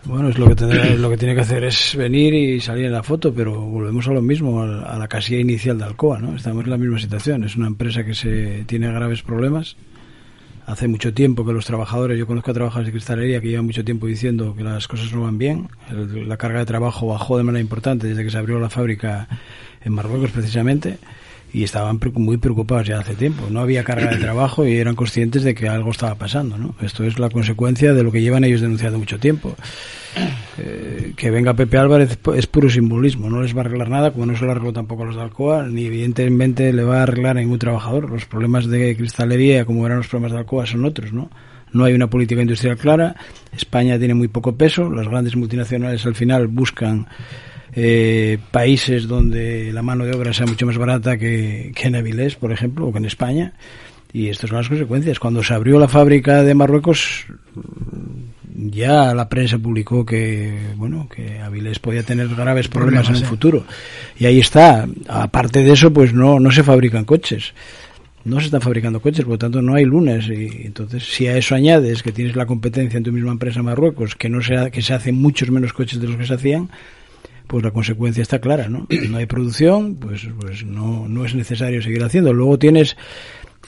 Bueno, 0.06 0.28
es 0.28 0.38
lo 0.38 0.46
que 0.48 0.54
tendrá- 0.54 0.94
lo 0.94 1.10
que 1.10 1.16
tiene 1.16 1.34
que 1.34 1.40
hacer 1.40 1.64
es 1.64 1.96
venir 1.96 2.32
y 2.32 2.60
salir 2.60 2.84
en 2.86 2.92
la 2.92 3.02
foto, 3.02 3.34
pero 3.34 3.60
volvemos 3.60 4.06
a 4.06 4.12
lo 4.12 4.22
mismo, 4.22 4.62
a, 4.62 4.96
la 4.98 5.08
casilla 5.08 5.40
inicial 5.40 5.78
de 5.78 5.84
Alcoa, 5.84 6.20
¿no? 6.20 6.36
Estamos 6.36 6.64
en 6.64 6.70
la 6.70 6.76
misma 6.78 6.98
situación. 6.98 7.42
Es 7.44 7.56
una 7.56 7.66
empresa 7.66 8.04
que 8.04 8.14
se 8.14 8.64
tiene 8.66 8.86
graves 8.92 9.22
problemas. 9.22 9.76
Hace 10.66 10.86
mucho 10.88 11.12
tiempo 11.14 11.44
que 11.44 11.52
los 11.52 11.64
trabajadores, 11.66 12.18
yo 12.18 12.26
conozco 12.26 12.50
a 12.50 12.54
trabajadores 12.54 12.86
de 12.86 12.92
cristalería 12.92 13.40
que 13.40 13.48
llevan 13.48 13.66
mucho 13.66 13.84
tiempo 13.84 14.06
diciendo 14.06 14.54
que 14.56 14.62
las 14.64 14.86
cosas 14.88 15.12
no 15.12 15.22
van 15.22 15.38
bien. 15.38 15.68
El- 15.90 16.28
la 16.28 16.36
carga 16.36 16.60
de 16.60 16.66
trabajo 16.66 17.08
bajó 17.08 17.36
de 17.38 17.44
manera 17.44 17.60
importante 17.60 18.06
desde 18.06 18.24
que 18.24 18.30
se 18.30 18.38
abrió 18.38 18.58
la 18.60 18.70
fábrica 18.70 19.28
en 19.84 19.92
Marruecos 19.92 20.30
precisamente 20.30 20.98
y 21.56 21.64
estaban 21.64 21.98
muy 22.16 22.36
preocupados 22.36 22.86
ya 22.86 22.98
hace 22.98 23.14
tiempo. 23.14 23.46
No 23.48 23.60
había 23.60 23.82
carga 23.82 24.10
de 24.10 24.18
trabajo 24.18 24.66
y 24.66 24.76
eran 24.76 24.94
conscientes 24.94 25.42
de 25.42 25.54
que 25.54 25.70
algo 25.70 25.90
estaba 25.90 26.14
pasando. 26.14 26.58
¿no? 26.58 26.74
Esto 26.82 27.02
es 27.02 27.18
la 27.18 27.30
consecuencia 27.30 27.94
de 27.94 28.02
lo 28.02 28.12
que 28.12 28.20
llevan 28.20 28.44
ellos 28.44 28.60
denunciando 28.60 28.98
mucho 28.98 29.18
tiempo. 29.18 29.56
Eh, 30.58 31.14
que 31.16 31.30
venga 31.30 31.54
Pepe 31.54 31.78
Álvarez 31.78 32.18
es 32.34 32.46
puro 32.46 32.68
simbolismo, 32.68 33.30
no 33.30 33.40
les 33.40 33.54
va 33.54 33.62
a 33.62 33.64
arreglar 33.64 33.88
nada, 33.88 34.10
como 34.10 34.26
no 34.26 34.36
se 34.36 34.44
lo 34.44 34.50
arregló 34.50 34.74
tampoco 34.74 35.04
a 35.04 35.06
los 35.06 35.16
de 35.16 35.22
Alcoa, 35.22 35.66
ni 35.66 35.86
evidentemente 35.86 36.74
le 36.74 36.84
va 36.84 37.00
a 37.00 37.02
arreglar 37.04 37.38
a 37.38 37.40
ningún 37.40 37.58
trabajador. 37.58 38.10
Los 38.10 38.26
problemas 38.26 38.66
de 38.66 38.94
cristalería, 38.94 39.64
como 39.64 39.86
eran 39.86 39.98
los 39.98 40.08
problemas 40.08 40.32
de 40.32 40.38
Alcoa, 40.38 40.66
son 40.66 40.84
otros, 40.84 41.14
¿no? 41.14 41.30
No 41.72 41.84
hay 41.84 41.94
una 41.94 42.08
política 42.08 42.42
industrial 42.42 42.76
clara, 42.76 43.16
España 43.52 43.98
tiene 43.98 44.12
muy 44.12 44.28
poco 44.28 44.56
peso, 44.56 44.90
las 44.90 45.08
grandes 45.08 45.36
multinacionales 45.36 46.04
al 46.04 46.14
final 46.14 46.48
buscan 46.48 47.06
eh, 47.76 48.38
países 48.50 49.06
donde 49.06 49.70
la 49.72 49.82
mano 49.82 50.04
de 50.04 50.16
obra 50.16 50.32
sea 50.32 50.46
mucho 50.46 50.66
más 50.66 50.78
barata 50.78 51.16
que, 51.18 51.72
que 51.74 51.88
en 51.88 51.94
Avilés, 51.96 52.34
por 52.34 52.50
ejemplo, 52.50 52.86
o 52.86 52.92
que 52.92 52.98
en 52.98 53.04
España. 53.04 53.52
Y 54.12 54.28
estas 54.28 54.48
son 54.48 54.56
las 54.58 54.68
consecuencias. 54.68 55.18
Cuando 55.18 55.42
se 55.44 55.52
abrió 55.52 55.78
la 55.78 55.88
fábrica 55.88 56.42
de 56.42 56.54
Marruecos, 56.54 57.26
ya 58.58 59.14
la 59.14 59.28
prensa 59.28 59.58
publicó 59.58 60.04
que 60.06 60.58
bueno 60.76 61.08
que 61.14 61.40
Avilés 61.40 61.78
podía 61.78 62.02
tener 62.02 62.28
graves 62.28 62.68
problemas, 62.68 63.04
Problemas, 63.06 63.08
en 63.10 63.16
sí. 63.16 63.24
futuro 63.24 63.64
y 64.18 64.24
ahí 64.24 64.38
está 64.40 64.88
aparte 65.08 65.62
de 65.62 65.72
eso 65.72 65.92
pues 65.92 66.14
no 66.14 66.40
no 66.40 66.50
se 66.50 66.62
fabrican 66.62 67.04
coches 67.04 67.52
no 68.24 68.40
se 68.40 68.46
están 68.46 68.62
fabricando 68.62 69.00
coches 69.00 69.24
por 69.26 69.32
lo 69.34 69.38
tanto 69.38 69.60
no 69.60 69.74
hay 69.74 69.84
lunes 69.84 70.28
y 70.28 70.62
entonces 70.64 71.04
si 71.04 71.26
a 71.26 71.36
eso 71.36 71.54
añades 71.54 72.02
que 72.02 72.12
tienes 72.12 72.34
la 72.34 72.46
competencia 72.46 72.96
en 72.96 73.04
tu 73.04 73.12
misma 73.12 73.32
empresa 73.32 73.58
en 73.58 73.66
Marruecos 73.66 74.14
que 74.16 74.30
no 74.30 74.40
se 74.40 74.56
ha- 74.56 74.70
que 74.70 74.80
se 74.80 74.94
hacen 74.94 75.16
muchos 75.16 75.50
menos 75.50 75.74
coches 75.74 76.00
de 76.00 76.08
los 76.08 76.16
que 76.16 76.26
se 76.26 76.34
hacían 76.34 76.70
pues 77.46 77.62
la 77.64 77.70
consecuencia 77.70 78.22
está 78.22 78.40
clara 78.40 78.68
no 78.68 78.86
no 79.10 79.16
hay 79.18 79.26
producción 79.26 79.96
pues 79.96 80.26
pues 80.40 80.64
no 80.64 81.08
no 81.08 81.24
es 81.24 81.34
necesario 81.34 81.80
seguir 81.82 82.02
haciendo 82.04 82.32
luego 82.32 82.58
tienes 82.58 82.96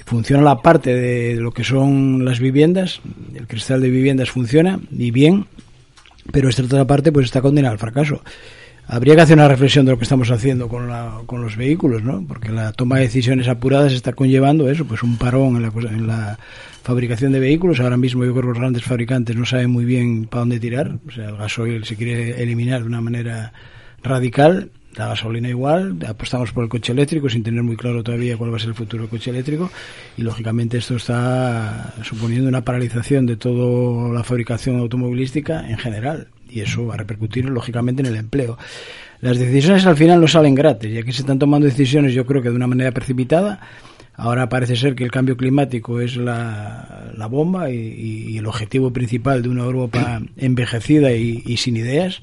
funciona 0.06 0.42
la 0.42 0.62
parte 0.62 0.94
de 0.94 1.36
lo 1.36 1.52
que 1.52 1.64
son 1.64 2.24
las 2.24 2.38
viviendas, 2.40 3.00
el 3.34 3.46
cristal 3.46 3.82
de 3.82 3.90
viviendas 3.90 4.30
funciona 4.30 4.80
y 4.90 5.10
bien, 5.10 5.44
pero 6.32 6.48
esta 6.48 6.62
otra 6.62 6.86
parte 6.86 7.12
pues 7.12 7.26
está 7.26 7.42
condenada 7.42 7.72
al 7.72 7.78
fracaso. 7.78 8.22
Habría 8.86 9.16
que 9.16 9.20
hacer 9.22 9.36
una 9.36 9.48
reflexión 9.48 9.84
de 9.84 9.92
lo 9.92 9.98
que 9.98 10.04
estamos 10.04 10.30
haciendo 10.30 10.66
con, 10.68 10.88
la- 10.88 11.18
con 11.26 11.42
los 11.42 11.56
vehículos, 11.56 12.02
¿no? 12.04 12.24
Porque 12.26 12.48
la 12.50 12.72
toma 12.72 12.96
de 12.96 13.02
decisiones 13.02 13.48
apuradas 13.48 13.92
está 13.92 14.14
conllevando 14.14 14.70
eso, 14.70 14.86
pues 14.86 15.02
un 15.02 15.18
parón 15.18 15.56
en 15.56 15.62
la, 15.62 15.68
en 15.90 16.06
la 16.06 16.38
fabricación 16.88 17.32
de 17.32 17.40
vehículos. 17.40 17.80
Ahora 17.80 17.98
mismo 17.98 18.24
yo 18.24 18.32
creo 18.32 18.44
que 18.44 18.48
los 18.48 18.58
grandes 18.58 18.82
fabricantes 18.82 19.36
no 19.36 19.44
saben 19.44 19.68
muy 19.68 19.84
bien 19.84 20.24
para 20.24 20.40
dónde 20.40 20.58
tirar. 20.58 20.98
O 21.06 21.10
sea, 21.10 21.28
el 21.28 21.36
gasoil 21.36 21.84
se 21.84 21.96
quiere 21.96 22.42
eliminar 22.42 22.80
de 22.80 22.86
una 22.86 23.02
manera 23.02 23.52
radical. 24.02 24.70
La 24.96 25.08
gasolina 25.08 25.50
igual, 25.50 25.98
apostamos 26.08 26.50
por 26.50 26.64
el 26.64 26.70
coche 26.70 26.92
eléctrico 26.92 27.28
sin 27.28 27.42
tener 27.42 27.62
muy 27.62 27.76
claro 27.76 28.02
todavía 28.02 28.38
cuál 28.38 28.52
va 28.52 28.56
a 28.56 28.58
ser 28.58 28.70
el 28.70 28.74
futuro 28.74 29.02
del 29.02 29.10
coche 29.10 29.30
eléctrico 29.30 29.70
y 30.16 30.22
lógicamente 30.22 30.78
esto 30.78 30.96
está 30.96 31.92
suponiendo 32.02 32.48
una 32.48 32.64
paralización 32.64 33.26
de 33.26 33.36
toda 33.36 34.10
la 34.10 34.24
fabricación 34.24 34.78
automovilística 34.78 35.68
en 35.68 35.76
general 35.76 36.28
y 36.48 36.60
eso 36.60 36.86
va 36.86 36.94
a 36.94 36.96
repercutir 36.96 37.44
lógicamente 37.44 38.00
en 38.00 38.06
el 38.06 38.16
empleo. 38.16 38.56
Las 39.20 39.38
decisiones 39.38 39.84
al 39.84 39.96
final 39.96 40.22
no 40.22 40.26
salen 40.26 40.54
gratis 40.54 40.90
y 40.90 40.96
aquí 40.96 41.12
se 41.12 41.20
están 41.20 41.38
tomando 41.38 41.66
decisiones 41.66 42.14
yo 42.14 42.24
creo 42.24 42.40
que 42.40 42.48
de 42.48 42.56
una 42.56 42.66
manera 42.66 42.92
precipitada. 42.92 43.60
Ahora 44.20 44.48
parece 44.48 44.74
ser 44.76 44.96
que 44.96 45.04
el 45.04 45.12
cambio 45.12 45.36
climático 45.36 46.00
es 46.00 46.16
la, 46.16 47.12
la 47.16 47.26
bomba 47.28 47.70
y, 47.70 47.76
y 48.30 48.36
el 48.36 48.46
objetivo 48.46 48.92
principal 48.92 49.42
de 49.42 49.48
una 49.48 49.62
Europa 49.62 50.20
envejecida 50.36 51.12
y- 51.12 51.42
y 51.46 51.56
sin 51.58 51.76
ideas. 51.76 52.20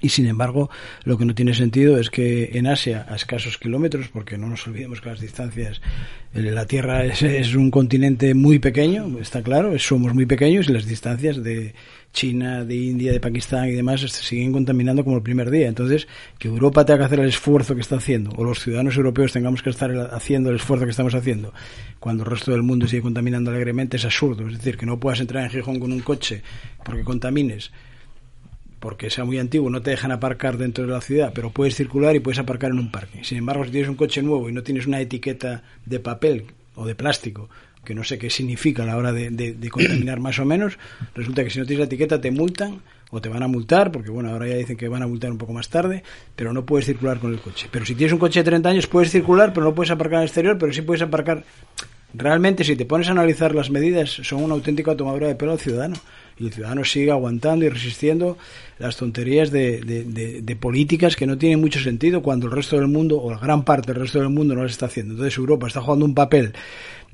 Y 0.00 0.08
sin 0.10 0.26
embargo, 0.26 0.68
lo 1.04 1.16
que 1.16 1.24
no 1.24 1.34
tiene 1.34 1.54
sentido 1.54 1.98
es 1.98 2.10
que 2.10 2.50
en 2.54 2.66
Asia, 2.66 3.06
a 3.08 3.16
escasos 3.16 3.56
kilómetros, 3.58 4.08
porque 4.08 4.36
no 4.36 4.48
nos 4.48 4.66
olvidemos 4.66 5.00
que 5.00 5.08
las 5.10 5.20
distancias, 5.20 5.80
eh, 6.34 6.40
la 6.42 6.66
Tierra 6.66 7.04
es, 7.04 7.22
es 7.22 7.54
un 7.54 7.70
continente 7.70 8.34
muy 8.34 8.58
pequeño, 8.58 9.18
está 9.18 9.42
claro, 9.42 9.78
somos 9.78 10.12
muy 10.12 10.26
pequeños 10.26 10.68
y 10.68 10.72
las 10.72 10.84
distancias 10.86 11.42
de 11.42 11.74
China, 12.14 12.64
de 12.64 12.74
India, 12.74 13.12
de 13.12 13.20
Pakistán 13.20 13.68
y 13.68 13.72
demás 13.72 14.00
se 14.00 14.08
siguen 14.08 14.52
contaminando 14.52 15.04
como 15.04 15.16
el 15.16 15.22
primer 15.22 15.50
día. 15.50 15.68
Entonces, 15.68 16.08
que 16.38 16.48
Europa 16.48 16.86
tenga 16.86 17.00
que 17.00 17.04
hacer 17.04 17.20
el 17.20 17.28
esfuerzo 17.28 17.74
que 17.74 17.82
está 17.82 17.96
haciendo, 17.96 18.30
o 18.36 18.44
los 18.44 18.60
ciudadanos 18.60 18.96
europeos 18.96 19.32
tengamos 19.32 19.62
que 19.62 19.68
estar 19.68 19.90
haciendo 20.12 20.48
el 20.48 20.56
esfuerzo 20.56 20.86
que 20.86 20.92
estamos 20.92 21.14
haciendo, 21.14 21.52
cuando 22.00 22.24
el 22.24 22.30
resto 22.30 22.52
del 22.52 22.62
mundo 22.62 22.86
sigue 22.86 23.02
contaminando 23.02 23.50
alegremente, 23.50 23.98
es 23.98 24.04
absurdo. 24.06 24.46
Es 24.48 24.56
decir, 24.56 24.78
que 24.78 24.86
no 24.86 24.98
puedas 24.98 25.20
entrar 25.20 25.44
en 25.44 25.50
Gijón 25.50 25.78
con 25.78 25.92
un 25.92 26.00
coche 26.00 26.42
porque 26.82 27.04
contamines 27.04 27.70
porque 28.84 29.08
sea 29.08 29.24
muy 29.24 29.38
antiguo, 29.38 29.70
no 29.70 29.80
te 29.80 29.92
dejan 29.92 30.12
aparcar 30.12 30.58
dentro 30.58 30.84
de 30.84 30.92
la 30.92 31.00
ciudad, 31.00 31.32
pero 31.34 31.48
puedes 31.48 31.74
circular 31.74 32.14
y 32.16 32.20
puedes 32.20 32.38
aparcar 32.38 32.70
en 32.70 32.78
un 32.78 32.90
parque. 32.90 33.24
Sin 33.24 33.38
embargo, 33.38 33.64
si 33.64 33.70
tienes 33.70 33.88
un 33.88 33.96
coche 33.96 34.20
nuevo 34.20 34.50
y 34.50 34.52
no 34.52 34.62
tienes 34.62 34.86
una 34.86 35.00
etiqueta 35.00 35.62
de 35.86 36.00
papel 36.00 36.48
o 36.74 36.84
de 36.84 36.94
plástico, 36.94 37.48
que 37.84 37.94
no 37.94 38.04
sé 38.04 38.18
qué 38.18 38.30
significa 38.30 38.82
a 38.82 38.86
la 38.86 38.96
hora 38.96 39.12
de, 39.12 39.56
contaminar 39.70 40.20
más 40.20 40.38
o 40.38 40.44
menos, 40.44 40.78
resulta 41.14 41.44
que 41.44 41.50
si 41.50 41.58
no 41.58 41.66
tienes 41.66 41.80
la 41.80 41.86
etiqueta 41.86 42.20
te 42.20 42.30
multan 42.30 42.80
o 43.10 43.20
te 43.20 43.28
van 43.28 43.42
a 43.42 43.48
multar, 43.48 43.92
porque 43.92 44.10
bueno, 44.10 44.30
ahora 44.30 44.48
ya 44.48 44.56
dicen 44.56 44.76
que 44.76 44.88
van 44.88 45.02
a 45.02 45.06
multar 45.06 45.30
un 45.30 45.38
poco 45.38 45.52
más 45.52 45.68
tarde, 45.68 46.02
pero 46.34 46.52
no 46.52 46.64
puedes 46.66 46.86
circular 46.86 47.18
con 47.20 47.32
el 47.32 47.40
coche. 47.40 47.68
Pero 47.70 47.84
si 47.86 47.94
tienes 47.94 48.12
un 48.12 48.18
coche 48.18 48.40
de 48.40 48.44
30 48.44 48.68
años 48.68 48.86
puedes 48.88 49.10
circular, 49.10 49.52
pero 49.52 49.64
no 49.66 49.74
puedes 49.74 49.90
aparcar 49.92 50.20
el 50.20 50.26
exterior, 50.26 50.58
pero 50.58 50.72
sí 50.72 50.82
puedes 50.82 51.02
aparcar 51.02 51.44
realmente 52.16 52.62
si 52.64 52.76
te 52.76 52.84
pones 52.86 53.08
a 53.08 53.10
analizar 53.10 53.54
las 53.54 53.70
medidas 53.70 54.08
son 54.10 54.42
una 54.44 54.54
auténtica 54.54 54.96
tomadura 54.96 55.26
de 55.26 55.34
pelo 55.34 55.50
al 55.52 55.58
ciudadano 55.58 55.96
y 56.38 56.46
el 56.46 56.52
ciudadano 56.52 56.84
sigue 56.84 57.10
aguantando 57.10 57.64
y 57.64 57.68
resistiendo 57.68 58.38
las 58.78 58.96
tonterías 58.96 59.50
de- 59.50 59.80
de 60.42 60.56
políticas 60.56 61.16
que 61.16 61.26
no 61.26 61.38
tienen 61.38 61.60
mucho 61.60 61.80
sentido 61.80 62.22
cuando 62.22 62.46
el 62.46 62.52
resto 62.52 62.76
del 62.76 62.86
mundo 62.88 63.20
o 63.20 63.30
la 63.32 63.38
gran 63.38 63.64
parte 63.64 63.92
del 63.92 64.02
resto 64.02 64.20
del 64.20 64.28
mundo 64.30 64.54
no 64.54 64.62
las 64.62 64.72
está 64.72 64.86
haciendo 64.86 65.14
entonces 65.14 65.36
Europa 65.38 65.66
está 65.66 65.80
jugando 65.80 66.04
un 66.06 66.14
papel 66.14 66.52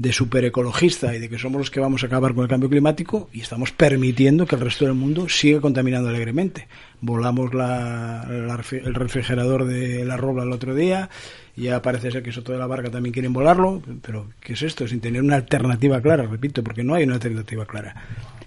de 0.01 0.15
super 0.15 0.43
ecologista 0.47 1.15
y 1.15 1.19
de 1.19 1.29
que 1.29 1.39
somos 1.39 1.59
los 1.59 1.71
que 1.71 1.79
vamos 1.79 2.03
a 2.03 2.07
acabar 2.07 2.33
con 2.33 2.45
el 2.45 2.49
cambio 2.49 2.71
climático 2.71 3.29
y 3.35 3.43
estamos 3.43 3.71
permitiendo 3.71 4.47
que 4.47 4.55
el 4.55 4.63
resto 4.63 4.87
del 4.87 4.95
mundo 4.95 5.29
siga 5.29 5.61
contaminando 5.61 6.09
alegremente. 6.09 6.69
Volamos 7.03 7.53
la- 7.53 8.25
la 8.27 8.55
el 8.73 8.95
refrigerador 8.95 9.67
de 9.67 10.07
la 10.07 10.17
Robla 10.17 10.45
el 10.45 10.53
otro 10.53 10.75
día, 10.75 11.11
ya 11.55 11.83
parece 11.83 12.11
ser 12.11 12.23
que 12.23 12.33
Soto 12.33 12.53
de 12.53 12.59
la 12.59 12.67
Barca 12.67 12.91
también 12.91 13.13
quieren 13.13 13.35
volarlo, 13.35 13.83
pero 14.01 14.31
¿qué 14.41 14.55
es 14.55 14.63
esto? 14.63 14.89
Sin 14.89 15.01
tener 15.03 15.21
una 15.21 15.37
alternativa 15.37 16.01
clara, 16.01 16.23
repito, 16.27 16.65
porque 16.65 16.83
no 16.83 16.95
hay 16.95 17.05
una 17.05 17.15
alternativa 17.17 17.67
clara. 17.67 17.95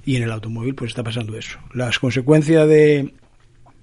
Y 0.05 0.15
en 0.15 0.23
el 0.23 0.31
automóvil 0.31 0.73
pues 0.73 0.89
está 0.89 1.03
pasando 1.03 1.37
eso. 1.37 1.59
Las 1.75 1.99
consecuencias 1.99 2.67
de, 2.67 3.13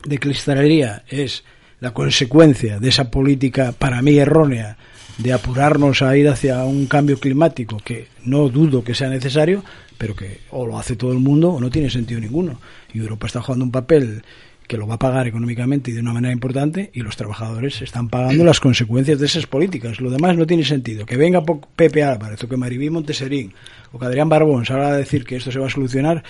de 0.04 0.18
cristalería 0.18 1.04
es 1.08 1.44
la 1.78 1.92
consecuencia 1.94 2.80
de 2.80 2.88
esa 2.88 3.12
política 3.12 3.70
para 3.78 4.02
mí 4.02 4.18
errónea 4.18 4.76
de 5.18 5.32
apurarnos 5.32 6.02
a 6.02 6.16
ir 6.16 6.28
hacia 6.28 6.64
un 6.64 6.86
cambio 6.86 7.18
climático 7.18 7.78
que 7.84 8.08
no 8.24 8.48
dudo 8.48 8.84
que 8.84 8.94
sea 8.94 9.08
necesario, 9.08 9.64
pero 9.98 10.14
que 10.14 10.40
o 10.50 10.66
lo 10.66 10.78
hace 10.78 10.96
todo 10.96 11.12
el 11.12 11.18
mundo 11.18 11.50
o 11.50 11.60
no 11.60 11.70
tiene 11.70 11.90
sentido 11.90 12.20
ninguno. 12.20 12.60
Y 12.92 12.98
Europa 12.98 13.26
está 13.26 13.42
jugando 13.42 13.64
un 13.64 13.70
papel 13.70 14.22
que 14.66 14.76
lo 14.76 14.86
va 14.86 14.94
a 14.94 14.98
pagar 14.98 15.26
económicamente 15.26 15.90
y 15.90 15.94
de 15.94 16.00
una 16.00 16.12
manera 16.12 16.32
importante 16.32 16.90
y 16.94 17.00
los 17.00 17.16
trabajadores 17.16 17.82
están 17.82 18.08
pagando 18.08 18.44
las 18.44 18.60
consecuencias 18.60 19.18
de 19.18 19.26
esas 19.26 19.46
políticas. 19.46 20.00
Lo 20.00 20.10
demás 20.10 20.36
no 20.36 20.46
tiene 20.46 20.64
sentido. 20.64 21.04
Que 21.04 21.16
venga 21.16 21.42
Pepe 21.74 22.04
Álvarez 22.04 22.42
o 22.44 22.48
que 22.48 22.56
Maribí 22.56 22.88
Monteserín 22.88 23.52
o 23.90 23.98
que 23.98 24.06
Adrián 24.06 24.28
Barbón 24.28 24.64
salga 24.64 24.90
a 24.90 24.96
decir 24.96 25.24
que 25.24 25.34
esto 25.36 25.50
se 25.50 25.58
va 25.58 25.66
a 25.66 25.70
solucionar 25.70 26.22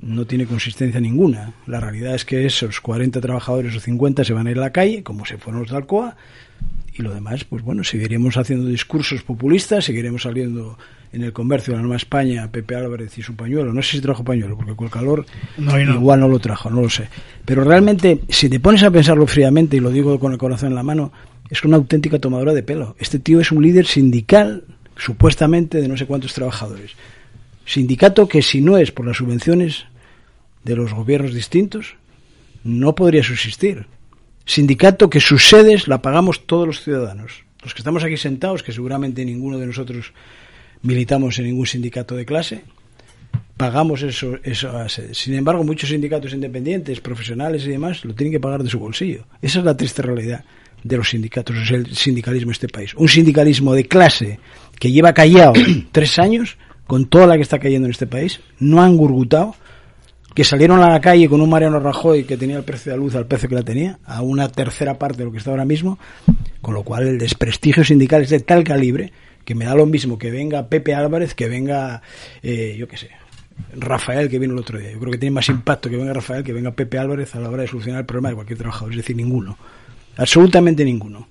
no 0.00 0.26
tiene 0.26 0.46
consistencia 0.46 1.00
ninguna. 1.00 1.54
La 1.66 1.80
realidad 1.80 2.14
es 2.14 2.24
que 2.24 2.46
esos 2.46 2.80
40 2.80 3.20
trabajadores 3.20 3.76
o 3.76 3.80
50 3.80 4.24
se 4.24 4.32
van 4.32 4.46
a 4.46 4.50
ir 4.50 4.58
a 4.58 4.62
la 4.62 4.72
calle, 4.72 5.02
como 5.02 5.24
se 5.24 5.38
fueron 5.38 5.62
los 5.62 5.70
de 5.70 5.76
Alcoa, 5.76 6.16
y 6.98 7.02
lo 7.02 7.14
demás, 7.14 7.44
pues 7.44 7.62
bueno, 7.62 7.84
seguiremos 7.84 8.36
haciendo 8.36 8.66
discursos 8.66 9.22
populistas, 9.22 9.84
seguiremos 9.84 10.22
saliendo 10.22 10.76
en 11.12 11.22
el 11.22 11.32
comercio 11.32 11.72
de 11.72 11.76
la 11.76 11.82
Nueva 11.82 11.96
España, 11.96 12.50
Pepe 12.50 12.74
Álvarez 12.74 13.16
y 13.16 13.22
su 13.22 13.36
pañuelo. 13.36 13.72
No 13.72 13.82
sé 13.82 13.92
si 13.92 14.00
trajo 14.00 14.24
pañuelo, 14.24 14.56
porque 14.56 14.74
con 14.74 14.86
el 14.86 14.90
calor 14.92 15.24
No, 15.56 15.80
y 15.80 15.84
no. 15.84 15.94
igual 15.94 16.20
no 16.20 16.28
lo 16.28 16.38
trajo, 16.40 16.68
no 16.70 16.82
lo 16.82 16.90
sé. 16.90 17.08
Pero 17.44 17.62
realmente, 17.62 18.20
si 18.28 18.48
te 18.48 18.58
pones 18.60 18.82
a 18.82 18.90
pensarlo 18.90 19.26
fríamente, 19.26 19.76
y 19.76 19.80
lo 19.80 19.90
digo 19.90 20.18
con 20.18 20.32
el 20.32 20.38
corazón 20.38 20.70
en 20.70 20.74
la 20.74 20.82
mano, 20.82 21.12
es 21.48 21.62
una 21.64 21.76
auténtica 21.76 22.18
tomadora 22.18 22.52
de 22.52 22.62
pelo. 22.64 22.96
Este 22.98 23.18
tío 23.20 23.40
es 23.40 23.52
un 23.52 23.62
líder 23.62 23.86
sindical, 23.86 24.64
supuestamente, 24.96 25.80
de 25.80 25.88
no 25.88 25.96
sé 25.96 26.04
cuántos 26.06 26.34
trabajadores. 26.34 26.92
Sindicato 27.64 28.28
que 28.28 28.42
si 28.42 28.60
no 28.60 28.76
es 28.76 28.90
por 28.90 29.06
las 29.06 29.18
subvenciones 29.18 29.84
de 30.64 30.74
los 30.74 30.92
gobiernos 30.92 31.32
distintos, 31.32 31.94
no 32.64 32.94
podría 32.94 33.22
subsistir. 33.22 33.86
Sindicato 34.48 35.10
que 35.10 35.20
sus 35.20 35.46
sedes 35.46 35.88
la 35.88 36.00
pagamos 36.00 36.46
todos 36.46 36.66
los 36.66 36.82
ciudadanos. 36.82 37.44
Los 37.62 37.74
que 37.74 37.80
estamos 37.80 38.02
aquí 38.02 38.16
sentados, 38.16 38.62
que 38.62 38.72
seguramente 38.72 39.22
ninguno 39.22 39.58
de 39.58 39.66
nosotros 39.66 40.14
militamos 40.80 41.38
en 41.38 41.44
ningún 41.44 41.66
sindicato 41.66 42.16
de 42.16 42.24
clase, 42.24 42.64
pagamos 43.58 44.02
eso. 44.02 44.38
Sin 45.12 45.34
embargo, 45.34 45.64
muchos 45.64 45.90
sindicatos 45.90 46.32
independientes, 46.32 46.98
profesionales 47.02 47.66
y 47.66 47.68
demás, 47.68 48.06
lo 48.06 48.14
tienen 48.14 48.32
que 48.32 48.40
pagar 48.40 48.62
de 48.62 48.70
su 48.70 48.78
bolsillo. 48.78 49.26
Esa 49.42 49.58
es 49.58 49.66
la 49.66 49.76
triste 49.76 50.00
realidad 50.00 50.42
de 50.82 50.96
los 50.96 51.10
sindicatos, 51.10 51.54
es 51.54 51.70
el 51.70 51.94
sindicalismo 51.94 52.48
en 52.48 52.52
este 52.52 52.68
país. 52.68 52.94
Un 52.94 53.08
sindicalismo 53.08 53.74
de 53.74 53.84
clase 53.84 54.38
que 54.78 54.90
lleva 54.90 55.12
callado 55.12 55.52
tres 55.92 56.18
años, 56.18 56.56
con 56.86 57.04
toda 57.04 57.26
la 57.26 57.36
que 57.36 57.42
está 57.42 57.58
cayendo 57.58 57.84
en 57.84 57.92
este 57.92 58.06
país, 58.06 58.40
no 58.58 58.80
han 58.80 58.96
gurgutado, 58.96 59.54
que 60.38 60.44
salieron 60.44 60.80
a 60.84 60.88
la 60.88 61.00
calle 61.00 61.28
con 61.28 61.40
un 61.40 61.50
Mariano 61.50 61.80
Rajoy 61.80 62.22
que 62.22 62.36
tenía 62.36 62.58
el 62.58 62.62
precio 62.62 62.92
de 62.92 62.96
la 62.96 63.02
luz 63.02 63.16
al 63.16 63.26
precio 63.26 63.48
que 63.48 63.56
la 63.56 63.64
tenía, 63.64 63.98
a 64.04 64.22
una 64.22 64.48
tercera 64.48 64.96
parte 64.96 65.18
de 65.18 65.24
lo 65.24 65.32
que 65.32 65.38
está 65.38 65.50
ahora 65.50 65.64
mismo, 65.64 65.98
con 66.62 66.74
lo 66.74 66.84
cual 66.84 67.08
el 67.08 67.18
desprestigio 67.18 67.82
sindical 67.82 68.22
es 68.22 68.30
de 68.30 68.38
tal 68.38 68.62
calibre 68.62 69.12
que 69.44 69.56
me 69.56 69.64
da 69.64 69.74
lo 69.74 69.84
mismo 69.84 70.16
que 70.16 70.30
venga 70.30 70.68
Pepe 70.68 70.94
Álvarez, 70.94 71.34
que 71.34 71.48
venga, 71.48 72.02
eh, 72.40 72.76
yo 72.78 72.86
qué 72.86 72.96
sé, 72.96 73.10
Rafael 73.74 74.28
que 74.28 74.38
vino 74.38 74.52
el 74.52 74.60
otro 74.60 74.78
día. 74.78 74.92
Yo 74.92 75.00
creo 75.00 75.10
que 75.10 75.18
tiene 75.18 75.34
más 75.34 75.48
impacto 75.48 75.90
que 75.90 75.96
venga 75.96 76.12
Rafael 76.12 76.44
que 76.44 76.52
venga 76.52 76.70
Pepe 76.70 76.98
Álvarez 76.98 77.34
a 77.34 77.40
la 77.40 77.50
hora 77.50 77.62
de 77.62 77.68
solucionar 77.68 78.02
el 78.02 78.06
problema 78.06 78.28
de 78.28 78.36
cualquier 78.36 78.60
trabajador, 78.60 78.92
es 78.92 78.98
decir, 78.98 79.16
ninguno. 79.16 79.58
Absolutamente 80.18 80.84
ninguno. 80.84 81.26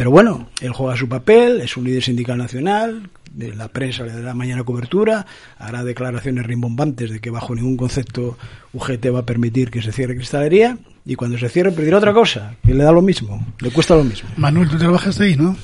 Pero 0.00 0.12
bueno, 0.12 0.48
él 0.62 0.72
juega 0.72 0.96
su 0.96 1.10
papel, 1.10 1.60
es 1.60 1.76
un 1.76 1.84
líder 1.84 2.02
sindical 2.02 2.38
nacional, 2.38 3.10
de 3.34 3.54
la 3.54 3.68
prensa 3.68 4.02
le 4.02 4.12
dará 4.12 4.32
mañana 4.32 4.64
cobertura, 4.64 5.26
hará 5.58 5.84
declaraciones 5.84 6.46
rimbombantes 6.46 7.10
de 7.10 7.20
que 7.20 7.28
bajo 7.28 7.54
ningún 7.54 7.76
concepto 7.76 8.38
UGT 8.72 9.14
va 9.14 9.18
a 9.18 9.26
permitir 9.26 9.70
que 9.70 9.82
se 9.82 9.92
cierre 9.92 10.16
cristalería 10.16 10.78
y 11.04 11.16
cuando 11.16 11.36
se 11.36 11.50
cierre 11.50 11.70
pedirá 11.72 11.98
otra 11.98 12.14
cosa, 12.14 12.56
que 12.64 12.72
le 12.72 12.82
da 12.82 12.92
lo 12.92 13.02
mismo, 13.02 13.46
le 13.58 13.70
cuesta 13.70 13.94
lo 13.94 14.02
mismo. 14.02 14.30
Manuel, 14.38 14.70
tú 14.70 14.78
trabajas 14.78 15.20
ahí, 15.20 15.36
¿no? 15.36 15.54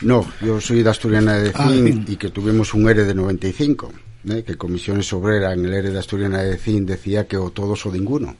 No, 0.00 0.24
yo 0.40 0.58
soy 0.58 0.82
de 0.82 0.88
Asturiana 0.88 1.34
de 1.34 1.52
Ah, 1.54 1.68
Cin 1.68 2.06
y 2.08 2.16
que 2.16 2.30
tuvimos 2.30 2.72
un 2.72 2.88
ERE 2.88 3.04
de 3.04 3.14
95, 3.14 3.92
¿eh? 4.30 4.42
que 4.42 4.56
Comisiones 4.56 5.12
Obreras 5.12 5.52
en 5.52 5.66
el 5.66 5.74
ERE 5.74 5.90
de 5.90 5.98
Asturiana 5.98 6.38
de 6.38 6.56
Cin 6.56 6.86
decía 6.86 7.26
que 7.26 7.36
o 7.36 7.50
todos 7.50 7.84
o 7.84 7.92
ninguno. 7.92 8.36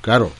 Claro, 0.00 0.30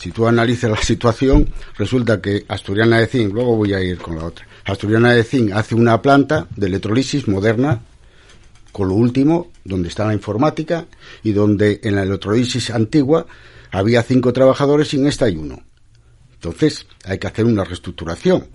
si 0.00 0.12
tú 0.12 0.26
analizas 0.26 0.70
la 0.70 0.82
situación, 0.82 1.52
resulta 1.76 2.22
que 2.22 2.46
Asturiana 2.48 2.98
de 2.98 3.06
Cin, 3.06 3.28
luego 3.28 3.54
voy 3.54 3.74
a 3.74 3.82
ir 3.82 3.98
con 3.98 4.16
la 4.16 4.24
otra, 4.24 4.46
Asturiana 4.64 5.12
de 5.12 5.24
Cin 5.24 5.52
hace 5.52 5.74
una 5.74 6.00
planta 6.00 6.46
de 6.56 6.68
electrolisis 6.68 7.28
moderna 7.28 7.82
con 8.72 8.88
lo 8.88 8.94
último, 8.94 9.50
donde 9.62 9.88
está 9.88 10.06
la 10.06 10.14
informática 10.14 10.86
y 11.22 11.32
donde 11.32 11.80
en 11.82 11.96
la 11.96 12.04
electrolisis 12.04 12.70
antigua 12.70 13.26
había 13.72 14.02
cinco 14.02 14.32
trabajadores 14.32 14.94
y 14.94 14.96
en 14.96 15.06
esta 15.06 15.26
hay 15.26 15.36
uno. 15.36 15.62
Entonces, 16.32 16.86
hay 17.04 17.18
que 17.18 17.26
hacer 17.26 17.44
una 17.44 17.64
reestructuración. 17.64 18.48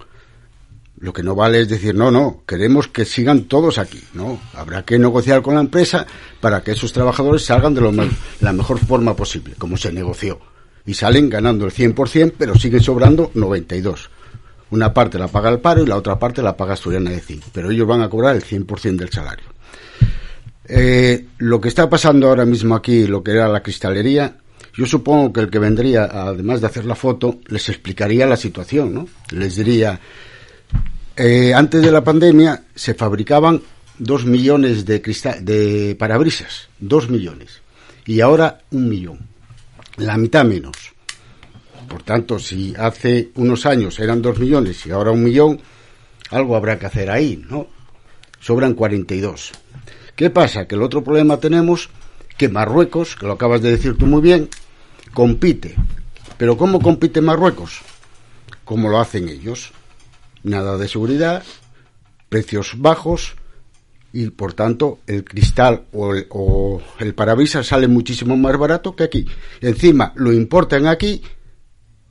Lo 0.97 1.13
que 1.13 1.21
no 1.21 1.35
vale 1.35 1.59
es 1.59 1.69
decir, 1.69 1.93
no, 1.93 2.09
no, 2.09 2.41
queremos 2.47 2.87
que 2.87 3.05
sigan 3.05 3.43
todos 3.43 3.77
aquí. 3.77 4.01
No, 4.13 4.41
habrá 4.55 4.83
que 4.83 4.97
negociar 4.97 5.43
con 5.43 5.53
la 5.53 5.61
empresa 5.61 6.07
para 6.41 6.63
que 6.63 6.71
esos 6.71 6.91
trabajadores 6.91 7.45
salgan 7.45 7.75
de 7.75 7.81
lo 7.81 7.93
la 8.39 8.53
mejor 8.53 8.79
forma 8.79 9.15
posible, 9.15 9.53
como 9.59 9.77
se 9.77 9.91
negoció. 9.91 10.39
Y 10.85 10.93
salen 10.93 11.29
ganando 11.29 11.65
el 11.65 11.71
100%, 11.71 12.33
pero 12.37 12.55
siguen 12.55 12.81
sobrando 12.81 13.31
92. 13.33 14.09
Una 14.71 14.93
parte 14.93 15.17
la 15.19 15.27
paga 15.27 15.49
el 15.49 15.59
paro 15.59 15.83
y 15.83 15.87
la 15.87 15.95
otra 15.97 16.17
parte 16.19 16.41
la 16.41 16.55
paga 16.57 16.73
Asturiana 16.73 17.09
de 17.11 17.19
Zinc. 17.21 17.43
Pero 17.53 17.71
ellos 17.71 17.87
van 17.87 18.01
a 18.01 18.09
cobrar 18.09 18.35
el 18.35 18.43
100% 18.43 18.95
del 18.97 19.09
salario. 19.09 19.45
Eh, 20.67 21.25
lo 21.39 21.61
que 21.61 21.67
está 21.69 21.89
pasando 21.89 22.27
ahora 22.27 22.45
mismo 22.45 22.75
aquí, 22.75 23.05
lo 23.05 23.23
que 23.23 23.31
era 23.31 23.47
la 23.47 23.61
cristalería, 23.61 24.37
yo 24.75 24.85
supongo 24.85 25.31
que 25.31 25.41
el 25.41 25.49
que 25.49 25.59
vendría, 25.59 26.05
además 26.05 26.59
de 26.61 26.67
hacer 26.67 26.85
la 26.85 26.95
foto, 26.95 27.39
les 27.47 27.69
explicaría 27.69 28.25
la 28.25 28.35
situación, 28.35 28.93
¿no? 28.93 29.07
Les 29.31 29.55
diría, 29.55 29.99
eh, 31.15 31.53
antes 31.53 31.81
de 31.81 31.91
la 31.91 32.03
pandemia 32.03 32.63
se 32.73 32.93
fabricaban 32.95 33.61
dos 33.99 34.25
millones 34.25 34.85
de, 34.85 35.01
crista- 35.01 35.39
de 35.39 35.95
parabrisas, 35.97 36.67
dos 36.79 37.09
millones, 37.09 37.61
y 38.05 38.19
ahora 38.21 38.59
un 38.71 38.89
millón, 38.89 39.19
la 39.97 40.17
mitad 40.17 40.45
menos. 40.45 40.93
Por 41.87 42.03
tanto, 42.03 42.39
si 42.39 42.73
hace 42.77 43.31
unos 43.35 43.65
años 43.65 43.99
eran 43.99 44.21
dos 44.21 44.39
millones 44.39 44.85
y 44.85 44.91
ahora 44.91 45.11
un 45.11 45.23
millón, 45.23 45.61
algo 46.31 46.55
habrá 46.55 46.79
que 46.79 46.87
hacer 46.87 47.09
ahí, 47.11 47.43
¿no? 47.49 47.67
Sobran 48.39 48.73
42. 48.73 49.51
¿Qué 50.15 50.29
pasa? 50.29 50.67
Que 50.67 50.75
el 50.75 50.81
otro 50.81 51.03
problema 51.03 51.37
tenemos 51.37 51.89
que 52.37 52.49
Marruecos, 52.49 53.15
que 53.15 53.25
lo 53.25 53.33
acabas 53.33 53.61
de 53.61 53.71
decir 53.71 53.97
tú 53.97 54.05
muy 54.05 54.21
bien, 54.21 54.49
compite 55.13 55.75
Pero 56.37 56.57
¿cómo 56.57 56.81
compite 56.81 57.21
Marruecos? 57.21 57.81
Como 58.63 58.89
lo 58.89 58.99
hacen 58.99 59.29
ellos. 59.29 59.71
Nada 60.43 60.77
de 60.77 60.87
seguridad, 60.87 61.43
precios 62.29 62.73
bajos 62.77 63.35
y 64.15 64.29
por 64.29 64.53
tanto 64.53 64.99
el 65.07 65.25
cristal 65.25 65.87
o 65.91 66.13
el, 66.13 66.25
o 66.29 66.81
el 66.99 67.13
parabrisas 67.13 67.67
sale 67.67 67.89
muchísimo 67.89 68.37
más 68.37 68.57
barato 68.57 68.95
que 68.95 69.03
aquí. 69.03 69.25
Encima 69.59 70.13
lo 70.15 70.31
importan 70.31 70.87
aquí 70.87 71.21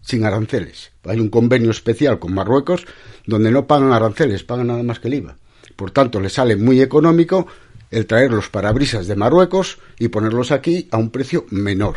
sin 0.02 0.26
aranceles. 0.26 0.92
Hay 1.04 1.18
un 1.18 1.30
convenio 1.30 1.70
especial 1.70 2.18
con 2.18 2.34
Marruecos 2.34 2.84
donde 3.26 3.50
no 3.50 3.66
pagan 3.66 3.90
aranceles, 3.90 4.44
pagan 4.44 4.66
nada 4.66 4.82
más 4.82 5.00
que 5.00 5.08
el 5.08 5.14
IVA. 5.14 5.38
Por 5.76 5.92
tanto, 5.92 6.20
le 6.20 6.28
sale 6.28 6.56
muy 6.56 6.82
económico 6.82 7.46
el 7.90 8.06
traer 8.06 8.32
los 8.32 8.50
parabrisas 8.50 9.06
de 9.06 9.16
Marruecos 9.16 9.78
y 9.98 10.08
ponerlos 10.08 10.52
aquí 10.52 10.88
a 10.90 10.98
un 10.98 11.08
precio 11.08 11.46
menor. 11.48 11.96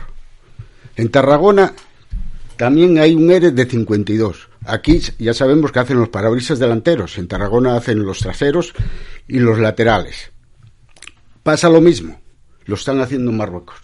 En 0.96 1.10
Tarragona 1.10 1.74
también 2.56 2.98
hay 2.98 3.14
un 3.14 3.30
ERE 3.30 3.52
de 3.52 3.66
52. 3.66 4.47
Aquí 4.68 5.00
ya 5.18 5.34
sabemos 5.34 5.72
que 5.72 5.80
hacen 5.80 5.98
los 5.98 6.10
parabrisas 6.10 6.60
delanteros, 6.60 7.18
en 7.18 7.30
Tarragona 7.30 7.78
hacen 7.78 8.04
los 8.04 8.20
traseros 8.20 8.74
y 9.26 9.40
los 9.40 9.60
laterales. 9.60 10.32
Pasa 11.42 11.70
lo 11.70 11.80
mismo, 11.80 12.20
lo 12.66 12.76
están 12.76 13.00
haciendo 13.00 13.32
en 13.32 13.38
Marruecos. 13.38 13.78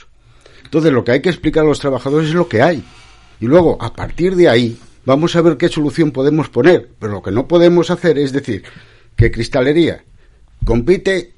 Entonces 0.62 0.92
lo 0.92 1.06
que 1.06 1.12
hay 1.14 1.22
que 1.22 1.30
explicar 1.30 1.64
a 1.64 1.68
los 1.68 1.80
trabajadores 1.80 2.28
es 2.30 2.36
lo 2.36 2.50
que 2.50 2.62
hay. 2.62 2.84
Y 3.40 3.46
luego, 3.46 3.78
a 3.82 3.94
partir 3.94 4.36
de 4.36 4.50
ahí, 4.50 4.78
vamos 5.06 5.38
a 5.38 5.42
ver 5.42 5.56
qué 5.56 5.70
solución 5.70 6.12
podemos 6.12 6.50
poner. 6.50 6.90
Pero 7.00 7.14
lo 7.14 7.22
que 7.24 7.32
no 7.32 7.48
podemos 7.48 7.90
hacer 7.90 8.18
es 8.18 8.34
decir 8.34 8.64
que 9.16 9.32
Cristalería 9.32 10.04
compite 10.66 11.34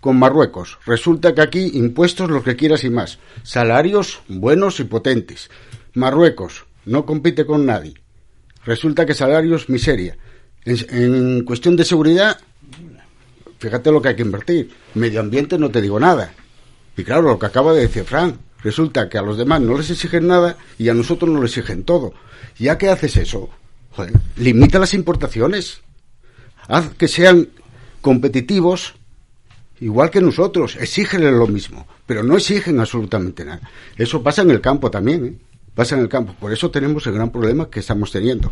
con 0.00 0.20
Marruecos. 0.20 0.78
Resulta 0.86 1.34
que 1.34 1.40
aquí 1.40 1.70
impuestos 1.74 2.30
los 2.30 2.44
que 2.44 2.54
quieras 2.54 2.84
y 2.84 2.90
más. 2.90 3.18
Salarios 3.42 4.20
buenos 4.28 4.78
y 4.78 4.84
potentes. 4.84 5.50
Marruecos 5.94 6.66
no 6.84 7.04
compite 7.04 7.44
con 7.44 7.66
nadie. 7.66 7.94
Resulta 8.68 9.06
que 9.06 9.14
salarios 9.14 9.70
miseria. 9.70 10.18
En, 10.66 11.42
cuestión 11.44 11.74
de 11.74 11.86
seguridad, 11.86 12.38
fíjate 13.58 13.90
lo 13.90 14.02
que 14.02 14.08
hay 14.08 14.16
que 14.16 14.28
invertir. 14.28 14.70
Medio 14.92 15.20
ambiente 15.20 15.58
no 15.58 15.70
te 15.70 15.80
digo 15.80 15.98
nada. 15.98 16.34
Y 16.94 17.02
claro, 17.02 17.22
lo 17.22 17.38
que 17.38 17.46
acaba 17.46 17.72
de 17.72 17.80
decir 17.80 18.04
Frank, 18.04 18.36
resulta 18.62 19.08
que 19.08 19.16
a 19.16 19.22
los 19.22 19.38
demás 19.38 19.62
no 19.62 19.78
les 19.78 19.88
exigen 19.88 20.26
nada 20.26 20.58
y 20.76 20.90
a 20.90 20.94
nosotros 20.94 21.30
nos 21.30 21.44
exigen 21.44 21.84
todo. 21.84 22.12
¿Ya 22.58 22.76
que 22.76 22.90
haces 22.90 23.16
eso? 23.16 23.48
Limita 24.36 24.78
las 24.78 24.92
importaciones. 24.92 25.80
Haz 26.66 26.90
que 26.90 27.08
sean 27.08 27.48
competitivos 28.02 28.96
igual 29.80 30.10
que 30.10 30.20
nosotros. 30.20 30.76
Exígenle 30.76 31.32
lo 31.32 31.46
mismo, 31.46 31.86
pero 32.04 32.22
no 32.22 32.36
exigen 32.36 32.80
absolutamente 32.80 33.46
nada. 33.46 33.62
Eso 33.96 34.22
pasa 34.22 34.42
en 34.42 34.50
el 34.50 34.60
campo 34.60 34.90
también, 34.90 35.24
¿eh? 35.24 35.47
Pasa 35.78 35.94
en 35.94 36.00
el 36.00 36.08
campo. 36.08 36.34
Por 36.40 36.52
eso 36.52 36.72
tenemos 36.72 37.06
el 37.06 37.12
gran 37.12 37.30
problema 37.30 37.70
que 37.70 37.78
estamos 37.78 38.10
teniendo. 38.10 38.50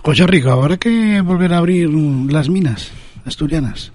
José 0.00 0.26
Rico, 0.26 0.50
habrá 0.50 0.78
que 0.78 1.20
volver 1.20 1.52
a 1.52 1.58
abrir 1.58 1.90
mm, 1.90 2.30
las 2.30 2.48
minas 2.48 2.90
asturianas. 3.26 3.92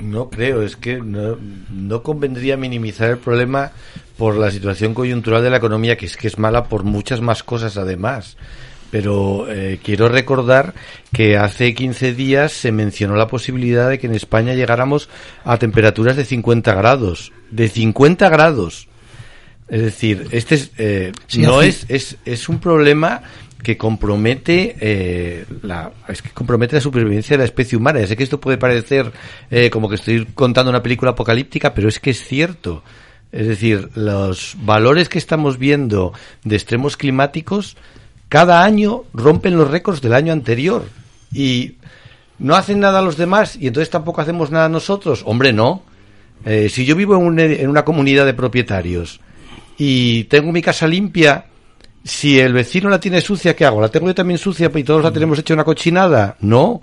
No 0.00 0.30
creo, 0.30 0.62
es 0.62 0.74
que 0.74 1.02
no, 1.02 1.36
no 1.70 2.02
convendría 2.02 2.56
minimizar 2.56 3.10
el 3.10 3.18
problema 3.18 3.72
por 4.16 4.38
la 4.38 4.50
situación 4.50 4.94
coyuntural 4.94 5.42
de 5.42 5.50
la 5.50 5.58
economía, 5.58 5.98
que 5.98 6.06
es 6.06 6.16
que 6.16 6.28
es 6.28 6.38
mala 6.38 6.64
por 6.64 6.82
muchas 6.84 7.20
más 7.20 7.42
cosas 7.42 7.76
además. 7.76 8.38
Pero 8.90 9.52
eh, 9.52 9.80
quiero 9.82 10.08
recordar 10.08 10.72
que 11.12 11.36
hace 11.36 11.74
15 11.74 12.14
días 12.14 12.52
se 12.52 12.72
mencionó 12.72 13.16
la 13.16 13.26
posibilidad 13.26 13.90
de 13.90 13.98
que 13.98 14.06
en 14.06 14.14
España 14.14 14.54
llegáramos 14.54 15.10
a 15.44 15.58
temperaturas 15.58 16.16
de 16.16 16.24
50 16.24 16.74
grados. 16.74 17.32
De 17.50 17.68
50 17.68 18.30
grados. 18.30 18.88
Es 19.68 19.82
decir, 19.82 20.28
este 20.32 20.54
es, 20.56 20.70
eh, 20.78 21.12
Sí, 21.26 21.40
no 21.42 21.62
es, 21.62 21.86
es, 21.88 22.16
es 22.24 22.48
un 22.48 22.58
problema 22.58 23.22
que 23.62 23.76
compromete 23.78 24.76
eh, 24.80 25.44
la 25.62 25.92
es 26.08 26.20
que 26.20 26.30
compromete 26.30 26.74
la 26.76 26.80
supervivencia 26.82 27.34
de 27.34 27.38
la 27.38 27.44
especie 27.44 27.78
humana. 27.78 28.00
Ya 28.00 28.06
sé 28.08 28.16
que 28.16 28.24
esto 28.24 28.40
puede 28.40 28.58
parecer 28.58 29.12
eh, 29.50 29.70
como 29.70 29.88
que 29.88 29.94
estoy 29.94 30.26
contando 30.34 30.70
una 30.70 30.82
película 30.82 31.12
apocalíptica, 31.12 31.72
pero 31.72 31.88
es 31.88 32.00
que 32.00 32.10
es 32.10 32.22
cierto. 32.24 32.82
Es 33.30 33.46
decir, 33.46 33.88
los 33.94 34.56
valores 34.60 35.08
que 35.08 35.16
estamos 35.18 35.58
viendo 35.58 36.12
de 36.44 36.56
extremos 36.56 36.96
climáticos 36.98 37.76
cada 38.28 38.64
año 38.64 39.04
rompen 39.14 39.56
los 39.56 39.70
récords 39.70 40.02
del 40.02 40.12
año 40.14 40.32
anterior 40.34 40.84
y 41.32 41.76
no 42.38 42.56
hacen 42.56 42.80
nada 42.80 43.00
los 43.00 43.16
demás 43.16 43.56
y 43.56 43.68
entonces 43.68 43.88
tampoco 43.90 44.20
hacemos 44.20 44.50
nada 44.50 44.68
nosotros. 44.68 45.22
Hombre, 45.24 45.52
no. 45.52 45.82
Eh, 46.44 46.68
si 46.68 46.84
yo 46.84 46.96
vivo 46.96 47.14
en, 47.16 47.22
un- 47.22 47.38
en 47.38 47.68
una 47.70 47.84
comunidad 47.84 48.26
de 48.26 48.34
propietarios 48.34 49.20
y 49.84 50.24
tengo 50.24 50.52
mi 50.52 50.62
casa 50.62 50.86
limpia, 50.86 51.46
si 52.04 52.38
el 52.38 52.52
vecino 52.52 52.88
la 52.88 53.00
tiene 53.00 53.20
sucia, 53.20 53.56
¿qué 53.56 53.64
hago? 53.64 53.80
¿La 53.80 53.88
tengo 53.88 54.06
yo 54.06 54.14
también 54.14 54.38
sucia 54.38 54.70
y 54.72 54.84
todos 54.84 55.02
la 55.02 55.10
tenemos 55.10 55.40
hecha 55.40 55.54
una 55.54 55.64
cochinada? 55.64 56.36
No. 56.38 56.82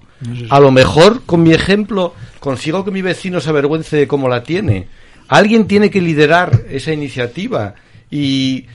A 0.49 0.59
lo 0.59 0.69
mejor, 0.69 1.21
con 1.25 1.41
mi 1.41 1.53
ejemplo, 1.53 2.13
consigo 2.41 2.83
que 2.83 2.91
mi 2.91 3.01
vecino 3.01 3.39
se 3.39 3.51
avergüence 3.51 3.95
de 3.95 4.05
cómo 4.05 4.27
la 4.27 4.43
tiene. 4.43 4.89
Alguien 5.29 5.65
tiene 5.65 5.89
que 5.89 6.01
liderar 6.01 6.65
esa 6.69 6.91
iniciativa 6.91 7.73
y 8.11 8.65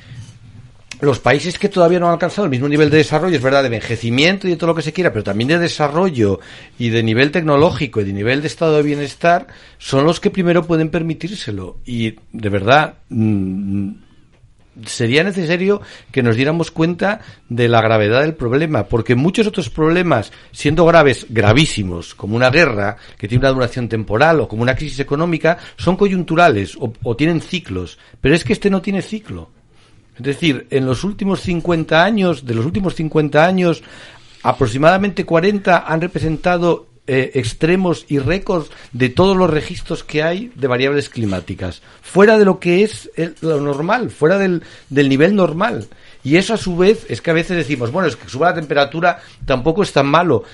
los 1.03 1.19
países 1.19 1.59
que 1.59 1.69
todavía 1.69 2.01
no 2.01 2.07
han 2.07 2.13
alcanzado 2.13 2.47
el 2.47 2.51
mismo 2.51 2.67
nivel 2.67 2.89
de 2.89 2.97
desarrollo, 2.97 3.37
es 3.37 3.43
verdad, 3.43 3.61
de 3.61 3.67
envejecimiento 3.67 4.49
y 4.49 4.53
de 4.53 4.57
todo 4.57 4.69
lo 4.69 4.75
que 4.75 4.81
se 4.81 4.95
quiera, 4.95 5.13
pero 5.13 5.23
también 5.23 5.49
de 5.49 5.59
desarrollo 5.59 6.41
y 6.79 6.89
de 6.89 7.03
nivel 7.03 7.31
tecnológico 7.31 8.01
y 8.01 8.05
de 8.05 8.15
nivel 8.15 8.41
de 8.41 8.47
estado 8.47 8.79
de 8.79 8.85
bienestar, 8.85 9.49
son 9.77 10.07
los 10.07 10.19
que 10.19 10.31
primero 10.31 10.67
pueden 10.67 10.89
permitírselo. 10.89 11.77
Y 11.85 12.15
de 12.33 12.49
verdad, 12.49 12.95
mm, 13.11 14.04
sería 14.85 15.23
necesario 15.23 15.81
que 16.11 16.23
nos 16.23 16.37
diéramos 16.37 16.71
cuenta 16.71 17.21
de 17.49 17.69
la 17.69 17.81
gravedad 17.81 18.23
del 18.23 18.35
problema, 18.35 18.85
porque 18.85 19.15
muchos 19.15 19.47
otros 19.47 19.71
problemas, 19.71 20.33
siendo 20.53 20.85
graves, 20.85 21.27
gravísimos, 21.29 22.15
como 22.15 22.37
una 22.37 22.51
guerra 22.51 22.97
que 23.19 23.29
tiene 23.29 23.43
una 23.45 23.53
duración 23.53 23.89
temporal 23.89 24.41
o 24.41 24.49
como 24.49 24.63
una 24.63 24.75
crisis 24.75 25.01
económica, 25.01 25.59
son 25.77 25.97
coyunturales 25.97 26.77
o, 26.77 26.93
o 27.03 27.17
tienen 27.17 27.41
ciclos, 27.41 27.99
pero 28.21 28.35
es 28.35 28.45
que 28.45 28.53
este 28.53 28.71
no 28.71 28.83
tiene 28.83 29.03
ciclo. 29.03 29.51
Es 30.17 30.23
decir, 30.23 30.67
en 30.71 30.87
los 30.87 31.03
últimos 31.03 31.41
50 31.41 32.05
años, 32.05 32.47
de 32.47 32.55
los 32.55 32.65
últimos 32.65 32.95
50 32.95 33.45
años, 33.45 33.83
aproximadamente 34.43 35.25
40 35.25 35.85
han 35.87 36.01
representado 36.01 36.94
eh, 37.07 37.33
extremos 37.35 38.07
y 38.09 38.19
récords 38.19 38.71
de 38.93 39.09
todos 39.11 39.37
los 39.37 39.51
registros 39.51 40.05
que 40.05 40.23
hay 40.23 40.51
de 40.55 40.67
variables 40.69 41.09
climáticas, 41.11 41.83
fuera 42.03 42.39
de 42.39 42.45
lo 42.45 42.59
que 42.59 42.83
es 42.83 43.11
el- 43.17 43.35
lo 43.43 43.61
normal, 43.61 44.11
fuera 44.11 44.39
del, 44.39 44.63
del 44.89 45.09
nivel 45.09 45.35
normal. 45.37 45.87
Y 46.23 46.37
eso 46.37 46.55
a 46.55 46.57
su 46.57 46.75
vez 46.79 47.05
es 47.11 47.21
que 47.21 47.31
a 47.31 47.35
veces 47.35 47.57
decimos, 47.59 47.91
bueno, 47.93 48.09
es 48.09 48.17
que 48.17 48.31
suba 48.31 48.49
la 48.49 48.55
temperatura 48.55 49.21
tampoco 49.45 49.83
es 49.83 49.93
tan 49.93 50.07
malo. 50.07 50.45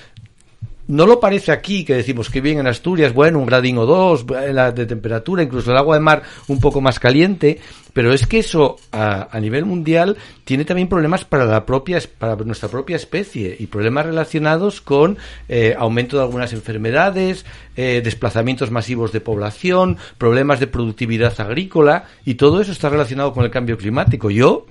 No 0.91 1.07
lo 1.07 1.21
parece 1.21 1.53
aquí, 1.53 1.85
que 1.85 1.95
decimos 1.95 2.29
que 2.29 2.41
bien 2.41 2.59
en 2.59 2.67
Asturias, 2.67 3.13
bueno, 3.13 3.39
un 3.39 3.45
gradín 3.45 3.77
o 3.77 3.85
dos 3.85 4.25
de 4.27 4.85
temperatura, 4.85 5.41
incluso 5.41 5.71
el 5.71 5.77
agua 5.77 5.95
de 5.95 6.01
mar 6.01 6.21
un 6.49 6.59
poco 6.59 6.81
más 6.81 6.99
caliente, 6.99 7.61
pero 7.93 8.11
es 8.11 8.27
que 8.27 8.39
eso 8.39 8.75
a, 8.91 9.29
a 9.31 9.39
nivel 9.39 9.63
mundial 9.63 10.17
tiene 10.43 10.65
también 10.65 10.89
problemas 10.89 11.23
para 11.23 11.45
la 11.45 11.65
propia 11.65 11.97
para 12.17 12.35
nuestra 12.35 12.67
propia 12.67 12.97
especie 12.97 13.55
y 13.57 13.67
problemas 13.67 14.05
relacionados 14.05 14.81
con 14.81 15.17
eh, 15.47 15.73
aumento 15.79 16.17
de 16.17 16.23
algunas 16.23 16.51
enfermedades, 16.51 17.45
eh, 17.77 18.01
desplazamientos 18.03 18.69
masivos 18.69 19.13
de 19.13 19.21
población, 19.21 19.95
problemas 20.17 20.59
de 20.59 20.67
productividad 20.67 21.39
agrícola 21.39 22.03
y 22.25 22.33
todo 22.33 22.59
eso 22.59 22.73
está 22.73 22.89
relacionado 22.89 23.31
con 23.31 23.45
el 23.45 23.49
cambio 23.49 23.77
climático. 23.77 24.29
Yo 24.29 24.65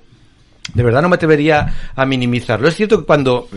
de 0.75 0.83
verdad 0.83 1.01
no 1.01 1.09
me 1.09 1.15
atrevería 1.15 1.91
a 1.95 2.05
minimizarlo. 2.05 2.67
Es 2.67 2.75
cierto 2.75 2.99
que 2.99 3.05
cuando 3.05 3.47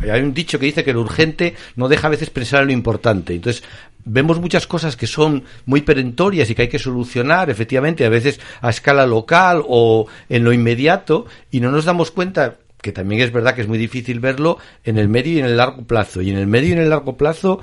hay 0.00 0.20
un 0.20 0.34
dicho 0.34 0.58
que 0.58 0.66
dice 0.66 0.84
que 0.84 0.92
lo 0.92 1.00
urgente 1.00 1.54
no 1.76 1.88
deja 1.88 2.06
a 2.06 2.10
veces 2.10 2.30
pensar 2.30 2.62
en 2.62 2.68
lo 2.68 2.72
importante. 2.72 3.34
Entonces, 3.34 3.64
vemos 4.04 4.40
muchas 4.40 4.66
cosas 4.66 4.96
que 4.96 5.06
son 5.06 5.44
muy 5.66 5.82
perentorias 5.82 6.48
y 6.50 6.54
que 6.54 6.62
hay 6.62 6.68
que 6.68 6.78
solucionar, 6.78 7.50
efectivamente, 7.50 8.04
a 8.04 8.08
veces 8.08 8.40
a 8.60 8.70
escala 8.70 9.06
local 9.06 9.62
o 9.66 10.06
en 10.28 10.44
lo 10.44 10.52
inmediato, 10.52 11.26
y 11.50 11.60
no 11.60 11.70
nos 11.70 11.84
damos 11.84 12.10
cuenta 12.10 12.56
que 12.80 12.92
también 12.92 13.20
es 13.20 13.32
verdad 13.32 13.54
que 13.54 13.62
es 13.62 13.68
muy 13.68 13.78
difícil 13.78 14.20
verlo 14.20 14.58
en 14.84 14.98
el 14.98 15.08
medio 15.08 15.34
y 15.34 15.38
en 15.40 15.46
el 15.46 15.56
largo 15.56 15.82
plazo. 15.82 16.22
Y 16.22 16.30
en 16.30 16.36
el 16.36 16.46
medio 16.46 16.70
y 16.70 16.72
en 16.72 16.78
el 16.78 16.90
largo 16.90 17.16
plazo, 17.16 17.60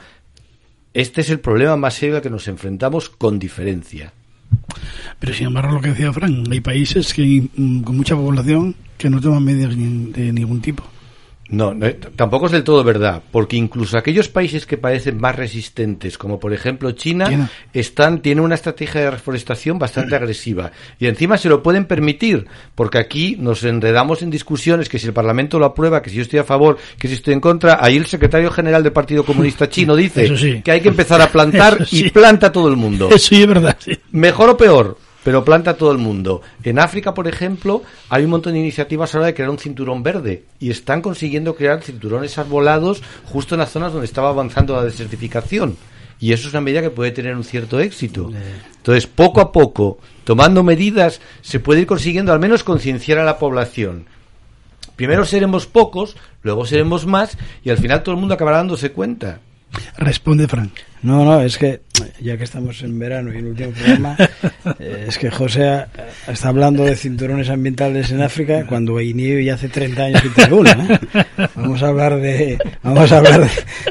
este 0.94 1.22
es 1.22 1.30
el 1.30 1.40
problema 1.40 1.78
más 1.78 1.94
serio 1.94 2.18
al 2.18 2.22
que 2.22 2.30
nos 2.30 2.48
enfrentamos 2.48 3.10
con 3.10 3.40
diferencia. 3.40 4.14
Pero 5.20 5.34
sin 5.34 5.48
embargo, 5.48 5.76
lo 5.76 5.82
que 5.82 5.90
decía 5.90 6.12
Fran, 6.14 6.44
hay 6.52 6.60
países 6.60 7.14
que 7.14 7.48
mm, 7.56 7.82
con 7.82 7.98
mucha 7.98 8.16
población 8.16 8.76
que 8.98 9.10
no 9.10 9.20
toman 9.22 9.44
medidas 9.44 9.76
de 9.76 10.34
ningún 10.34 10.62
tipo. 10.62 10.84
No, 11.48 11.76
no, 11.76 11.88
tampoco 12.16 12.48
es 12.48 12.52
del 12.52 12.64
todo 12.64 12.84
verdad, 12.84 13.22
porque 13.32 13.56
incluso 13.56 13.98
aquellos 13.98 14.30
países 14.30 14.66
que 14.66 14.78
parecen 14.78 15.20
más 15.20 15.36
resistentes, 15.36 16.18
como 16.18 16.40
por 16.40 16.54
ejemplo 16.54 16.92
China, 16.94 17.30
China. 17.30 17.52
están 17.72 18.22
tienen 18.22 18.44
una 18.44 18.56
estrategia 18.56 19.02
de 19.02 19.12
reforestación 19.12 19.78
bastante 19.78 20.16
agresiva 20.16 20.72
y 21.00 21.06
encima 21.06 21.38
se 21.38 21.50
lo 21.50 21.62
pueden 21.62 21.86
permitir, 21.86 22.48
porque 22.74 22.98
aquí 22.98 23.38
nos 23.40 23.64
enredamos 23.64 24.24
en 24.24 24.32
discusiones 24.32 24.90
que 24.90 24.98
si 24.98 25.06
el 25.06 25.14
Parlamento 25.14 25.60
lo 25.60 25.66
aprueba, 25.66 26.02
que 26.02 26.10
si 26.10 26.16
yo 26.16 26.24
estoy 26.24 26.40
a 26.40 26.44
favor, 26.44 26.78
que 26.98 27.08
si 27.08 27.14
estoy 27.14 27.36
en 27.36 27.42
contra, 27.42 27.78
ahí 27.80 27.96
el 27.96 28.08
secretario 28.08 28.50
general 28.50 28.82
del 28.82 28.94
Partido 28.94 29.24
Comunista 29.26 29.70
Chino 29.70 29.96
dice 29.96 30.36
sí. 30.36 30.62
que 30.64 30.72
hay 30.72 30.82
que 30.82 30.90
empezar 30.90 31.22
a 31.22 31.32
plantar 31.32 31.86
sí. 31.88 32.08
y 32.08 32.10
planta 32.10 32.52
todo 32.52 32.70
el 32.70 32.76
mundo. 32.76 33.08
Eso 33.10 33.20
sí 33.20 33.42
es 33.44 33.48
verdad. 33.48 33.78
Mejor 34.12 34.50
o 34.50 34.58
peor. 34.58 35.05
Pero 35.26 35.44
planta 35.44 35.76
todo 35.76 35.92
el 35.92 35.98
mundo. 35.98 36.44
En 36.64 36.78
África, 36.78 37.16
por 37.16 37.28
ejemplo, 37.28 37.82
hay 38.10 38.26
un 38.26 38.30
montón 38.30 38.54
de 38.54 38.60
iniciativas 38.60 39.16
ahora 39.16 39.26
de 39.26 39.34
crear 39.34 39.50
un 39.50 39.58
cinturón 39.58 40.04
verde 40.04 40.44
y 40.60 40.70
están 40.70 41.02
consiguiendo 41.02 41.56
crear 41.56 41.82
cinturones 41.82 42.38
arbolados 42.38 43.02
justo 43.26 43.56
en 43.56 43.60
las 43.60 43.72
zonas 43.72 43.92
donde 43.92 44.06
estaba 44.06 44.30
avanzando 44.30 44.76
la 44.76 44.84
desertificación. 44.84 45.78
Y 46.20 46.32
eso 46.32 46.48
es 46.48 46.54
una 46.54 46.62
medida 46.62 46.84
que 46.84 46.92
puede 46.92 47.10
tener 47.10 47.36
un 47.36 47.44
cierto 47.44 47.80
éxito. 47.80 48.32
Entonces, 48.78 49.08
poco 49.08 49.42
a 49.42 49.52
poco, 49.52 49.98
tomando 50.26 50.62
medidas, 50.62 51.20
se 51.42 51.60
puede 51.60 51.82
ir 51.82 51.88
consiguiendo 51.88 52.32
al 52.32 52.40
menos 52.40 52.64
concienciar 52.64 53.18
a 53.18 53.26
la 53.26 53.40
población. 53.40 54.06
Primero 54.96 55.26
seremos 55.26 55.66
pocos, 55.66 56.18
luego 56.44 56.68
seremos 56.68 57.08
más 57.08 57.36
y 57.64 57.72
al 57.72 57.80
final 57.80 58.04
todo 58.04 58.14
el 58.14 58.22
mundo 58.22 58.36
acabará 58.36 58.58
dándose 58.58 58.92
cuenta. 58.92 59.40
Responde 59.98 60.48
Frank. 60.48 60.72
No, 61.02 61.24
no, 61.24 61.40
es 61.42 61.58
que 61.58 61.82
ya 62.20 62.36
que 62.38 62.44
estamos 62.44 62.82
en 62.82 62.98
verano 62.98 63.32
y 63.32 63.38
en 63.38 63.46
el 63.46 63.52
último 63.52 63.72
programa, 63.72 64.18
eh, 64.80 65.06
es 65.08 65.18
que 65.20 65.30
José 65.30 65.68
ha- 65.68 65.88
está 66.28 66.50
hablando 66.50 66.84
de 66.84 66.96
cinturones 66.96 67.50
ambientales 67.50 68.10
en 68.12 68.22
África 68.22 68.66
cuando 68.68 68.98
hay 68.98 69.14
nieve 69.14 69.44
y 69.44 69.50
hace 69.50 69.70
30 69.70 70.04
años 70.04 70.22
que 70.24 70.30
tiene 70.30 70.54
uno. 70.54 70.70
¿eh? 70.72 71.00
Vamos 71.56 71.84
a 71.84 71.88
hablar 71.90 72.20
de 72.20 72.58
vamos 72.82 73.12
a 73.12 73.18
hablar 73.20 73.42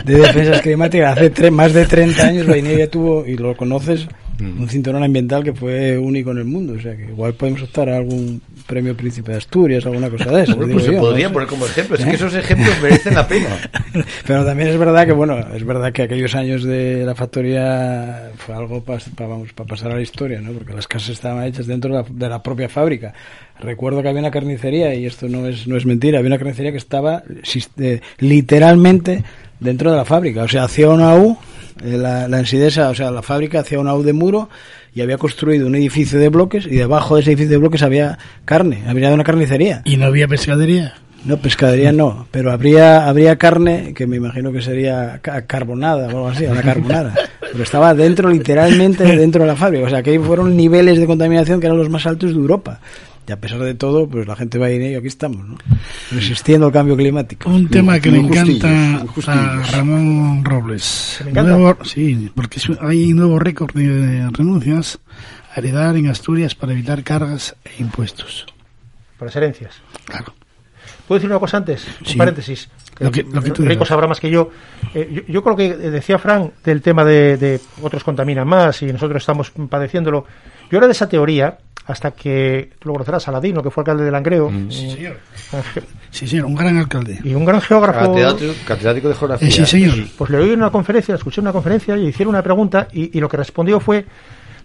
de, 0.04 0.12
de 0.12 0.18
defensas 0.20 0.60
climáticas. 0.60 1.16
Hace 1.16 1.32
tre- 1.32 1.50
más 1.52 1.72
de 1.72 1.86
30 1.86 2.26
años 2.26 2.46
Vainilla 2.46 2.90
tuvo, 2.90 3.24
y 3.26 3.36
lo 3.36 3.56
conoces, 3.56 4.08
un 4.40 4.68
cinturón 4.68 5.04
ambiental 5.04 5.44
que 5.44 5.52
fue 5.52 5.96
único 5.96 6.32
en 6.32 6.38
el 6.38 6.44
mundo. 6.46 6.72
O 6.72 6.80
sea 6.80 6.96
que 6.96 7.04
igual 7.04 7.34
podemos 7.34 7.62
optar 7.62 7.88
a 7.90 7.96
algún 7.98 8.42
premio 8.66 8.96
Príncipe 8.96 9.32
de 9.32 9.38
Asturias, 9.38 9.84
alguna 9.86 10.10
cosa 10.10 10.30
de 10.30 10.42
eso. 10.44 10.54
Digo 10.54 10.72
pues 10.72 10.84
se 10.84 10.92
yo, 10.94 11.00
podría 11.00 11.28
no 11.28 11.34
poner 11.34 11.48
como 11.48 11.66
ejemplo. 11.66 11.96
Es 11.96 12.02
¿Eh? 12.02 12.08
que 12.08 12.16
esos 12.16 12.34
ejemplos 12.34 12.74
merecen 12.82 13.14
la 13.14 13.28
pena. 13.28 13.48
Pero 14.26 14.44
también 14.44 14.70
es 14.70 14.78
verdad 14.78 15.06
que, 15.06 15.12
bueno, 15.12 15.38
es 15.54 15.64
verdad 15.64 15.92
que 15.92 16.02
aquellos 16.02 16.34
años 16.34 16.64
de 16.64 17.04
la 17.04 17.14
factoría 17.14 18.30
fue 18.36 18.54
algo 18.54 18.82
para 18.82 19.00
vamos, 19.18 19.52
para 19.52 19.68
pasar 19.68 19.92
a 19.92 19.96
la 19.96 20.02
historia, 20.02 20.40
¿no? 20.40 20.52
Porque 20.52 20.72
las 20.72 20.86
casas 20.86 21.10
estaban 21.10 21.44
hechas 21.44 21.66
dentro 21.66 21.94
de 21.94 22.02
la, 22.02 22.06
de 22.08 22.28
la 22.28 22.42
propia 22.42 22.68
fábrica. 22.68 23.14
Recuerdo 23.60 24.02
que 24.02 24.08
había 24.08 24.20
una 24.20 24.30
carnicería, 24.30 24.94
y 24.94 25.06
esto 25.06 25.28
no 25.28 25.46
es, 25.46 25.66
no 25.66 25.76
es 25.76 25.86
mentira, 25.86 26.18
había 26.18 26.28
una 26.28 26.38
carnicería 26.38 26.72
que 26.72 26.78
estaba 26.78 27.22
eh, 27.78 28.00
literalmente 28.18 29.22
dentro 29.60 29.90
de 29.90 29.96
la 29.96 30.04
fábrica. 30.04 30.42
O 30.42 30.48
sea, 30.48 30.64
hacía 30.64 30.88
una 30.88 31.14
U, 31.16 31.38
eh, 31.84 31.96
la, 31.96 32.28
la 32.28 32.38
Ensidesa, 32.38 32.88
o 32.90 32.94
sea, 32.94 33.10
la 33.10 33.22
fábrica 33.22 33.60
hacía 33.60 33.78
una 33.78 33.94
U 33.94 34.02
de 34.02 34.12
muro 34.12 34.48
y 34.94 35.00
había 35.00 35.18
construido 35.18 35.66
un 35.66 35.74
edificio 35.74 36.18
de 36.18 36.28
bloques 36.28 36.66
y 36.66 36.76
debajo 36.76 37.16
de 37.16 37.22
ese 37.22 37.30
edificio 37.32 37.50
de 37.52 37.58
bloques 37.58 37.82
había 37.82 38.18
carne, 38.44 38.82
había 38.86 39.12
una 39.12 39.24
carnicería. 39.24 39.82
¿Y 39.84 39.96
no 39.96 40.06
había 40.06 40.28
pescadería? 40.28 40.94
No, 41.24 41.38
pescadería 41.38 41.90
no, 41.90 42.26
pero 42.30 42.52
habría 42.52 43.08
habría 43.08 43.36
carne 43.38 43.94
que 43.94 44.06
me 44.06 44.16
imagino 44.16 44.52
que 44.52 44.60
sería 44.60 45.20
ca- 45.22 45.42
carbonada 45.46 46.06
o 46.06 46.10
algo 46.10 46.28
así, 46.28 46.44
una 46.44 46.60
carbonada. 46.62 47.14
Pero 47.40 47.64
estaba 47.64 47.94
dentro, 47.94 48.28
literalmente 48.28 49.04
dentro 49.16 49.42
de 49.42 49.48
la 49.48 49.56
fábrica. 49.56 49.86
O 49.86 49.88
sea, 49.88 50.02
que 50.02 50.10
ahí 50.10 50.18
fueron 50.18 50.54
niveles 50.54 50.98
de 50.98 51.06
contaminación 51.06 51.60
que 51.60 51.66
eran 51.66 51.78
los 51.78 51.88
más 51.88 52.04
altos 52.06 52.30
de 52.32 52.36
Europa. 52.36 52.78
Y 53.26 53.32
a 53.32 53.40
pesar 53.40 53.58
de 53.60 53.74
todo, 53.74 54.06
pues 54.06 54.26
la 54.26 54.36
gente 54.36 54.58
va 54.58 54.66
a 54.66 54.70
ir 54.70 54.82
y 54.82 54.94
aquí 54.96 55.06
estamos, 55.06 55.46
¿no? 55.48 55.56
Resistiendo 56.10 56.66
al 56.66 56.72
cambio 56.72 56.94
climático. 56.96 57.48
Un 57.48 57.68
tema 57.68 57.98
que 57.98 58.10
le 58.10 58.18
encanta 58.18 59.02
a. 59.26 59.62
Ramón 59.72 60.44
Robles. 60.44 61.20
me 61.24 61.30
encanta? 61.30 61.52
Nuevo- 61.56 61.84
sí, 61.84 62.30
porque 62.34 62.60
hay 62.80 63.12
un 63.12 63.18
nuevo 63.18 63.38
récord 63.38 63.72
de 63.74 64.28
renuncias 64.30 64.98
a 65.54 65.58
heredar 65.58 65.96
en 65.96 66.08
Asturias 66.08 66.54
para 66.54 66.72
evitar 66.72 67.02
cargas 67.02 67.56
e 67.64 67.80
impuestos. 67.80 68.44
Por 69.18 69.28
las 69.28 69.36
herencias. 69.36 69.74
Claro. 70.04 70.34
¿Puedo 71.08 71.18
decir 71.18 71.30
una 71.30 71.38
cosa 71.40 71.56
antes? 71.58 71.86
Un 72.00 72.06
Sí. 72.06 72.18
paréntesis. 72.18 72.68
Lo 72.98 73.10
que- 73.10 73.22
lo 73.24 73.42
que 73.42 73.50
tú 73.50 73.62
Rico 73.64 73.84
sabrá 73.86 74.06
más 74.06 74.20
que 74.20 74.30
yo. 74.30 74.50
Eh, 74.94 75.08
yo. 75.12 75.22
yo 75.32 75.42
creo 75.42 75.56
que 75.56 75.74
decía 75.76 76.18
Frank 76.18 76.52
del 76.62 76.82
tema 76.82 77.04
de, 77.04 77.36
de 77.38 77.60
otros 77.82 78.04
contaminan 78.04 78.46
más 78.46 78.82
y 78.82 78.86
nosotros 78.86 79.22
estamos 79.22 79.50
padeciéndolo. 79.68 80.26
Yo 80.70 80.78
era 80.78 80.86
de 80.86 80.92
esa 80.92 81.08
teoría 81.08 81.58
hasta 81.86 82.12
que 82.12 82.70
tú 82.78 82.88
lo 82.88 82.94
conocerás, 82.94 83.22
Saladino, 83.24 83.62
que 83.62 83.70
fue 83.70 83.82
alcalde 83.82 84.04
de 84.04 84.10
Langreo. 84.10 84.50
Sí, 84.70 84.86
Eh, 84.86 84.90
señor. 84.94 85.16
Sí, 86.10 86.28
señor, 86.28 86.46
un 86.46 86.54
gran 86.54 86.78
alcalde. 86.78 87.18
Y 87.24 87.34
un 87.34 87.44
gran 87.44 87.60
geógrafo. 87.60 88.12
Catedrático, 88.14 88.52
catedrático 88.66 89.08
de 89.08 89.14
geografía. 89.16 89.48
Eh, 89.48 89.50
sí, 89.50 89.66
señor. 89.66 89.94
Pues 90.16 90.30
le 90.30 90.38
oí 90.38 90.50
en 90.52 90.60
una 90.60 90.70
conferencia, 90.70 91.14
escuché 91.16 91.40
en 91.40 91.46
una 91.46 91.52
conferencia 91.52 91.96
y 91.96 92.06
hicieron 92.06 92.34
una 92.34 92.42
pregunta 92.42 92.86
y, 92.92 93.16
y 93.18 93.20
lo 93.20 93.28
que 93.28 93.36
respondió 93.36 93.80
fue, 93.80 94.06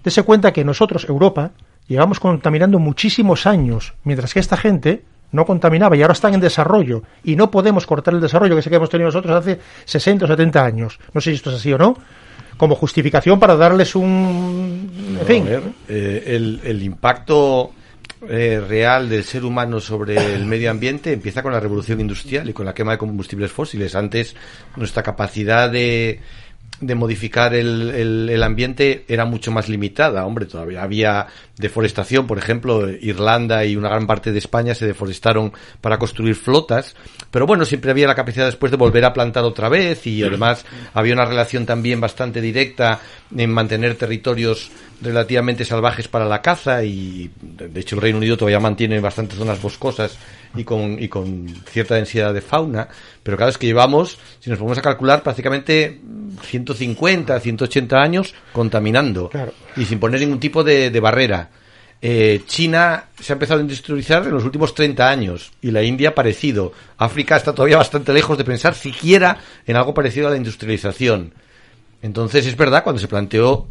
dése 0.04 0.22
cuenta 0.24 0.54
que 0.54 0.64
nosotros, 0.64 1.06
Europa, 1.10 1.52
llevamos 1.88 2.20
contaminando 2.20 2.78
muchísimos 2.78 3.48
años, 3.48 3.94
mientras 4.04 4.32
que 4.34 4.40
esta 4.40 4.58
gente 4.58 5.04
no 5.32 5.44
contaminaba 5.46 5.96
y 5.98 6.02
ahora 6.04 6.14
están 6.14 6.36
en 6.36 6.40
desarrollo 6.40 7.02
y 7.24 7.36
no 7.36 7.50
podemos 7.52 7.86
cortar 7.88 8.14
el 8.14 8.22
desarrollo 8.22 8.56
que 8.56 8.62
sé 8.62 8.70
que 8.70 8.76
hemos 8.76 8.90
tenido 8.90 9.08
nosotros 9.08 9.36
hace 9.36 9.60
60 9.86 10.26
o 10.26 10.28
70 10.28 10.64
años. 10.64 11.00
No 11.14 11.20
sé 11.22 11.32
si 11.32 11.36
esto 11.38 11.50
es 11.50 11.56
así 11.58 11.74
o 11.74 11.78
no. 11.80 11.96
Como 12.60 12.76
justificación 12.76 13.40
para 13.40 13.56
darles 13.56 13.96
un... 13.96 15.18
En 15.22 15.26
fin. 15.26 15.44
a 15.48 15.50
ver, 15.50 15.64
eh, 15.88 16.24
el, 16.36 16.60
el 16.64 16.84
impacto 16.84 17.72
eh, 18.30 18.62
real 18.68 19.08
del 19.08 19.24
ser 19.24 19.46
humano 19.46 19.80
sobre 19.80 20.34
el 20.36 20.46
medio 20.46 20.70
ambiente 20.70 21.14
empieza 21.14 21.42
con 21.42 21.54
la 21.54 21.60
revolución 21.62 22.02
industrial 22.02 22.50
y 22.50 22.54
con 22.54 22.66
la 22.66 22.74
quema 22.74 22.92
de 22.92 22.98
combustibles 22.98 23.50
fósiles. 23.52 23.96
Antes 23.96 24.36
nuestra 24.76 25.02
capacidad 25.04 25.70
de, 25.72 26.20
de 26.82 26.96
modificar 26.96 27.54
el, 27.54 27.92
el- 27.92 28.30
el 28.30 28.44
ambiente 28.44 29.06
era 29.08 29.24
mucho 29.24 29.52
más 29.52 29.70
limitada. 29.70 30.26
Hombre, 30.26 30.46
todavía 30.46 30.84
había 30.84 31.28
deforestación, 31.60 32.26
por 32.26 32.38
ejemplo, 32.38 32.90
Irlanda 32.90 33.66
y 33.66 33.76
una 33.76 33.90
gran 33.90 34.08
parte 34.08 34.32
de 34.32 34.40
España 34.40 34.74
se 34.74 34.88
deforestaron 34.88 35.52
para 35.82 36.00
construir 36.00 36.36
flotas, 36.36 36.96
pero 37.32 37.46
bueno, 37.46 37.66
siempre 37.66 37.92
había 37.92 38.08
la 38.08 38.16
capacidad 38.16 38.46
después 38.46 38.72
de 38.72 38.78
volver 38.78 39.04
a 39.04 39.12
plantar 39.12 39.44
otra 39.44 39.68
vez 39.68 40.08
y 40.08 40.24
además 40.24 40.66
había 40.94 41.14
una 41.14 41.26
relación 41.26 41.66
también 41.66 42.00
bastante 42.00 42.40
directa 42.40 43.02
en 43.36 43.52
mantener 43.52 43.96
territorios 43.96 44.72
relativamente 45.02 45.66
salvajes 45.66 46.08
para 46.08 46.26
la 46.26 46.42
caza 46.42 46.84
y 46.84 47.30
de 47.40 47.80
hecho 47.80 47.96
el 47.96 48.02
Reino 48.02 48.18
Unido 48.20 48.38
todavía 48.38 48.60
mantiene 48.60 49.00
bastantes 49.02 49.38
zonas 49.38 49.62
boscosas 49.62 50.18
y 50.56 50.64
con, 50.64 51.02
y 51.02 51.10
con 51.10 51.48
cierta 51.70 51.96
densidad 51.96 52.34
de 52.34 52.42
fauna, 52.42 52.88
pero 53.22 53.36
cada 53.36 53.48
vez 53.48 53.58
que 53.58 53.68
llevamos, 53.68 54.18
si 54.40 54.50
nos 54.50 54.60
ponemos 54.60 54.78
a 54.78 54.82
calcular, 54.82 55.24
prácticamente 55.24 56.00
150, 56.42 57.40
180 57.40 57.98
años 57.98 58.34
contaminando 58.54 59.30
y 59.76 59.86
sin 59.86 60.00
poner 60.00 60.20
ningún 60.20 60.40
tipo 60.40 60.64
de, 60.64 60.90
de 60.90 61.00
barrera. 61.00 61.50
Eh, 62.02 62.44
China 62.46 63.06
se 63.20 63.34
ha 63.34 63.36
empezado 63.36 63.60
a 63.60 63.64
industrializar 63.64 64.24
en 64.24 64.32
los 64.32 64.46
últimos 64.46 64.74
30 64.74 65.10
años 65.10 65.52
y 65.62 65.72
la 65.72 65.84
India 65.84 66.16
parecido. 66.16 66.72
África 66.98 67.36
está 67.36 67.54
todavía 67.54 67.78
bastante 67.78 68.14
lejos 68.14 68.38
de 68.38 68.46
pensar 68.46 68.74
siquiera 68.74 69.38
en 69.68 69.76
algo 69.76 69.94
parecido 69.94 70.28
a 70.28 70.32
la 70.32 70.38
industrialización. 70.38 71.34
Entonces 72.02 72.46
es 72.46 72.56
verdad, 72.56 72.84
cuando 72.84 73.02
se 73.02 73.10
planteó 73.10 73.68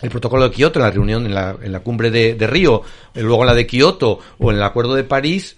el 0.00 0.10
protocolo 0.10 0.48
de 0.48 0.54
Kioto 0.54 0.78
en 0.78 0.84
la 0.84 0.90
reunión, 0.90 1.26
en 1.26 1.34
la, 1.34 1.56
en 1.60 1.72
la 1.72 1.80
cumbre 1.80 2.10
de, 2.10 2.34
de 2.34 2.46
Río, 2.46 2.82
eh, 3.14 3.22
luego 3.22 3.42
en 3.42 3.48
la 3.48 3.54
de 3.54 3.66
Kioto 3.66 4.20
o 4.38 4.50
en 4.50 4.58
el 4.58 4.62
acuerdo 4.62 4.94
de 4.94 5.04
París, 5.04 5.56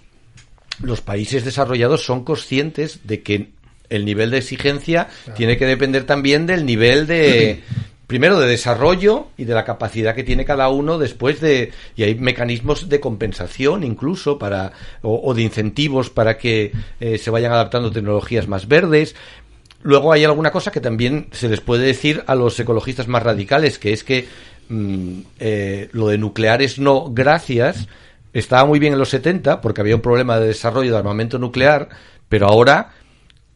los 0.81 1.03
países 1.03 1.45
desarrollados 1.45 2.05
son 2.05 2.25
conscientes 2.25 3.01
de 3.05 3.23
que 3.23 3.51
el 3.91 4.05
nivel 4.05 4.31
de 4.31 4.39
exigencia 4.39 5.09
tiene 5.35 5.57
que 5.57 5.67
depender 5.67 6.05
también 6.05 6.47
del 6.47 6.65
nivel 6.65 7.07
de 7.07 7.63
primero 8.09 8.41
de 8.41 8.49
desarrollo 8.49 9.29
y 9.37 9.45
de 9.45 9.55
la 9.55 9.65
capacidad 9.65 10.15
que 10.15 10.25
tiene 10.25 10.47
cada 10.47 10.71
uno 10.71 10.99
después 10.99 11.41
de 11.41 11.73
y 11.95 12.03
hay 12.03 12.15
mecanismos 12.15 12.89
de 12.89 13.01
compensación 13.01 13.85
incluso 13.85 14.39
para 14.39 14.73
o, 15.03 15.21
o 15.23 15.35
de 15.35 15.43
incentivos 15.43 16.09
para 16.09 16.39
que 16.39 16.73
eh, 17.01 17.19
se 17.19 17.31
vayan 17.31 17.53
adaptando 17.53 17.93
tecnologías 17.93 18.49
más 18.49 18.67
verdes. 18.67 19.15
Luego 19.83 20.13
hay 20.13 20.25
alguna 20.25 20.51
cosa 20.51 20.73
que 20.73 20.81
también 20.81 21.29
se 21.33 21.49
les 21.49 21.61
puede 21.61 21.87
decir 21.87 22.25
a 22.27 22.35
los 22.35 22.59
ecologistas 22.59 23.07
más 23.09 23.23
radicales, 23.23 23.79
que 23.79 23.93
es 23.93 24.03
que 24.03 24.27
mm, 24.71 25.21
eh, 25.39 25.89
lo 25.93 26.09
de 26.09 26.17
nucleares 26.19 26.79
no 26.79 27.11
gracias 27.13 27.89
estaba 28.33 28.65
muy 28.65 28.79
bien 28.79 28.95
en 28.95 28.99
los 28.99 29.11
70 29.11 29.61
porque 29.61 29.83
había 29.83 29.95
un 29.95 30.03
problema 30.03 30.41
de 30.41 30.49
desarrollo 30.49 30.93
de 30.93 30.99
armamento 30.99 31.39
nuclear, 31.39 31.91
pero 32.31 32.49
ahora 32.49 32.93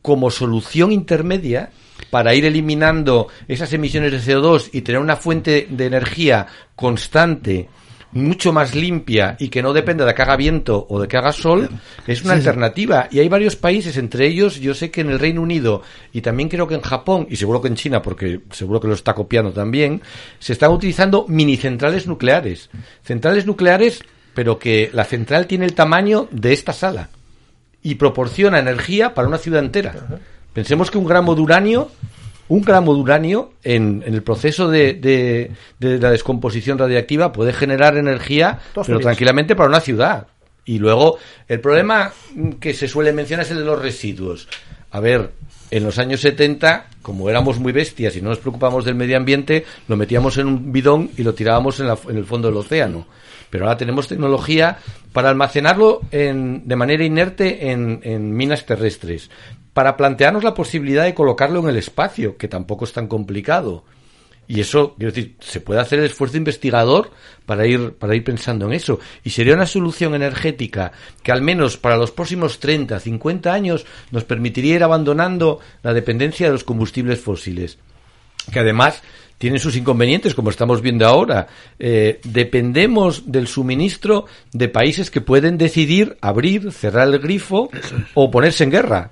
como 0.03 0.31
solución 0.31 0.93
intermedia 0.93 1.70
para 2.11 2.35
ir 2.35 2.45
eliminando 2.45 3.29
esas 3.49 3.73
emisiones 3.73 4.12
de 4.12 4.19
CO2 4.35 4.70
y 4.73 4.83
tener 4.83 5.01
una 5.01 5.16
fuente 5.16 5.66
de 5.70 5.87
energía 5.87 6.47
constante 6.77 7.69
mucho 8.15 8.53
más 8.53 8.74
limpia 8.74 9.37
y 9.39 9.49
que 9.49 9.62
no 9.62 9.73
dependa 9.73 10.05
de 10.05 10.12
que 10.15 10.20
haga 10.20 10.37
viento 10.37 10.87
o 10.91 11.01
de 11.01 11.09
que 11.09 11.16
haga 11.16 11.33
sol, 11.33 11.70
es 12.07 12.23
una 12.23 12.35
Sí, 12.35 12.43
sí. 12.43 12.49
alternativa. 12.49 13.09
Y 13.11 13.20
hay 13.20 13.29
varios 13.31 13.57
países, 13.57 13.97
entre 13.97 14.27
ellos, 14.27 14.61
yo 14.61 14.74
sé 14.74 14.91
que 14.91 15.01
en 15.01 15.09
el 15.11 15.19
Reino 15.19 15.41
Unido 15.41 15.81
y 16.12 16.20
también 16.20 16.51
creo 16.51 16.66
que 16.69 16.74
en 16.74 16.83
Japón, 16.83 17.27
y 17.31 17.37
seguro 17.37 17.62
que 17.62 17.69
en 17.69 17.77
China, 17.77 18.03
porque 18.03 18.41
seguro 18.51 18.81
que 18.81 18.89
lo 18.89 18.93
está 18.95 19.15
copiando 19.15 19.53
también, 19.53 20.03
se 20.39 20.53
están 20.53 20.73
utilizando 20.73 21.24
mini 21.27 21.57
centrales 21.57 22.07
nucleares. 22.07 22.69
Centrales 23.03 23.47
nucleares, 23.47 24.03
pero 24.35 24.59
que 24.59 24.91
la 24.93 25.05
central 25.05 25.47
tiene 25.47 25.65
el 25.65 25.73
tamaño 25.74 26.29
de 26.33 26.53
esta 26.53 26.74
sala 26.74 27.09
y 27.82 27.96
proporciona 27.96 28.59
energía 28.59 29.14
para 29.14 29.28
una 29.28 29.38
ciudad 29.38 29.60
entera. 29.64 29.92
Pensemos 30.52 30.90
que 30.90 30.98
un 30.98 31.06
gramo 31.06 31.34
de 31.34 31.40
uranio, 31.40 31.90
un 32.48 32.62
gramo 32.62 32.94
de 32.94 33.00
uranio 33.00 33.52
en, 33.64 34.02
en 34.06 34.14
el 34.14 34.22
proceso 34.22 34.68
de, 34.68 34.94
de- 34.94 35.50
de 35.78 35.98
la 35.98 36.10
descomposición 36.10 36.78
radiactiva 36.78 37.32
puede 37.32 37.52
generar 37.52 37.96
energía, 37.96 38.60
pero 38.86 38.98
tranquilamente 39.02 39.56
para 39.56 39.68
una 39.68 39.80
ciudad. 39.80 40.26
Y 40.64 40.78
luego, 40.78 41.18
el 41.48 41.60
problema 41.60 42.12
que 42.60 42.72
se 42.74 42.86
suele 42.86 43.12
mencionar 43.12 43.46
es 43.46 43.50
el 43.52 43.59
de 43.59 43.64
los 43.64 43.80
residuos. 43.82 44.46
A 44.92 45.00
ver, 45.00 45.30
en 45.70 45.82
los 45.84 45.98
años 45.98 46.20
70, 46.20 46.86
como 47.00 47.28
éramos 47.30 47.59
muy 47.59 47.72
bestias 47.72 48.14
y 48.16 48.20
no 48.20 48.28
nos 48.28 48.38
preocupábamos 48.38 48.84
del 48.84 48.94
medio 48.94 49.16
ambiente, 49.16 49.64
lo 49.88 49.96
metíamos 49.96 50.36
en 50.38 50.46
un 50.46 50.70
bidón 50.72 51.10
y 51.16 51.22
lo 51.24 51.34
tirábamos 51.34 51.80
en, 51.80 51.86
la- 51.88 51.98
en 52.09 52.16
el 52.18 52.26
fondo 52.26 52.46
del 52.48 52.59
océano. 52.59 53.06
Pero 53.53 53.66
ahora 53.66 53.77
tenemos 53.77 54.09
tecnología 54.09 54.79
para 55.12 55.29
almacenarlo 55.29 56.01
en- 56.11 56.66
de 56.66 56.74
manera 56.74 57.05
inerte 57.05 57.70
en, 57.70 58.35
minas 58.35 58.65
terrestres, 58.65 59.31
para 59.74 59.95
plantearnos 59.95 60.43
la 60.43 60.55
posibilidad 60.55 61.05
de 61.05 61.12
colocarlo 61.12 61.61
en 61.61 61.69
el 61.69 61.77
espacio, 61.77 62.39
que 62.39 62.49
tampoco 62.49 62.87
es 62.87 62.95
tan 62.95 63.09
complicado. 63.09 63.85
Y 64.49 64.61
eso, 64.61 64.95
quiero 64.97 65.12
decir, 65.12 65.37
se 65.41 65.61
puede 65.61 65.81
hacer 65.81 65.99
el 65.99 66.07
esfuerzo 66.07 66.39
investigador 66.39 67.11
para 67.45 67.66
ir, 67.66 67.93
para 67.93 68.16
ir 68.16 68.24
pensando 68.24 68.65
en 68.66 68.73
eso. 68.73 68.99
Y 69.23 69.29
sería 69.31 69.53
una 69.55 69.66
solución 69.66 70.15
energética 70.15 70.93
que 71.23 71.31
al 71.31 71.43
menos 71.43 71.77
para 71.77 71.99
los 71.99 72.11
próximos 72.11 72.59
30, 72.59 72.99
50 73.01 73.53
años 73.53 73.85
nos 74.11 74.24
permitiría 74.24 74.77
ir 74.77 74.83
abandonando 74.83 75.61
la 75.83 75.93
dependencia 75.93 76.47
de 76.47 76.53
los 76.55 76.65
combustibles 76.65 77.20
fósiles. 77.20 77.77
Que 78.51 78.61
además 78.61 79.03
tienen 79.43 79.59
sus 79.59 79.74
inconvenientes, 79.74 80.36
como 80.36 80.51
estamos 80.51 80.81
viendo 80.81 81.05
ahora. 81.05 81.48
Eh, 81.77 82.20
dependemos 82.23 83.24
del 83.32 83.48
suministro 83.48 84.27
de 84.52 84.69
países 84.69 85.10
que 85.10 85.20
pueden 85.20 85.59
decidir 85.59 86.16
abrir, 86.20 86.70
cerrar 86.70 87.09
el 87.09 87.19
grifo 87.19 87.69
o 88.14 88.31
ponerse 88.31 88.62
en 88.62 88.70
guerra. 88.70 89.10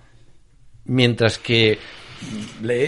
Mientras 0.85 1.37
que 1.37 1.81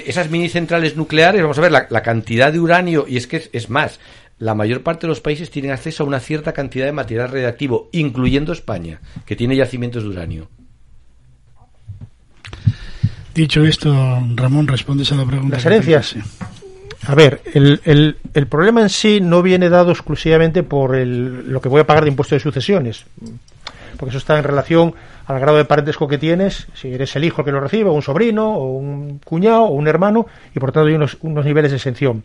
esas 0.07 0.31
mini 0.31 0.51
centrales 0.51 0.97
nucleares, 0.97 1.43
vamos 1.43 1.59
a 1.59 1.63
ver, 1.63 1.73
la, 1.73 1.89
la 1.91 2.01
cantidad 2.01 2.53
de 2.53 2.61
uranio, 2.61 3.07
y 3.09 3.17
es 3.17 3.27
que 3.27 3.39
es, 3.39 3.51
es 3.53 3.69
más, 3.69 3.99
la 4.39 4.55
mayor 4.55 4.85
parte 4.85 5.01
de 5.01 5.09
los 5.09 5.21
países 5.21 5.51
tienen 5.51 5.73
acceso 5.73 6.05
a 6.05 6.07
una 6.07 6.21
cierta 6.21 6.53
cantidad 6.53 6.85
de 6.85 6.93
material 6.93 7.29
radiactivo, 7.29 7.89
incluyendo 7.91 8.53
España, 8.53 9.01
que 9.27 9.35
tiene 9.35 9.57
yacimientos 9.57 10.05
de 10.05 10.11
uranio. 10.11 10.49
Dicho 13.35 13.65
esto, 13.65 13.93
Ramón, 14.37 14.69
respondes 14.69 15.11
a 15.11 15.17
la 15.17 15.27
pregunta. 15.27 15.57
Las 15.57 15.65
que 15.65 15.69
herencias. 15.71 16.15
hice. 16.15 16.52
A 17.07 17.15
ver, 17.15 17.41
el, 17.55 17.81
el- 17.85 18.17
el 18.35 18.47
problema 18.47 18.81
en 18.81 18.89
sí 18.89 19.21
no 19.21 19.43
viene 19.43 19.69
dado 19.69 19.91
exclusivamente 19.91 20.63
por 20.63 20.95
el- 20.95 21.51
lo 21.53 21.61
que 21.61 21.69
voy 21.69 21.81
a 21.81 21.87
pagar 21.87 22.05
de 22.05 22.11
impuesto 22.11 22.35
de 22.37 22.41
sucesiones, 22.41 23.05
porque 23.97 24.11
eso 24.11 24.19
está 24.19 24.39
en 24.39 24.45
relación 24.45 24.95
al 25.27 25.41
grado 25.41 25.57
de 25.59 25.65
parentesco 25.65 26.07
que 26.09 26.19
tienes, 26.19 26.67
si 26.75 26.93
eres 26.95 27.15
el 27.17 27.25
hijo 27.25 27.45
que 27.45 27.51
lo 27.53 27.61
recibe, 27.61 27.91
o 27.91 27.93
un 27.93 28.03
sobrino, 28.03 28.51
o 28.55 28.77
un 28.77 29.19
cuñado, 29.25 29.63
o 29.65 29.71
un 29.73 29.89
hermano, 29.89 30.27
y 30.55 30.61
por 30.61 30.71
tanto 30.73 30.89
hay 30.89 30.95
unos, 30.95 31.17
unos 31.23 31.45
niveles 31.45 31.71
de 31.73 31.77
exención. 31.79 32.23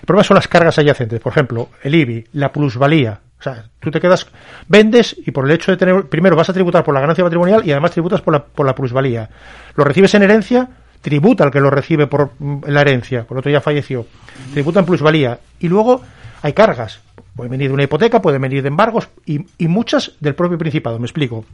El 0.00 0.06
problema 0.06 0.24
son 0.24 0.34
las 0.36 0.48
cargas 0.48 0.78
adyacentes, 0.78 1.20
por 1.20 1.32
ejemplo, 1.32 1.68
el 1.82 1.94
IBI, 1.94 2.26
la 2.32 2.52
plusvalía. 2.52 3.20
O 3.38 3.42
sea, 3.42 3.64
tú 3.80 3.90
te 3.90 4.00
quedas, 4.00 4.26
vendes 4.66 5.14
y 5.24 5.30
por 5.30 5.44
el 5.44 5.52
hecho 5.52 5.70
de 5.70 5.76
tener, 5.76 6.04
primero 6.08 6.34
vas 6.36 6.48
a 6.48 6.52
tributar 6.52 6.82
por 6.82 6.94
la 6.94 7.00
ganancia 7.00 7.22
patrimonial 7.24 7.62
y 7.64 7.70
además 7.70 7.90
tributas 7.92 8.22
por 8.22 8.32
la, 8.32 8.42
por 8.44 8.64
la 8.66 8.74
plusvalía. 8.74 9.28
Lo 9.76 9.84
recibes 9.84 10.14
en 10.14 10.22
herencia, 10.22 10.68
tributa 11.00 11.44
al 11.44 11.50
que 11.50 11.60
lo 11.60 11.70
recibe 11.70 12.06
por 12.06 12.32
mm, 12.38 12.62
la 12.66 12.80
herencia, 12.80 13.24
por 13.24 13.38
otro 13.38 13.50
ya 13.50 13.60
falleció, 13.60 14.06
tributa 14.52 14.80
en 14.80 14.86
plusvalía. 14.86 15.38
Y 15.60 15.68
luego 15.68 16.02
hay 16.42 16.52
cargas. 16.52 17.00
Pueden 17.34 17.50
venir 17.50 17.68
de 17.68 17.74
una 17.74 17.82
hipoteca, 17.82 18.22
pueden 18.22 18.40
venir 18.40 18.62
de 18.62 18.68
embargos 18.68 19.08
y, 19.26 19.44
y 19.58 19.68
muchas 19.68 20.12
del 20.20 20.34
propio 20.34 20.58
Principado. 20.58 20.98
Me 20.98 21.06
explico. 21.06 21.44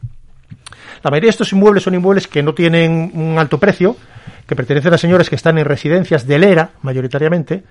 La 1.03 1.11
mayoría 1.11 1.29
de 1.29 1.33
estos 1.33 1.53
inmuebles 1.53 1.83
son 1.83 1.95
inmuebles 1.95 2.29
que 2.29 2.43
no 2.43 2.55
tienen 2.55 3.11
un 3.15 3.39
alto 3.39 3.59
precio, 3.59 3.97
que 4.47 4.55
pertenecen 4.55 4.95
a 4.95 4.99
señores 4.99 5.29
que 5.29 5.37
están 5.37 5.59
en 5.59 5.65
residencias 5.65 6.27
del 6.27 6.45
ERA, 6.45 6.71
mayoritariamente, 6.83 7.65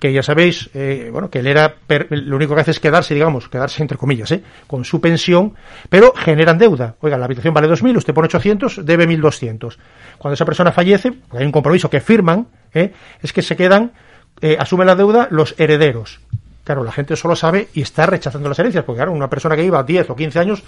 que 0.00 0.12
ya 0.12 0.22
sabéis, 0.22 0.70
eh, 0.74 1.10
bueno, 1.12 1.30
que 1.30 1.38
el 1.40 1.46
ERA 1.46 1.74
per- 1.86 2.08
lo 2.10 2.34
único 2.36 2.54
que 2.56 2.62
hace 2.62 2.70
es 2.72 2.80
quedarse, 2.80 3.14
digamos, 3.14 3.48
quedarse 3.48 3.82
entre 3.82 3.98
comillas, 3.98 4.32
¿eh? 4.32 4.42
con 4.66 4.84
su 4.84 5.00
pensión, 5.00 5.54
pero 5.88 6.12
generan 6.16 6.58
deuda. 6.58 6.96
Oiga, 7.00 7.16
la 7.18 7.26
habitación 7.26 7.54
vale 7.54 7.68
2.000, 7.68 7.98
usted 7.98 8.14
pone 8.14 8.24
800, 8.26 8.84
debe 8.84 9.06
1.200. 9.06 9.76
Cuando 10.18 10.34
esa 10.34 10.44
persona 10.44 10.72
fallece, 10.72 11.12
porque 11.12 11.38
hay 11.38 11.46
un 11.46 11.52
compromiso 11.52 11.88
que 11.90 12.00
firman, 12.00 12.48
¿eh? 12.74 12.92
es 13.22 13.32
que 13.32 13.42
se 13.42 13.54
quedan, 13.56 13.92
eh, 14.40 14.56
asumen 14.58 14.86
la 14.86 14.96
deuda 14.96 15.28
los 15.30 15.54
herederos. 15.58 16.20
Claro, 16.64 16.82
la 16.82 16.92
gente 16.92 17.14
solo 17.16 17.36
sabe 17.36 17.68
y 17.74 17.82
está 17.82 18.06
rechazando 18.06 18.48
las 18.48 18.58
herencias, 18.58 18.84
porque 18.84 18.98
claro, 18.98 19.12
una 19.12 19.28
persona 19.28 19.54
que 19.54 19.64
iba 19.64 19.82
10 19.82 20.10
o 20.10 20.16
15 20.16 20.38
años, 20.38 20.62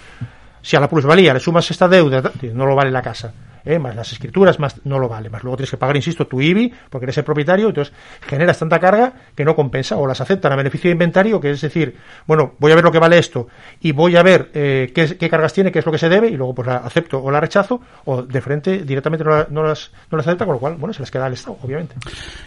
si 0.63 0.75
a 0.75 0.79
la 0.79 0.89
plusvalía 0.89 1.31
le 1.35 1.39
sumas 1.39 1.69
esta 1.69 1.87
deuda, 1.87 2.31
no 2.53 2.65
lo 2.65 2.73
vale 2.75 2.89
la 2.89 3.01
casa, 3.03 3.31
¿eh? 3.65 3.77
más 3.77 3.95
las 3.95 4.11
escrituras, 4.13 4.59
más 4.59 4.77
no 4.85 4.97
lo 4.97 5.07
vale, 5.09 5.29
más 5.29 5.43
luego 5.43 5.57
tienes 5.57 5.69
que 5.71 5.77
pagar, 5.77 5.95
insisto, 5.95 6.25
tu 6.25 6.41
IBI, 6.41 6.73
porque 6.89 7.05
eres 7.05 7.17
el 7.17 7.23
propietario, 7.25 7.67
entonces 7.67 7.93
generas 8.27 8.57
tanta 8.57 8.79
carga 8.79 9.13
que 9.35 9.43
no 9.45 9.55
compensa, 9.55 9.97
o 9.97 10.07
las 10.07 10.19
aceptan 10.21 10.51
a 10.53 10.55
beneficio 10.55 10.87
de 10.89 10.93
inventario, 10.93 11.39
que 11.39 11.51
es 11.51 11.61
decir, 11.61 11.95
bueno, 12.25 12.53
voy 12.59 12.71
a 12.71 12.75
ver 12.75 12.83
lo 12.83 12.91
que 12.91 12.99
vale 12.99 13.17
esto, 13.19 13.47
y 13.81 13.91
voy 13.91 14.15
a 14.15 14.23
ver 14.23 14.49
eh, 14.53 14.91
qué, 14.95 15.17
qué 15.17 15.29
cargas 15.29 15.53
tiene, 15.53 15.71
qué 15.71 15.79
es 15.79 15.85
lo 15.85 15.91
que 15.91 15.97
se 15.97 16.09
debe, 16.09 16.29
y 16.29 16.37
luego 16.37 16.55
pues 16.55 16.67
la 16.67 16.77
acepto 16.77 17.21
o 17.21 17.29
la 17.29 17.39
rechazo, 17.41 17.81
o 18.05 18.23
de 18.23 18.41
frente 18.41 18.83
directamente 18.83 19.23
no, 19.25 19.31
la- 19.31 19.47
no 19.49 19.63
las, 19.63 19.91
no 20.09 20.17
las 20.17 20.27
acepta, 20.27 20.45
con 20.45 20.53
lo 20.55 20.59
cual, 20.59 20.75
bueno, 20.77 20.93
se 20.93 21.01
las 21.01 21.11
queda 21.11 21.25
al 21.25 21.33
Estado, 21.33 21.57
obviamente. 21.61 21.95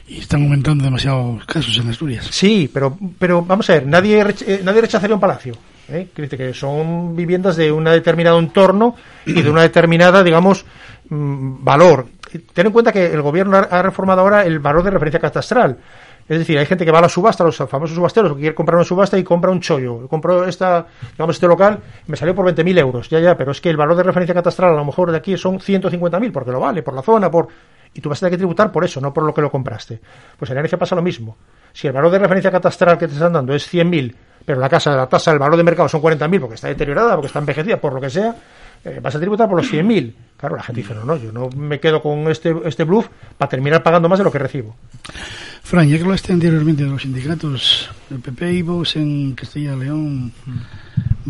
Y 0.08 0.18
están 0.20 0.42
aumentando 0.42 0.84
demasiados 0.84 1.44
casos 1.44 1.76
en 1.78 1.90
Asturias. 1.90 2.26
Sí, 2.30 2.70
pero, 2.72 2.96
pero 3.18 3.42
vamos 3.42 3.68
a 3.68 3.74
ver, 3.74 3.86
nadie, 3.86 4.24
eh, 4.46 4.60
nadie 4.64 4.80
rechazaría 4.80 5.14
un 5.14 5.20
palacio. 5.20 5.54
¿Eh? 5.88 6.08
Que 6.14 6.54
son 6.54 7.14
viviendas 7.14 7.56
de 7.56 7.70
un 7.72 7.84
determinado 7.84 8.38
entorno 8.38 8.96
y 9.24 9.40
de 9.42 9.50
una 9.50 9.62
determinada, 9.62 10.22
digamos, 10.22 10.64
mm, 11.08 11.64
valor. 11.64 12.06
Ten 12.52 12.66
en 12.66 12.72
cuenta 12.72 12.92
que 12.92 13.06
el 13.06 13.22
gobierno 13.22 13.56
ha, 13.56 13.82
reformado 13.82 14.20
ahora 14.20 14.44
el 14.44 14.58
valor 14.58 14.82
de 14.82 14.90
referencia 14.90 15.20
catastral. 15.20 15.78
Es 16.28 16.40
decir, 16.40 16.58
hay 16.58 16.66
gente 16.66 16.84
que 16.84 16.90
va 16.90 16.98
a 16.98 17.02
la 17.02 17.08
subasta, 17.08 17.44
los 17.44 17.56
famosos 17.56 17.94
subasteros, 17.94 18.32
que 18.32 18.40
quiere 18.40 18.54
comprar 18.54 18.76
una 18.76 18.84
subasta 18.84 19.16
y 19.16 19.22
compra 19.22 19.52
un 19.52 19.60
chollo. 19.60 20.08
Compro 20.08 20.44
esta, 20.44 20.86
digamos, 21.12 21.36
este 21.36 21.46
local, 21.46 21.78
me 22.08 22.16
salió 22.16 22.34
por 22.34 22.44
20.000 22.52 22.78
euros, 22.80 23.08
ya, 23.08 23.20
ya, 23.20 23.36
pero 23.36 23.52
es 23.52 23.60
que 23.60 23.70
el 23.70 23.76
valor 23.76 23.96
de 23.96 24.02
referencia 24.02 24.34
catastral 24.34 24.72
a 24.72 24.76
lo 24.76 24.84
mejor 24.84 25.12
de 25.12 25.18
aquí 25.18 25.36
son 25.36 25.60
150.000, 25.60 26.32
porque 26.32 26.50
lo 26.50 26.58
vale, 26.58 26.82
por 26.82 26.94
la 26.94 27.02
zona, 27.02 27.30
por... 27.30 27.46
Y 27.94 28.00
tú 28.00 28.08
vas 28.08 28.18
a 28.18 28.20
tener 28.20 28.32
que 28.32 28.38
tributar 28.38 28.72
por 28.72 28.84
eso, 28.84 29.00
no 29.00 29.14
por 29.14 29.24
lo 29.24 29.32
que 29.32 29.40
lo 29.40 29.50
compraste. 29.50 30.00
Pues 30.36 30.50
en 30.50 30.56
la 30.56 30.60
herencia 30.60 30.78
pasa 30.78 30.96
lo 30.96 31.00
mismo. 31.00 31.36
Si 31.72 31.86
el 31.86 31.92
valor 31.92 32.10
de 32.10 32.18
referencia 32.18 32.50
catastral 32.50 32.98
que 32.98 33.06
te 33.06 33.14
están 33.14 33.32
dando 33.32 33.54
es 33.54 33.72
100.000, 33.72 34.14
pero 34.46 34.60
la 34.60 34.68
casa, 34.68 34.94
la 34.94 35.08
tasa, 35.08 35.32
el 35.32 35.40
valor 35.40 35.56
de 35.56 35.64
mercado 35.64 35.88
son 35.88 36.00
40.000 36.00 36.40
porque 36.40 36.54
está 36.54 36.68
deteriorada, 36.68 37.14
porque 37.14 37.26
está 37.26 37.40
envejecida, 37.40 37.78
por 37.78 37.92
lo 37.92 38.00
que 38.00 38.08
sea, 38.08 38.34
eh, 38.84 39.00
vas 39.02 39.14
a 39.16 39.18
tributar 39.18 39.48
por 39.48 39.58
los 39.58 39.70
100.000. 39.70 40.14
Claro, 40.36 40.54
la 40.54 40.62
gente 40.62 40.82
dice, 40.82 40.94
no, 40.94 41.04
no, 41.04 41.16
yo 41.16 41.32
no 41.32 41.50
me 41.50 41.80
quedo 41.80 42.00
con 42.00 42.30
este, 42.30 42.54
este 42.64 42.84
bluff 42.84 43.08
para 43.36 43.48
terminar 43.48 43.82
pagando 43.82 44.08
más 44.08 44.18
de 44.18 44.24
lo 44.24 44.30
que 44.30 44.38
recibo. 44.38 44.76
Fran, 45.62 45.88
ya 45.88 45.96
que 45.96 46.04
hablaste 46.04 46.32
anteriormente 46.32 46.84
de 46.84 46.90
los 46.90 47.02
sindicatos, 47.02 47.90
el 48.08 48.20
PP 48.20 48.52
y 48.52 48.62
Vox 48.62 48.94
en 48.94 49.34
Castilla 49.34 49.74
y 49.74 49.80
León 49.80 50.32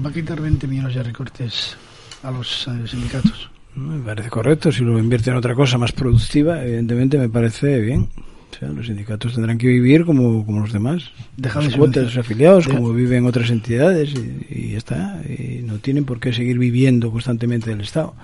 va 0.05 0.11
a 0.11 0.13
quitar 0.13 0.39
20 0.39 0.67
millones 0.67 0.95
de 0.95 1.03
recortes 1.03 1.75
a 2.23 2.31
los 2.31 2.69
eh, 2.69 2.87
sindicatos. 2.87 3.51
Me 3.77 3.99
parece 4.05 4.29
correcto. 4.29 4.71
Si 4.71 4.85
lo 4.85 4.99
invierte 4.99 5.31
en 5.31 5.37
otra 5.37 5.55
cosa 5.55 5.79
más 5.79 5.93
productiva, 5.93 6.63
evidentemente 6.63 7.17
me 7.17 7.31
parece 7.31 7.79
bien. 7.81 8.09
O 8.57 8.59
sea, 8.59 8.69
los 8.71 8.87
sindicatos 8.87 9.35
tendrán 9.35 9.59
que 9.59 9.67
vivir 9.67 10.05
como, 10.07 10.47
como 10.47 10.61
los 10.61 10.73
demás. 10.73 11.11
Las 11.37 11.73
de 11.73 11.77
cuotas 11.79 12.07
sus 12.07 12.17
afiliados, 12.19 12.65
Deja- 12.67 12.79
como 12.79 12.93
viven 12.95 13.27
otras 13.27 13.51
entidades, 13.51 14.15
y, 14.15 14.47
y 14.49 14.71
ya 14.73 14.79
está. 14.79 15.21
Y 15.29 15.61
no 15.63 15.79
tienen 15.79 16.05
por 16.07 16.21
qué 16.21 16.33
seguir 16.33 16.59
viviendo 16.59 17.11
constantemente 17.11 17.69
del 17.71 17.83
Estado. 17.83 18.15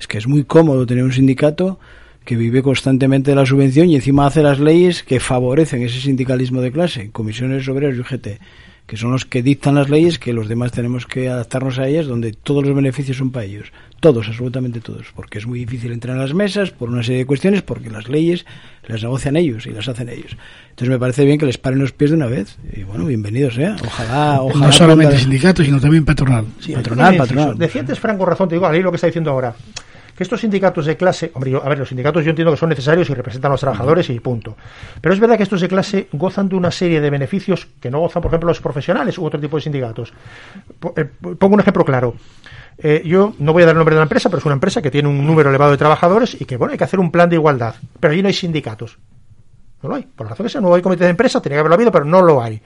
Es 0.00 0.06
que 0.06 0.18
es 0.18 0.26
muy 0.26 0.44
cómodo 0.44 0.86
tener 0.86 1.04
un 1.04 1.12
sindicato 1.12 1.78
que 2.24 2.36
vive 2.36 2.62
constantemente 2.62 3.30
de 3.32 3.36
la 3.36 3.44
subvención 3.44 3.90
y 3.90 3.96
encima 3.96 4.26
hace 4.26 4.42
las 4.42 4.58
leyes 4.58 5.02
que 5.02 5.20
favorecen 5.20 5.82
ese 5.82 6.00
sindicalismo 6.00 6.62
de 6.62 6.72
clase, 6.72 7.10
comisiones 7.10 7.68
obreras 7.68 7.96
y 7.96 8.00
UGT, 8.00 8.28
que 8.86 8.96
son 8.96 9.12
los 9.12 9.24
que 9.24 9.42
dictan 9.42 9.74
las 9.74 9.88
leyes 9.88 10.18
que 10.18 10.32
los 10.32 10.48
demás 10.48 10.72
tenemos 10.72 11.06
que 11.06 11.28
adaptarnos 11.28 11.78
a 11.78 11.88
ellas, 11.88 12.06
donde 12.06 12.32
todos 12.32 12.64
los 12.64 12.74
beneficios 12.74 13.16
son 13.16 13.30
para 13.30 13.46
ellos. 13.46 13.72
Todos, 14.00 14.28
absolutamente 14.28 14.80
todos, 14.80 15.06
porque 15.16 15.38
es 15.38 15.46
muy 15.46 15.60
difícil 15.60 15.90
entrar 15.92 16.14
en 16.16 16.20
las 16.20 16.34
mesas 16.34 16.70
por 16.70 16.90
una 16.90 17.02
serie 17.02 17.20
de 17.20 17.26
cuestiones, 17.26 17.62
porque 17.62 17.88
las 17.88 18.08
leyes 18.08 18.44
las 18.86 19.02
negocian 19.02 19.36
ellos 19.36 19.66
y 19.66 19.70
las 19.70 19.88
hacen 19.88 20.10
ellos. 20.10 20.36
Entonces 20.68 20.90
me 20.90 20.98
parece 20.98 21.24
bien 21.24 21.38
que 21.38 21.46
les 21.46 21.56
paren 21.56 21.78
los 21.78 21.92
pies 21.92 22.10
de 22.10 22.16
una 22.16 22.26
vez. 22.26 22.58
Y 22.74 22.82
bueno, 22.82 23.06
bienvenido 23.06 23.50
sea. 23.50 23.76
Ojalá, 23.82 24.42
ojalá. 24.42 24.66
no 24.66 24.72
solamente 24.72 25.18
sindicatos, 25.18 25.64
sino 25.64 25.80
también 25.80 26.04
patronal. 26.04 26.44
Sí, 26.60 26.72
patronal, 26.74 27.16
patronal. 27.16 27.56
Decía 27.56 27.80
antes 27.80 27.98
Franco 27.98 28.26
Razón, 28.26 28.48
te 28.50 28.56
digo, 28.56 28.66
a 28.66 28.72
lo 28.72 28.90
que 28.90 28.96
está 28.96 29.06
diciendo 29.06 29.30
ahora. 29.30 29.54
Que 30.16 30.22
estos 30.22 30.40
sindicatos 30.40 30.86
de 30.86 30.96
clase, 30.96 31.30
hombre, 31.34 31.50
yo- 31.50 31.64
a 31.64 31.68
ver, 31.68 31.78
los 31.78 31.88
sindicatos 31.88 32.24
yo 32.24 32.30
entiendo 32.30 32.52
que 32.52 32.56
son 32.58 32.68
necesarios 32.68 33.10
y 33.10 33.14
representan 33.14 33.50
a 33.50 33.54
los 33.54 33.60
trabajadores 33.60 34.08
y 34.10 34.20
punto. 34.20 34.56
Pero 35.00 35.12
es 35.12 35.20
verdad 35.20 35.36
que 35.36 35.42
estos 35.42 35.60
de 35.60 35.68
clase 35.68 36.08
gozan 36.12 36.48
de 36.48 36.56
una 36.56 36.70
serie 36.70 37.00
de 37.00 37.10
beneficios 37.10 37.66
que 37.80 37.90
no 37.90 37.98
gozan, 38.00 38.22
por 38.22 38.30
ejemplo, 38.30 38.48
los 38.48 38.60
profesionales 38.60 39.18
u 39.18 39.24
otro 39.24 39.40
tipo 39.40 39.56
de 39.56 39.62
sindicatos. 39.62 40.12
Eh, 40.96 41.04
Pongo 41.38 41.54
un 41.54 41.60
ejemplo 41.60 41.84
claro. 41.84 42.14
Eh, 42.78 43.02
yo 43.04 43.34
no 43.38 43.52
voy 43.52 43.62
a 43.62 43.66
dar 43.66 43.74
el 43.74 43.78
nombre 43.78 43.94
de 43.94 44.00
la 44.00 44.04
empresa, 44.04 44.28
pero 44.28 44.38
es 44.38 44.44
una 44.44 44.54
empresa 44.54 44.80
que 44.82 44.90
tiene 44.90 45.08
un 45.08 45.26
número 45.26 45.48
elevado 45.48 45.70
de 45.72 45.76
trabajadores 45.78 46.40
y 46.40 46.44
que, 46.44 46.56
bueno, 46.56 46.72
hay 46.72 46.78
que 46.78 46.84
hacer 46.84 47.00
un 47.00 47.10
plan 47.10 47.28
de 47.28 47.36
igualdad. 47.36 47.74
Pero 48.00 48.12
allí 48.12 48.22
no 48.22 48.28
hay 48.28 48.34
sindicatos. 48.34 48.98
No 49.82 49.88
lo 49.88 49.96
hay. 49.96 50.02
Por 50.04 50.26
la 50.26 50.30
razón 50.30 50.46
que 50.46 50.50
sea, 50.50 50.60
no 50.60 50.74
hay 50.74 50.82
comité 50.82 51.04
de 51.04 51.10
empresa, 51.10 51.40
tenía 51.42 51.56
que 51.56 51.60
haberlo 51.60 51.74
habido, 51.74 51.92
pero 51.92 52.04
no 52.04 52.22
lo 52.22 52.42
hay. 52.42 52.60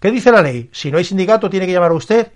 ¿Qué 0.00 0.10
dice 0.10 0.30
la 0.30 0.42
ley? 0.42 0.68
Si 0.72 0.90
no 0.92 0.98
hay 0.98 1.04
sindicato, 1.04 1.48
tiene 1.50 1.66
que 1.66 1.72
llamar 1.72 1.90
a 1.90 1.94
usted 1.94 2.28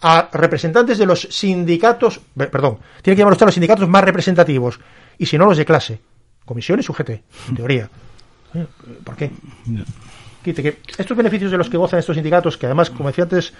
a 0.00 0.28
representantes 0.32 0.98
de 0.98 1.06
los 1.06 1.22
sindicatos, 1.22 2.20
perdón, 2.36 2.78
tiene 3.02 3.16
que 3.16 3.20
llamar 3.20 3.32
usted 3.32 3.44
a 3.44 3.46
los 3.46 3.54
sindicatos 3.54 3.88
más 3.88 4.04
representativos, 4.04 4.78
y 5.18 5.26
si 5.26 5.36
no, 5.36 5.46
los 5.46 5.58
de 5.58 5.64
clase. 5.64 6.00
Comisiones 6.44 6.88
UGT, 6.88 7.10
en 7.10 7.56
teoría. 7.56 7.90
Eh, 8.54 8.66
¿Por 9.04 9.16
qué? 9.16 9.30
Quite 10.42 10.62
que 10.62 10.78
estos 10.96 11.16
beneficios 11.16 11.50
de 11.50 11.58
los 11.58 11.68
que 11.68 11.76
gozan 11.76 11.98
estos 11.98 12.14
sindicatos, 12.14 12.56
que 12.56 12.66
además, 12.66 12.90
como 12.90 13.08
decía 13.08 13.24
antes 13.24 13.52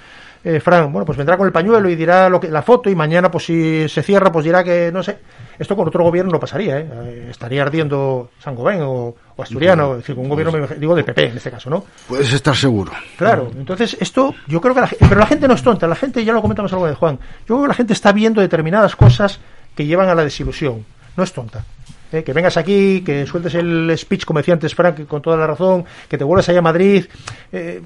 eh, 0.44 0.60
Fran, 0.60 0.92
bueno, 0.92 1.04
pues 1.04 1.18
vendrá 1.18 1.36
con 1.36 1.46
el 1.46 1.52
pañuelo 1.52 1.88
y 1.88 1.96
dirá 1.96 2.28
lo 2.28 2.38
que, 2.40 2.48
la 2.48 2.62
foto 2.62 2.88
y 2.88 2.94
mañana, 2.94 3.30
pues 3.30 3.44
si 3.46 3.88
se 3.88 4.02
cierra, 4.02 4.30
pues 4.30 4.44
dirá 4.44 4.62
que 4.64 4.90
no 4.92 5.02
sé. 5.02 5.18
Esto 5.58 5.74
con 5.74 5.88
otro 5.88 6.04
gobierno 6.04 6.30
no 6.30 6.38
pasaría, 6.38 6.78
¿eh? 6.78 6.86
Eh, 6.90 7.26
estaría 7.30 7.62
ardiendo 7.62 8.30
San 8.38 8.54
Gobén 8.54 8.80
o, 8.82 9.14
o 9.36 9.42
Asturiano, 9.42 9.92
es 9.92 9.98
decir, 9.98 10.14
con 10.14 10.24
un 10.24 10.30
gobierno, 10.30 10.66
digo, 10.78 10.94
de 10.94 11.02
PP 11.02 11.26
en 11.30 11.36
este 11.36 11.50
caso, 11.50 11.68
¿no? 11.68 11.84
Puedes 12.06 12.32
estar 12.32 12.54
seguro. 12.54 12.92
Claro, 13.16 13.50
entonces 13.56 13.96
esto 14.00 14.34
yo 14.46 14.60
creo 14.60 14.74
que 14.74 14.82
la, 14.82 14.88
pero 15.00 15.16
la 15.16 15.26
gente 15.26 15.48
no 15.48 15.54
es 15.54 15.62
tonta, 15.62 15.88
la 15.88 15.96
gente, 15.96 16.24
ya 16.24 16.32
lo 16.32 16.40
comentamos 16.40 16.72
algo 16.72 16.86
de 16.86 16.94
Juan, 16.94 17.18
yo 17.40 17.56
creo 17.56 17.62
que 17.62 17.68
la 17.68 17.74
gente 17.74 17.92
está 17.92 18.12
viendo 18.12 18.40
determinadas 18.40 18.94
cosas 18.94 19.40
que 19.74 19.84
llevan 19.86 20.08
a 20.08 20.14
la 20.14 20.22
desilusión, 20.22 20.84
no 21.16 21.24
es 21.24 21.32
tonta. 21.32 21.64
Eh, 22.10 22.22
que 22.22 22.32
vengas 22.32 22.56
aquí, 22.56 23.02
que 23.04 23.26
sueltes 23.26 23.54
el 23.54 23.92
speech, 23.98 24.24
como 24.24 24.38
decía 24.38 24.54
antes 24.54 24.74
Frank, 24.74 25.06
con 25.06 25.20
toda 25.20 25.36
la 25.36 25.46
razón, 25.46 25.84
que 26.08 26.16
te 26.16 26.24
vuelvas 26.24 26.48
allá 26.48 26.60
a 26.60 26.62
Madrid. 26.62 27.04
eh, 27.52 27.82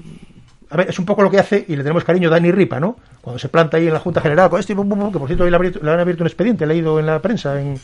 a 0.73 0.77
ver, 0.77 0.89
es 0.89 0.97
un 0.97 1.05
poco 1.05 1.21
lo 1.21 1.29
que 1.29 1.37
hace, 1.37 1.63
y 1.67 1.75
le 1.75 1.83
tenemos 1.83 2.03
cariño, 2.03 2.31
Dani 2.31 2.51
Ripa, 2.51 2.79
¿no? 2.79 2.97
Cuando 3.21 3.37
se 3.37 3.47
planta 3.47 3.77
ahí 3.77 3.85
en 3.85 3.93
la 3.93 3.99
Junta 3.99 4.21
General 4.21 4.49
con 4.49 4.59
esto 4.59 4.71
y 4.71 4.75
bum, 4.75 4.89
bum, 4.89 5.11
que 5.11 5.19
por 5.19 5.27
cierto 5.27 5.43
hoy 5.43 5.51
le, 5.51 5.59
le 5.59 5.91
han 5.91 5.99
abierto 5.99 6.23
un 6.23 6.27
expediente, 6.27 6.65
leído 6.65 6.99
en 6.99 7.05
la 7.05 7.21
prensa, 7.21 7.61
en, 7.61 7.79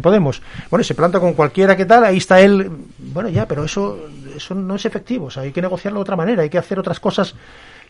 Podemos. 0.00 0.40
Bueno, 0.70 0.84
se 0.84 0.94
planta 0.94 1.18
con 1.18 1.32
cualquiera 1.32 1.76
que 1.76 1.86
tal, 1.86 2.04
ahí 2.04 2.18
está 2.18 2.40
él. 2.40 2.70
Bueno, 2.98 3.28
ya, 3.30 3.48
pero 3.48 3.64
eso, 3.64 4.06
eso 4.36 4.54
no 4.54 4.76
es 4.76 4.84
efectivo. 4.84 5.26
O 5.26 5.30
sea, 5.30 5.42
hay 5.42 5.50
que 5.50 5.60
negociarlo 5.60 5.98
de 5.98 6.02
otra 6.02 6.14
manera, 6.14 6.42
hay 6.42 6.50
que 6.50 6.58
hacer 6.58 6.78
otras 6.78 7.00
cosas. 7.00 7.34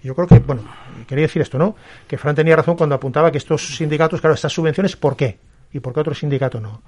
Yo 0.02 0.14
creo 0.14 0.26
que, 0.26 0.38
bueno, 0.38 0.62
quería 1.06 1.24
decir 1.24 1.42
esto, 1.42 1.58
¿no? 1.58 1.76
Que 2.08 2.16
Fran 2.16 2.34
tenía 2.34 2.56
razón 2.56 2.76
cuando 2.76 2.94
apuntaba 2.94 3.30
que 3.30 3.36
estos 3.36 3.76
sindicatos, 3.76 4.22
claro, 4.22 4.32
estas 4.32 4.54
subvenciones, 4.54 4.96
¿por 4.96 5.16
qué? 5.16 5.38
¿Y 5.72 5.80
por 5.80 5.92
qué 5.92 6.00
otro 6.00 6.14
sindicato 6.14 6.60
no? 6.60 6.80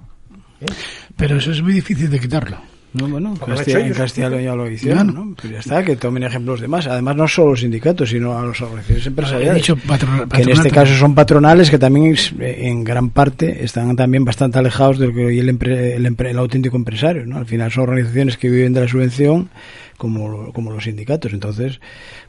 Pero 1.15 1.37
eso 1.37 1.51
es 1.51 1.61
muy 1.61 1.73
difícil 1.73 2.09
de 2.09 2.19
quitarlo. 2.19 2.57
No, 2.97 3.07
bueno, 3.09 3.33
Castilla, 3.45 3.79
en. 3.85 3.93
Castilla 3.93 4.41
ya 4.41 4.55
lo 4.55 4.69
hicieron, 4.69 5.07
Bueno. 5.07 5.25
¿no? 5.25 5.35
Pues 5.35 5.51
ya 5.53 5.59
está, 5.59 5.83
que 5.83 5.95
tomen 5.95 6.23
ejemplos 6.23 6.61
de 6.61 6.67
más. 6.67 6.87
Además, 6.87 7.15
no 7.15 7.27
solo 7.27 7.51
los 7.51 7.59
sindicatos, 7.59 8.09
sino 8.09 8.37
a 8.37 8.45
las 8.45 8.61
organizaciones 8.61 9.05
empresariales. 9.07 9.55
Dicho 9.55 9.75
que 9.75 10.41
en 10.41 10.49
este 10.49 10.71
caso 10.71 10.93
son 10.95 11.13
patronales 11.13 11.69
que 11.69 11.77
también 11.77 12.15
eh, 12.39 12.55
en 12.61 12.83
gran 12.83 13.09
parte 13.09 13.63
están 13.63 13.95
también 13.95 14.23
bastante 14.23 14.59
alejados 14.59 14.97
de 14.99 15.07
lo 15.07 15.13
que 15.13 15.25
hoy 15.25 15.39
el, 15.39 15.49
empre- 15.49 15.95
el, 15.95 16.05
empre- 16.05 16.29
el 16.29 16.37
auténtico 16.37 16.77
empresario, 16.77 17.25
¿no? 17.25 17.37
Al 17.37 17.45
final 17.45 17.71
son 17.71 17.83
organizaciones 17.83 18.37
que 18.37 18.49
viven 18.49 18.73
de 18.73 18.81
la 18.81 18.87
subvención 18.87 19.49
como, 19.97 20.51
como 20.53 20.71
los 20.71 20.83
sindicatos. 20.85 21.33
Entonces, 21.33 21.79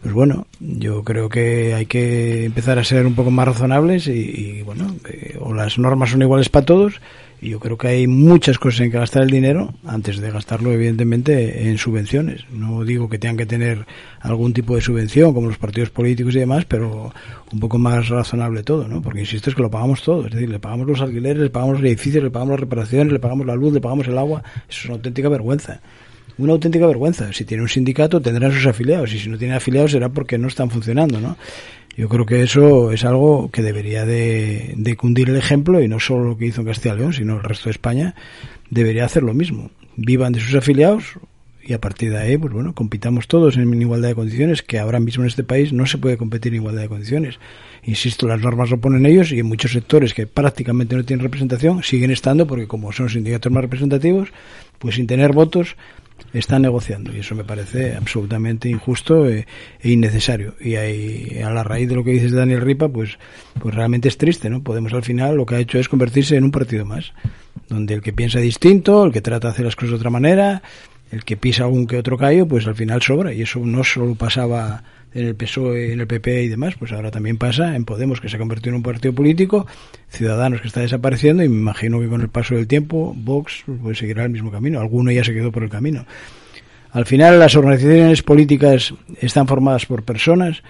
pues 0.02 0.14
bueno, 0.14 0.46
yo 0.60 1.02
creo 1.04 1.28
que 1.28 1.74
hay 1.74 1.86
que 1.86 2.44
empezar 2.44 2.78
a 2.78 2.84
ser 2.84 3.06
un 3.06 3.14
poco 3.14 3.30
más 3.30 3.46
razonables 3.46 4.06
y, 4.08 4.12
y, 4.12 4.62
bueno, 4.62 4.94
eh, 5.10 5.36
o 5.40 5.52
las 5.54 5.78
normas 5.78 6.10
son 6.10 6.22
iguales 6.22 6.48
para 6.48 6.66
todos 6.66 7.00
y 7.40 7.50
yo 7.50 7.60
creo 7.60 7.76
que 7.76 7.88
hay 7.88 8.06
muchas 8.06 8.58
cosas 8.58 8.80
en 8.80 8.90
que 8.90 8.98
gastar 8.98 9.22
el 9.22 9.30
dinero 9.30 9.74
antes 9.84 10.18
de 10.18 10.30
gastarlo, 10.30 10.72
evidentemente, 10.72 11.68
en 11.68 11.76
subvenciones. 11.76 12.44
No 12.50 12.82
digo 12.84 13.08
que 13.08 13.18
tengan 13.18 13.36
que 13.36 13.46
tener 13.46 13.86
algún 14.20 14.52
tipo 14.52 14.74
de 14.74 14.80
subvención, 14.80 15.34
como 15.34 15.48
los 15.48 15.58
partidos 15.58 15.90
políticos 15.90 16.34
y 16.34 16.40
demás, 16.40 16.64
pero 16.64 17.12
un 17.52 17.60
poco 17.60 17.78
más 17.78 18.08
razonable 18.08 18.62
todo, 18.62 18.88
¿no? 18.88 19.02
Porque 19.02 19.20
insisto, 19.20 19.50
es 19.50 19.56
que 19.56 19.62
lo 19.62 19.70
pagamos 19.70 20.02
todo. 20.02 20.26
Es 20.26 20.32
decir, 20.32 20.48
le 20.48 20.58
pagamos 20.58 20.86
los 20.86 21.00
alquileres, 21.00 21.42
le 21.42 21.50
pagamos 21.50 21.80
los 21.80 21.84
edificios, 21.86 22.24
le 22.24 22.30
pagamos 22.30 22.52
las 22.52 22.60
reparaciones, 22.60 23.12
le 23.12 23.18
pagamos 23.18 23.46
la 23.46 23.54
luz, 23.54 23.74
le 23.74 23.80
pagamos 23.80 24.08
el 24.08 24.16
agua. 24.16 24.42
Eso 24.68 24.80
es 24.80 24.84
una 24.86 24.94
auténtica 24.94 25.28
vergüenza. 25.28 25.80
Una 26.38 26.52
auténtica 26.52 26.86
vergüenza. 26.86 27.32
Si 27.32 27.44
tiene 27.44 27.62
un 27.62 27.68
sindicato, 27.68 28.20
tendrán 28.20 28.52
sus 28.52 28.66
afiliados. 28.66 29.12
Y 29.12 29.18
si 29.18 29.28
no 29.28 29.38
tiene 29.38 29.54
afiliados, 29.54 29.92
será 29.92 30.08
porque 30.08 30.38
no 30.38 30.48
están 30.48 30.70
funcionando, 30.70 31.20
¿no? 31.20 31.36
Yo 31.96 32.10
creo 32.10 32.26
que 32.26 32.42
eso 32.42 32.92
es 32.92 33.04
algo 33.04 33.50
que 33.50 33.62
debería 33.62 34.04
de, 34.04 34.96
cundir 34.98 35.30
el 35.30 35.36
ejemplo 35.36 35.80
y 35.80 35.88
no 35.88 35.98
solo 35.98 36.24
lo 36.24 36.36
que 36.36 36.46
hizo 36.46 36.60
en 36.60 36.66
Castilla 36.66 36.94
y 36.94 36.98
León, 36.98 37.12
sino 37.14 37.36
el 37.36 37.42
resto 37.42 37.64
de 37.64 37.70
España 37.70 38.14
debería 38.68 39.06
hacer 39.06 39.22
lo 39.22 39.32
mismo. 39.32 39.70
Vivan 39.96 40.34
de 40.34 40.40
sus 40.40 40.54
afiliados 40.54 41.18
y 41.64 41.72
a 41.72 41.80
partir 41.80 42.10
de 42.10 42.18
ahí, 42.18 42.36
pues 42.36 42.52
bueno, 42.52 42.74
compitamos 42.74 43.28
todos 43.28 43.56
en 43.56 43.80
igualdad 43.80 44.08
de 44.08 44.14
condiciones, 44.14 44.62
que 44.62 44.78
ahora 44.78 45.00
mismo 45.00 45.24
en 45.24 45.28
este 45.28 45.42
país 45.42 45.72
no 45.72 45.86
se 45.86 45.96
puede 45.96 46.18
competir 46.18 46.52
en 46.52 46.60
igualdad 46.60 46.82
de 46.82 46.88
condiciones. 46.88 47.40
Insisto, 47.82 48.28
las 48.28 48.40
normas 48.40 48.68
lo 48.68 48.78
ponen 48.78 49.06
ellos 49.06 49.32
y 49.32 49.40
en 49.40 49.46
muchos 49.46 49.72
sectores 49.72 50.12
que 50.12 50.26
prácticamente 50.26 50.96
no 50.96 51.04
tienen 51.04 51.24
representación 51.24 51.82
siguen 51.82 52.10
estando 52.10 52.46
porque 52.46 52.68
como 52.68 52.92
son 52.92 53.08
sindicatos 53.08 53.50
más 53.50 53.62
representativos, 53.62 54.28
pues 54.78 54.96
sin 54.96 55.06
tener 55.06 55.32
votos 55.32 55.76
están 56.32 56.62
negociando 56.62 57.14
y 57.14 57.20
eso 57.20 57.34
me 57.34 57.44
parece 57.44 57.94
absolutamente 57.94 58.68
injusto 58.68 59.28
e, 59.28 59.46
e 59.80 59.90
innecesario. 59.90 60.54
Y 60.60 60.76
ahí, 60.76 61.40
a 61.44 61.50
la 61.50 61.64
raíz 61.64 61.88
de 61.88 61.94
lo 61.94 62.04
que 62.04 62.12
dices 62.12 62.32
de 62.32 62.38
Daniel 62.38 62.60
Ripa 62.60 62.88
pues 62.88 63.18
pues 63.60 63.74
realmente 63.74 64.08
es 64.08 64.18
triste 64.18 64.50
no 64.50 64.62
podemos 64.62 64.92
al 64.92 65.02
final 65.02 65.36
lo 65.36 65.46
que 65.46 65.54
ha 65.56 65.58
hecho 65.58 65.78
es 65.78 65.88
convertirse 65.88 66.36
en 66.36 66.44
un 66.44 66.50
partido 66.50 66.84
más 66.84 67.12
donde 67.68 67.94
el 67.94 68.02
que 68.02 68.12
piensa 68.12 68.38
distinto 68.38 69.04
el 69.04 69.12
que 69.12 69.20
trata 69.20 69.48
de 69.48 69.52
hacer 69.52 69.64
las 69.64 69.76
cosas 69.76 69.90
de 69.90 69.96
otra 69.96 70.10
manera 70.10 70.62
el 71.10 71.24
que 71.24 71.36
pisa 71.36 71.64
algún 71.64 71.86
que 71.86 71.98
otro 71.98 72.18
callo 72.18 72.46
pues 72.46 72.66
al 72.66 72.74
final 72.74 73.02
sobra 73.02 73.32
y 73.32 73.42
eso 73.42 73.60
no 73.60 73.84
solo 73.84 74.14
pasaba 74.14 74.82
en 75.16 75.26
el 75.26 75.34
PSOE, 75.34 75.92
en 75.92 76.00
el 76.00 76.06
PP 76.06 76.44
y 76.44 76.48
demás, 76.48 76.74
pues 76.78 76.92
ahora 76.92 77.10
también 77.10 77.38
pasa 77.38 77.74
en 77.74 77.84
Podemos, 77.84 78.20
que 78.20 78.28
se 78.28 78.36
ha 78.36 78.38
convertido 78.38 78.70
en 78.70 78.76
un 78.76 78.82
partido 78.82 79.14
político, 79.14 79.66
Ciudadanos 80.10 80.60
que 80.60 80.68
está 80.68 80.80
desapareciendo 80.80 81.42
y 81.42 81.48
me 81.48 81.56
imagino 81.56 82.00
que 82.00 82.08
con 82.08 82.20
el 82.20 82.28
paso 82.28 82.54
del 82.54 82.66
tiempo 82.66 83.14
Vox 83.16 83.64
pues 83.82 83.98
seguirá 83.98 84.24
el 84.24 84.30
mismo 84.30 84.50
camino, 84.50 84.78
alguno 84.78 85.10
ya 85.10 85.24
se 85.24 85.32
quedó 85.32 85.50
por 85.50 85.62
el 85.62 85.70
camino. 85.70 86.04
Al 86.92 87.06
final 87.06 87.38
las 87.38 87.56
organizaciones 87.56 88.22
políticas 88.22 88.94
están 89.20 89.46
formadas 89.46 89.86
por 89.86 90.02
personas, 90.02 90.62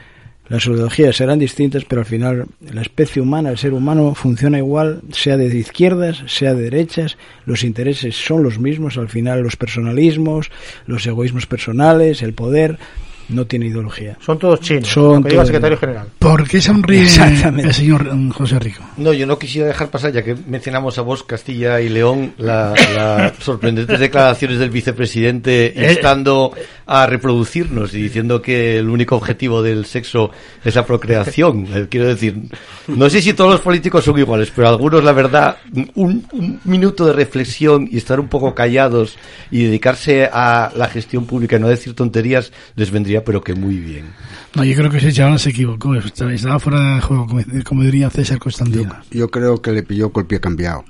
las 0.49 0.65
ideologías 0.67 1.17
serán 1.17 1.41
distintas, 1.41 1.85
pero 1.85 2.03
al 2.03 2.07
final 2.07 2.47
la 2.73 2.83
especie 2.83 3.21
humana, 3.21 3.51
el 3.51 3.59
ser 3.59 3.73
humano, 3.73 4.15
funciona 4.15 4.59
igual, 4.59 5.03
sea 5.11 5.37
de 5.37 5.47
izquierdas, 5.47 6.23
sea 6.27 6.55
de 6.55 6.63
derechas, 6.63 7.19
los 7.47 7.65
intereses 7.65 8.15
son 8.15 8.45
los 8.45 8.61
mismos, 8.61 8.97
al 8.97 9.09
final 9.09 9.43
los 9.43 9.57
personalismos, 9.57 10.53
los 10.87 11.05
egoísmos 11.05 11.47
personales, 11.47 12.23
el 12.23 12.33
poder, 12.33 12.79
no 13.29 13.47
tiene 13.47 13.67
ideología. 13.67 14.17
Son 14.21 14.39
todos 14.39 14.61
chinos, 14.61 14.89
Son 14.89 15.17
lo 15.17 15.23
que 15.23 15.29
diga 15.31 15.31
el 15.31 15.35
todos- 15.35 15.47
secretario 15.49 15.79
general. 15.79 16.07
¿Por 16.19 16.49
qué 16.49 16.61
sonríe 16.61 17.03
Exactamente. 17.03 17.69
el 17.69 17.75
señor 17.75 18.15
mm, 18.15 18.31
José 18.31 18.59
Rico? 18.59 18.83
No, 18.97 19.13
yo 19.13 19.27
no 19.27 19.39
quisiera 19.39 19.69
dejar 19.69 19.89
pasar, 19.91 20.13
ya 20.13 20.23
que 20.23 20.37
mencionamos 20.47 20.99
a 20.99 21.03
vos, 21.03 21.23
Castilla 21.23 21.81
y 21.81 21.89
León, 21.89 22.33
la, 22.39 22.75
la 22.95 23.33
sorprendentes 23.41 23.99
declaraciones 24.01 24.59
del 24.59 24.71
vicepresidente 24.71 25.75
instando 25.77 26.53
a 26.87 27.07
reproducirnos 27.07 27.93
y 27.95 28.03
diciendo 28.03 28.41
que 28.41 28.79
el 28.79 28.89
único 28.89 29.17
objetivo 29.17 29.63
del 29.63 29.87
sexo 29.87 30.31
es 30.65 30.75
la 30.75 30.87
procreación. 30.87 31.67
Eh, 31.75 31.87
Quiero 31.91 32.07
decir, 32.09 32.37
no 32.89 33.11
sé 33.11 33.21
si 33.23 33.33
todos 33.33 33.51
los 33.53 33.61
políticos 33.61 34.05
son 34.05 34.19
iguales, 34.19 34.53
pero 34.55 34.69
algunos, 34.69 35.03
la 35.03 35.13
verdad, 35.13 35.57
un, 35.95 36.25
un 36.33 36.61
minuto 36.65 37.07
de 37.07 37.13
reflexión 37.13 37.89
y 37.91 37.97
estar 37.97 38.21
un 38.21 38.29
poco 38.29 38.55
callados 38.55 39.17
y 39.51 39.65
dedicarse 39.65 40.29
a 40.33 40.71
la 40.77 40.89
gestión 40.89 41.27
pública 41.27 41.57
y 41.57 41.61
no 41.61 41.69
decir 41.69 41.95
tonterías 41.95 42.53
les 42.77 42.91
vendría, 42.91 43.16
pero 43.25 43.43
que 43.43 43.55
muy 43.55 43.77
bien. 43.77 44.07
No, 44.55 44.65
yo 44.65 44.75
creo 44.75 44.91
que 44.91 44.99
ese 44.99 45.13
chaval 45.13 45.39
se 45.39 45.51
equivocó. 45.51 45.95
Estaba 45.95 46.59
fuera 46.59 46.97
de 46.97 47.01
juego, 47.01 47.27
como, 47.27 47.43
como 47.65 47.83
diría 47.83 48.11
César 48.11 48.39
Constantino. 48.39 48.97
Yo 49.11 49.31
creo 49.31 49.61
que 49.61 49.73
le 49.73 49.83
pilló 49.83 50.11
con 50.11 50.23
el 50.23 50.27
pie 50.27 50.41
cambiado. 50.41 50.85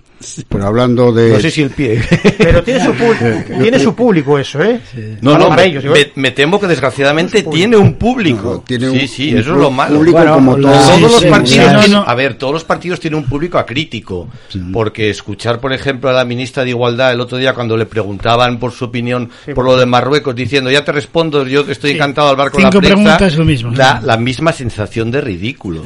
Pero 0.48 0.66
hablando 0.66 1.12
de... 1.12 1.32
No 1.34 1.40
sé 1.40 1.51
si 1.51 1.62
el 1.62 1.70
pie. 1.70 2.02
Pero 2.38 2.62
tiene 2.64 2.82
su, 2.84 2.93
pu- 2.94 3.60
tiene 3.62 3.78
su 3.78 3.94
público 3.94 4.38
eso, 4.38 4.62
¿eh? 4.62 4.80
No, 5.20 5.32
Para- 5.32 5.44
no, 5.44 5.48
para 5.51 5.62
me, 5.62 5.68
ellos, 5.68 5.84
me- 5.84 6.10
me 6.14 6.30
temo 6.30 6.59
que 6.59 6.66
desgraciadamente 6.66 7.43
tiene 7.43 7.76
un 7.76 7.94
público. 7.94 8.64
tiene 8.66 8.90
sí, 8.90 8.98
un- 9.02 9.09
sí, 9.09 9.32
un 9.34 9.38
eso 9.40 9.52
es 9.52 9.59
lo 9.59 9.70
malo. 9.70 9.97
público 9.98 10.16
Bueno, 10.16 10.34
como 10.34 10.56
todos 10.56 10.86
todo. 10.86 10.98
los 11.01 11.12
Sí, 11.16 11.24
sí, 11.24 11.28
partidos 11.30 11.84
sí, 11.84 11.90
no, 11.90 12.02
no. 12.02 12.09
a 12.09 12.14
ver, 12.14 12.34
todos 12.38 12.52
los 12.55 12.64
partidos 12.64 12.98
tienen 12.98 13.18
un 13.20 13.26
público 13.28 13.59
acrítico, 13.59 14.28
porque 14.72 15.10
escuchar, 15.10 15.60
por 15.60 15.72
ejemplo, 15.72 16.09
a 16.10 16.14
la 16.14 16.24
ministra 16.24 16.64
de 16.64 16.70
Igualdad 16.70 17.12
el 17.12 17.20
otro 17.20 17.36
día 17.38 17.52
cuando 17.52 17.76
le 17.76 17.84
preguntaban 17.86 18.59
por 18.59 18.72
su 18.72 18.86
opinión 18.86 19.30
por 19.55 19.64
lo 19.66 19.76
de 19.76 19.84
Marruecos, 19.86 20.34
diciendo, 20.34 20.70
ya 20.70 20.82
te 20.84 20.93
respondo, 20.93 21.47
yo 21.47 21.60
estoy 21.68 21.90
Sí. 21.90 21.97
encantado 21.97 22.28
de 22.28 22.32
hablar 22.32 22.51
con 22.51 22.62
Cinco 22.62 22.74
la 22.76 22.80
prensa, 22.80 22.94
preguntas, 22.97 23.36
lo 23.36 23.44
mismo. 23.44 23.72
Da 23.72 24.01
la 24.02 24.16
misma 24.16 24.52
sensación 24.52 25.10
de 25.10 25.20
ridículo. 25.20 25.84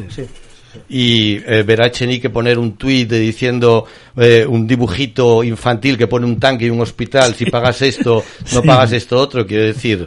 Y 0.88 1.36
eh, 1.46 1.64
ver 1.64 1.82
a 1.82 1.86
Echenique 1.88 2.30
poner 2.30 2.58
un 2.58 2.76
tuit 2.76 3.10
diciendo 3.10 3.86
eh, 4.16 4.46
un 4.48 4.66
dibujito 4.66 5.42
infantil 5.42 5.98
que 5.98 6.06
pone 6.06 6.26
un 6.26 6.38
tanque 6.38 6.66
y 6.66 6.70
un 6.70 6.80
hospital, 6.80 7.34
si 7.34 7.46
pagas 7.46 7.82
esto, 7.82 8.22
no 8.52 8.60
Sí. 8.60 8.66
pagas 8.66 8.92
esto 8.92 9.16
otro. 9.18 9.46
Quiero 9.46 9.64
decir, 9.64 10.06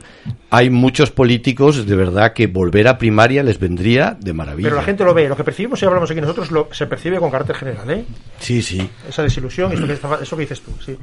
hay 0.49 0.69
muchos 0.69 1.11
políticos 1.11 1.85
de 1.85 1.95
verdad 1.95 2.31
que 2.31 2.47
volver 2.47 2.87
a 2.87 2.97
primaria 2.97 3.43
les 3.43 3.59
vendría 3.59 4.17
de 4.19 4.31
maravilla. 4.31 4.67
Pero 4.69 4.75
la 4.77 4.83
gente 4.83 5.03
lo 5.03 5.13
ve, 5.13 5.27
lo 5.27 5.35
que 5.35 5.43
percibimos 5.43 5.81
y 5.81 5.85
hablamos 5.85 6.09
aquí 6.11 6.21
nosotros 6.21 6.49
lo, 6.51 6.69
se 6.71 6.85
percibe 6.87 7.17
con 7.17 7.29
carácter 7.29 7.57
general, 7.57 7.89
¿eh? 7.91 8.05
Sí, 8.39 8.61
sí. 8.61 8.89
Esa 9.09 9.23
desilusión, 9.23 9.73
eso 9.73 9.85
que, 9.85 9.93
eso 9.93 10.35
que 10.37 10.41
dices 10.41 10.61
tú, 10.61 10.71
sí. 10.85 10.97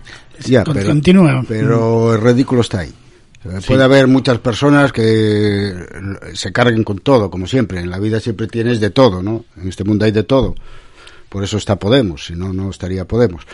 Ya, 0.51 0.65
pero, 0.65 0.87
continúa. 0.87 1.45
pero 1.47 2.15
el 2.15 2.21
ridículo 2.23 2.63
está 2.63 2.81
ahí. 2.81 2.93
Eh, 3.45 3.59
Sí. 3.61 3.69
Puede 3.69 3.85
haber 3.85 4.07
muchas 4.07 4.39
personas 4.39 4.93
que 4.93 5.75
se 6.35 6.53
carguen 6.53 6.85
con 6.85 6.99
todo, 6.99 7.31
como 7.31 7.47
siempre. 7.47 7.81
En 7.81 7.91
la 7.91 7.99
vida 7.99 8.21
siempre 8.21 8.47
tienes 8.47 8.81
de 8.81 8.91
todo, 8.91 9.23
¿no? 9.23 9.45
En 9.57 9.69
este 9.69 9.85
mundo 9.85 10.05
hay 10.05 10.13
de 10.13 10.25
todo. 10.25 10.55
Por 11.29 11.45
eso 11.45 11.57
está 11.57 11.79
Podemos, 11.79 12.27
si 12.27 12.35
no, 12.35 12.53
no 12.53 12.71
estaría 12.71 13.07
Podemos. 13.07 13.47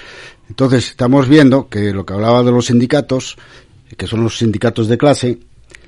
Entonces, 0.49 0.91
estamos 0.91 1.29
viendo 1.29 1.69
que 1.69 1.93
lo 1.93 2.05
que 2.05 2.15
hablaba 2.15 2.43
de 2.43 2.51
los 2.51 2.67
sindicatos, 2.67 3.37
que 3.97 4.07
son 4.07 4.25
los 4.25 4.39
sindicatos 4.39 4.89
de 4.89 4.99
clase, 4.99 5.39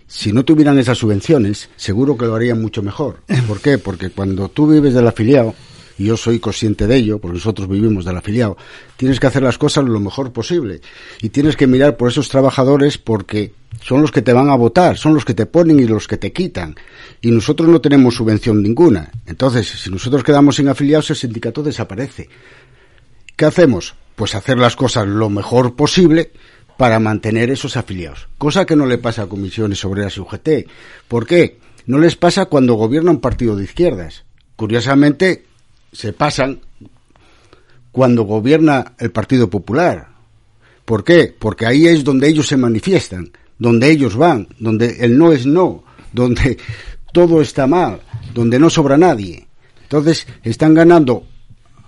si 0.06 0.32
no 0.32 0.44
tuvieran 0.44 0.78
esas 0.78 0.98
subvenciones, 0.98 1.68
seguro 1.76 2.16
que 2.16 2.26
lo 2.26 2.34
harían 2.34 2.60
mucho 2.60 2.82
mejor. 2.82 3.20
¿Por 3.46 3.60
qué? 3.60 3.78
Porque 3.78 4.10
cuando 4.10 4.48
tú 4.48 4.66
vives 4.66 4.94
del 4.94 5.06
afiliado, 5.06 5.54
y 5.98 6.04
yo 6.04 6.16
soy 6.16 6.38
consciente 6.38 6.86
de 6.86 6.96
ello, 6.96 7.18
porque 7.18 7.34
nosotros 7.34 7.68
vivimos 7.68 8.04
del 8.04 8.16
afiliado, 8.16 8.56
tienes 8.96 9.18
que 9.18 9.26
hacer 9.26 9.42
las 9.42 9.58
cosas 9.58 9.84
lo 9.84 10.00
mejor 10.00 10.32
posible 10.32 10.80
y 11.20 11.30
tienes 11.30 11.56
que 11.56 11.66
mirar 11.66 11.96
por 11.96 12.08
esos 12.08 12.28
trabajadores 12.28 12.98
porque 12.98 13.52
son 13.80 14.02
los 14.02 14.10
que 14.10 14.22
te 14.22 14.32
van 14.32 14.50
a 14.50 14.56
votar, 14.56 14.96
son 14.96 15.14
los 15.14 15.24
que 15.24 15.34
te 15.34 15.46
ponen 15.46 15.80
y 15.80 15.86
los 15.86 16.06
que 16.06 16.16
te 16.16 16.32
quitan. 16.32 16.74
Y 17.20 17.30
nosotros 17.30 17.68
no 17.68 17.80
tenemos 17.80 18.14
subvención 18.14 18.62
ninguna. 18.62 19.10
Entonces, 19.26 19.68
si 19.68 19.90
nosotros 19.90 20.22
quedamos 20.22 20.56
sin 20.56 20.68
afiliados, 20.68 21.10
el 21.10 21.16
sindicato 21.16 21.62
desaparece. 21.62 22.28
¿Qué 23.36 23.44
hacemos? 23.44 23.94
Pues 24.16 24.34
hacer 24.34 24.58
las 24.58 24.76
cosas 24.76 25.06
lo 25.06 25.30
mejor 25.30 25.76
posible 25.76 26.32
para 26.76 26.98
mantener 26.98 27.50
esos 27.50 27.76
afiliados. 27.76 28.28
Cosa 28.38 28.64
que 28.64 28.76
no 28.76 28.86
le 28.86 28.98
pasa 28.98 29.22
a 29.22 29.26
comisiones 29.28 29.84
obreras 29.84 30.16
y 30.16 30.20
UGT. 30.20 30.48
¿Por 31.06 31.26
qué? 31.26 31.58
No 31.86 31.98
les 31.98 32.16
pasa 32.16 32.46
cuando 32.46 32.74
gobierna 32.74 33.10
un 33.10 33.20
partido 33.20 33.56
de 33.56 33.64
izquierdas. 33.64 34.24
Curiosamente, 34.56 35.44
se 35.92 36.12
pasan 36.12 36.60
cuando 37.92 38.24
gobierna 38.24 38.92
el 38.98 39.10
Partido 39.10 39.48
Popular. 39.48 40.08
¿Por 40.84 41.04
qué? 41.04 41.34
Porque 41.36 41.66
ahí 41.66 41.86
es 41.86 42.04
donde 42.04 42.28
ellos 42.28 42.46
se 42.46 42.56
manifiestan, 42.56 43.32
donde 43.58 43.90
ellos 43.90 44.16
van, 44.16 44.48
donde 44.58 44.98
el 45.00 45.18
no 45.18 45.32
es 45.32 45.46
no, 45.46 45.84
donde 46.12 46.58
todo 47.12 47.40
está 47.40 47.66
mal, 47.66 48.00
donde 48.34 48.58
no 48.58 48.70
sobra 48.70 48.96
nadie. 48.96 49.46
Entonces, 49.82 50.26
están 50.42 50.74
ganando 50.74 51.24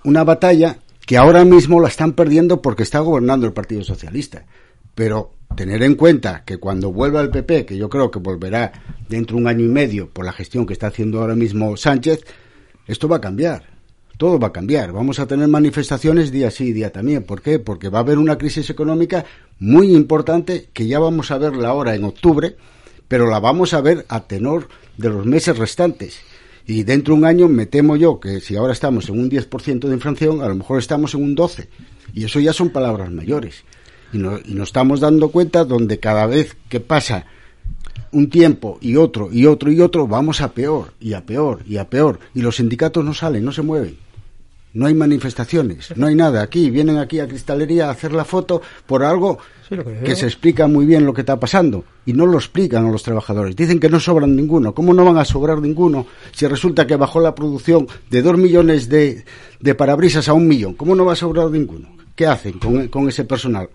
una 0.03 0.23
batalla 0.23 0.79
que 1.05 1.17
ahora 1.17 1.45
mismo 1.45 1.79
la 1.79 1.87
están 1.87 2.13
perdiendo 2.13 2.61
porque 2.61 2.83
está 2.83 2.99
gobernando 2.99 3.45
el 3.45 3.53
Partido 3.53 3.83
Socialista. 3.83 4.45
Pero 4.95 5.33
tener 5.55 5.83
en 5.83 5.95
cuenta 5.95 6.43
que 6.45 6.57
cuando 6.57 6.91
vuelva 6.91 7.21
el 7.21 7.29
PP, 7.29 7.65
que 7.65 7.77
yo 7.77 7.89
creo 7.89 8.09
que 8.09 8.19
volverá 8.19 8.71
dentro 9.07 9.35
de 9.35 9.41
un 9.41 9.47
año 9.47 9.65
y 9.65 9.69
medio 9.69 10.09
por 10.09 10.25
la 10.25 10.33
gestión 10.33 10.65
que 10.65 10.73
está 10.73 10.87
haciendo 10.87 11.19
ahora 11.19 11.35
mismo 11.35 11.75
Sánchez, 11.77 12.23
esto 12.87 13.07
va 13.07 13.17
a 13.17 13.21
cambiar. 13.21 13.70
Todo 14.21 14.37
va 14.37 14.49
a 14.49 14.53
cambiar. 14.53 14.91
Vamos 14.91 15.17
a 15.17 15.25
tener 15.25 15.47
manifestaciones 15.47 16.31
día 16.31 16.51
sí 16.51 16.65
y 16.65 16.73
día 16.73 16.91
también. 16.91 17.23
¿Por 17.23 17.41
qué? 17.41 17.57
Porque 17.57 17.89
va 17.89 17.97
a 17.97 18.01
haber 18.03 18.19
una 18.19 18.37
crisis 18.37 18.69
económica 18.69 19.25
muy 19.57 19.95
importante 19.95 20.69
que 20.73 20.85
ya 20.85 20.99
vamos 20.99 21.31
a 21.31 21.39
verla 21.39 21.69
ahora 21.69 21.95
en 21.95 22.03
octubre, 22.03 22.55
pero 23.07 23.27
la 23.27 23.39
vamos 23.39 23.73
a 23.73 23.81
ver 23.81 24.05
a 24.09 24.19
tenor 24.27 24.67
de 24.95 25.09
los 25.09 25.25
meses 25.25 25.57
restantes. 25.57 26.19
Y 26.67 26.83
dentro 26.83 27.15
de 27.15 27.21
un 27.21 27.25
año 27.25 27.47
me 27.47 27.65
temo 27.65 27.95
yo 27.95 28.19
que 28.19 28.41
si 28.41 28.55
ahora 28.55 28.73
estamos 28.73 29.09
en 29.09 29.19
un 29.19 29.31
10% 29.31 29.87
de 29.87 29.93
inflación, 29.95 30.43
a 30.43 30.47
lo 30.47 30.53
mejor 30.53 30.77
estamos 30.77 31.15
en 31.15 31.23
un 31.23 31.35
12%. 31.35 31.65
Y 32.13 32.23
eso 32.25 32.39
ya 32.39 32.53
son 32.53 32.69
palabras 32.69 33.09
mayores. 33.09 33.63
Y, 34.13 34.19
no, 34.19 34.37
y 34.37 34.53
nos 34.53 34.69
estamos 34.69 34.99
dando 34.99 35.29
cuenta 35.29 35.65
donde 35.65 35.99
cada 35.99 36.27
vez 36.27 36.55
que 36.69 36.79
pasa 36.79 37.25
un 38.11 38.29
tiempo 38.29 38.77
y 38.81 38.97
otro 38.97 39.29
y 39.31 39.47
otro 39.47 39.71
y 39.71 39.81
otro, 39.81 40.05
vamos 40.05 40.41
a 40.41 40.53
peor 40.53 40.93
y 40.99 41.13
a 41.13 41.25
peor 41.25 41.63
y 41.65 41.77
a 41.77 41.89
peor. 41.89 42.19
Y 42.35 42.43
los 42.43 42.57
sindicatos 42.57 43.03
no 43.03 43.15
salen, 43.15 43.43
no 43.43 43.51
se 43.51 43.63
mueven. 43.63 44.10
No 44.73 44.85
hay 44.85 44.93
manifestaciones, 44.93 45.95
no 45.97 46.07
hay 46.07 46.15
nada. 46.15 46.41
Aquí 46.41 46.69
vienen 46.69 46.97
aquí 46.97 47.19
a 47.19 47.27
Cristalería 47.27 47.87
a 47.87 47.91
hacer 47.91 48.13
la 48.13 48.23
foto 48.23 48.61
por 48.85 49.03
algo 49.03 49.39
Sí, 49.67 49.77
que 50.03 50.15
se 50.15 50.25
explica 50.25 50.67
muy 50.67 50.85
bien 50.85 51.05
lo 51.05 51.13
que 51.13 51.21
está 51.21 51.39
pasando 51.39 51.85
y 52.05 52.13
no 52.13 52.25
lo 52.25 52.37
explican 52.37 52.85
a 52.85 52.91
los 52.91 53.03
trabajadores. 53.03 53.55
Dicen 53.55 53.79
que 53.79 53.89
no 53.89 53.99
sobran 53.99 54.35
ninguno. 54.35 54.73
¿Cómo 54.73 54.93
no 54.93 55.05
van 55.05 55.17
a 55.17 55.25
sobrar 55.25 55.59
ninguno 55.59 56.07
si 56.33 56.45
resulta 56.47 56.85
que 56.85 56.95
bajó 56.95 57.21
la 57.21 57.35
producción 57.35 57.87
de 58.09 58.21
dos 58.21 58.37
millones 58.37 58.89
de, 58.89 59.23
de 59.59 59.75
parabrisas 59.75 60.27
a 60.27 60.33
un 60.33 60.47
millón? 60.47 60.73
¿Cómo 60.73 60.95
no 60.95 61.05
va 61.05 61.13
a 61.13 61.17
sobrar 61.17 61.49
ninguno? 61.49 61.89
¿Qué 62.15 62.27
hacen 62.27 62.59
con, 62.59 62.87
con 62.89 63.07
ese 63.07 63.23
personal? 63.23 63.69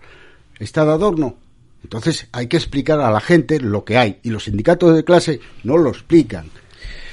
¿Está 0.59 0.85
de 0.85 0.91
adorno? 0.91 1.35
Entonces 1.83 2.27
hay 2.31 2.47
que 2.47 2.57
explicar 2.57 2.99
a 2.99 3.11
la 3.11 3.19
gente 3.19 3.59
lo 3.59 3.83
que 3.83 3.97
hay 3.97 4.19
y 4.23 4.29
los 4.29 4.43
sindicatos 4.45 4.95
de 4.95 5.03
clase 5.03 5.39
no 5.63 5.77
lo 5.77 5.89
explican, 5.89 6.49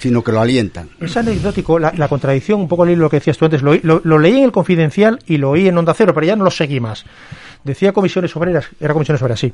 sino 0.04 0.22
que 0.22 0.32
lo 0.32 0.40
alientan. 0.40 0.90
Es 1.00 1.16
anecdótico 1.16 1.78
la, 1.78 1.90
la 1.96 2.08
contradicción, 2.08 2.60
un 2.60 2.68
poco 2.68 2.84
lo 2.84 3.08
que 3.08 3.16
decías 3.16 3.38
tú 3.38 3.46
antes. 3.46 3.62
Lo, 3.62 3.74
lo- 3.82 4.02
lo 4.04 4.18
leí 4.18 4.36
en 4.36 4.44
el 4.44 4.52
Confidencial 4.52 5.18
y 5.26 5.38
lo 5.38 5.48
oí 5.50 5.66
en 5.66 5.78
Onda 5.78 5.94
Cero, 5.94 6.12
pero 6.14 6.26
ya 6.26 6.36
no 6.36 6.44
lo 6.44 6.50
seguí 6.50 6.78
más. 6.78 7.04
Decía 7.64 7.92
comisiones 7.92 8.36
obreras, 8.36 8.66
era 8.78 8.92
comisiones 8.92 9.22
obreras, 9.22 9.40
sí. 9.40 9.50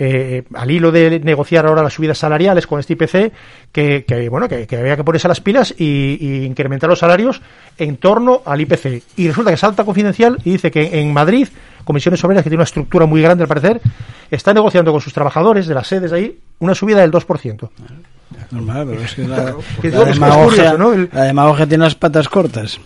eh, 0.00 0.42
al 0.54 0.68
hilo 0.68 0.90
de 0.90 1.20
negociar 1.20 1.64
ahora 1.64 1.80
las 1.84 1.92
subidas 1.92 2.18
salariales 2.18 2.66
con 2.66 2.80
este 2.80 2.94
IPC, 2.94 3.32
que, 3.70 4.04
que, 4.04 4.28
bueno, 4.28 4.48
que, 4.48 4.66
que 4.66 4.76
había 4.76 4.96
que 4.96 5.04
ponerse 5.04 5.28
a 5.28 5.30
las 5.30 5.40
pilas 5.40 5.72
y, 5.78 6.18
y 6.20 6.44
incrementar 6.44 6.90
los 6.90 6.98
salarios 6.98 7.40
en 7.78 7.98
torno 7.98 8.42
al 8.44 8.60
IPC. 8.62 9.02
Y 9.16 9.28
resulta 9.28 9.52
que 9.52 9.56
salta 9.56 9.84
confidencial 9.84 10.38
y 10.44 10.50
dice 10.50 10.72
que 10.72 10.98
en 11.00 11.12
Madrid, 11.12 11.46
comisiones 11.84 12.24
obreras, 12.24 12.42
que 12.42 12.50
tiene 12.50 12.58
una 12.62 12.64
estructura 12.64 13.06
muy 13.06 13.22
grande 13.22 13.44
al 13.44 13.48
parecer, 13.48 13.80
está 14.28 14.52
negociando 14.52 14.90
con 14.90 15.00
sus 15.00 15.12
trabajadores 15.12 15.68
de 15.68 15.74
las 15.74 15.86
sedes 15.86 16.10
ahí 16.10 16.36
una 16.58 16.74
subida 16.74 17.00
del 17.02 17.12
2%. 17.12 17.68
Normal, 18.50 18.86
pero 18.88 19.02
es 19.02 19.14
que 19.14 19.22
la, 19.26 19.36
Claro. 19.36 19.60
Que 19.82 19.88
la 19.88 19.92
digo 19.92 20.04
que 20.04 20.10
es 20.10 20.16
demagogia, 20.16 20.70
curioso, 20.72 20.78
¿no? 20.78 20.92
El- 20.92 21.08
la 21.12 21.22
demagogia 21.24 21.66
tiene 21.66 21.84
las 21.84 21.94
patas 21.94 22.28
cortas. 22.28 22.80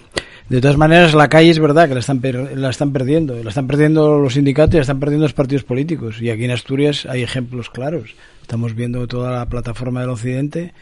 De 0.48 0.60
todas 0.60 0.76
maneras, 0.76 1.14
la 1.14 1.28
calle 1.28 1.50
es 1.50 1.60
verdad 1.60 1.86
que 1.88 1.94
la 1.94 2.00
están, 2.00 2.20
per- 2.20 2.58
la 2.58 2.70
están 2.70 2.92
perdiendo. 2.92 3.40
La 3.42 3.50
están 3.50 3.66
perdiendo 3.68 4.18
los 4.18 4.34
sindicatos 4.34 4.74
y 4.74 4.76
la 4.78 4.82
están 4.82 4.98
perdiendo 4.98 5.24
los 5.24 5.32
partidos 5.32 5.62
políticos. 5.62 6.20
Y 6.20 6.30
aquí 6.30 6.44
en 6.44 6.50
Asturias 6.50 7.06
hay 7.08 7.22
ejemplos 7.22 7.70
claros. 7.70 8.14
Estamos 8.42 8.74
viendo 8.74 9.06
toda 9.06 9.30
la 9.38 9.46
plataforma 9.46 10.00
del 10.00 10.10
occidente 10.10 10.72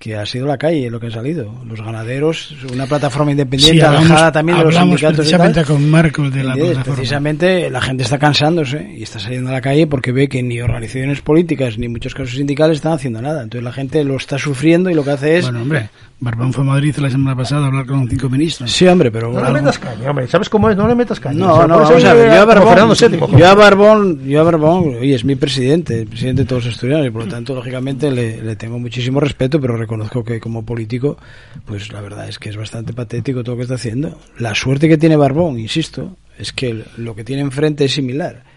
que 0.00 0.16
ha 0.16 0.24
sido 0.24 0.46
la 0.46 0.56
calle 0.56 0.88
lo 0.88 0.98
que 0.98 1.08
ha 1.08 1.10
salido. 1.10 1.52
Los 1.68 1.82
ganaderos, 1.82 2.56
una 2.72 2.86
plataforma 2.86 3.32
independiente 3.32 3.80
Sí, 3.80 3.84
hablamos- 3.86 4.32
también 4.32 4.56
de 4.58 4.64
los 4.64 4.74
sindicatos. 4.74 5.12
y 5.12 5.16
precisamente 5.18 5.60
tal. 5.60 5.66
con 5.66 5.90
Marcos 5.90 6.32
de 6.32 6.42
la 6.42 6.54
es, 6.54 6.58
plataforma. 6.58 6.94
Precisamente 6.96 7.68
la 7.70 7.80
gente 7.82 8.02
está 8.04 8.18
cansándose 8.18 8.94
y 8.96 9.02
está 9.02 9.18
saliendo 9.20 9.50
a 9.50 9.52
la 9.52 9.60
calle 9.60 9.86
porque 9.86 10.10
ve 10.10 10.26
que 10.28 10.42
ni 10.42 10.58
organizaciones 10.62 11.20
políticas 11.20 11.76
ni 11.76 11.88
muchos 11.88 12.14
casos 12.14 12.34
sindicales 12.34 12.76
están 12.78 12.92
haciendo 12.92 13.20
nada. 13.20 13.42
Entonces 13.42 13.62
la 13.62 13.72
gente 13.72 14.02
lo 14.02 14.16
está 14.16 14.38
sufriendo 14.38 14.88
y 14.88 14.94
lo 14.94 15.04
que 15.04 15.10
hace 15.10 15.36
es... 15.36 15.44
Bueno, 15.44 15.60
hombre, 15.62 15.90
Barbón 16.20 16.52
fue 16.52 16.64
a 16.64 16.66
Madrid 16.66 16.94
la 16.96 17.08
semana 17.08 17.34
pasada 17.34 17.64
a 17.64 17.66
hablar 17.68 17.86
con 17.86 18.06
cinco 18.06 18.28
ministros. 18.28 18.70
Sí, 18.70 18.86
hombre, 18.86 19.10
pero... 19.10 19.32
No 19.32 19.42
le 19.42 19.52
metas 19.52 19.78
caña, 19.78 20.10
hombre. 20.10 20.28
¿Sabes 20.28 20.50
cómo 20.50 20.68
es? 20.68 20.76
No 20.76 20.86
le 20.86 20.94
metas 20.94 21.18
caña. 21.18 21.38
No, 21.38 21.66
no, 21.66 21.78
vamos 21.78 22.04
a 22.04 22.12
ver, 22.12 22.34
yo 22.34 22.42
a 22.42 22.44
Barbón, 22.44 22.68
Fernando 22.68 22.94
VII. 22.94 23.38
yo 23.38 23.48
a 23.48 23.54
Barbón, 23.54 24.28
yo 24.28 24.40
a 24.40 24.42
Barbón, 24.42 24.96
oye, 25.00 25.14
es 25.14 25.24
mi 25.24 25.36
presidente, 25.36 26.00
el 26.00 26.08
presidente 26.08 26.42
de 26.42 26.48
todos 26.48 26.66
los 26.66 26.74
estudiantes, 26.74 27.08
y 27.08 27.10
por 27.10 27.24
lo 27.24 27.30
tanto, 27.30 27.54
lógicamente, 27.54 28.10
le, 28.10 28.42
le 28.42 28.56
tengo 28.56 28.78
muchísimo 28.78 29.18
respeto, 29.18 29.58
pero 29.58 29.78
reconozco 29.78 30.22
que 30.22 30.40
como 30.40 30.62
político, 30.64 31.16
pues 31.64 31.90
la 31.90 32.02
verdad 32.02 32.28
es 32.28 32.38
que 32.38 32.50
es 32.50 32.56
bastante 32.56 32.92
patético 32.92 33.42
todo 33.42 33.54
lo 33.54 33.56
que 33.56 33.62
está 33.62 33.76
haciendo. 33.76 34.18
La 34.38 34.54
suerte 34.54 34.88
que 34.88 34.98
tiene 34.98 35.16
Barbón, 35.16 35.58
insisto, 35.58 36.16
es 36.38 36.52
que 36.52 36.84
lo 36.98 37.14
que 37.14 37.24
tiene 37.24 37.40
enfrente 37.40 37.86
es 37.86 37.92
similar. 37.92 38.49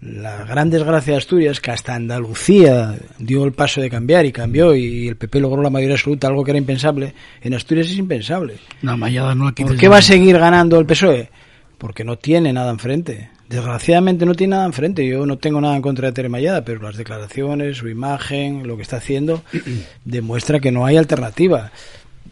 La 0.00 0.44
gran 0.44 0.70
desgracia 0.70 1.12
de 1.12 1.18
Asturias, 1.18 1.60
que 1.60 1.72
hasta 1.72 1.94
Andalucía 1.94 2.96
dio 3.18 3.44
el 3.44 3.52
paso 3.52 3.80
de 3.80 3.90
cambiar 3.90 4.26
y 4.26 4.32
cambió 4.32 4.74
y 4.74 5.08
el 5.08 5.16
PP 5.16 5.40
logró 5.40 5.60
la 5.60 5.70
mayoría 5.70 5.96
absoluta, 5.96 6.28
algo 6.28 6.44
que 6.44 6.52
era 6.52 6.58
impensable, 6.58 7.14
en 7.40 7.54
Asturias 7.54 7.88
es 7.88 7.98
impensable. 7.98 8.58
No, 8.82 8.96
Mayada 8.96 9.34
no 9.34 9.52
¿Por 9.52 9.76
qué 9.76 9.88
va 9.88 9.98
a 9.98 10.02
seguir 10.02 10.38
ganando 10.38 10.78
el 10.78 10.86
PSOE? 10.86 11.30
Porque 11.78 12.04
no 12.04 12.16
tiene 12.16 12.52
nada 12.52 12.70
enfrente. 12.70 13.30
Desgraciadamente 13.48 14.24
no 14.24 14.34
tiene 14.34 14.52
nada 14.52 14.66
enfrente. 14.66 15.06
Yo 15.06 15.26
no 15.26 15.38
tengo 15.38 15.60
nada 15.60 15.74
en 15.74 15.82
contra 15.82 16.08
de 16.08 16.12
Tere 16.12 16.28
Mayada, 16.28 16.64
pero 16.64 16.82
las 16.82 16.96
declaraciones, 16.96 17.78
su 17.78 17.88
imagen, 17.88 18.68
lo 18.68 18.76
que 18.76 18.82
está 18.82 18.98
haciendo, 18.98 19.42
demuestra 20.04 20.60
que 20.60 20.70
no 20.70 20.86
hay 20.86 20.96
alternativa. 20.96 21.72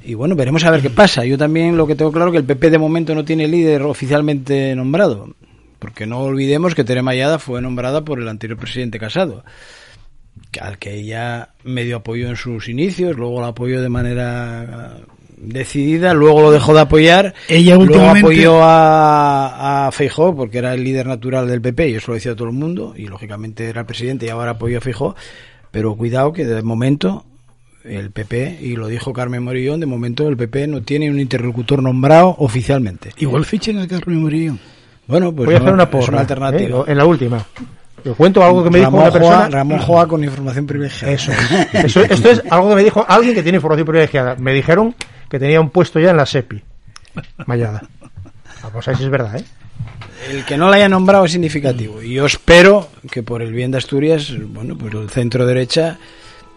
Y 0.05 0.14
bueno, 0.14 0.36
veremos 0.36 0.64
a 0.64 0.70
ver 0.70 0.82
qué 0.82 0.90
pasa. 0.90 1.24
Yo 1.24 1.36
también 1.36 1.76
lo 1.76 1.86
que 1.86 1.97
tengo 1.97 2.12
claro 2.12 2.30
que 2.30 2.38
el 2.38 2.44
PP 2.44 2.70
de 2.70 2.78
momento 2.78 3.12
no 3.14 3.24
tiene 3.24 3.48
líder 3.48 3.82
oficialmente 3.82 4.76
nombrado. 4.76 5.34
Porque 5.78 6.06
no 6.06 6.20
olvidemos 6.20 6.74
que 6.74 6.84
Tere 6.84 7.02
Mayada 7.02 7.38
fue 7.38 7.60
nombrada 7.60 8.04
por 8.04 8.20
el 8.20 8.28
anterior 8.28 8.58
presidente 8.58 8.98
Casado 8.98 9.44
al 10.60 10.78
que 10.78 10.94
ella 10.94 11.50
medio 11.64 11.96
apoyó 11.96 12.28
en 12.28 12.36
sus 12.36 12.68
inicios, 12.68 13.16
luego 13.16 13.40
la 13.40 13.48
apoyó 13.48 13.80
de 13.80 13.88
manera 13.88 14.98
decidida, 15.38 16.14
luego 16.14 16.40
lo 16.42 16.50
dejó 16.50 16.74
de 16.74 16.80
apoyar, 16.80 17.34
Ella 17.48 17.74
luego 17.76 17.82
últimamente- 17.92 18.20
apoyó 18.20 18.62
a, 18.62 19.86
a 19.86 19.92
Feijó 19.92 20.34
porque 20.34 20.58
era 20.58 20.74
el 20.74 20.82
líder 20.84 21.06
natural 21.06 21.48
del 21.48 21.60
PP 21.60 21.88
y 21.90 21.94
eso 21.94 22.10
lo 22.10 22.14
decía 22.14 22.34
todo 22.34 22.48
el 22.48 22.54
mundo 22.54 22.94
y 22.96 23.06
lógicamente 23.06 23.66
era 23.68 23.80
el 23.82 23.86
presidente 23.86 24.26
y 24.26 24.28
ahora 24.30 24.52
apoyó 24.52 24.78
a 24.78 24.80
Feijó, 24.82 25.14
pero 25.70 25.94
cuidado 25.94 26.32
que 26.32 26.44
de 26.44 26.62
momento 26.62 27.24
el 27.84 28.10
PP, 28.10 28.58
y 28.62 28.76
lo 28.76 28.88
dijo 28.88 29.12
Carmen 29.12 29.42
Morillón, 29.44 29.78
de 29.80 29.86
momento 29.86 30.26
el 30.28 30.36
PP 30.36 30.66
no 30.66 30.82
tiene 30.82 31.08
un 31.10 31.20
interlocutor 31.20 31.82
nombrado 31.82 32.34
oficialmente. 32.38 33.12
Igual 33.18 33.44
fichen 33.44 33.78
a 33.78 33.86
Carmen 33.86 34.18
Murillo. 34.20 34.56
Bueno, 35.06 35.32
pues 35.32 35.46
Voy 35.46 35.54
a 35.54 35.58
hacer 35.58 35.72
una 35.72 35.84
es 35.84 35.88
porra. 35.88 36.08
una 36.08 36.20
alternativa. 36.20 36.80
¿eh? 36.80 36.84
En 36.88 36.98
la 36.98 37.04
última. 37.04 37.44
Te 38.02 38.10
cuento 38.12 38.44
algo 38.44 38.62
que 38.64 38.70
me 38.70 38.78
dijo 38.78 38.90
Ramón 38.90 39.02
una 39.04 39.12
persona. 39.12 39.36
Joa- 39.36 39.50
Ramón 39.50 39.78
Joa 39.80 40.06
con 40.08 40.24
información 40.24 40.66
privilegiada. 40.66 41.12
Eso, 41.14 41.32
eso- 41.72 42.02
esto 42.04 42.30
es 42.30 42.42
algo 42.50 42.68
que 42.70 42.74
me 42.76 42.84
dijo 42.84 43.04
alguien 43.08 43.34
que 43.34 43.42
tiene 43.42 43.56
información 43.56 43.86
privilegiada. 43.86 44.36
Me 44.36 44.52
dijeron 44.52 44.94
que 45.28 45.38
tenía 45.38 45.60
un 45.60 45.70
puesto 45.70 45.98
ya 46.00 46.10
en 46.10 46.16
la 46.16 46.26
SEPI. 46.26 46.62
Mayada. 47.46 47.82
Vamos 48.62 48.86
a 48.86 48.90
ver 48.90 48.98
si 48.98 49.04
es 49.04 49.10
verdad, 49.10 49.36
¿eh? 49.36 49.44
El 50.30 50.44
que 50.44 50.56
no 50.56 50.68
la 50.68 50.76
haya 50.76 50.88
nombrado 50.88 51.24
es 51.24 51.32
significativo. 51.32 52.02
Y 52.02 52.14
yo 52.14 52.26
espero 52.26 52.88
que 53.10 53.22
por 53.22 53.42
el 53.42 53.52
bien 53.52 53.70
de 53.70 53.78
Asturias, 53.78 54.32
bueno, 54.48 54.76
pues 54.76 54.92
el 54.94 55.08
centro 55.10 55.46
derecha 55.46 55.98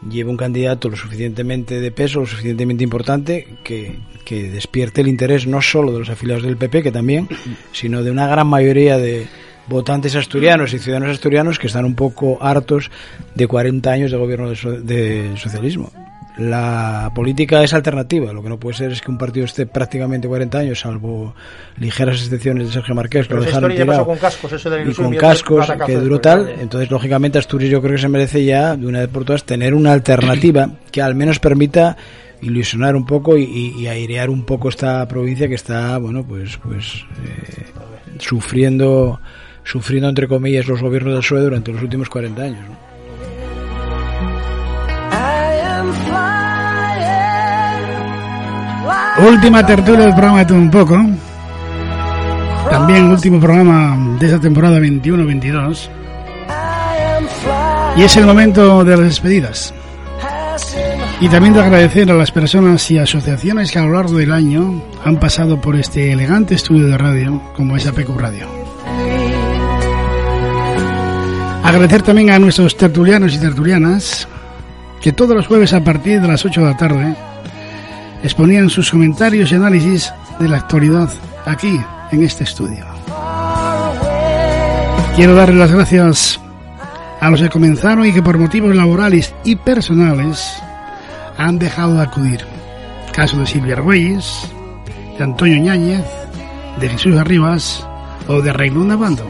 lleve 0.07 0.29
un 0.29 0.37
candidato 0.37 0.89
lo 0.89 0.95
suficientemente 0.95 1.79
de 1.81 1.91
peso, 1.91 2.19
lo 2.21 2.25
suficientemente 2.25 2.83
importante, 2.83 3.47
que, 3.63 3.97
que 4.25 4.49
despierte 4.49 5.01
el 5.01 5.07
interés 5.07 5.47
no 5.47 5.61
solo 5.61 5.91
de 5.91 5.99
los 5.99 6.09
afiliados 6.09 6.43
del 6.43 6.57
PP, 6.57 6.83
que 6.83 6.91
también, 6.91 7.27
sino 7.71 8.03
de 8.03 8.11
una 8.11 8.27
gran 8.27 8.47
mayoría 8.47 8.97
de 8.97 9.27
votantes 9.67 10.15
asturianos 10.15 10.73
y 10.73 10.79
ciudadanos 10.79 11.11
asturianos 11.11 11.59
que 11.59 11.67
están 11.67 11.85
un 11.85 11.95
poco 11.95 12.37
hartos 12.41 12.89
de 13.35 13.45
40 13.47 13.91
años 13.91 14.11
de 14.11 14.17
gobierno 14.17 14.49
de, 14.49 14.55
so- 14.55 14.79
de 14.81 15.31
socialismo. 15.37 15.91
La 16.39 17.11
política 17.13 17.63
es 17.63 17.73
alternativa. 17.73 18.31
Lo 18.33 18.41
que 18.41 18.49
no 18.49 18.59
puede 18.59 18.77
ser 18.77 18.91
es 18.91 19.01
que 19.01 19.11
un 19.11 19.17
partido 19.17 19.45
esté 19.45 19.65
prácticamente 19.65 20.27
40 20.27 20.57
años, 20.59 20.79
salvo 20.79 21.33
ligeras 21.77 22.21
excepciones 22.21 22.67
de 22.67 22.73
Sergio 22.73 22.95
Marqués, 22.95 23.23
que 23.27 23.29
Pero 23.29 23.41
lo 23.41 23.45
dejaron 23.45 23.71
tirado, 23.71 24.05
con 24.05 24.17
cascos, 24.17 24.51
eso 24.53 24.69
de 24.69 24.81
y 24.81 24.93
con 24.93 25.05
otros 25.07 25.21
cascos 25.21 25.71
que 25.85 25.95
duró 25.97 26.19
tal. 26.21 26.49
Entonces, 26.59 26.89
lógicamente, 26.91 27.37
Asturias 27.39 27.71
yo 27.71 27.81
creo 27.81 27.95
que 27.95 28.01
se 28.01 28.07
merece 28.09 28.43
ya, 28.45 28.75
de 28.75 28.85
una 28.87 28.99
vez 28.99 29.09
por 29.09 29.25
todas, 29.25 29.43
tener 29.43 29.73
una 29.73 29.91
alternativa 29.93 30.69
que 30.91 31.01
al 31.01 31.15
menos 31.15 31.39
permita 31.39 31.97
ilusionar 32.41 32.95
un 32.95 33.05
poco 33.05 33.37
y, 33.37 33.43
y- 33.43 33.81
y 33.81 33.87
airear 33.87 34.29
un 34.29 34.45
poco 34.45 34.69
esta 34.69 35.05
provincia 35.07 35.47
que 35.49 35.55
está, 35.55 35.97
bueno, 35.97 36.23
pues, 36.25 36.57
pues 36.57 37.03
eh, 37.25 37.65
sufriendo, 38.19 39.19
sufriendo 39.63 40.09
entre 40.09 40.27
comillas 40.27 40.67
los 40.67 40.81
gobiernos 40.81 41.13
del 41.13 41.21
PSOE 41.21 41.41
durante 41.41 41.71
los 41.73 41.81
últimos 41.83 42.09
40 42.09 42.41
años. 42.41 42.59
¿no? 42.69 42.88
Última 49.27 49.65
tertulia 49.65 50.05
del 50.05 50.13
programa 50.13 50.43
de 50.43 50.53
un 50.53 50.71
poco. 50.71 50.97
También 52.69 53.05
último 53.05 53.39
programa 53.39 54.17
de 54.19 54.25
esta 54.25 54.39
temporada 54.39 54.79
21-22. 54.79 55.89
Y 57.97 58.03
es 58.03 58.17
el 58.17 58.25
momento 58.25 58.83
de 58.83 58.97
las 58.97 59.05
despedidas. 59.05 59.73
Y 61.19 61.27
también 61.27 61.53
de 61.53 61.61
agradecer 61.61 62.09
a 62.09 62.13
las 62.13 62.31
personas 62.31 62.89
y 62.91 62.97
asociaciones 62.97 63.71
que 63.71 63.79
a 63.79 63.83
lo 63.83 63.93
largo 63.93 64.17
del 64.17 64.31
año 64.31 64.81
han 65.03 65.19
pasado 65.19 65.59
por 65.59 65.75
este 65.75 66.13
elegante 66.13 66.55
estudio 66.55 66.87
de 66.87 66.97
radio 66.97 67.41
como 67.55 67.75
es 67.75 67.85
APQ 67.85 68.17
Radio. 68.17 68.47
Agradecer 71.63 72.03
también 72.03 72.29
a 72.29 72.39
nuestros 72.39 72.77
tertulianos 72.77 73.35
y 73.35 73.39
tertulianas 73.39 74.27
que 75.01 75.11
todos 75.11 75.35
los 75.35 75.47
jueves 75.47 75.73
a 75.73 75.83
partir 75.83 76.21
de 76.21 76.27
las 76.27 76.45
8 76.45 76.61
de 76.61 76.65
la 76.67 76.77
tarde 76.77 77.15
exponían 78.23 78.69
sus 78.69 78.91
comentarios 78.91 79.51
y 79.51 79.55
análisis 79.55 80.13
de 80.39 80.47
la 80.47 80.57
actualidad 80.57 81.09
aquí 81.45 81.79
en 82.11 82.23
este 82.23 82.43
estudio. 82.43 82.85
Quiero 85.15 85.35
darle 85.35 85.55
las 85.55 85.71
gracias 85.71 86.39
a 87.19 87.29
los 87.29 87.41
que 87.41 87.49
comenzaron 87.49 88.05
y 88.05 88.13
que 88.13 88.23
por 88.23 88.37
motivos 88.37 88.75
laborales 88.75 89.33
y 89.43 89.55
personales 89.55 90.61
han 91.37 91.59
dejado 91.59 91.95
de 91.95 92.03
acudir. 92.03 92.45
Caso 93.13 93.37
de 93.37 93.45
Silvia 93.45 93.75
Argüelles, 93.75 94.49
de 95.17 95.23
Antonio 95.23 95.61
Ñáñez, 95.61 96.05
de 96.79 96.89
Jesús 96.89 97.17
Arribas 97.17 97.85
o 98.27 98.41
de 98.41 98.53
Raimundo 98.53 98.97
Bando. 98.97 99.29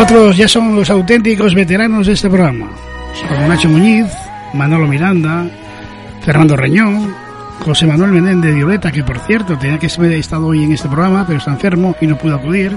Otros 0.00 0.36
ya 0.36 0.48
son 0.48 0.74
los 0.74 0.90
auténticos 0.90 1.54
veteranos 1.54 2.06
de 2.06 2.12
este 2.14 2.28
programa, 2.28 2.68
como 3.28 3.48
Nacho 3.48 3.68
Muñiz, 3.68 4.06
Manolo 4.56 4.88
Miranda, 4.88 5.46
Fernando 6.24 6.56
Reñón, 6.56 7.14
José 7.60 7.86
Manuel 7.86 8.12
Menéndez 8.12 8.50
de 8.50 8.56
Violeta, 8.56 8.90
que 8.90 9.04
por 9.04 9.18
cierto 9.20 9.56
tenía 9.58 9.78
que 9.78 9.90
haber 9.96 10.12
estado 10.12 10.46
hoy 10.46 10.64
en 10.64 10.72
este 10.72 10.88
programa, 10.88 11.24
pero 11.26 11.38
está 11.38 11.52
enfermo 11.52 11.94
y 12.00 12.06
no 12.06 12.16
pudo 12.16 12.36
acudir, 12.36 12.76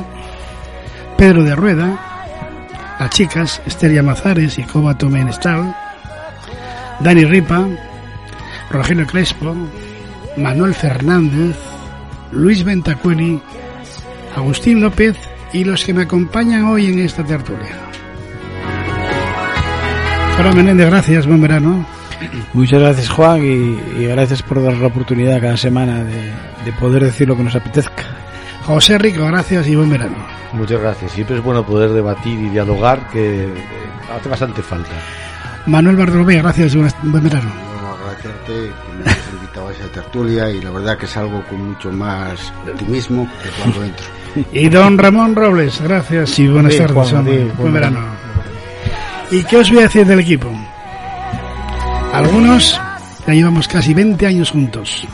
Pedro 1.17 1.43
de 1.43 1.55
Rueda, 1.55 1.97
las 2.99 3.09
chicas 3.11 3.61
Esteria 3.65 4.03
Mazares 4.03 4.59
y 4.59 4.63
Cobato 4.63 5.09
Menestal, 5.09 5.75
Dani 6.99 7.25
Ripa, 7.25 7.67
Rogelio 8.69 9.07
Crespo, 9.07 9.55
Manuel 10.37 10.73
Fernández, 10.73 11.57
Luis 12.31 12.63
Ventacueli, 12.63 13.41
Agustín 14.35 14.81
López 14.81 15.17
y 15.53 15.63
los 15.63 15.83
que 15.83 15.93
me 15.93 16.03
acompañan 16.03 16.65
hoy 16.65 16.87
en 16.87 16.99
esta 16.99 17.23
tertulia. 17.23 17.88
Fran 20.41 20.55
Menéndez, 20.55 20.87
gracias, 20.89 21.27
buen 21.27 21.41
verano. 21.41 21.85
Muchas 22.53 22.79
gracias 22.81 23.09
Juan 23.09 23.41
y, 23.43 24.01
y 24.01 24.05
gracias 24.07 24.41
por 24.41 24.61
dar 24.63 24.73
la 24.75 24.87
oportunidad 24.87 25.39
cada 25.41 25.57
semana 25.57 26.03
de, 26.03 26.31
de 26.65 26.71
poder 26.79 27.03
decir 27.03 27.27
lo 27.27 27.35
que 27.37 27.43
nos 27.43 27.55
apetezca. 27.55 28.03
José 28.65 28.97
Rico, 28.97 29.25
gracias 29.25 29.67
y 29.67 29.75
buen 29.75 29.89
verano. 29.89 30.15
Muchas 30.53 30.79
gracias. 30.81 31.11
Siempre 31.11 31.37
es 31.37 31.43
bueno 31.43 31.65
poder 31.65 31.89
debatir 31.91 32.39
y 32.39 32.49
dialogar, 32.49 33.09
que 33.09 33.45
eh, 33.45 33.53
hace 34.17 34.29
bastante 34.29 34.61
falta. 34.61 34.91
Manuel 35.65 35.95
Bartolomé, 35.97 36.37
gracias 36.37 36.73
y 36.73 36.77
buen 36.77 36.91
buen 37.03 37.23
verano. 37.23 37.51
Bueno, 37.73 37.95
agradecerte 37.95 38.53
que 38.53 38.93
me 38.97 39.09
hayas 39.09 39.29
invitado 39.33 39.67
a 39.69 39.71
esa 39.73 39.87
tertulia 39.87 40.49
y 40.51 40.61
la 40.61 40.71
verdad 40.71 40.97
que 40.97 41.07
salgo 41.07 41.43
con 41.49 41.69
mucho 41.69 41.91
más 41.91 42.51
optimismo 42.69 43.27
que 43.43 43.49
cuando 43.61 43.83
entro. 43.83 44.05
Y 44.53 44.69
don 44.69 44.97
Ramón 44.97 45.35
Robles, 45.35 45.81
gracias 45.81 46.37
y 46.39 46.47
buenas 46.47 46.73
Sí, 46.73 46.79
tardes. 46.79 46.95
Juan, 46.95 47.15
hombre. 47.17 47.37
sí, 47.37 47.43
buen 47.45 47.57
buen 47.57 47.73
verano. 47.73 47.99
¿Y 49.31 49.43
qué 49.43 49.57
os 49.57 49.69
voy 49.69 49.79
a 49.79 49.83
decir 49.83 50.05
del 50.05 50.19
equipo? 50.19 50.49
Algunos 52.13 52.79
ya 53.27 53.33
llevamos 53.33 53.67
casi 53.67 53.93
20 53.93 54.25
años 54.25 54.51
juntos. 54.51 55.05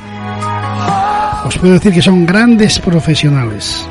Os 1.45 1.57
puedo 1.57 1.73
decir 1.73 1.93
que 1.93 2.01
son 2.01 2.25
grandes 2.25 2.79
profesionales. 2.79 3.85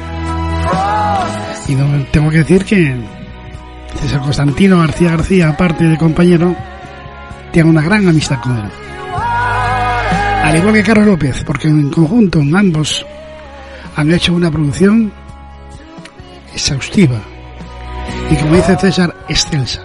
Y 1.69 1.75
no 1.75 2.05
tengo 2.11 2.31
que 2.31 2.39
decir 2.39 2.65
que 2.65 2.97
César 4.01 4.21
Constantino 4.21 4.79
García 4.79 5.11
García, 5.11 5.49
aparte 5.51 5.85
de 5.85 5.99
compañero, 5.99 6.57
tiene 7.53 7.71
una 7.71 7.83
gran 7.83 8.09
amistad 8.09 8.41
con 8.41 8.57
él. 8.57 8.71
Al 10.43 10.57
igual 10.57 10.75
que 10.75 10.83
Carlos 10.83 11.07
López, 11.07 11.43
porque 11.45 11.69
en 11.69 11.91
conjunto 11.91 12.41
ambos 12.41 13.05
han 13.97 14.13
hecho 14.13 14.35
una 14.35 14.51
producción 14.51 15.13
exhaustiva 16.53 17.21
y 18.31 18.37
como 18.37 18.57
dice 18.57 18.77
César, 18.77 19.15
excelsa. 19.29 19.83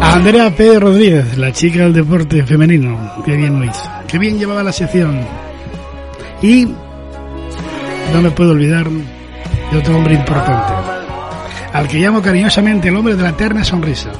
Andrea 0.00 0.54
P. 0.54 0.78
Rodríguez, 0.78 1.36
la 1.36 1.52
chica 1.52 1.80
del 1.80 1.92
deporte 1.92 2.44
femenino, 2.44 3.22
que 3.24 3.36
bien 3.36 3.58
lo 3.58 3.64
hizo, 3.64 3.82
que 4.06 4.18
bien 4.18 4.38
llevaba 4.38 4.62
la 4.62 4.72
sección. 4.72 5.20
Y 6.42 6.66
no 8.12 8.22
me 8.22 8.30
puedo 8.30 8.52
olvidar 8.52 8.88
de 8.88 9.78
otro 9.78 9.96
hombre 9.96 10.14
importante, 10.14 10.72
al 11.72 11.88
que 11.88 11.98
llamo 11.98 12.22
cariñosamente 12.22 12.88
el 12.88 12.96
hombre 12.96 13.16
de 13.16 13.22
la 13.22 13.30
eterna 13.30 13.64
sonrisa. 13.64 14.10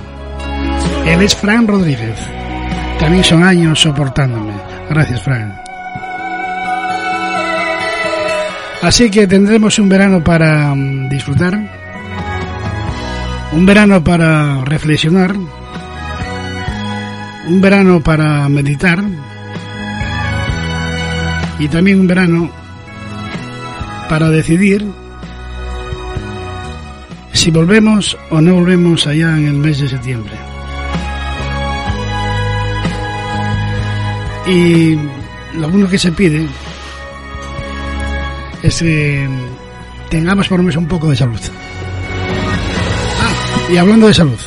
Él 1.07 1.23
es 1.23 1.35
Fran 1.35 1.67
Rodríguez. 1.67 2.19
También 2.99 3.25
son 3.25 3.43
años 3.43 3.81
soportándome. 3.81 4.53
Gracias, 4.91 5.23
Fran. 5.23 5.69
Así 8.83 9.11
que 9.11 9.27
tendremos 9.27 9.79
un 9.79 9.89
verano 9.89 10.23
para 10.23 10.75
mm, 10.75 11.09
disfrutar, 11.09 11.59
un 13.53 13.67
verano 13.67 14.03
para 14.03 14.65
reflexionar, 14.65 15.35
un 17.49 17.61
verano 17.61 18.01
para 18.01 18.49
meditar 18.49 19.03
y 21.59 21.69
también 21.69 22.01
un 22.01 22.07
verano 22.07 22.51
para 24.09 24.29
decidir 24.31 24.87
si 27.33 27.51
volvemos 27.51 28.17
o 28.31 28.41
no 28.41 28.55
volvemos 28.55 29.07
allá 29.07 29.37
en 29.39 29.47
el 29.47 29.55
mes 29.55 29.81
de 29.81 29.89
septiembre. 29.89 30.35
Y 34.47 34.99
lo 35.55 35.69
único 35.69 35.89
que 35.89 35.99
se 35.99 36.13
pide 36.13 36.47
es 38.63 38.79
que 38.79 39.29
tengamos 40.11 40.49
por 40.49 40.59
lo 40.59 40.65
menos 40.65 40.77
un 40.77 40.87
poco 40.87 41.09
de 41.11 41.17
salud. 41.17 41.41
Ah, 43.21 43.73
y 43.73 43.77
hablando 43.77 44.09
de 44.09 44.15
salud, 44.15 44.41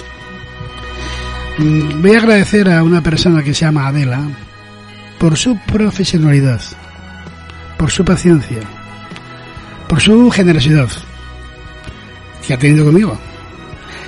voy 2.01 2.15
a 2.15 2.17
agradecer 2.17 2.69
a 2.69 2.83
una 2.83 3.01
persona 3.01 3.43
que 3.43 3.53
se 3.53 3.65
llama 3.65 3.87
Adela 3.87 4.27
por 5.19 5.37
su 5.37 5.57
profesionalidad, 5.67 6.61
por 7.77 7.91
su 7.91 8.03
paciencia, 8.03 8.59
por 9.87 10.01
su 10.01 10.29
generosidad 10.31 10.89
que 12.45 12.53
ha 12.53 12.57
tenido 12.57 12.85
conmigo. 12.85 13.17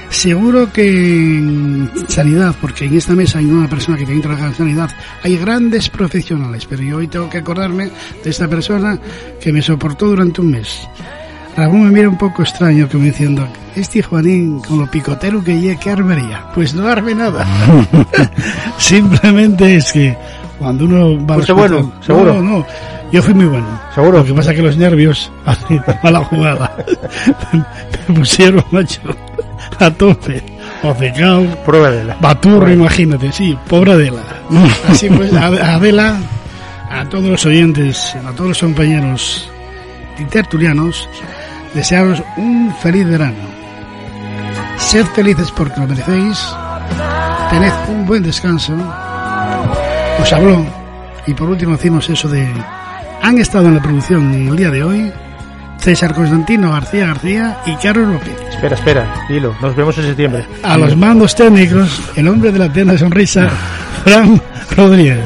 Seguro 0.10 0.72
que 0.72 0.88
en 0.88 1.90
sanidad, 2.08 2.56
porque 2.62 2.86
en 2.86 2.98
esta 2.98 3.16
mesa 3.16 3.40
hay 3.40 3.46
una 3.46 3.68
persona 3.68 3.98
que 3.98 4.06
tiene 4.06 4.22
que 4.22 4.28
trabajar 4.28 4.50
en 4.50 4.56
sanidad, 4.56 4.92
hay 5.24 5.38
grandes 5.38 5.90
profesionales, 5.90 6.66
pero 6.70 6.84
yo 6.84 6.98
hoy 6.98 7.08
tengo 7.08 7.30
que 7.30 7.40
acordarme 7.40 7.90
de 8.24 8.30
esta 8.30 8.48
persona 8.48 9.00
que 9.42 9.52
me 9.52 9.62
soportó 9.62 10.08
durante 10.08 10.42
un 10.42 10.52
mes. 10.52 10.88
Ramón 11.56 11.84
me 11.84 11.92
mira 11.92 12.10
un 12.10 12.18
poco 12.18 12.42
extraño 12.42 12.88
como 12.92 13.04
diciendo, 13.04 13.48
este 13.76 14.02
Juanín 14.02 14.60
con 14.62 14.80
lo 14.80 14.88
picotero 14.90 15.44
que 15.44 15.60
llegue, 15.60 15.78
¿qué 15.78 15.92
armería? 15.92 16.46
Pues 16.56 16.74
no 16.74 16.88
arme 16.88 17.14
nada. 17.14 17.46
Simplemente 18.78 19.76
es 19.78 19.92
que 19.94 20.18
cuando 20.60 20.86
uno 20.86 21.26
va 21.26 21.36
al 21.36 21.42
hospital- 21.42 21.56
bueno, 21.56 21.94
seguro. 22.02 22.34
No, 22.36 22.42
no, 22.42 22.66
yo 23.12 23.22
fui 23.22 23.34
muy 23.34 23.46
bueno. 23.46 23.68
Seguro. 23.94 24.20
Lo 24.20 24.26
que 24.26 24.34
pasa 24.34 24.52
es 24.52 24.56
que 24.58 24.62
los 24.64 24.78
nervios 24.78 25.32
hacían 25.46 25.84
mala 26.04 26.20
jugada. 26.26 26.76
me 28.08 28.16
pusieron, 28.16 28.64
macho, 28.72 29.02
a 29.80 29.92
tope. 29.92 30.44
Ofecao. 30.82 31.46
Prueba 31.66 31.92
de 31.92 32.04
la. 32.04 32.16
Baturro, 32.16 32.72
imagínate, 32.72 33.32
sí, 33.32 33.58
pobre 33.70 33.94
Adela. 33.94 34.22
Así 34.90 35.08
pues, 35.10 35.32
a- 35.36 35.46
a 35.48 35.76
Adela, 35.76 36.18
a 36.90 37.06
todos 37.06 37.26
los 37.26 37.46
oyentes, 37.46 38.16
a 38.28 38.32
todos 38.32 38.50
los 38.50 38.60
compañeros 38.60 39.50
y 40.20 40.24
tertulianos, 40.26 41.08
desearos 41.74 42.24
un 42.38 42.74
feliz 42.82 43.08
verano. 43.08 43.38
Sed 44.78 45.06
felices 45.08 45.52
porque 45.52 45.80
lo 45.80 45.88
merecéis. 45.88 46.40
Tened 47.50 47.74
un 47.90 48.06
buen 48.06 48.24
descanso. 48.24 48.74
Os 50.22 50.34
habló. 50.34 50.66
Y 51.26 51.34
por 51.34 51.50
último 51.50 51.74
decimos 51.74 52.10
eso 52.10 52.28
de... 52.28 52.48
Han 53.22 53.38
estado 53.38 53.68
en 53.68 53.76
la 53.76 53.82
producción 53.82 54.34
en 54.34 54.50
el 54.50 54.56
día 54.56 54.70
de 54.70 54.84
hoy 54.84 55.14
César 55.84 56.14
Constantino 56.14 56.72
García 56.72 57.08
García 57.08 57.58
y 57.66 57.76
Carlos 57.76 58.14
López. 58.14 58.34
Espera, 58.50 58.76
espera, 58.76 59.26
dilo. 59.28 59.54
Nos 59.62 59.76
vemos 59.76 59.98
en 59.98 60.06
septiembre. 60.06 60.46
A 60.64 60.78
los 60.78 60.96
mandos 60.96 61.36
técnicos, 61.36 62.02
el 62.16 62.28
hombre 62.30 62.54
de 62.54 62.60
la 62.60 62.72
tienda 62.72 62.98
sonrisa, 62.98 63.50
Fran 64.06 64.42
Rodríguez. 64.78 65.20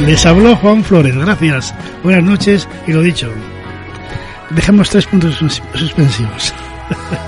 Les 0.00 0.24
habló 0.24 0.56
Juan 0.56 0.82
Flores. 0.82 1.14
Gracias. 1.14 1.74
Buenas 2.02 2.22
noches 2.22 2.66
y 2.86 2.92
lo 2.92 3.02
dicho. 3.02 3.30
Dejemos 4.50 4.88
tres 4.90 5.06
puntos 5.06 5.34
sus- 5.36 5.62
suspensivos. 5.74 6.54